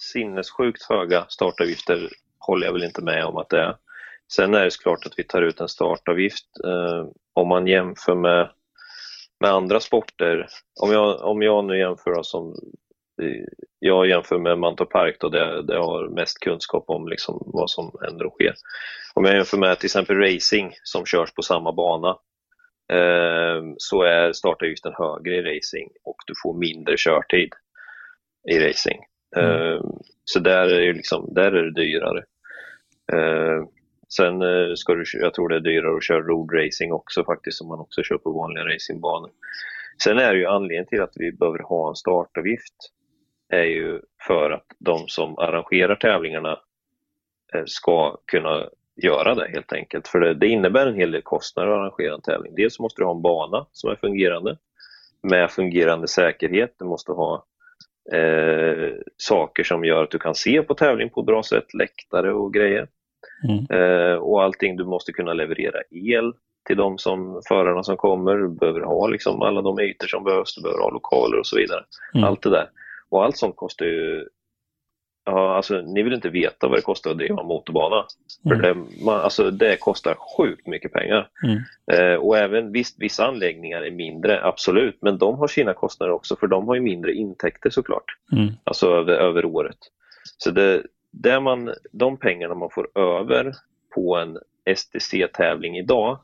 sinnessjukt 0.02 0.82
höga 0.88 1.26
startavgifter 1.28 2.08
håller 2.38 2.66
jag 2.66 2.72
väl 2.72 2.84
inte 2.84 3.02
med 3.02 3.24
om 3.24 3.36
att 3.36 3.48
det 3.48 3.60
är. 3.60 3.76
Sen 4.32 4.54
är 4.54 4.64
det 4.64 4.82
klart 4.82 5.06
att 5.06 5.18
vi 5.18 5.24
tar 5.24 5.42
ut 5.42 5.60
en 5.60 5.68
startavgift. 5.68 6.46
Eh, 6.64 7.06
om 7.32 7.48
man 7.48 7.66
jämför 7.66 8.14
med, 8.14 8.50
med 9.40 9.50
andra 9.50 9.80
sporter, 9.80 10.46
om 10.80 10.92
jag, 10.92 11.20
om 11.20 11.42
jag 11.42 11.64
nu 11.64 11.78
jämför 11.78 12.22
som 12.22 12.54
eh, 13.22 13.44
jag 13.78 14.08
jämför 14.08 14.38
med 14.38 14.58
Mantorp 14.58 14.90
Park 14.90 15.16
då, 15.20 15.28
där 15.28 15.74
jag 15.74 15.84
har 15.84 16.08
mest 16.08 16.38
kunskap 16.38 16.84
om 16.86 17.08
liksom 17.08 17.42
vad 17.46 17.70
som 17.70 17.92
händer 18.02 18.26
och 18.26 18.32
sker. 18.32 18.54
Om 19.14 19.24
jag 19.24 19.34
jämför 19.34 19.58
med 19.58 19.78
till 19.78 19.86
exempel 19.86 20.16
racing 20.16 20.74
som 20.82 21.06
körs 21.06 21.34
på 21.34 21.42
samma 21.42 21.72
bana 21.72 22.08
eh, 22.92 23.62
så 23.76 24.02
är 24.02 24.32
startavgiften 24.32 24.92
högre 24.98 25.34
i 25.34 25.56
racing 25.56 25.90
och 26.04 26.16
du 26.26 26.34
får 26.42 26.58
mindre 26.58 26.96
körtid 26.96 27.52
i 28.50 28.58
racing. 28.58 29.11
Mm. 29.36 29.50
Eh, 29.50 29.80
så 30.24 30.38
där 30.38 30.68
är, 30.68 30.86
det 30.86 30.92
liksom, 30.92 31.34
där 31.34 31.52
är 31.52 31.62
det 31.62 31.82
dyrare. 31.82 32.24
Eh, 33.12 33.64
sen 34.08 34.42
eh, 34.42 34.74
ska 34.74 34.94
du, 34.94 35.04
jag 35.12 35.34
tror 35.34 35.48
det 35.48 35.56
är 35.56 35.60
dyrare 35.60 35.96
att 35.96 36.04
köra 36.04 36.20
roadracing 36.20 36.92
också 36.92 37.24
faktiskt, 37.24 37.58
som 37.58 37.68
man 37.68 37.80
också 37.80 38.02
kör 38.02 38.18
på 38.18 38.32
vanliga 38.32 38.64
racingbanor. 38.64 39.30
Sen 40.02 40.18
är 40.18 40.32
det 40.32 40.38
ju 40.38 40.46
anledningen 40.46 40.86
till 40.86 41.02
att 41.02 41.12
vi 41.14 41.32
behöver 41.32 41.58
ha 41.58 41.88
en 41.88 41.96
startavgift 41.96 42.74
är 43.48 43.64
ju 43.64 44.00
för 44.26 44.50
att 44.50 44.66
de 44.78 45.08
som 45.08 45.38
arrangerar 45.38 45.94
tävlingarna 45.94 46.60
eh, 47.54 47.62
ska 47.66 48.16
kunna 48.26 48.68
göra 48.96 49.34
det 49.34 49.48
helt 49.48 49.72
enkelt. 49.72 50.08
För 50.08 50.20
det, 50.20 50.34
det 50.34 50.48
innebär 50.48 50.86
en 50.86 50.94
hel 50.94 51.10
del 51.10 51.22
kostnader 51.22 51.70
att 51.70 51.78
arrangera 51.78 52.14
en 52.14 52.20
tävling. 52.20 52.54
Dels 52.54 52.78
måste 52.78 53.00
du 53.00 53.06
ha 53.06 53.14
en 53.14 53.22
bana 53.22 53.66
som 53.72 53.90
är 53.90 53.96
fungerande 53.96 54.58
med 55.22 55.50
fungerande 55.50 56.08
säkerhet. 56.08 56.74
Du 56.78 56.84
måste 56.84 57.12
ha 57.12 57.44
eh, 58.12 58.94
saker 59.16 59.64
som 59.64 59.84
gör 59.84 60.02
att 60.02 60.10
du 60.10 60.18
kan 60.18 60.34
se 60.34 60.62
på 60.62 60.74
tävling 60.74 61.10
på 61.10 61.20
ett 61.20 61.26
bra 61.26 61.42
sätt, 61.42 61.74
läktare 61.74 62.32
och 62.32 62.54
grejer. 62.54 62.88
Mm. 63.48 63.66
Eh, 63.80 64.14
och 64.14 64.42
allting, 64.42 64.76
du 64.76 64.84
måste 64.84 65.12
kunna 65.12 65.32
leverera 65.32 65.78
el 65.90 66.32
till 66.66 66.76
de 66.76 66.98
som, 66.98 67.42
förarna 67.48 67.82
som 67.82 67.96
kommer. 67.96 68.36
Du 68.36 68.48
behöver 68.48 68.80
ha 68.80 69.06
liksom 69.06 69.42
alla 69.42 69.62
de 69.62 69.80
ytor 69.80 70.06
som 70.06 70.24
behövs, 70.24 70.54
du 70.54 70.62
behöver 70.62 70.82
ha 70.82 70.90
lokaler 70.90 71.38
och 71.38 71.46
så 71.46 71.56
vidare. 71.56 71.84
Mm. 72.14 72.24
Allt 72.24 72.42
det 72.42 72.50
där. 72.50 72.68
Och 73.10 73.24
allt 73.24 73.36
sånt 73.36 73.56
kostar 73.56 73.86
ju 73.86 74.28
Ja, 75.24 75.56
alltså 75.56 75.80
ni 75.80 76.02
vill 76.02 76.12
inte 76.12 76.28
veta 76.28 76.68
vad 76.68 76.78
det 76.78 76.82
kostar 76.82 77.10
att 77.10 77.18
driva 77.18 77.42
motorbana. 77.42 78.06
Mm. 78.44 78.58
För 78.58 78.68
det, 78.68 78.74
man, 79.04 79.20
alltså, 79.20 79.50
det 79.50 79.76
kostar 79.76 80.14
sjukt 80.36 80.66
mycket 80.66 80.92
pengar. 80.92 81.28
Mm. 81.44 81.58
Eh, 81.92 82.16
och 82.16 82.38
även 82.38 82.72
visst, 82.72 82.96
vissa 82.98 83.26
anläggningar 83.26 83.82
är 83.82 83.90
mindre, 83.90 84.44
absolut, 84.44 84.98
men 85.00 85.18
de 85.18 85.38
har 85.38 85.46
sina 85.46 85.74
kostnader 85.74 86.12
också 86.12 86.36
för 86.36 86.46
de 86.46 86.68
har 86.68 86.74
ju 86.74 86.80
mindre 86.80 87.12
intäkter 87.12 87.70
såklart. 87.70 88.04
Mm. 88.32 88.52
Alltså 88.64 88.86
över, 88.86 89.12
över 89.12 89.44
året. 89.44 89.78
Så 90.38 90.50
det, 90.50 90.82
det 91.10 91.40
man, 91.40 91.74
de 91.92 92.16
pengarna 92.16 92.54
man 92.54 92.70
får 92.70 92.98
över 92.98 93.52
på 93.94 94.16
en 94.16 94.38
STC-tävling 94.76 95.78
idag 95.78 96.18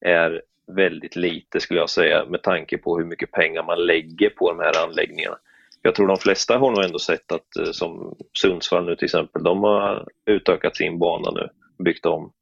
är 0.00 0.42
väldigt 0.66 1.16
lite 1.16 1.60
skulle 1.60 1.80
jag 1.80 1.90
säga 1.90 2.24
med 2.24 2.42
tanke 2.42 2.78
på 2.78 2.98
hur 2.98 3.04
mycket 3.04 3.30
pengar 3.30 3.62
man 3.62 3.86
lägger 3.86 4.30
på 4.30 4.52
de 4.52 4.58
här 4.58 4.84
anläggningarna. 4.84 5.38
Jag 5.82 5.94
tror 5.94 6.06
de 6.06 6.16
flesta 6.16 6.58
har 6.58 6.70
nog 6.70 6.84
ändå 6.84 6.98
sett 6.98 7.32
att 7.32 7.56
eh, 7.56 7.70
som 7.72 8.16
Sundsvall 8.42 8.84
nu 8.84 8.96
till 8.96 9.04
exempel, 9.04 9.42
de 9.42 9.62
har 9.62 10.08
utökat 10.26 10.76
sin 10.76 10.98
bana 10.98 11.30
nu, 11.30 11.48
byggt 11.84 12.06
om. 12.06 12.32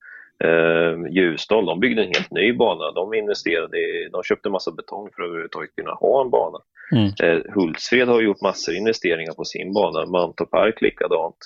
Eh, 0.45 1.13
Ljusdal, 1.13 1.67
de 1.67 1.81
byggde 1.81 2.03
en 2.03 2.13
helt 2.15 2.31
ny 2.31 2.53
bana. 2.53 2.93
De 2.93 3.15
investerade 3.15 3.79
i, 3.79 4.09
de 4.13 4.23
köpte 4.23 4.51
massa 4.51 4.73
betong 4.73 5.11
för 5.15 5.23
att 5.23 5.27
överhuvudtaget 5.29 5.77
kunna 5.77 5.95
ha 5.95 6.25
en 6.25 6.31
bana. 6.31 6.59
Mm. 6.93 7.07
Eh, 7.23 7.53
Hultsfred 7.55 8.09
har 8.09 8.21
gjort 8.21 8.41
massor 8.41 8.75
investeringar 8.75 9.33
på 9.33 9.45
sin 9.45 9.73
bana, 9.73 10.07
Mantorp 10.07 10.51
Park 10.51 10.81
likadant. 10.81 11.37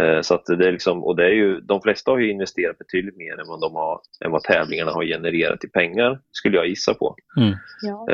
Eh, 0.00 0.20
så 0.20 0.34
att 0.34 0.46
det 0.46 0.66
är 0.66 0.72
liksom, 0.72 1.04
och 1.04 1.16
det 1.16 1.24
är 1.24 1.34
ju, 1.34 1.60
de 1.60 1.80
flesta 1.80 2.10
har 2.10 2.18
ju 2.18 2.30
investerat 2.30 2.78
betydligt 2.78 3.16
mer 3.16 3.40
än 3.40 3.46
vad, 3.46 3.60
de 3.60 3.74
har, 3.74 4.00
än 4.24 4.30
vad 4.30 4.42
tävlingarna 4.42 4.90
har 4.92 5.04
genererat 5.04 5.64
i 5.64 5.68
pengar, 5.68 6.20
skulle 6.30 6.56
jag 6.56 6.68
gissa 6.68 6.94
på. 6.94 7.16
Mm. 7.36 7.54
Ja. 7.82 8.06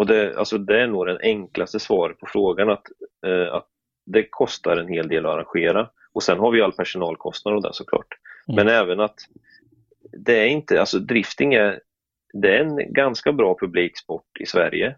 Och 0.00 0.06
det, 0.06 0.36
alltså 0.36 0.58
det 0.58 0.80
är 0.80 0.86
nog 0.86 1.06
det 1.06 1.18
enklaste 1.22 1.80
svaret 1.80 2.18
på 2.18 2.26
frågan 2.26 2.70
att, 2.70 2.86
uh, 3.26 3.54
att 3.54 3.66
det 4.06 4.28
kostar 4.30 4.76
en 4.76 4.88
hel 4.88 5.08
del 5.08 5.26
att 5.26 5.32
arrangera. 5.32 5.90
Och 6.12 6.22
sen 6.22 6.38
har 6.38 6.50
vi 6.50 6.62
all 6.62 6.72
personalkostnad 6.72 7.54
och 7.54 7.62
det 7.62 7.72
såklart. 7.72 8.06
Mm. 8.48 8.56
Men 8.56 8.74
även 8.74 9.00
att 9.00 9.14
det 10.12 10.38
är 10.38 10.46
inte, 10.46 10.80
alltså 10.80 10.98
drifting 10.98 11.54
är, 11.54 11.80
det 12.32 12.56
är 12.56 12.60
en 12.60 12.92
ganska 12.92 13.32
bra 13.32 13.56
publiksport 13.60 14.40
i 14.40 14.46
Sverige. 14.46 14.96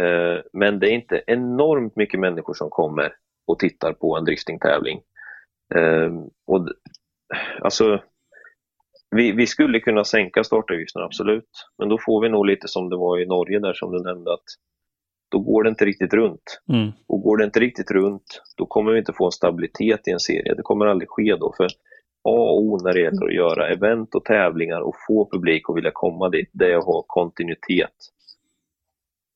Uh, 0.00 0.40
men 0.52 0.78
det 0.78 0.90
är 0.90 0.92
inte 0.92 1.22
enormt 1.26 1.96
mycket 1.96 2.20
människor 2.20 2.54
som 2.54 2.70
kommer 2.70 3.12
och 3.46 3.58
tittar 3.58 3.92
på 3.92 4.16
en 4.16 4.24
driftingtävling. 4.24 5.00
Um, 5.74 6.30
och, 6.46 6.68
alltså, 7.60 8.02
vi, 9.14 9.32
vi, 9.32 9.46
skulle 9.46 9.80
kunna 9.80 10.04
sänka 10.04 10.44
startavgifterna, 10.44 11.04
absolut. 11.04 11.50
Men 11.78 11.88
då 11.88 11.98
får 12.06 12.22
vi 12.22 12.28
nog 12.28 12.46
lite 12.46 12.68
som 12.68 12.88
det 12.88 12.96
var 12.96 13.20
i 13.20 13.26
Norge 13.26 13.58
där 13.58 13.74
som 13.74 13.92
du 13.92 14.02
nämnde 14.02 14.32
att 14.32 14.44
då 15.30 15.38
går 15.38 15.62
det 15.62 15.68
inte 15.68 15.84
riktigt 15.84 16.14
runt. 16.14 16.60
Mm. 16.72 16.92
Och 17.06 17.22
går 17.22 17.36
det 17.36 17.44
inte 17.44 17.60
riktigt 17.60 17.90
runt, 17.90 18.42
då 18.56 18.66
kommer 18.66 18.92
vi 18.92 18.98
inte 18.98 19.12
få 19.12 19.26
en 19.26 19.32
stabilitet 19.32 20.08
i 20.08 20.10
en 20.10 20.20
serie. 20.20 20.54
Det 20.54 20.62
kommer 20.62 20.86
aldrig 20.86 21.08
ske 21.08 21.36
då. 21.36 21.54
För 21.56 21.66
A 22.28 22.38
och 22.50 22.62
O 22.62 22.78
när 22.84 22.92
det 22.92 23.00
gäller 23.00 23.26
att 23.26 23.34
göra 23.34 23.68
event 23.68 24.14
och 24.14 24.24
tävlingar 24.24 24.80
och 24.80 24.94
få 25.08 25.28
publik 25.32 25.62
att 25.68 25.76
vilja 25.76 25.90
komma 25.94 26.28
dit, 26.28 26.50
det 26.52 26.72
är 26.72 26.76
att 26.76 26.84
ha 26.84 27.04
kontinuitet. 27.06 27.94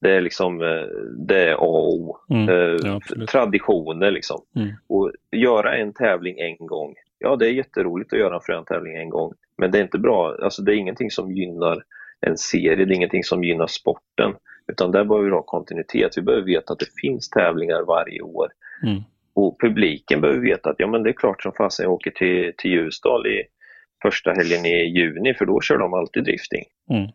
Det 0.00 0.16
är 0.16 0.20
liksom 0.20 0.62
eh, 0.62 0.86
det 1.26 1.44
är 1.44 1.52
A 1.52 1.56
och 1.58 1.94
O. 1.94 2.16
Mm, 2.30 2.48
eh, 2.48 2.76
ja, 2.84 3.00
traditioner 3.30 4.10
liksom. 4.10 4.40
Mm. 4.56 4.68
Och 4.88 5.12
göra 5.36 5.76
en 5.76 5.92
tävling 5.92 6.38
en 6.38 6.66
gång, 6.66 6.94
ja 7.18 7.36
det 7.36 7.46
är 7.46 7.52
jätteroligt 7.52 8.12
att 8.12 8.18
göra 8.18 8.34
en 8.34 8.40
frän 8.40 8.64
tävling 8.64 8.96
en 8.96 9.10
gång. 9.10 9.32
Men 9.58 9.70
det 9.70 9.78
är 9.78 9.82
inte 9.82 9.98
bra, 9.98 10.36
alltså 10.42 10.62
det 10.62 10.72
är 10.72 10.76
ingenting 10.76 11.10
som 11.10 11.32
gynnar 11.32 11.82
en 12.20 12.38
serie, 12.38 12.74
det 12.74 12.92
är 12.92 12.96
ingenting 12.96 13.24
som 13.24 13.44
gynnar 13.44 13.66
sporten. 13.66 14.34
Utan 14.72 14.90
där 14.92 15.04
behöver 15.04 15.26
vi 15.26 15.34
ha 15.34 15.42
kontinuitet. 15.42 16.18
Vi 16.18 16.22
behöver 16.22 16.46
veta 16.46 16.72
att 16.72 16.78
det 16.78 17.00
finns 17.00 17.30
tävlingar 17.30 17.82
varje 17.82 18.22
år. 18.22 18.48
Mm. 18.86 19.02
Och 19.34 19.60
publiken 19.60 20.20
behöver 20.20 20.40
veta 20.40 20.70
att 20.70 20.76
ja 20.78 20.86
men 20.86 21.02
det 21.02 21.10
är 21.10 21.12
klart 21.12 21.42
som 21.42 21.52
fasen 21.52 21.84
jag 21.84 21.92
åker 21.92 22.10
till, 22.10 22.52
till 22.56 22.70
Ljusdal 22.70 23.26
i 23.26 23.44
första 24.02 24.32
helgen 24.32 24.66
i 24.66 24.98
juni 24.98 25.34
för 25.34 25.46
då 25.46 25.60
kör 25.60 25.78
de 25.78 25.94
alltid 25.94 26.24
drifting. 26.24 26.64
Mm. 26.90 27.10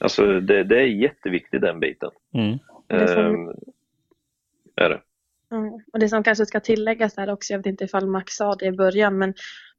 Alltså 0.00 0.40
det, 0.40 0.64
det 0.64 0.80
är 0.80 0.86
jätteviktigt 0.86 1.60
den 1.60 1.80
biten. 1.80 2.10
Mm. 2.34 2.58
Det 2.86 3.08
som, 3.08 3.24
ehm, 3.24 3.54
är 4.76 4.88
det. 4.88 5.00
Mm. 5.50 5.72
Och 5.92 5.98
det 5.98 6.08
som 6.08 6.22
kanske 6.22 6.46
ska 6.46 6.60
tilläggas 6.60 7.16
här 7.16 7.30
också, 7.32 7.52
jag 7.52 7.58
vet 7.58 7.66
inte 7.66 7.84
ifall 7.84 8.06
Max 8.06 8.32
sa 8.32 8.54
det 8.54 8.66
i 8.66 8.72
början, 8.72 9.18
men 9.18 9.34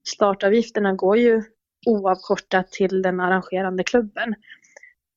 startavgifterna 0.07 0.93
går 0.93 1.17
ju 1.17 1.43
oavkortat 1.85 2.71
till 2.71 3.01
den 3.01 3.19
arrangerande 3.19 3.83
klubben. 3.83 4.35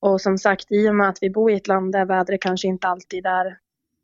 Och 0.01 0.20
som 0.20 0.39
sagt, 0.39 0.72
i 0.72 0.89
och 0.89 0.94
med 0.94 1.09
att 1.09 1.18
vi 1.20 1.30
bor 1.30 1.51
i 1.51 1.55
ett 1.55 1.68
land 1.68 1.93
där 1.93 2.05
vädret 2.05 2.43
kanske 2.43 2.68
inte 2.68 2.89
alltid 2.89 3.26
är, 3.26 3.59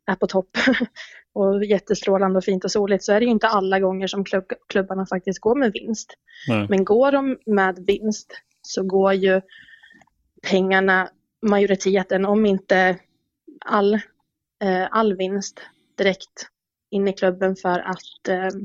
är 0.05 0.15
på 0.15 0.27
topp 0.27 0.57
och 1.33 1.65
jättestrålande 1.65 2.37
och 2.37 2.43
fint 2.43 2.63
och 2.63 2.71
soligt 2.71 3.03
så 3.03 3.13
är 3.13 3.19
det 3.19 3.25
ju 3.25 3.31
inte 3.31 3.47
alla 3.47 3.79
gånger 3.79 4.07
som 4.07 4.25
klubb, 4.25 4.45
klubbarna 4.67 5.05
faktiskt 5.05 5.39
går 5.39 5.55
med 5.55 5.71
vinst. 5.71 6.13
Nej. 6.47 6.67
Men 6.69 6.85
går 6.85 7.11
de 7.11 7.37
med 7.45 7.79
vinst 7.87 8.41
så 8.61 8.83
går 8.83 9.13
ju 9.13 9.41
pengarna, 10.41 11.09
majoriteten, 11.41 12.25
om 12.25 12.45
inte 12.45 12.97
all, 13.65 13.93
eh, 14.63 14.87
all 14.91 15.15
vinst 15.15 15.61
direkt 15.97 16.47
in 16.91 17.07
i 17.07 17.13
klubben 17.13 17.55
för 17.55 17.79
att, 17.79 18.27
eh, 18.27 18.59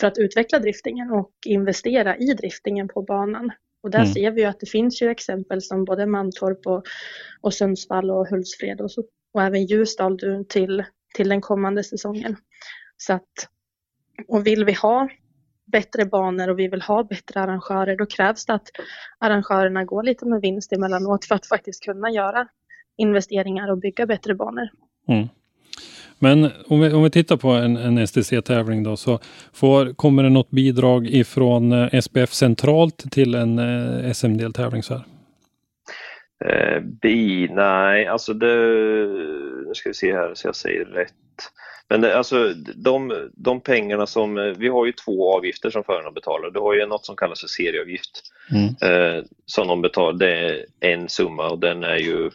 för 0.00 0.06
att 0.06 0.18
utveckla 0.18 0.58
driftingen 0.58 1.10
och 1.10 1.32
investera 1.46 2.16
i 2.16 2.34
driftingen 2.34 2.88
på 2.88 3.02
banan. 3.02 3.50
Och 3.82 3.90
där 3.90 3.98
mm. 3.98 4.12
ser 4.12 4.30
vi 4.30 4.44
att 4.44 4.60
det 4.60 4.66
finns 4.66 5.02
ju 5.02 5.10
exempel 5.10 5.62
som 5.62 5.84
både 5.84 6.06
Mantorp 6.06 6.66
och, 6.66 6.84
och 7.40 7.54
Sundsvall 7.54 8.10
och 8.10 8.28
Hultsfred 8.28 8.80
och, 8.80 8.90
så, 8.90 9.04
och 9.34 9.42
även 9.42 9.66
Ljusdal 9.66 10.18
till, 10.48 10.84
till 11.14 11.28
den 11.28 11.40
kommande 11.40 11.84
säsongen. 11.84 12.36
Så 12.96 13.12
att, 13.12 13.48
och 14.28 14.46
vill 14.46 14.64
vi 14.64 14.72
ha 14.72 15.08
bättre 15.72 16.04
banor 16.04 16.48
och 16.48 16.58
vi 16.58 16.68
vill 16.68 16.82
ha 16.82 17.04
bättre 17.04 17.40
arrangörer, 17.40 17.96
då 17.96 18.06
krävs 18.06 18.46
det 18.46 18.54
att 18.54 18.68
arrangörerna 19.18 19.84
går 19.84 20.02
lite 20.02 20.26
med 20.26 20.40
vinst 20.40 20.72
emellanåt 20.72 21.24
för 21.24 21.34
att 21.34 21.46
faktiskt 21.46 21.84
kunna 21.84 22.10
göra 22.10 22.48
investeringar 22.96 23.70
och 23.70 23.78
bygga 23.78 24.06
bättre 24.06 24.34
banor. 24.34 24.68
Mm. 25.08 25.28
Men 26.22 26.50
om 26.66 26.80
vi, 26.80 26.92
om 26.92 27.02
vi 27.02 27.10
tittar 27.10 27.36
på 27.36 27.48
en, 27.48 27.76
en 27.76 28.06
STC-tävling 28.06 28.82
då 28.82 28.96
så 28.96 29.18
får, 29.52 29.94
kommer 29.94 30.22
det 30.22 30.30
något 30.30 30.50
bidrag 30.50 31.06
ifrån 31.06 31.72
eh, 31.72 32.00
SPF 32.00 32.32
centralt 32.32 33.12
till 33.12 33.34
en 33.34 33.58
eh, 33.58 34.12
SM-deltävling 34.12 34.82
så 34.82 34.94
här? 34.94 35.04
Eh, 36.44 36.80
bi, 36.80 37.48
nej, 37.52 38.06
alltså 38.06 38.34
det, 38.34 38.56
nu 39.66 39.74
ska 39.74 39.88
vi 39.88 39.94
se 39.94 40.12
här 40.12 40.34
så 40.34 40.48
jag 40.48 40.56
säger 40.56 40.84
rätt. 40.84 41.12
Men 41.88 42.00
det, 42.00 42.18
alltså 42.18 42.54
de, 42.76 43.28
de 43.36 43.60
pengarna 43.60 44.06
som, 44.06 44.38
eh, 44.38 44.44
vi 44.44 44.68
har 44.68 44.86
ju 44.86 44.92
två 44.92 45.36
avgifter 45.36 45.70
som 45.70 45.84
förarna 45.84 46.10
betalar. 46.10 46.50
Du 46.50 46.60
har 46.60 46.74
ju 46.74 46.86
något 46.86 47.06
som 47.06 47.16
kallas 47.16 47.40
för 47.40 47.48
serieavgift 47.48 48.22
mm. 48.50 48.92
eh, 48.92 49.24
som 49.46 49.68
de 49.68 49.82
betalar, 49.82 50.18
det 50.18 50.30
är 50.30 50.64
en 50.80 51.08
summa 51.08 51.48
och 51.50 51.58
den 51.58 51.84
är 51.84 51.96
ju, 51.96 52.30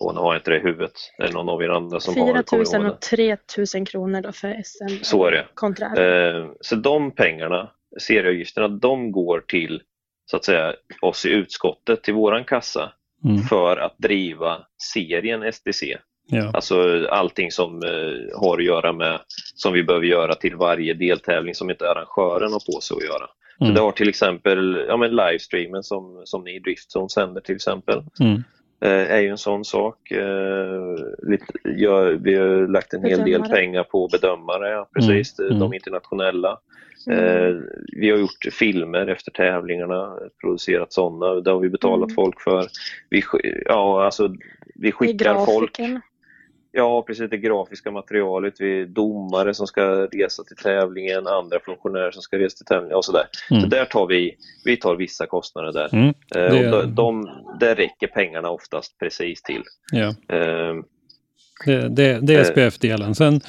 och 0.00 0.14
nu 0.14 0.20
har 0.20 0.32
jag 0.32 0.40
inte 0.40 0.50
det 0.50 0.56
i 0.56 0.60
huvudet, 0.60 0.92
det 1.18 1.24
är 1.24 1.32
någon 1.32 1.48
av 1.48 1.62
er 1.62 1.68
andra 1.68 2.00
som 2.00 2.14
4 2.14 2.24
000 2.24 2.34
har 2.34 2.64
4 2.64 2.78
000 2.78 2.90
och 2.90 3.00
3 3.00 3.36
000 3.76 3.86
kronor 3.86 4.20
då 4.20 4.32
för 4.32 4.62
SM. 4.64 5.04
Så 5.04 5.26
är 5.26 5.30
det. 5.30 5.46
Eh, 6.02 6.50
så 6.60 6.76
de 6.76 7.10
pengarna, 7.10 7.70
serieavgifterna, 8.00 8.68
de 8.68 9.12
går 9.12 9.40
till 9.40 9.82
så 10.30 10.36
att 10.36 10.44
säga 10.44 10.74
oss 11.02 11.26
i 11.26 11.30
utskottet, 11.30 12.02
till 12.02 12.14
våran 12.14 12.44
kassa 12.44 12.92
mm. 13.24 13.42
för 13.42 13.76
att 13.76 13.98
driva 13.98 14.66
serien 14.92 15.52
STC. 15.52 15.98
Ja. 16.26 16.50
Alltså 16.54 17.06
allting 17.10 17.50
som 17.50 17.82
eh, 17.82 18.40
har 18.40 18.58
att 18.58 18.64
göra 18.64 18.92
med, 18.92 19.20
som 19.54 19.72
vi 19.72 19.82
behöver 19.82 20.06
göra 20.06 20.34
till 20.34 20.56
varje 20.56 20.94
deltävling 20.94 21.54
som 21.54 21.70
inte 21.70 21.90
arrangören 21.90 22.52
har 22.52 22.74
på 22.74 22.80
sig 22.80 22.96
att 22.96 23.04
göra. 23.04 23.26
Mm. 23.60 23.74
Så 23.74 23.80
det 23.80 23.84
har 23.84 23.92
till 23.92 24.08
exempel 24.08 24.84
ja, 24.88 24.96
men 24.96 25.10
livestreamen 25.10 25.82
som, 25.82 26.22
som 26.24 26.44
ni 26.44 26.56
i 26.56 26.58
Driftzone 26.58 27.08
sänder 27.08 27.40
till 27.40 27.54
exempel. 27.54 28.02
Mm. 28.20 28.42
Eh, 28.82 29.12
är 29.12 29.20
ju 29.20 29.28
en 29.28 29.38
sån 29.38 29.64
sak. 29.64 30.10
Eh, 30.10 30.94
lite, 31.22 31.46
ja, 31.62 32.00
vi 32.00 32.34
har 32.34 32.68
lagt 32.68 32.92
en 32.92 33.04
hel 33.04 33.24
del 33.24 33.42
pengar 33.42 33.84
på 33.84 34.08
bedömare, 34.08 34.70
ja, 34.70 34.88
precis, 34.94 35.38
mm. 35.38 35.50
de 35.50 35.62
mm. 35.62 35.74
internationella. 35.74 36.58
Eh, 37.10 37.54
vi 37.92 38.10
har 38.10 38.18
gjort 38.18 38.46
filmer 38.52 39.06
efter 39.06 39.30
tävlingarna, 39.30 40.18
producerat 40.40 40.92
sådana, 40.92 41.40
det 41.40 41.50
har 41.50 41.60
vi 41.60 41.68
betalat 41.68 42.08
mm. 42.08 42.14
folk 42.14 42.40
för. 42.40 42.66
Vi, 43.10 43.22
ja, 43.64 44.04
alltså, 44.04 44.34
vi 44.74 44.92
skickar 44.92 45.44
folk. 45.44 45.80
Ja, 46.72 47.02
precis. 47.06 47.30
Det 47.30 47.36
grafiska 47.36 47.90
materialet. 47.90 48.54
Vi 48.58 48.84
domare 48.84 49.54
som 49.54 49.66
ska 49.66 49.82
resa 50.12 50.44
till 50.44 50.56
tävlingen, 50.56 51.26
andra 51.26 51.60
funktionärer 51.64 52.10
som 52.10 52.22
ska 52.22 52.38
resa 52.38 52.56
till 52.56 52.66
tävlingen 52.66 52.96
och 52.96 53.04
sådär. 53.04 53.24
Mm. 53.50 53.62
Så 53.62 53.68
där 53.68 53.84
tar 53.84 54.06
vi, 54.06 54.36
vi 54.64 54.76
tar 54.76 54.96
vissa 54.96 55.26
kostnader 55.26 55.72
där. 55.72 55.94
Mm. 55.94 56.14
Det... 56.28 56.46
Eh, 56.46 56.74
och 56.74 56.82
de, 56.82 56.94
de, 56.94 57.28
där 57.60 57.74
räcker 57.74 58.06
pengarna 58.06 58.50
oftast 58.50 58.98
precis 58.98 59.42
till. 59.42 59.62
Ja. 59.92 60.06
Uh, 60.08 60.82
det, 61.66 61.88
det, 61.88 62.18
det 62.22 62.34
är 62.34 62.44
SPF-delen. 62.44 63.14
Sen, 63.14 63.40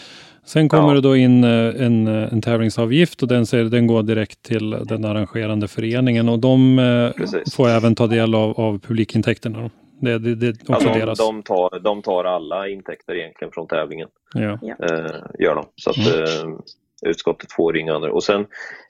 sen 0.45 0.69
kommer 0.69 0.88
ja. 0.88 0.93
det 0.93 1.02
då 1.02 1.15
in 1.15 1.43
eh, 1.43 1.85
en, 1.85 2.07
en 2.07 2.41
tävlingsavgift 2.41 3.22
och 3.22 3.27
den, 3.27 3.45
den 3.52 3.88
går 3.88 4.03
direkt 4.03 4.43
till 4.43 4.69
den 4.69 5.06
arrangerande 5.06 5.68
föreningen 5.68 6.30
och 6.30 6.39
de 6.39 6.77
Precis. 7.18 7.56
får 7.56 7.69
även 7.69 7.95
ta 7.95 8.07
del 8.07 8.35
av, 8.35 8.60
av 8.60 8.80
publikintäkterna. 8.80 9.69
Det, 10.01 10.19
det, 10.19 10.35
det 10.35 10.69
också 10.69 10.87
ja, 10.87 10.93
de, 10.93 10.99
deras. 10.99 11.19
De 11.19 11.43
tar, 11.43 11.79
de 11.79 12.01
tar 12.01 12.23
alla 12.23 12.67
intäkter 12.67 13.15
egentligen 13.15 13.51
från 13.51 13.67
tävlingen. 13.67 14.09
Ja. 14.33 14.59
Eh, 14.61 15.21
gör 15.39 15.55
de. 15.55 15.65
Så 15.75 15.89
att 15.89 15.97
mm. 15.97 16.23
eh, 16.23 16.59
utskottet 17.05 17.51
får 17.51 17.77
inga 17.77 17.95
andra. 17.95 18.11
Och 18.11 18.23
sen 18.23 18.45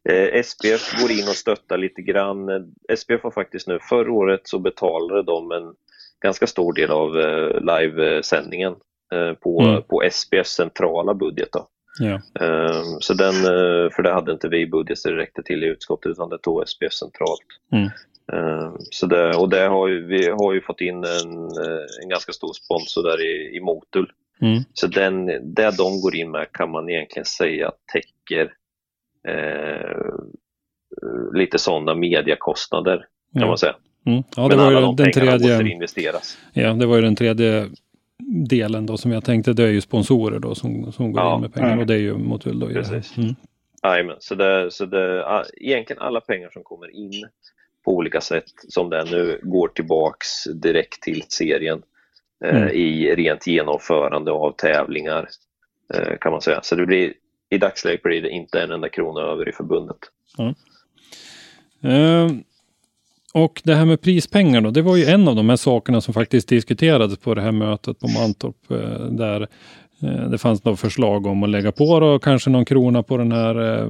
eh, 0.09 0.43
SPF 0.43 1.01
går 1.01 1.11
in 1.11 1.27
och 1.29 1.35
stöttar 1.35 1.77
lite 1.77 2.01
grann. 2.01 2.73
SPF 2.97 3.23
har 3.23 3.31
faktiskt 3.31 3.67
nu, 3.67 3.79
förra 3.89 4.11
året 4.11 4.41
så 4.43 4.59
betalade 4.59 5.23
de 5.23 5.51
en 5.51 5.73
ganska 6.21 6.47
stor 6.47 6.73
del 6.73 6.91
av 6.91 7.19
eh, 7.19 7.61
livesändningen 7.61 8.75
eh, 9.13 9.33
på, 9.33 9.61
mm. 9.61 9.81
på 9.83 10.03
SPFs 10.11 10.55
centrala 10.55 11.13
budget. 11.13 11.49
Då. 11.51 11.67
Ja. 11.99 12.21
Eh, 12.45 12.83
så 12.99 13.13
den, 13.13 13.35
eh, 13.35 13.89
för 13.91 14.03
det 14.03 14.13
hade 14.13 14.31
inte 14.31 14.47
vi 14.47 14.67
budget 14.67 14.97
så 14.97 15.09
det 15.09 15.15
räckte 15.15 15.43
till 15.43 15.63
i 15.63 15.67
utskottet 15.67 16.11
utan 16.11 16.29
det 16.29 16.37
tog 16.37 16.67
SPF 16.67 16.93
centralt. 16.93 17.47
Mm. 17.71 17.89
Eh, 18.33 18.73
så 18.91 19.05
det, 19.05 19.35
och 19.35 19.49
det 19.49 19.67
har 19.67 19.87
ju, 19.87 20.05
vi 20.05 20.29
har 20.29 20.53
ju 20.53 20.61
fått 20.61 20.81
in 20.81 20.95
en, 20.95 21.33
eh, 21.43 21.85
en 22.03 22.09
ganska 22.09 22.31
stor 22.31 22.53
sponsor 22.53 23.03
där 23.03 23.21
i, 23.21 23.57
i 23.57 23.59
Motul. 23.59 24.11
Mm. 24.41 24.63
Så 24.73 24.87
den, 24.87 25.25
det 25.55 25.77
de 25.77 26.01
går 26.01 26.15
in 26.15 26.31
med 26.31 26.51
kan 26.51 26.71
man 26.71 26.89
egentligen 26.89 27.25
säga 27.25 27.71
täcker 27.93 28.53
eh, 29.27 30.15
lite 31.33 31.59
sådana 31.59 31.95
mediakostnader 31.95 32.97
kan 33.33 33.41
ja. 33.41 33.47
man 33.47 33.57
säga. 33.57 33.75
Mm. 34.05 34.23
Ja, 34.35 34.47
det 34.47 34.55
Men 34.55 34.65
var 34.65 34.71
ju 34.71 34.81
de 34.81 34.95
den 34.95 35.11
tredje, 35.11 35.55
återinvesteras. 35.55 36.37
Ja, 36.53 36.73
det 36.73 36.85
var 36.85 36.95
ju 36.95 37.01
den 37.01 37.15
tredje 37.15 37.69
delen 38.49 38.85
då 38.85 38.97
som 38.97 39.11
jag 39.11 39.23
tänkte, 39.23 39.53
det 39.53 39.63
är 39.63 39.67
ju 39.67 39.81
sponsorer 39.81 40.39
då 40.39 40.55
som, 40.55 40.91
som 40.91 41.11
går 41.11 41.23
ja. 41.23 41.35
in 41.35 41.41
med 41.41 41.53
pengar 41.53 41.79
och 41.79 41.85
det 41.85 41.93
är 41.93 41.97
ju 41.97 42.17
Motul 42.17 42.59
då. 42.59 42.67
Precis. 42.67 43.17
Mm. 43.17 43.35
Amen. 43.81 44.15
Så, 44.19 44.35
det, 44.35 44.71
så 44.71 44.85
det, 44.85 45.25
egentligen 45.57 46.01
alla 46.01 46.21
pengar 46.21 46.49
som 46.49 46.63
kommer 46.63 46.95
in 46.95 47.27
på 47.85 47.95
olika 47.95 48.21
sätt 48.21 48.51
som 48.67 48.89
det 48.89 49.03
nu 49.11 49.39
går 49.43 49.67
tillbaks 49.67 50.43
direkt 50.43 51.01
till 51.01 51.23
serien 51.27 51.81
eh, 52.45 52.61
mm. 52.61 52.69
i 52.69 53.15
rent 53.15 53.47
genomförande 53.47 54.31
av 54.31 54.51
tävlingar 54.51 55.29
eh, 55.93 56.17
kan 56.21 56.31
man 56.31 56.41
säga. 56.41 56.59
Så 56.63 56.75
det 56.75 56.85
blir, 56.85 57.13
i 57.49 57.57
dagsläget 57.57 58.03
blir 58.03 58.21
det 58.21 58.29
inte 58.29 58.61
en 58.61 58.71
enda 58.71 58.89
krona 58.89 59.21
över 59.21 59.49
i 59.49 59.51
förbundet. 59.51 59.97
Mm. 60.39 60.53
Uh, 61.85 62.31
och 63.33 63.61
det 63.63 63.75
här 63.75 63.85
med 63.85 64.01
prispengar 64.01 64.61
då, 64.61 64.71
det 64.71 64.81
var 64.81 64.97
ju 64.97 65.05
en 65.05 65.27
av 65.27 65.35
de 65.35 65.49
här 65.49 65.55
sakerna 65.55 66.01
som 66.01 66.13
faktiskt 66.13 66.49
diskuterades 66.49 67.17
på 67.17 67.33
det 67.33 67.41
här 67.41 67.51
mötet 67.51 67.99
på 67.99 68.07
Mantorp. 68.07 68.55
Uh, 68.71 69.11
där 69.11 69.41
Eh, 69.41 69.47
det 70.01 70.37
fanns 70.37 70.63
något 70.63 70.79
förslag 70.79 71.25
om 71.25 71.43
att 71.43 71.49
lägga 71.49 71.71
på 71.71 71.99
då, 71.99 72.19
kanske 72.19 72.49
någon 72.49 72.65
krona 72.65 73.03
på 73.03 73.17
den 73.17 73.31
här 73.31 73.79
eh, 73.79 73.89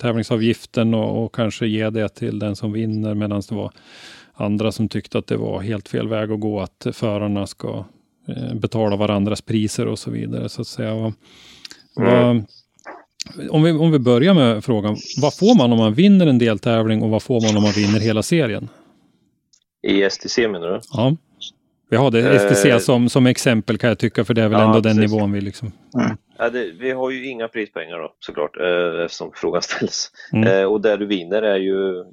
tävlingsavgiften 0.00 0.94
och, 0.94 1.24
och, 1.24 1.34
kanske 1.34 1.66
ge 1.66 1.90
det 1.90 2.08
till 2.08 2.38
den 2.38 2.56
som 2.56 2.72
vinner 2.72 3.14
medan 3.14 3.42
det 3.48 3.54
var 3.54 3.72
andra 4.34 4.72
som 4.72 4.88
tyckte 4.88 5.18
att 5.18 5.26
det 5.26 5.36
var 5.36 5.60
helt 5.60 5.88
fel 5.88 6.08
väg 6.08 6.32
att 6.32 6.40
gå 6.40 6.60
att 6.60 6.86
förarna 6.92 7.46
ska 7.46 7.84
eh, 8.28 8.54
betala 8.54 8.96
varandras 8.96 9.40
priser 9.40 9.86
och 9.86 9.98
så 9.98 10.10
vidare. 10.10 10.48
Så 10.48 10.60
att 10.60 10.66
säga. 10.66 10.90
Mm. 10.90 11.12
Vad, 11.94 12.44
om, 13.50 13.62
vi, 13.62 13.72
om 13.72 13.90
vi 13.90 13.98
börjar 13.98 14.34
med 14.34 14.64
frågan, 14.64 14.96
vad 15.20 15.34
får 15.34 15.56
man 15.56 15.72
om 15.72 15.78
man 15.78 15.94
vinner 15.94 16.26
en 16.26 16.38
deltävling 16.38 17.02
och 17.02 17.10
vad 17.10 17.22
får 17.22 17.40
man 17.40 17.56
om 17.56 17.62
man 17.62 17.72
vinner 17.72 18.00
hela 18.00 18.22
serien? 18.22 18.68
I 19.82 20.10
STC 20.10 20.48
menar 20.48 20.68
du? 20.68 20.80
Ja. 20.92 21.16
Vi 21.90 21.96
har 21.96 22.10
det 22.10 22.38
STC 22.38 22.70
eh, 22.70 22.78
som, 22.78 23.08
som 23.08 23.26
exempel 23.26 23.78
kan 23.78 23.88
jag 23.88 23.98
tycka, 23.98 24.24
för 24.24 24.34
det 24.34 24.42
är 24.42 24.48
väl 24.48 24.60
ja, 24.60 24.66
ändå 24.66 24.82
precis. 24.82 24.96
den 24.96 25.10
nivån 25.10 25.32
vi 25.32 25.40
liksom... 25.40 25.72
Mm. 25.94 26.16
Ja, 26.38 26.50
det, 26.50 26.70
vi 26.80 26.90
har 26.90 27.10
ju 27.10 27.26
inga 27.26 27.48
prispengar 27.48 27.98
då 27.98 28.14
såklart, 28.18 28.56
eh, 28.56 29.04
eftersom 29.04 29.32
frågan 29.34 29.62
ställs. 29.70 30.10
Mm. 30.32 30.48
Eh, 30.48 30.64
och 30.64 30.80
det 30.80 30.96
du 30.96 31.06
vinner 31.06 31.42
är 31.42 31.56
ju, 31.56 32.04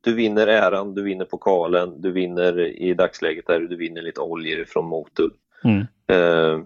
du 0.00 0.14
vinner 0.14 0.46
äran, 0.46 0.94
du 0.94 1.02
vinner 1.02 1.24
pokalen, 1.24 2.00
du 2.00 2.12
vinner 2.12 2.82
i 2.82 2.94
dagsläget 2.94 3.46
där 3.46 3.60
du 3.60 3.76
vinner 3.76 4.02
lite 4.02 4.20
oljor 4.20 4.64
från 4.64 4.84
Motul. 4.84 5.32
Mm. 5.64 5.80
Eh, 6.06 6.64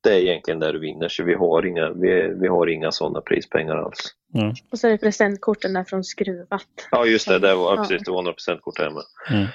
det 0.00 0.14
är 0.14 0.18
egentligen 0.20 0.60
där 0.60 0.72
du 0.72 0.78
vinner, 0.78 1.08
så 1.08 1.24
vi 1.24 1.34
har 1.34 1.66
inga, 1.66 1.90
vi, 1.90 2.34
vi 2.40 2.48
har 2.48 2.66
inga 2.66 2.92
sådana 2.92 3.20
prispengar 3.20 3.76
alls. 3.76 4.14
Mm. 4.34 4.54
Och 4.70 4.78
så 4.78 4.86
är 4.86 4.90
det 4.90 4.98
presentkorten 4.98 5.72
där 5.72 5.84
från 5.84 6.04
Skruvat. 6.04 6.66
Ja 6.90 7.06
just 7.06 7.28
det, 7.28 7.38
det 7.38 7.54
var, 7.54 7.76
ja. 7.76 7.76
precis, 7.76 8.02
det 8.04 8.10
var 8.10 8.22
några 8.22 8.34
presentkort 8.34 8.78
hemma. 8.78 9.00
Mm. 9.30 9.46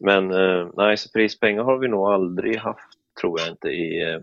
Men 0.00 0.30
eh, 0.30 0.68
nej, 0.76 0.96
så 0.96 1.08
prispengar 1.08 1.62
har 1.62 1.78
vi 1.78 1.88
nog 1.88 2.06
aldrig 2.06 2.56
haft, 2.56 2.88
tror 3.20 3.40
jag 3.40 3.48
inte, 3.48 3.68
i, 3.68 4.02
eh, 4.02 4.20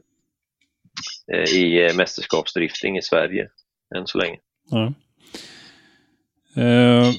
eh 1.37 1.55
i 1.55 1.85
eh, 1.85 1.95
mästerskapsdrifting 1.95 2.97
i 2.97 3.01
Sverige 3.01 3.49
än 3.95 4.07
så 4.07 4.17
länge. 4.17 4.37
Ja. 4.69 4.93
Uh, 6.57 7.13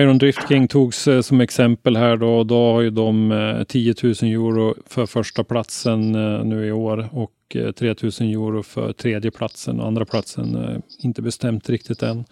Iron 0.00 0.18
Drift 0.18 0.48
King 0.48 0.68
togs 0.68 1.08
uh, 1.08 1.20
som 1.20 1.40
exempel 1.40 1.96
här 1.96 2.16
då. 2.16 2.38
Och 2.38 2.46
då 2.46 2.72
har 2.72 2.80
ju 2.80 2.90
de 2.90 3.32
uh, 3.32 3.64
10 3.64 3.94
000 4.02 4.12
euro 4.12 4.74
för 4.86 5.06
första 5.06 5.44
platsen 5.44 6.12
nu 6.48 6.66
i 6.66 6.72
år 6.72 7.08
och 7.12 7.32
3 7.50 7.68
000 7.70 7.94
euro 8.20 8.62
för 8.62 8.92
tredje 8.92 9.30
platsen 9.30 9.80
och 9.80 9.86
andra 9.86 10.04
platsen 10.04 10.82
inte 10.98 11.22
bestämt 11.22 11.70
riktigt 11.70 12.02
än. 12.02 12.24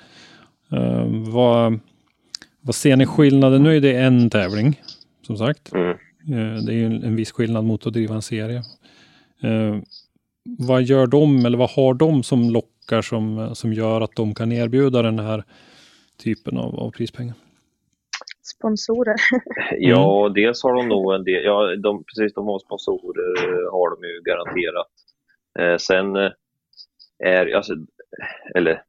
vad, 1.26 1.80
vad 2.60 2.74
ser 2.74 2.96
ni 2.96 3.06
skillnaden? 3.06 3.62
Nu 3.62 3.76
är 3.76 3.80
det 3.80 3.96
en 3.96 4.30
tävling, 4.30 4.80
som 5.22 5.36
sagt. 5.36 5.72
Mm. 5.72 5.90
Eh, 6.28 6.62
det 6.62 6.74
är 6.74 6.84
en 6.84 7.16
viss 7.16 7.32
skillnad 7.32 7.64
mot 7.64 7.86
att 7.86 7.92
driva 7.92 8.14
en 8.14 8.22
serie. 8.22 8.62
Eh, 9.42 9.76
vad 10.58 10.82
gör 10.82 11.06
de, 11.06 11.46
eller 11.46 11.58
vad 11.58 11.70
har 11.70 11.94
de 11.94 12.22
som 12.22 12.50
lockar 12.50 13.02
som, 13.02 13.54
som 13.54 13.72
gör 13.72 14.00
att 14.00 14.16
de 14.16 14.34
kan 14.34 14.52
erbjuda 14.52 15.02
den 15.02 15.18
här 15.18 15.44
typen 16.24 16.58
av, 16.58 16.74
av 16.74 16.90
prispengar? 16.90 17.34
Sponsorer. 18.42 19.16
ja, 19.78 20.32
dels 20.34 20.62
har 20.62 20.74
de 20.74 20.88
nog 20.88 21.14
en 21.14 21.24
del, 21.24 21.44
ja 21.44 21.76
de, 21.76 22.04
precis 22.04 22.34
de 22.34 22.46
har 22.46 22.58
sponsorer 22.58 23.70
har 23.70 23.90
de 23.90 24.08
ju 24.08 24.20
garanterat. 24.24 24.88
Eh, 25.58 25.76
sen 25.76 26.16
är, 27.24 27.54
alltså, 27.56 27.74
eller 28.54 28.82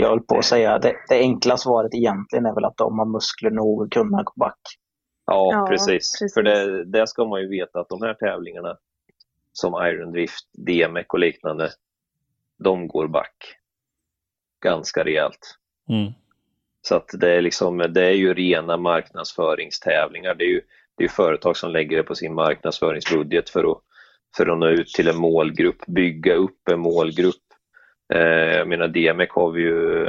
jag 0.00 0.08
höll 0.08 0.20
på 0.20 0.38
att 0.38 0.44
säga, 0.44 0.78
det, 0.78 0.96
det 1.08 1.14
enkla 1.14 1.56
svaret 1.56 1.94
egentligen 1.94 2.46
är 2.46 2.54
väl 2.54 2.64
att 2.64 2.76
de 2.76 2.98
har 2.98 3.06
muskler 3.06 3.50
nog 3.50 3.82
att 3.82 3.90
kunna 3.90 4.22
gå 4.22 4.32
back. 4.36 4.60
Ja, 5.26 5.50
ja 5.52 5.66
precis. 5.68 5.86
precis. 5.86 6.34
För 6.34 6.42
det, 6.42 6.84
det 6.84 7.06
ska 7.06 7.24
man 7.24 7.40
ju 7.40 7.48
veta 7.48 7.80
att 7.80 7.88
de 7.88 8.02
här 8.02 8.14
tävlingarna 8.14 8.76
som 9.52 9.86
Iron 9.86 10.12
Drift, 10.12 10.48
DMEC 10.52 11.06
och 11.08 11.18
liknande, 11.18 11.70
de 12.64 12.88
går 12.88 13.08
back 13.08 13.34
ganska 14.62 15.04
rejält. 15.04 15.58
Mm. 15.88 16.12
Så 16.82 16.96
att 16.96 17.10
det 17.20 17.30
är, 17.30 17.42
liksom, 17.42 17.78
det 17.78 18.04
är 18.04 18.14
ju 18.14 18.34
rena 18.34 18.76
marknadsföringstävlingar. 18.76 20.34
Det 20.34 20.44
är 20.44 20.48
ju 20.48 20.60
det 20.96 21.04
är 21.04 21.08
företag 21.08 21.56
som 21.56 21.70
lägger 21.70 21.96
det 21.96 22.02
på 22.02 22.14
sin 22.14 22.34
marknadsföringsbudget 22.34 23.50
för 23.50 23.72
att, 23.72 23.78
för 24.36 24.46
att 24.46 24.58
nå 24.58 24.66
ut 24.66 24.88
till 24.88 25.08
en 25.08 25.16
målgrupp, 25.16 25.86
bygga 25.86 26.34
upp 26.34 26.68
en 26.68 26.80
målgrupp 26.80 27.47
jag 28.08 28.68
menar 28.68 28.88
DMEC 28.88 29.28
har 29.30 29.50
vi 29.50 29.62
ju, 29.62 30.06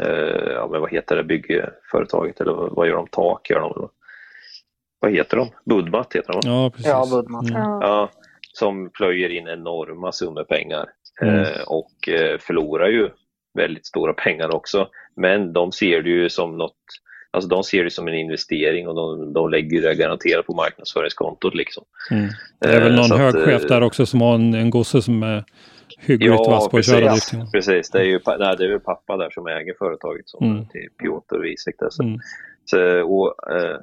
eh, 0.00 0.52
ja 0.54 0.68
men 0.70 0.80
vad 0.80 0.90
heter 0.90 1.16
det 1.16 1.24
byggföretaget 1.24 2.40
eller 2.40 2.52
vad 2.52 2.88
gör 2.88 2.96
de? 2.96 3.06
Tak 3.06 3.50
gör 3.50 3.60
de? 3.60 3.88
Vad 5.00 5.12
heter 5.12 5.36
de? 5.36 5.48
Budmat 5.64 6.12
heter 6.14 6.32
de 6.32 6.34
va? 6.34 6.40
Ja, 6.44 6.70
precis. 6.70 6.86
Ja, 6.86 7.06
Budmat. 7.10 7.50
Mm. 7.50 7.62
Ja, 7.62 8.10
som 8.52 8.90
plöjer 8.90 9.28
in 9.28 9.48
enorma 9.48 10.12
summor 10.12 10.44
pengar 10.44 10.86
mm. 11.22 11.40
eh, 11.40 11.62
och 11.66 12.08
eh, 12.08 12.38
förlorar 12.38 12.88
ju 12.88 13.10
väldigt 13.54 13.86
stora 13.86 14.12
pengar 14.12 14.54
också. 14.54 14.88
Men 15.16 15.52
de 15.52 15.72
ser 15.72 16.02
det 16.02 16.10
ju 16.10 16.28
som 16.28 16.56
något 16.56 16.76
Alltså 17.30 17.48
de 17.48 17.64
ser 17.64 17.84
det 17.84 17.90
som 17.90 18.08
en 18.08 18.14
investering 18.14 18.88
och 18.88 18.94
de, 18.94 19.32
de 19.32 19.50
lägger 19.50 19.82
det 19.82 19.94
garanterat 19.94 20.46
på 20.46 20.54
marknadsföringskontot. 20.54 21.54
Liksom. 21.54 21.84
Mm. 22.10 22.28
Det 22.60 22.68
är 22.68 22.80
väl 22.80 22.98
eh, 22.98 23.08
någon 23.08 23.20
hög 23.20 23.34
chef 23.34 23.62
där 23.62 23.82
också 23.82 24.06
som 24.06 24.20
har 24.20 24.34
en, 24.34 24.54
en 24.54 24.70
gosse 24.70 25.02
som 25.02 25.22
är 25.22 25.44
hyggligt 25.98 26.40
ja, 26.44 26.50
vass 26.50 26.68
på 26.68 26.76
att 26.76 26.86
köra 26.86 27.10
drifting. 27.10 27.50
precis. 27.52 27.90
Det 27.90 27.98
är 27.98 28.04
ju 28.04 28.20
nej, 28.26 28.56
det 28.58 28.64
är 28.64 28.78
pappa 28.78 29.16
där 29.16 29.30
som 29.30 29.46
äger 29.46 29.74
företaget 29.78 30.28
som 30.28 30.50
mm. 30.50 30.66
till 30.66 30.88
Piotr 30.98 31.38
Wiesek. 31.38 31.74
Så, 31.90 32.02
mm. 32.02 32.18
så, 32.64 33.02
och, 33.02 33.52
eh, 33.52 33.76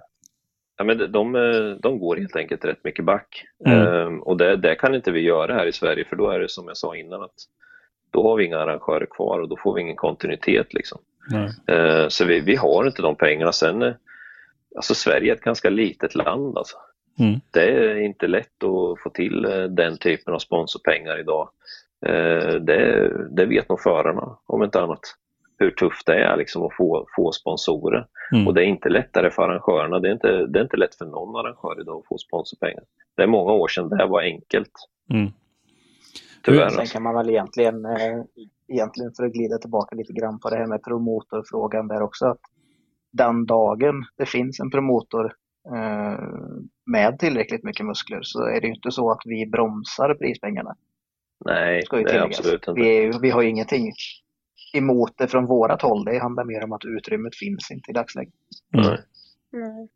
ja, 0.78 0.84
men 0.84 1.12
de, 1.12 1.34
de 1.82 2.00
går 2.00 2.16
helt 2.16 2.36
enkelt 2.36 2.66
rätt 2.66 2.84
mycket 2.84 3.06
back. 3.06 3.46
Mm. 3.66 3.88
Um, 3.88 4.22
och 4.22 4.38
det, 4.38 4.56
det, 4.56 4.76
kan 4.76 4.96
inte 4.96 5.12
vi 5.12 5.20
göra 5.20 5.54
här 5.54 5.66
i 5.66 5.74
Sverige 5.74 6.06
för 6.06 6.16
då 6.16 6.30
är 6.30 6.40
det 6.40 6.50
som 6.50 6.68
jag 6.68 6.78
sa 6.78 6.96
innan 6.96 7.22
att 7.22 7.36
då 8.12 8.30
har 8.30 8.36
vi 8.38 8.46
inga 8.46 8.60
arrangörer 8.60 9.06
kvar 9.06 9.40
och 9.40 9.50
då 9.50 9.58
får 9.58 9.74
vi 9.76 9.82
ingen 9.82 9.96
kontinuitet. 9.96 10.74
Liksom. 10.74 11.00
Uh, 11.72 12.08
så 12.08 12.26
vi, 12.26 12.40
vi 12.40 12.56
har 12.56 12.88
inte 12.88 13.02
de 13.02 13.16
pengarna. 13.16 13.52
Sen, 13.52 13.94
alltså 14.76 14.96
Sverige 14.96 15.32
är 15.32 15.36
ett 15.36 15.44
ganska 15.44 15.70
litet 15.70 16.16
land. 16.16 16.58
Alltså. 16.58 16.78
Mm. 17.20 17.40
Det 17.52 17.64
är 17.64 17.96
inte 17.96 18.28
lätt 18.28 18.64
att 18.64 19.00
få 19.04 19.10
till 19.14 19.46
eh, 19.46 19.64
den 19.64 19.98
typen 19.98 20.34
av 20.34 20.40
sponsorpengar 20.40 21.20
idag. 21.20 21.50
Eh, 22.06 22.56
det, 22.56 23.12
det 23.30 23.46
vet 23.46 23.70
nog 23.70 23.82
förarna 23.82 24.38
om 24.46 24.64
inte 24.64 24.82
annat. 24.82 25.00
Hur 25.58 25.72
tufft 25.72 26.06
det 26.06 26.24
är 26.24 26.38
liksom 26.38 26.64
att 26.64 26.76
få, 26.78 27.08
få 27.16 27.32
sponsorer. 27.32 28.08
Mm. 28.32 28.48
Och 28.48 28.54
det 28.54 28.64
är 28.64 28.66
inte 28.66 28.90
lättare 28.90 29.30
för 29.30 29.44
arrangörerna. 29.44 30.00
Det 30.00 30.08
är, 30.08 30.14
inte, 30.14 30.46
det 30.46 30.60
är 30.60 30.64
inte 30.64 30.78
lätt 30.78 30.96
för 30.96 31.06
någon 31.06 31.36
arrangör 31.36 31.82
idag 31.82 32.00
att 32.00 32.08
få 32.08 32.18
sponsorpengar. 32.18 32.84
Det 33.18 33.24
är 33.24 33.28
många 33.28 33.52
år 33.52 33.68
sedan 33.68 33.90
det 33.90 34.06
var 34.06 34.22
enkelt. 34.22 34.72
Mm. 35.14 35.32
Tyvärr. 36.44 36.70
Sen 36.70 36.86
kan 36.86 37.04
man 37.04 37.16
väl 37.16 37.30
egentligen, 37.30 37.86
eh, 37.86 38.24
egentligen 38.68 39.12
för 39.18 39.26
att 39.26 39.34
glida 39.34 39.58
tillbaka 39.58 39.96
lite 39.96 40.14
grann 40.14 40.40
på 40.40 40.50
det 40.50 40.56
här 40.56 40.68
med 40.68 40.84
promotorfrågan 40.84 41.88
där 41.88 42.02
också. 42.02 42.26
Att 42.26 42.42
den 43.12 43.46
dagen 43.46 44.06
det 44.18 44.26
finns 44.26 44.60
en 44.60 44.72
promotor 44.72 45.34
eh, 45.76 46.20
med 46.86 47.20
tillräckligt 47.20 47.64
mycket 47.64 47.86
muskler 47.86 48.20
så 48.22 48.44
är 48.44 48.62
det 48.62 48.68
ju 48.68 48.74
inte 48.74 48.92
så 48.92 49.12
att 49.12 49.22
vi 49.26 49.46
bromsar 49.46 50.14
prispengarna. 50.14 50.76
Nej, 51.46 51.84
det 51.92 51.98
är 51.98 52.22
absolut 52.22 52.68
inte. 52.68 52.82
Vi, 52.82 53.12
vi 53.22 53.30
har 53.30 53.42
ju 53.42 53.50
ingenting 53.50 53.92
emot 54.74 55.18
det 55.18 55.28
från 55.28 55.46
vårat 55.46 55.82
håll. 55.82 56.06
Det 56.06 56.20
handlar 56.20 56.46
mer 56.46 56.64
om 56.64 56.74
att 56.74 56.86
utrymmet 56.86 57.36
finns 57.36 57.72
inte 57.72 57.92
i 57.92 57.94
dagsläget. 57.94 58.34
Mm. 58.74 58.86
Mm. 59.54 59.88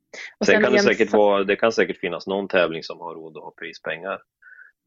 sen, 0.46 0.46
sen 0.46 0.64
kan 0.64 0.74
det, 0.74 0.80
säkert 0.80 1.14
vara, 1.14 1.44
det 1.44 1.56
kan 1.56 1.72
säkert 1.72 1.98
finnas 1.98 2.28
någon 2.28 2.48
tävling 2.48 2.84
som 2.84 3.00
har 3.00 3.16
råd 3.16 3.38
att 3.38 3.44
ha 3.44 3.54
prispengar. 3.60 4.22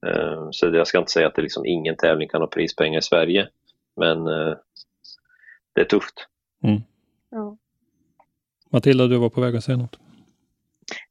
Uh, 0.06 0.48
så 0.50 0.66
jag 0.66 0.86
ska 0.86 0.98
inte 0.98 1.12
säga 1.12 1.26
att 1.26 1.34
det 1.34 1.42
liksom 1.42 1.66
ingen 1.66 1.96
tävling 1.96 2.28
kan 2.28 2.40
ha 2.40 2.48
prispengar 2.48 2.98
i 2.98 3.02
Sverige. 3.02 3.48
Men 3.96 4.26
uh, 4.26 4.56
det 5.74 5.80
är 5.80 5.84
tufft. 5.84 6.14
Mm. 6.64 6.80
Ja. 7.30 7.56
Matilda, 8.70 9.06
du 9.06 9.18
var 9.18 9.30
på 9.30 9.40
väg 9.40 9.56
att 9.56 9.64
säga 9.64 9.76
något. 9.76 9.98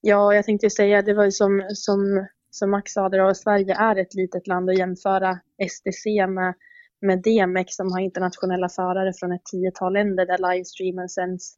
Ja, 0.01 0.33
jag 0.33 0.45
tänkte 0.45 0.69
säga, 0.69 1.01
det 1.01 1.13
var 1.13 1.25
ju 1.25 1.31
som, 1.31 1.65
som, 1.73 2.27
som 2.49 2.71
Max 2.71 2.91
sa, 2.91 3.09
där, 3.09 3.33
Sverige 3.33 3.75
är 3.75 3.95
ett 3.95 4.13
litet 4.13 4.47
land 4.47 4.69
att 4.69 4.77
jämföra 4.77 5.39
STC 5.69 6.27
med, 6.27 6.53
med 7.01 7.21
DMX 7.21 7.75
som 7.75 7.91
har 7.91 7.99
internationella 7.99 8.69
förare 8.69 9.13
från 9.19 9.31
ett 9.31 9.45
tiotal 9.51 9.93
länder 9.93 10.25
där 10.25 10.53
livestreamen 10.53 11.09
sänds 11.09 11.55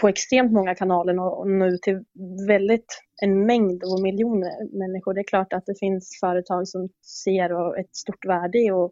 på 0.00 0.08
extremt 0.08 0.52
många 0.52 0.74
kanaler 0.74 1.20
och 1.20 1.48
nu 1.48 1.78
till 1.78 2.04
väldigt 2.48 3.02
en 3.22 3.46
mängd 3.46 3.82
och 3.84 4.00
miljoner 4.02 4.78
människor. 4.78 5.14
Det 5.14 5.20
är 5.20 5.24
klart 5.24 5.52
att 5.52 5.66
det 5.66 5.78
finns 5.78 6.18
företag 6.20 6.68
som 6.68 6.88
ser 7.02 7.80
ett 7.80 7.96
stort 7.96 8.26
värde 8.26 8.58
i 8.58 8.70
att, 8.70 8.90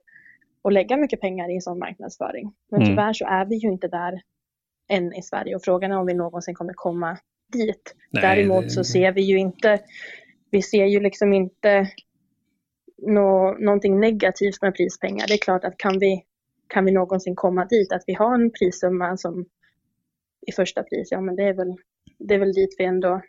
att 0.62 0.72
lägga 0.72 0.96
mycket 0.96 1.20
pengar 1.20 1.56
i 1.56 1.60
sån 1.60 1.78
marknadsföring. 1.78 2.52
Men 2.70 2.82
mm. 2.82 2.92
tyvärr 2.92 3.12
så 3.12 3.26
är 3.26 3.44
vi 3.44 3.56
ju 3.56 3.68
inte 3.68 3.88
där 3.88 4.22
än 4.88 5.14
i 5.14 5.22
Sverige 5.22 5.56
och 5.56 5.62
frågan 5.64 5.92
är 5.92 5.98
om 5.98 6.06
vi 6.06 6.14
någonsin 6.14 6.54
kommer 6.54 6.72
komma 6.72 7.18
dit. 7.52 7.94
Nej, 8.10 8.22
Däremot 8.22 8.72
så 8.72 8.84
ser 8.84 9.12
vi 9.12 9.22
ju 9.22 9.38
inte, 9.38 9.80
vi 10.54 10.62
ser 10.62 10.84
ju 10.84 11.00
liksom 11.00 11.32
inte 11.32 11.88
nå, 13.06 13.56
någonting 13.60 14.00
negativt 14.00 14.62
med 14.62 14.74
prispengar. 14.74 15.26
Det 15.26 15.34
är 15.34 15.38
klart 15.38 15.64
att 15.64 15.78
kan 15.78 15.98
vi, 15.98 16.22
kan 16.66 16.84
vi 16.84 16.92
någonsin 16.92 17.34
komma 17.36 17.64
dit 17.64 17.92
att 17.92 18.02
vi 18.06 18.14
har 18.14 18.34
en 18.34 18.50
prissumma 18.50 19.16
som 19.16 19.44
i 20.46 20.52
första 20.52 20.82
pris, 20.82 21.08
ja 21.10 21.20
men 21.20 21.36
det 21.36 21.42
är 21.42 21.54
väl, 21.54 21.76
det 22.18 22.34
är 22.34 22.38
väl 22.38 22.52
dit 22.52 22.74
vi 22.78 22.84
ändå 22.84 23.20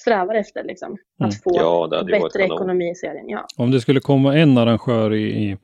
strävar 0.00 0.34
efter 0.34 0.64
liksom. 0.64 0.96
Att 1.18 1.20
mm. 1.20 1.32
få 1.44 1.50
ja, 1.54 2.04
bättre 2.06 2.42
ekonomi 2.42 2.90
i 2.90 2.94
serien. 2.94 3.28
Ja. 3.28 3.46
Om 3.56 3.70
det 3.70 3.80
skulle 3.80 4.00
komma 4.00 4.36
en 4.36 4.58
arrangör 4.58 5.14
i, 5.14 5.44
i 5.44 5.56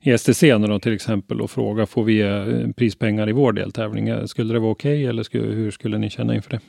i 0.00 0.18
STC 0.18 0.58
då 0.58 0.78
till 0.78 0.94
exempel 0.94 1.40
och 1.40 1.50
fråga 1.50 1.86
får 1.86 2.04
vi 2.04 2.20
eh, 2.20 2.70
prispengar 2.76 3.28
i 3.28 3.32
vår 3.32 3.52
deltävling? 3.52 4.28
Skulle 4.28 4.52
det 4.52 4.60
vara 4.60 4.70
okej 4.70 4.92
okay, 4.92 5.06
eller 5.06 5.22
skulle, 5.22 5.44
hur 5.44 5.70
skulle 5.70 5.98
ni 5.98 6.10
känna 6.10 6.34
inför 6.34 6.50
det? 6.50 6.60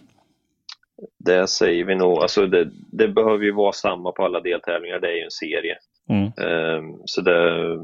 Det 1.27 1.47
säger 1.47 1.85
vi 1.85 1.95
nog, 1.95 2.17
alltså 2.17 2.47
det, 2.47 2.69
det, 2.91 3.07
behöver 3.07 3.45
ju 3.45 3.51
vara 3.51 3.71
samma 3.71 4.11
på 4.11 4.25
alla 4.25 4.39
deltävlingar, 4.39 4.99
det 4.99 5.07
är 5.07 5.15
ju 5.15 5.23
en 5.23 5.31
serie. 5.31 5.77
Mm. 6.09 6.25
Um, 6.25 7.01
så 7.05 7.21
det, 7.21 7.77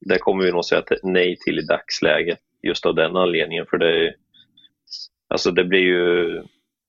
det 0.00 0.18
kommer 0.18 0.44
vi 0.44 0.52
nog 0.52 0.64
säga 0.64 0.82
nej 1.02 1.36
till 1.36 1.58
i 1.58 1.62
dagsläget, 1.62 2.38
just 2.62 2.86
av 2.86 2.94
den 2.94 3.16
anledningen. 3.16 3.66
För 3.70 3.78
det, 3.78 4.14
alltså 5.28 5.50
det 5.50 5.64
blir 5.64 5.80
ju 5.80 6.42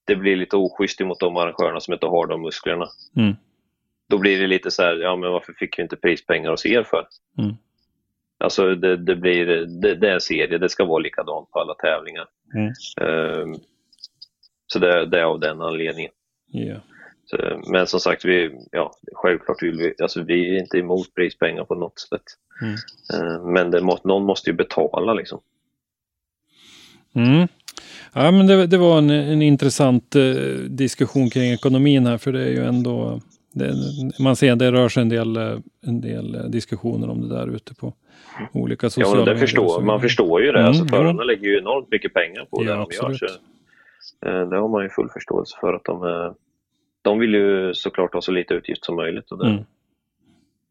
det 0.08 0.16
blir 0.16 0.36
lite 0.36 0.58
oschysst 0.58 1.00
mot 1.00 1.20
de 1.20 1.38
arrangörerna 1.38 1.80
som 1.80 1.94
inte 1.94 2.06
har 2.06 2.28
de 2.28 2.42
musklerna. 2.42 2.88
Mm. 3.18 3.36
Då 4.10 4.18
blir 4.18 4.40
det 4.40 4.48
lite 4.48 4.72
så 4.72 4.84
här, 4.84 4.96
ja 4.96 5.16
men 5.16 5.32
varför 5.32 5.54
fick 5.54 5.80
vi 5.80 5.84
inte 5.84 5.96
prispengar 5.96 6.52
hos 6.52 6.66
er 6.66 6.84
för? 6.84 7.08
Mm. 7.38 7.56
Alltså 8.38 8.76
det, 8.76 8.98
det 8.98 9.16
blir, 9.16 9.46
det, 9.82 9.96
det, 9.96 10.10
är 10.10 10.14
en 10.14 10.22
serie, 10.22 10.58
det 10.58 10.70
ska 10.70 10.86
vara 10.86 11.00
likadant 11.00 11.52
på 11.52 11.60
alla 11.60 11.74
tävlingar. 11.74 12.28
Mm. 12.56 12.74
Um, 13.42 13.56
så 14.76 14.80
det, 14.80 15.06
det, 15.06 15.20
är 15.20 15.24
av 15.24 15.40
den 15.40 15.62
anledningen. 15.62 16.12
Yeah. 16.54 16.80
Så, 17.26 17.38
men 17.72 17.88
som 17.88 18.00
sagt, 18.00 18.26
vi, 18.26 18.52
ja, 18.72 18.92
självklart 19.14 19.64
vill 19.64 19.78
vi, 19.78 19.94
alltså 20.02 20.24
vi 20.24 20.56
är 20.56 20.60
inte 20.60 20.78
emot 20.78 21.16
prispengar 21.16 21.64
på 21.64 21.76
något 21.76 22.00
sätt. 22.00 22.22
Mm. 22.62 22.76
Uh, 23.14 23.48
men 23.48 23.72
det 23.72 23.82
någon 24.04 24.26
måste 24.26 24.50
ju 24.50 24.56
betala 24.56 25.14
liksom. 25.14 25.40
Mm. 27.16 27.48
Ja, 28.14 28.32
men 28.32 28.48
det, 28.48 28.68
det 28.68 28.78
var 28.78 28.98
en, 28.98 29.10
en 29.10 29.42
intressant 29.42 30.16
eh, 30.16 30.24
diskussion 30.70 31.30
kring 31.30 31.52
ekonomin 31.52 32.06
här, 32.06 32.18
för 32.18 32.32
det 32.32 32.42
är 32.42 32.50
ju 32.50 32.66
ändå 32.66 33.22
det, 33.56 33.74
man 34.20 34.36
ser 34.36 34.52
att 34.52 34.60
det 34.60 34.72
rör 34.72 34.90
sig 34.90 35.02
en 35.02 35.10
del, 35.10 35.38
eh, 35.38 35.58
en 35.86 36.02
del 36.02 36.36
eh, 36.36 36.42
diskussioner 36.42 37.10
om 37.10 37.22
det 37.22 37.36
där 37.36 37.56
ute 37.56 37.74
på 37.74 37.94
olika 38.52 38.90
sociala 38.90 39.20
ja, 39.20 39.34
det 39.34 39.40
förstår, 39.40 39.82
Man 39.82 40.02
förstår 40.02 40.42
ju 40.42 40.52
det. 40.52 40.60
Mm, 40.60 40.68
alltså, 40.68 40.86
förarna 40.86 41.22
ja. 41.22 41.24
lägger 41.24 41.48
ju 41.48 41.58
enormt 41.58 41.92
mycket 41.92 42.14
pengar 42.14 42.48
på 42.52 42.64
ja, 42.64 42.70
det 42.70 42.76
de 42.76 42.82
absolut. 42.82 43.22
gör. 43.22 43.28
Så, 43.28 43.34
eh, 43.34 43.40
det 44.22 44.58
har 44.58 44.68
man 44.68 44.84
ju 44.84 44.90
full 44.90 45.10
förståelse 45.10 45.58
för 45.62 45.74
att 45.74 45.84
de, 45.84 46.34
de 47.02 47.20
vill 47.20 47.34
ju 47.34 47.74
såklart 47.74 48.14
ha 48.14 48.22
så 48.22 48.32
lite 48.32 48.54
utgift 48.54 48.86
som 48.86 48.96
möjligt. 48.96 49.32
Och 49.32 49.38
det, 49.38 49.50
mm. 49.50 49.64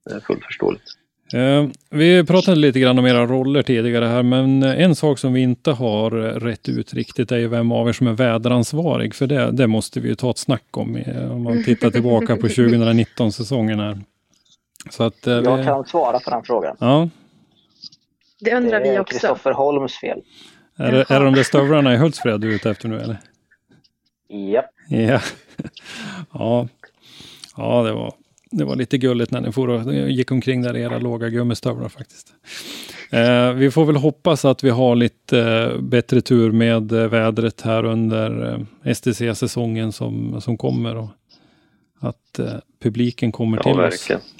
det 0.05 0.15
är 0.15 0.21
fullt 0.21 0.45
förståeligt. 0.45 0.99
Eh, 1.33 1.67
vi 1.91 2.25
pratade 2.25 2.57
lite 2.57 2.81
grann 2.81 2.99
om 2.99 3.07
era 3.07 3.27
roller 3.27 3.63
tidigare 3.63 4.05
här, 4.05 4.23
men 4.23 4.63
en 4.63 4.95
sak 4.95 5.19
som 5.19 5.33
vi 5.33 5.41
inte 5.41 5.71
har 5.71 6.11
rätt 6.41 6.69
ut 6.69 6.95
riktigt 6.95 7.33
är 7.33 7.39
ju 7.39 7.49
vem 7.49 7.73
av 7.73 7.89
er 7.89 7.93
som 7.93 8.07
är 8.07 8.13
väderansvarig. 8.13 9.15
För 9.15 9.27
det, 9.27 9.51
det 9.51 9.67
måste 9.67 10.01
vi 10.01 10.09
ju 10.09 10.15
ta 10.15 10.31
ett 10.31 10.39
snack 10.39 10.77
om 10.77 11.03
om 11.31 11.43
man 11.43 11.65
tittar 11.65 11.91
tillbaka 11.91 12.37
på 12.37 12.47
2019-säsongen 12.47 13.81
här. 13.81 13.99
Så 14.91 15.03
att, 15.03 15.27
eh, 15.27 15.35
Jag 15.35 15.65
kan 15.65 15.85
svara 15.85 16.21
på 16.21 16.31
den 16.31 16.43
frågan. 16.43 16.77
Ja. 16.81 17.09
Det 18.41 18.55
undrar 18.55 18.81
vi 18.81 18.89
också. 18.89 18.93
Det 18.93 18.99
är 18.99 19.05
Kristoffer 19.05 19.53
Holms 19.53 20.01
fel. 20.01 20.23
Är 20.77 20.93
det, 20.93 21.11
är 21.11 21.19
det 21.21 21.25
de 21.25 21.35
där 21.35 21.43
stövlarna 21.43 21.95
i 21.95 21.97
Hultsfred 21.97 22.41
du 22.41 22.51
är 22.51 22.55
ute 22.55 22.71
efter 22.71 22.89
nu 22.89 23.01
eller? 23.01 23.21
Japp. 24.29 24.71
Ja. 24.89 25.21
ja. 26.33 26.69
Ja, 27.57 27.83
det 27.83 27.93
var 27.93 28.15
det 28.59 28.65
var 28.65 28.77
lite 28.77 28.99
gulligt 28.99 29.31
när 29.31 29.41
ni 29.41 29.53
for 29.53 29.69
och 29.69 29.95
gick 29.95 30.31
omkring 30.31 30.63
där 30.63 30.77
i 30.77 30.83
era 30.83 30.99
låga 30.99 31.29
gummistövlar 31.29 31.89
faktiskt. 31.89 32.35
Eh, 33.11 33.53
vi 33.53 33.71
får 33.71 33.85
väl 33.85 33.97
hoppas 33.97 34.45
att 34.45 34.65
vi 34.65 34.71
har 34.71 34.97
lite 34.97 35.41
eh, 35.41 35.81
bättre 35.81 36.21
tur 36.21 36.53
med 36.53 36.93
eh, 36.93 37.09
vädret 37.09 37.61
här 37.61 37.85
under 37.85 38.53
eh, 38.85 38.95
STC-säsongen 38.95 39.93
som, 39.93 40.41
som 40.41 40.57
kommer. 40.57 40.97
Och 40.97 41.09
att 42.01 42.39
eh, 42.39 42.55
publiken 42.83 43.33
kommer 43.33 43.57
ja, 43.57 43.63
till 43.63 43.77
verkligen. 43.77 44.21
oss. 44.21 44.34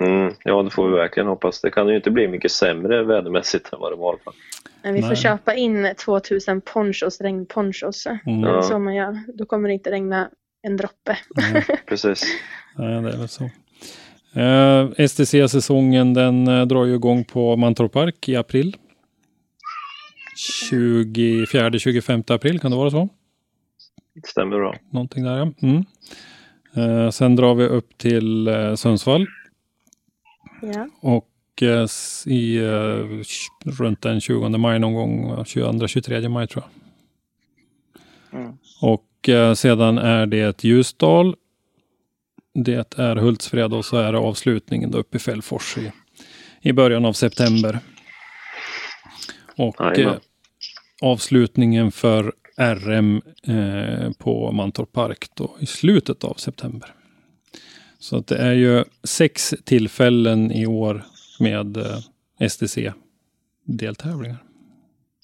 Mm, 0.00 0.34
ja, 0.44 0.62
det 0.62 0.70
får 0.70 0.88
vi 0.88 0.96
verkligen 0.96 1.26
hoppas. 1.26 1.60
Det 1.60 1.70
kan 1.70 1.88
ju 1.88 1.96
inte 1.96 2.10
bli 2.10 2.28
mycket 2.28 2.52
sämre 2.52 3.04
vädermässigt 3.04 3.72
än 3.72 3.80
vad 3.80 3.92
det 3.92 3.96
var 3.96 4.06
i 4.06 4.10
alla 4.10 4.18
fall. 4.18 4.34
Men 4.82 4.94
vi 4.94 5.00
får 5.00 5.08
Nej. 5.08 5.16
köpa 5.16 5.54
in 5.54 5.94
2000 6.04 6.60
ponchos, 6.60 7.20
regnponchos. 7.20 8.06
Mm. 8.26 8.62
Så 8.62 8.78
man 8.78 8.94
gör. 8.94 9.18
Då 9.34 9.46
kommer 9.46 9.68
det 9.68 9.74
inte 9.74 9.90
regna 9.90 10.30
en 10.62 10.76
droppe. 10.76 11.18
Mm, 11.50 11.62
precis. 11.86 12.24
Ja, 12.76 12.84
det 12.84 13.08
är 13.08 13.18
väl 13.18 13.28
så. 13.28 13.44
Eh, 14.34 15.06
STC-säsongen 15.08 16.14
den 16.14 16.48
eh, 16.48 16.66
drar 16.66 16.84
ju 16.84 16.94
igång 16.94 17.24
på 17.24 17.56
Mantorp 17.56 17.92
Park 17.92 18.28
i 18.28 18.36
april. 18.36 18.76
24-25 20.72 22.34
april, 22.34 22.60
kan 22.60 22.70
det 22.70 22.76
vara 22.76 22.90
så? 22.90 23.08
Det 24.14 24.26
stämmer 24.26 24.56
bra. 24.56 24.74
Någonting 24.92 25.24
där 25.24 25.38
ja. 25.38 25.52
Mm. 25.62 25.84
Eh, 26.76 27.10
sen 27.10 27.36
drar 27.36 27.54
vi 27.54 27.66
upp 27.66 27.98
till 27.98 28.48
eh, 28.48 28.74
Sundsvall. 28.74 29.26
Ja. 30.62 30.88
Och 31.00 31.62
eh, 31.62 31.86
i, 32.26 32.56
eh, 32.56 33.24
runt 33.64 34.02
den 34.02 34.20
20 34.20 34.48
maj 34.48 34.78
någon 34.78 34.94
gång, 34.94 35.36
22-23 35.44 36.28
maj 36.28 36.46
tror 36.46 36.64
jag. 36.64 38.40
Mm. 38.40 38.58
Och 38.82 39.28
eh, 39.28 39.54
sedan 39.54 39.98
är 39.98 40.26
det 40.26 40.64
Ljusdal 40.64 41.36
det 42.64 42.98
är 42.98 43.16
Hultsfred 43.16 43.74
och 43.74 43.84
så 43.84 43.96
är 43.96 44.12
det 44.12 44.18
avslutningen 44.18 44.94
uppe 44.94 45.16
i 45.16 45.20
Fällfors 45.20 45.78
i, 45.78 45.92
i 46.60 46.72
början 46.72 47.04
av 47.04 47.12
september. 47.12 47.78
Och 49.56 49.98
eh, 49.98 50.16
avslutningen 51.02 51.92
för 51.92 52.32
RM 52.56 53.22
eh, 53.46 54.12
på 54.18 54.52
Mantorp 54.52 54.92
Park 54.92 55.30
då 55.34 55.56
i 55.60 55.66
slutet 55.66 56.24
av 56.24 56.34
september. 56.34 56.94
Så 57.98 58.16
att 58.16 58.26
det 58.26 58.36
är 58.36 58.52
ju 58.52 58.84
sex 59.04 59.54
tillfällen 59.64 60.52
i 60.52 60.66
år 60.66 61.04
med 61.40 61.76
eh, 61.76 62.48
STC 62.48 62.92
deltävlingar. 63.64 64.42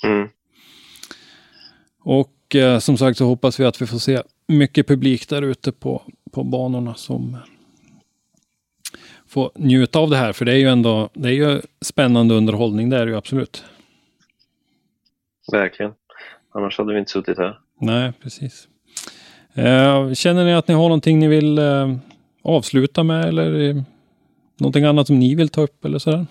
Mm. 0.05 0.29
Och 2.01 2.35
Och 2.55 2.57
eh, 2.57 2.79
som 2.79 2.97
sagt 2.97 3.19
så 3.19 3.27
hoppas 3.27 3.61
vi 3.61 3.65
att 3.65 3.83
vi 3.83 3.87
får 3.87 3.99
se 3.99 4.23
mycket 4.47 4.89
publik 4.89 5.29
där 5.29 5.43
ute 5.43 5.73
på, 5.73 6.03
på 6.33 6.45
banorna 6.45 6.95
som 6.95 7.37
får 9.27 9.51
njuta 9.55 9.99
av 9.99 10.11
det 10.11 10.17
här. 10.17 10.33
För 10.33 10.45
det 10.45 10.53
är 10.53 10.57
ju 10.57 10.69
ändå 10.69 11.09
det 11.15 11.29
är 11.29 11.33
ju 11.33 11.61
spännande 11.81 12.35
underhållning, 12.35 12.91
det 12.91 12.97
är 12.97 13.07
det 13.07 13.13
ju 13.13 13.19
absolut. 13.19 13.65
Verkligen. 15.53 15.93
Annars 16.55 16.79
hade 16.79 16.93
vi 16.93 16.99
inte 16.99 17.13
suttit 17.13 17.39
här. 17.39 17.59
Nej, 17.81 18.13
precis. 18.23 18.69
Eh, 19.55 20.13
känner 20.13 20.45
ni 20.45 20.55
att 20.55 20.69
ni 20.69 20.75
har 20.75 20.83
någonting 20.83 21.19
ni 21.19 21.29
vill 21.29 21.59
eh, 21.59 21.97
avsluta 22.45 23.03
med 23.03 23.25
eller 23.25 23.85
någonting 24.61 24.85
annat 24.85 25.07
som 25.07 25.19
ni 25.19 25.35
vill 25.35 25.49
ta 25.49 25.63
upp 25.63 25.85
eller 25.85 25.99
sådär? 25.99 26.27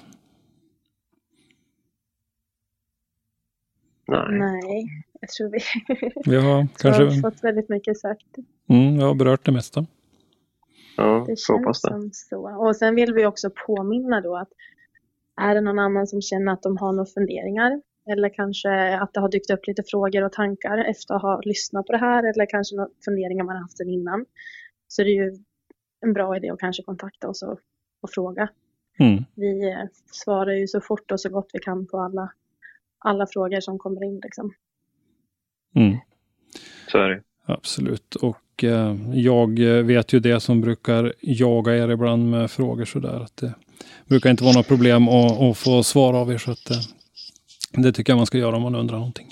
Nej. 4.07 4.39
Nej, 4.39 5.05
jag 5.21 5.29
tror 5.29 5.49
vi, 5.49 5.59
vi 6.31 6.35
har 6.35 6.67
kanske 6.77 7.03
har 7.03 7.21
fått 7.21 7.43
väldigt 7.43 7.69
mycket 7.69 7.97
sagt. 7.97 8.37
Mm, 8.69 8.97
vi 8.97 9.03
har 9.03 9.15
berört 9.15 9.45
det 9.45 9.51
mesta. 9.51 9.85
Ja, 10.97 11.25
det 11.27 11.39
känns 11.39 11.81
det. 11.81 11.89
som 11.89 12.09
så. 12.13 12.67
Och 12.67 12.75
sen 12.75 12.95
vill 12.95 13.13
vi 13.13 13.25
också 13.25 13.49
påminna 13.67 14.21
då 14.21 14.37
att 14.37 14.49
är 15.41 15.55
det 15.55 15.61
någon 15.61 15.79
annan 15.79 16.07
som 16.07 16.21
känner 16.21 16.53
att 16.53 16.61
de 16.61 16.77
har 16.77 16.93
några 16.93 17.05
funderingar 17.05 17.81
eller 18.11 18.29
kanske 18.29 18.97
att 18.97 19.13
det 19.13 19.19
har 19.19 19.29
dykt 19.29 19.49
upp 19.49 19.67
lite 19.67 19.83
frågor 19.87 20.23
och 20.23 20.31
tankar 20.31 20.77
efter 20.77 21.15
att 21.15 21.21
ha 21.21 21.41
lyssnat 21.41 21.85
på 21.85 21.91
det 21.91 21.97
här 21.97 22.23
eller 22.23 22.45
kanske 22.45 22.75
några 22.75 22.89
funderingar 23.05 23.43
man 23.43 23.57
haft 23.57 23.77
sen 23.77 23.89
innan. 23.89 24.25
Så 24.87 25.03
det 25.03 25.09
är 25.09 25.23
ju 25.23 25.37
en 26.03 26.13
bra 26.13 26.37
idé 26.37 26.49
att 26.49 26.59
kanske 26.59 26.83
kontakta 26.83 27.27
oss 27.27 27.43
och, 27.43 27.59
och 28.01 28.09
fråga. 28.09 28.49
Mm. 28.99 29.23
Vi 29.35 29.71
eh, 29.71 29.77
svarar 30.11 30.53
ju 30.53 30.67
så 30.67 30.81
fort 30.81 31.11
och 31.11 31.19
så 31.19 31.29
gott 31.29 31.49
vi 31.53 31.59
kan 31.59 31.87
på 31.87 31.99
alla, 31.99 32.31
alla 32.99 33.27
frågor 33.27 33.59
som 33.59 33.79
kommer 33.79 34.03
in. 34.03 34.19
Liksom. 34.23 34.53
Mm. 35.75 35.97
Så 36.91 36.97
är 36.97 37.09
det. 37.09 37.21
Absolut. 37.45 38.15
Och 38.15 38.63
eh, 38.63 38.95
jag 39.13 39.59
vet 39.83 40.13
ju 40.13 40.19
det 40.19 40.39
som 40.39 40.61
brukar 40.61 41.13
jaga 41.21 41.75
er 41.75 41.89
ibland 41.89 42.31
med 42.31 42.51
frågor 42.51 42.85
sådär. 42.85 43.23
Att 43.23 43.37
det 43.37 43.53
brukar 44.05 44.29
inte 44.29 44.43
vara 44.43 44.53
några 44.53 44.67
problem 44.67 45.07
att, 45.07 45.41
att 45.41 45.57
få 45.57 45.83
svar 45.83 46.13
av 46.13 46.31
er. 46.31 46.37
Så 46.37 46.51
att, 46.51 46.71
eh, 46.71 46.77
det 47.71 47.93
tycker 47.93 48.13
jag 48.13 48.17
man 48.17 48.25
ska 48.25 48.37
göra 48.37 48.55
om 48.55 48.61
man 48.61 48.75
undrar 48.75 48.97
någonting. 48.97 49.27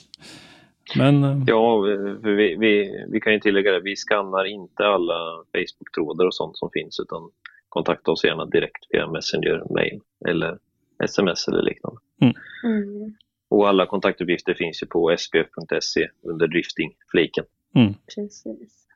Men, 0.96 1.24
eh, 1.24 1.44
ja, 1.48 1.80
vi, 2.24 2.56
vi, 2.56 3.06
vi 3.12 3.20
kan 3.20 3.34
ju 3.34 3.40
tillägga 3.40 3.72
det. 3.72 3.80
Vi 3.80 3.96
skannar 3.96 4.46
inte 4.46 4.86
alla 4.86 5.44
Facebook-trådar 5.54 6.26
och 6.26 6.36
sånt 6.36 6.58
som 6.58 6.70
finns 6.74 7.00
utan 7.00 7.30
kontakta 7.70 8.12
oss 8.12 8.24
gärna 8.24 8.46
direkt 8.46 8.86
via 8.90 9.12
Messenger, 9.12 9.74
mail 9.74 10.00
eller 10.28 10.58
sms 11.04 11.48
eller 11.48 11.62
liknande. 11.62 12.00
Mm. 12.22 12.36
Mm. 12.64 13.14
Och 13.50 13.70
alla 13.70 13.86
kontaktuppgifter 13.86 14.54
finns 14.54 14.84
ju 14.84 14.88
på 14.88 15.16
spf.se 15.18 16.08
under 16.22 16.48
drifting-fliken. 16.48 17.46
Mm. 17.76 17.94
Precis. 18.16 18.88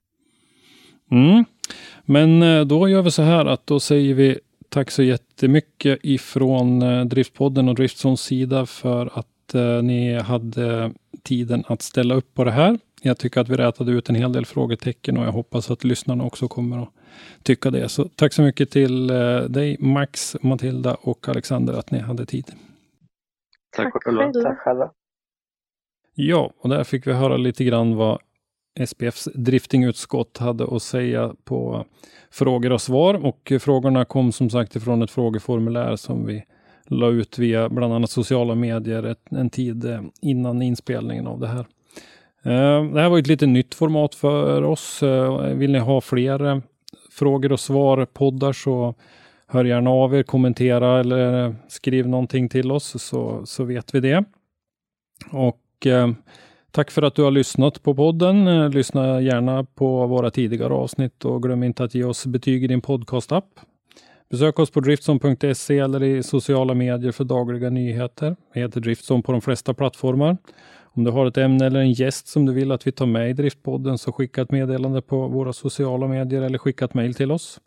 Mm. 1.12 1.46
Men 2.06 2.42
eh, 2.42 2.66
då 2.66 2.90
gör 2.90 3.02
vi 3.02 3.12
så 3.12 3.22
här 3.22 3.46
att 3.46 3.68
då 3.68 3.80
säger 3.80 4.14
vi 4.14 4.40
tack 4.70 4.92
så 4.92 5.04
jättemycket 5.04 6.00
ifrån 6.04 6.82
eh, 6.82 7.06
Driftpodden 7.06 7.70
och 7.70 7.76
Driftzons 7.76 8.22
sida 8.22 8.66
för 8.66 9.20
att 9.20 9.28
eh, 9.54 9.84
ni 9.84 10.20
hade 10.20 10.94
tiden 11.24 11.64
att 11.68 11.82
ställa 11.82 12.16
upp 12.16 12.34
på 12.34 12.44
det 12.44 12.52
här. 12.52 12.80
Jag 13.02 13.18
tycker 13.18 13.42
att 13.42 13.50
vi 13.50 13.56
rätade 13.56 13.92
ut 13.92 14.10
en 14.10 14.16
hel 14.16 14.32
del 14.32 14.46
frågetecken 14.46 15.18
och 15.18 15.26
jag 15.26 15.32
hoppas 15.32 15.72
att 15.72 15.84
lyssnarna 15.84 16.24
också 16.24 16.48
kommer 16.48 16.84
att 16.84 16.90
tycka 17.44 17.72
det. 17.72 17.90
Så 17.90 18.10
tack 18.16 18.34
så 18.34 18.42
mycket 18.42 18.72
till 18.72 19.08
dig 19.48 19.78
Max, 19.80 20.36
Matilda 20.42 20.96
och 21.02 21.30
Alexander 21.30 21.74
att 21.74 21.92
ni 21.92 22.00
hade 22.00 22.26
tid. 22.26 22.52
Tack 23.76 23.94
själva. 24.04 24.32
Tack 24.32 24.60
själva. 24.60 24.92
Ja, 26.16 26.52
och 26.60 26.70
där 26.70 26.84
fick 26.84 27.08
vi 27.08 27.14
höra 27.14 27.38
lite 27.38 27.64
grann 27.64 27.96
vad 27.96 28.20
SPFs 28.88 29.30
driftingutskott 29.36 30.38
hade 30.38 30.76
att 30.76 30.82
säga 30.82 31.36
på 31.44 31.86
frågor 32.32 32.72
och 32.72 32.82
svar. 32.82 33.26
Och 33.26 33.52
frågorna 33.60 34.06
kom 34.06 34.32
som 34.32 34.50
sagt 34.50 34.76
ifrån 34.76 35.02
ett 35.02 35.12
frågeformulär 35.12 35.96
som 35.96 36.26
vi 36.26 36.44
la 36.90 37.08
ut 37.08 37.40
via 37.40 37.70
bland 37.70 37.94
annat 37.94 38.10
sociala 38.10 38.56
medier 38.56 39.04
ett, 39.04 39.32
en 39.32 39.50
tid 39.50 39.86
eh, 39.86 40.02
innan 40.22 40.62
inspelningen 40.62 41.28
av 41.28 41.40
det 41.40 41.48
här. 41.48 41.66
Eh, 42.44 42.92
det 42.94 43.02
här 43.02 43.10
var 43.10 43.20
ett 43.20 43.28
lite 43.28 43.46
nytt 43.46 43.76
format 43.76 44.16
för 44.16 44.64
oss. 44.64 45.04
Eh, 45.04 45.46
vill 45.46 45.72
ni 45.72 45.80
ha 45.80 46.02
fler 46.02 46.62
frågor 47.12 47.52
och 47.52 47.60
svar 47.60 48.06
poddar 48.06 48.54
så 48.54 48.96
hör 49.48 49.66
gärna 49.66 49.90
av 49.90 50.16
er, 50.16 50.24
kommentera 50.24 51.00
eller 51.00 51.56
skriv 51.68 52.08
någonting 52.08 52.50
till 52.50 52.72
oss 52.72 53.04
så, 53.04 53.46
så 53.46 53.64
vet 53.64 53.96
vi 53.96 54.00
det. 54.00 54.24
Och 55.32 55.62
Tack 56.72 56.92
för 56.92 57.02
att 57.02 57.16
du 57.16 57.24
har 57.24 57.32
lyssnat 57.32 57.84
på 57.84 57.96
podden. 57.96 58.72
Lyssna 58.72 59.22
gärna 59.22 59.64
på 59.64 60.08
våra 60.08 60.32
tidigare 60.32 60.74
avsnitt 60.74 61.26
och 61.26 61.44
glöm 61.44 61.64
inte 61.64 61.84
att 61.84 61.96
ge 61.96 62.04
oss 62.04 62.26
betyg 62.26 62.64
i 62.64 62.68
din 62.68 62.82
podcastapp. 62.82 63.46
Besök 64.36 64.60
oss 64.60 64.72
på 64.72 64.80
driftson.se 64.80 65.80
eller 65.80 66.04
i 66.04 66.24
sociala 66.24 66.74
medier 66.74 67.12
för 67.12 67.24
dagliga 67.24 67.70
nyheter. 67.70 68.36
Vi 68.54 68.62
heter 68.62 68.82
Driftson 68.82 69.24
på 69.24 69.32
de 69.32 69.42
flesta 69.42 69.74
plattformar. 69.74 70.38
Om 70.84 71.04
du 71.04 71.12
har 71.12 71.26
ett 71.26 71.38
ämne 71.38 71.66
eller 71.66 71.80
en 71.80 71.92
gäst 71.92 72.28
som 72.28 72.46
du 72.46 72.54
vill 72.54 72.72
att 72.72 72.88
vi 72.88 72.92
tar 72.92 73.06
med 73.06 73.30
i 73.30 73.34
Driftpodden 73.34 73.98
så 73.98 74.12
skicka 74.12 74.42
ett 74.42 74.52
meddelande 74.52 75.02
på 75.02 75.28
våra 75.28 75.54
sociala 75.54 76.08
medier 76.08 76.42
eller 76.42 76.58
skicka 76.58 76.86
ett 76.86 76.94
mejl 76.94 77.14
till 77.14 77.32
oss. 77.32 77.60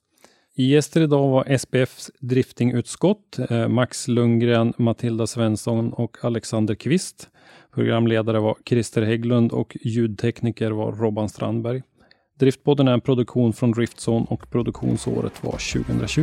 Gäster 0.56 1.00
idag 1.00 1.28
var 1.28 1.58
SPFs 1.58 2.10
driftingutskott, 2.20 3.38
eh, 3.50 3.68
Max 3.68 4.08
Lundgren, 4.08 4.72
Matilda 4.78 5.26
Svensson 5.26 5.92
och 5.92 6.16
Alexander 6.22 6.74
Kvist. 6.74 7.28
Programledare 7.74 8.40
var 8.40 8.56
Christer 8.64 9.02
Hägglund 9.02 9.52
och 9.52 9.76
ljudtekniker 9.80 10.70
var 10.70 10.92
Robban 10.92 11.28
Strandberg. 11.28 11.82
Driftpodden 12.39 12.89
är 12.89 12.93
en 12.93 13.01
produktion 13.01 13.52
från 13.52 13.73
Driftzone 13.73 14.27
och 14.28 14.51
produktionsåret 14.51 15.44
var 15.44 15.52
2020. 15.52 16.23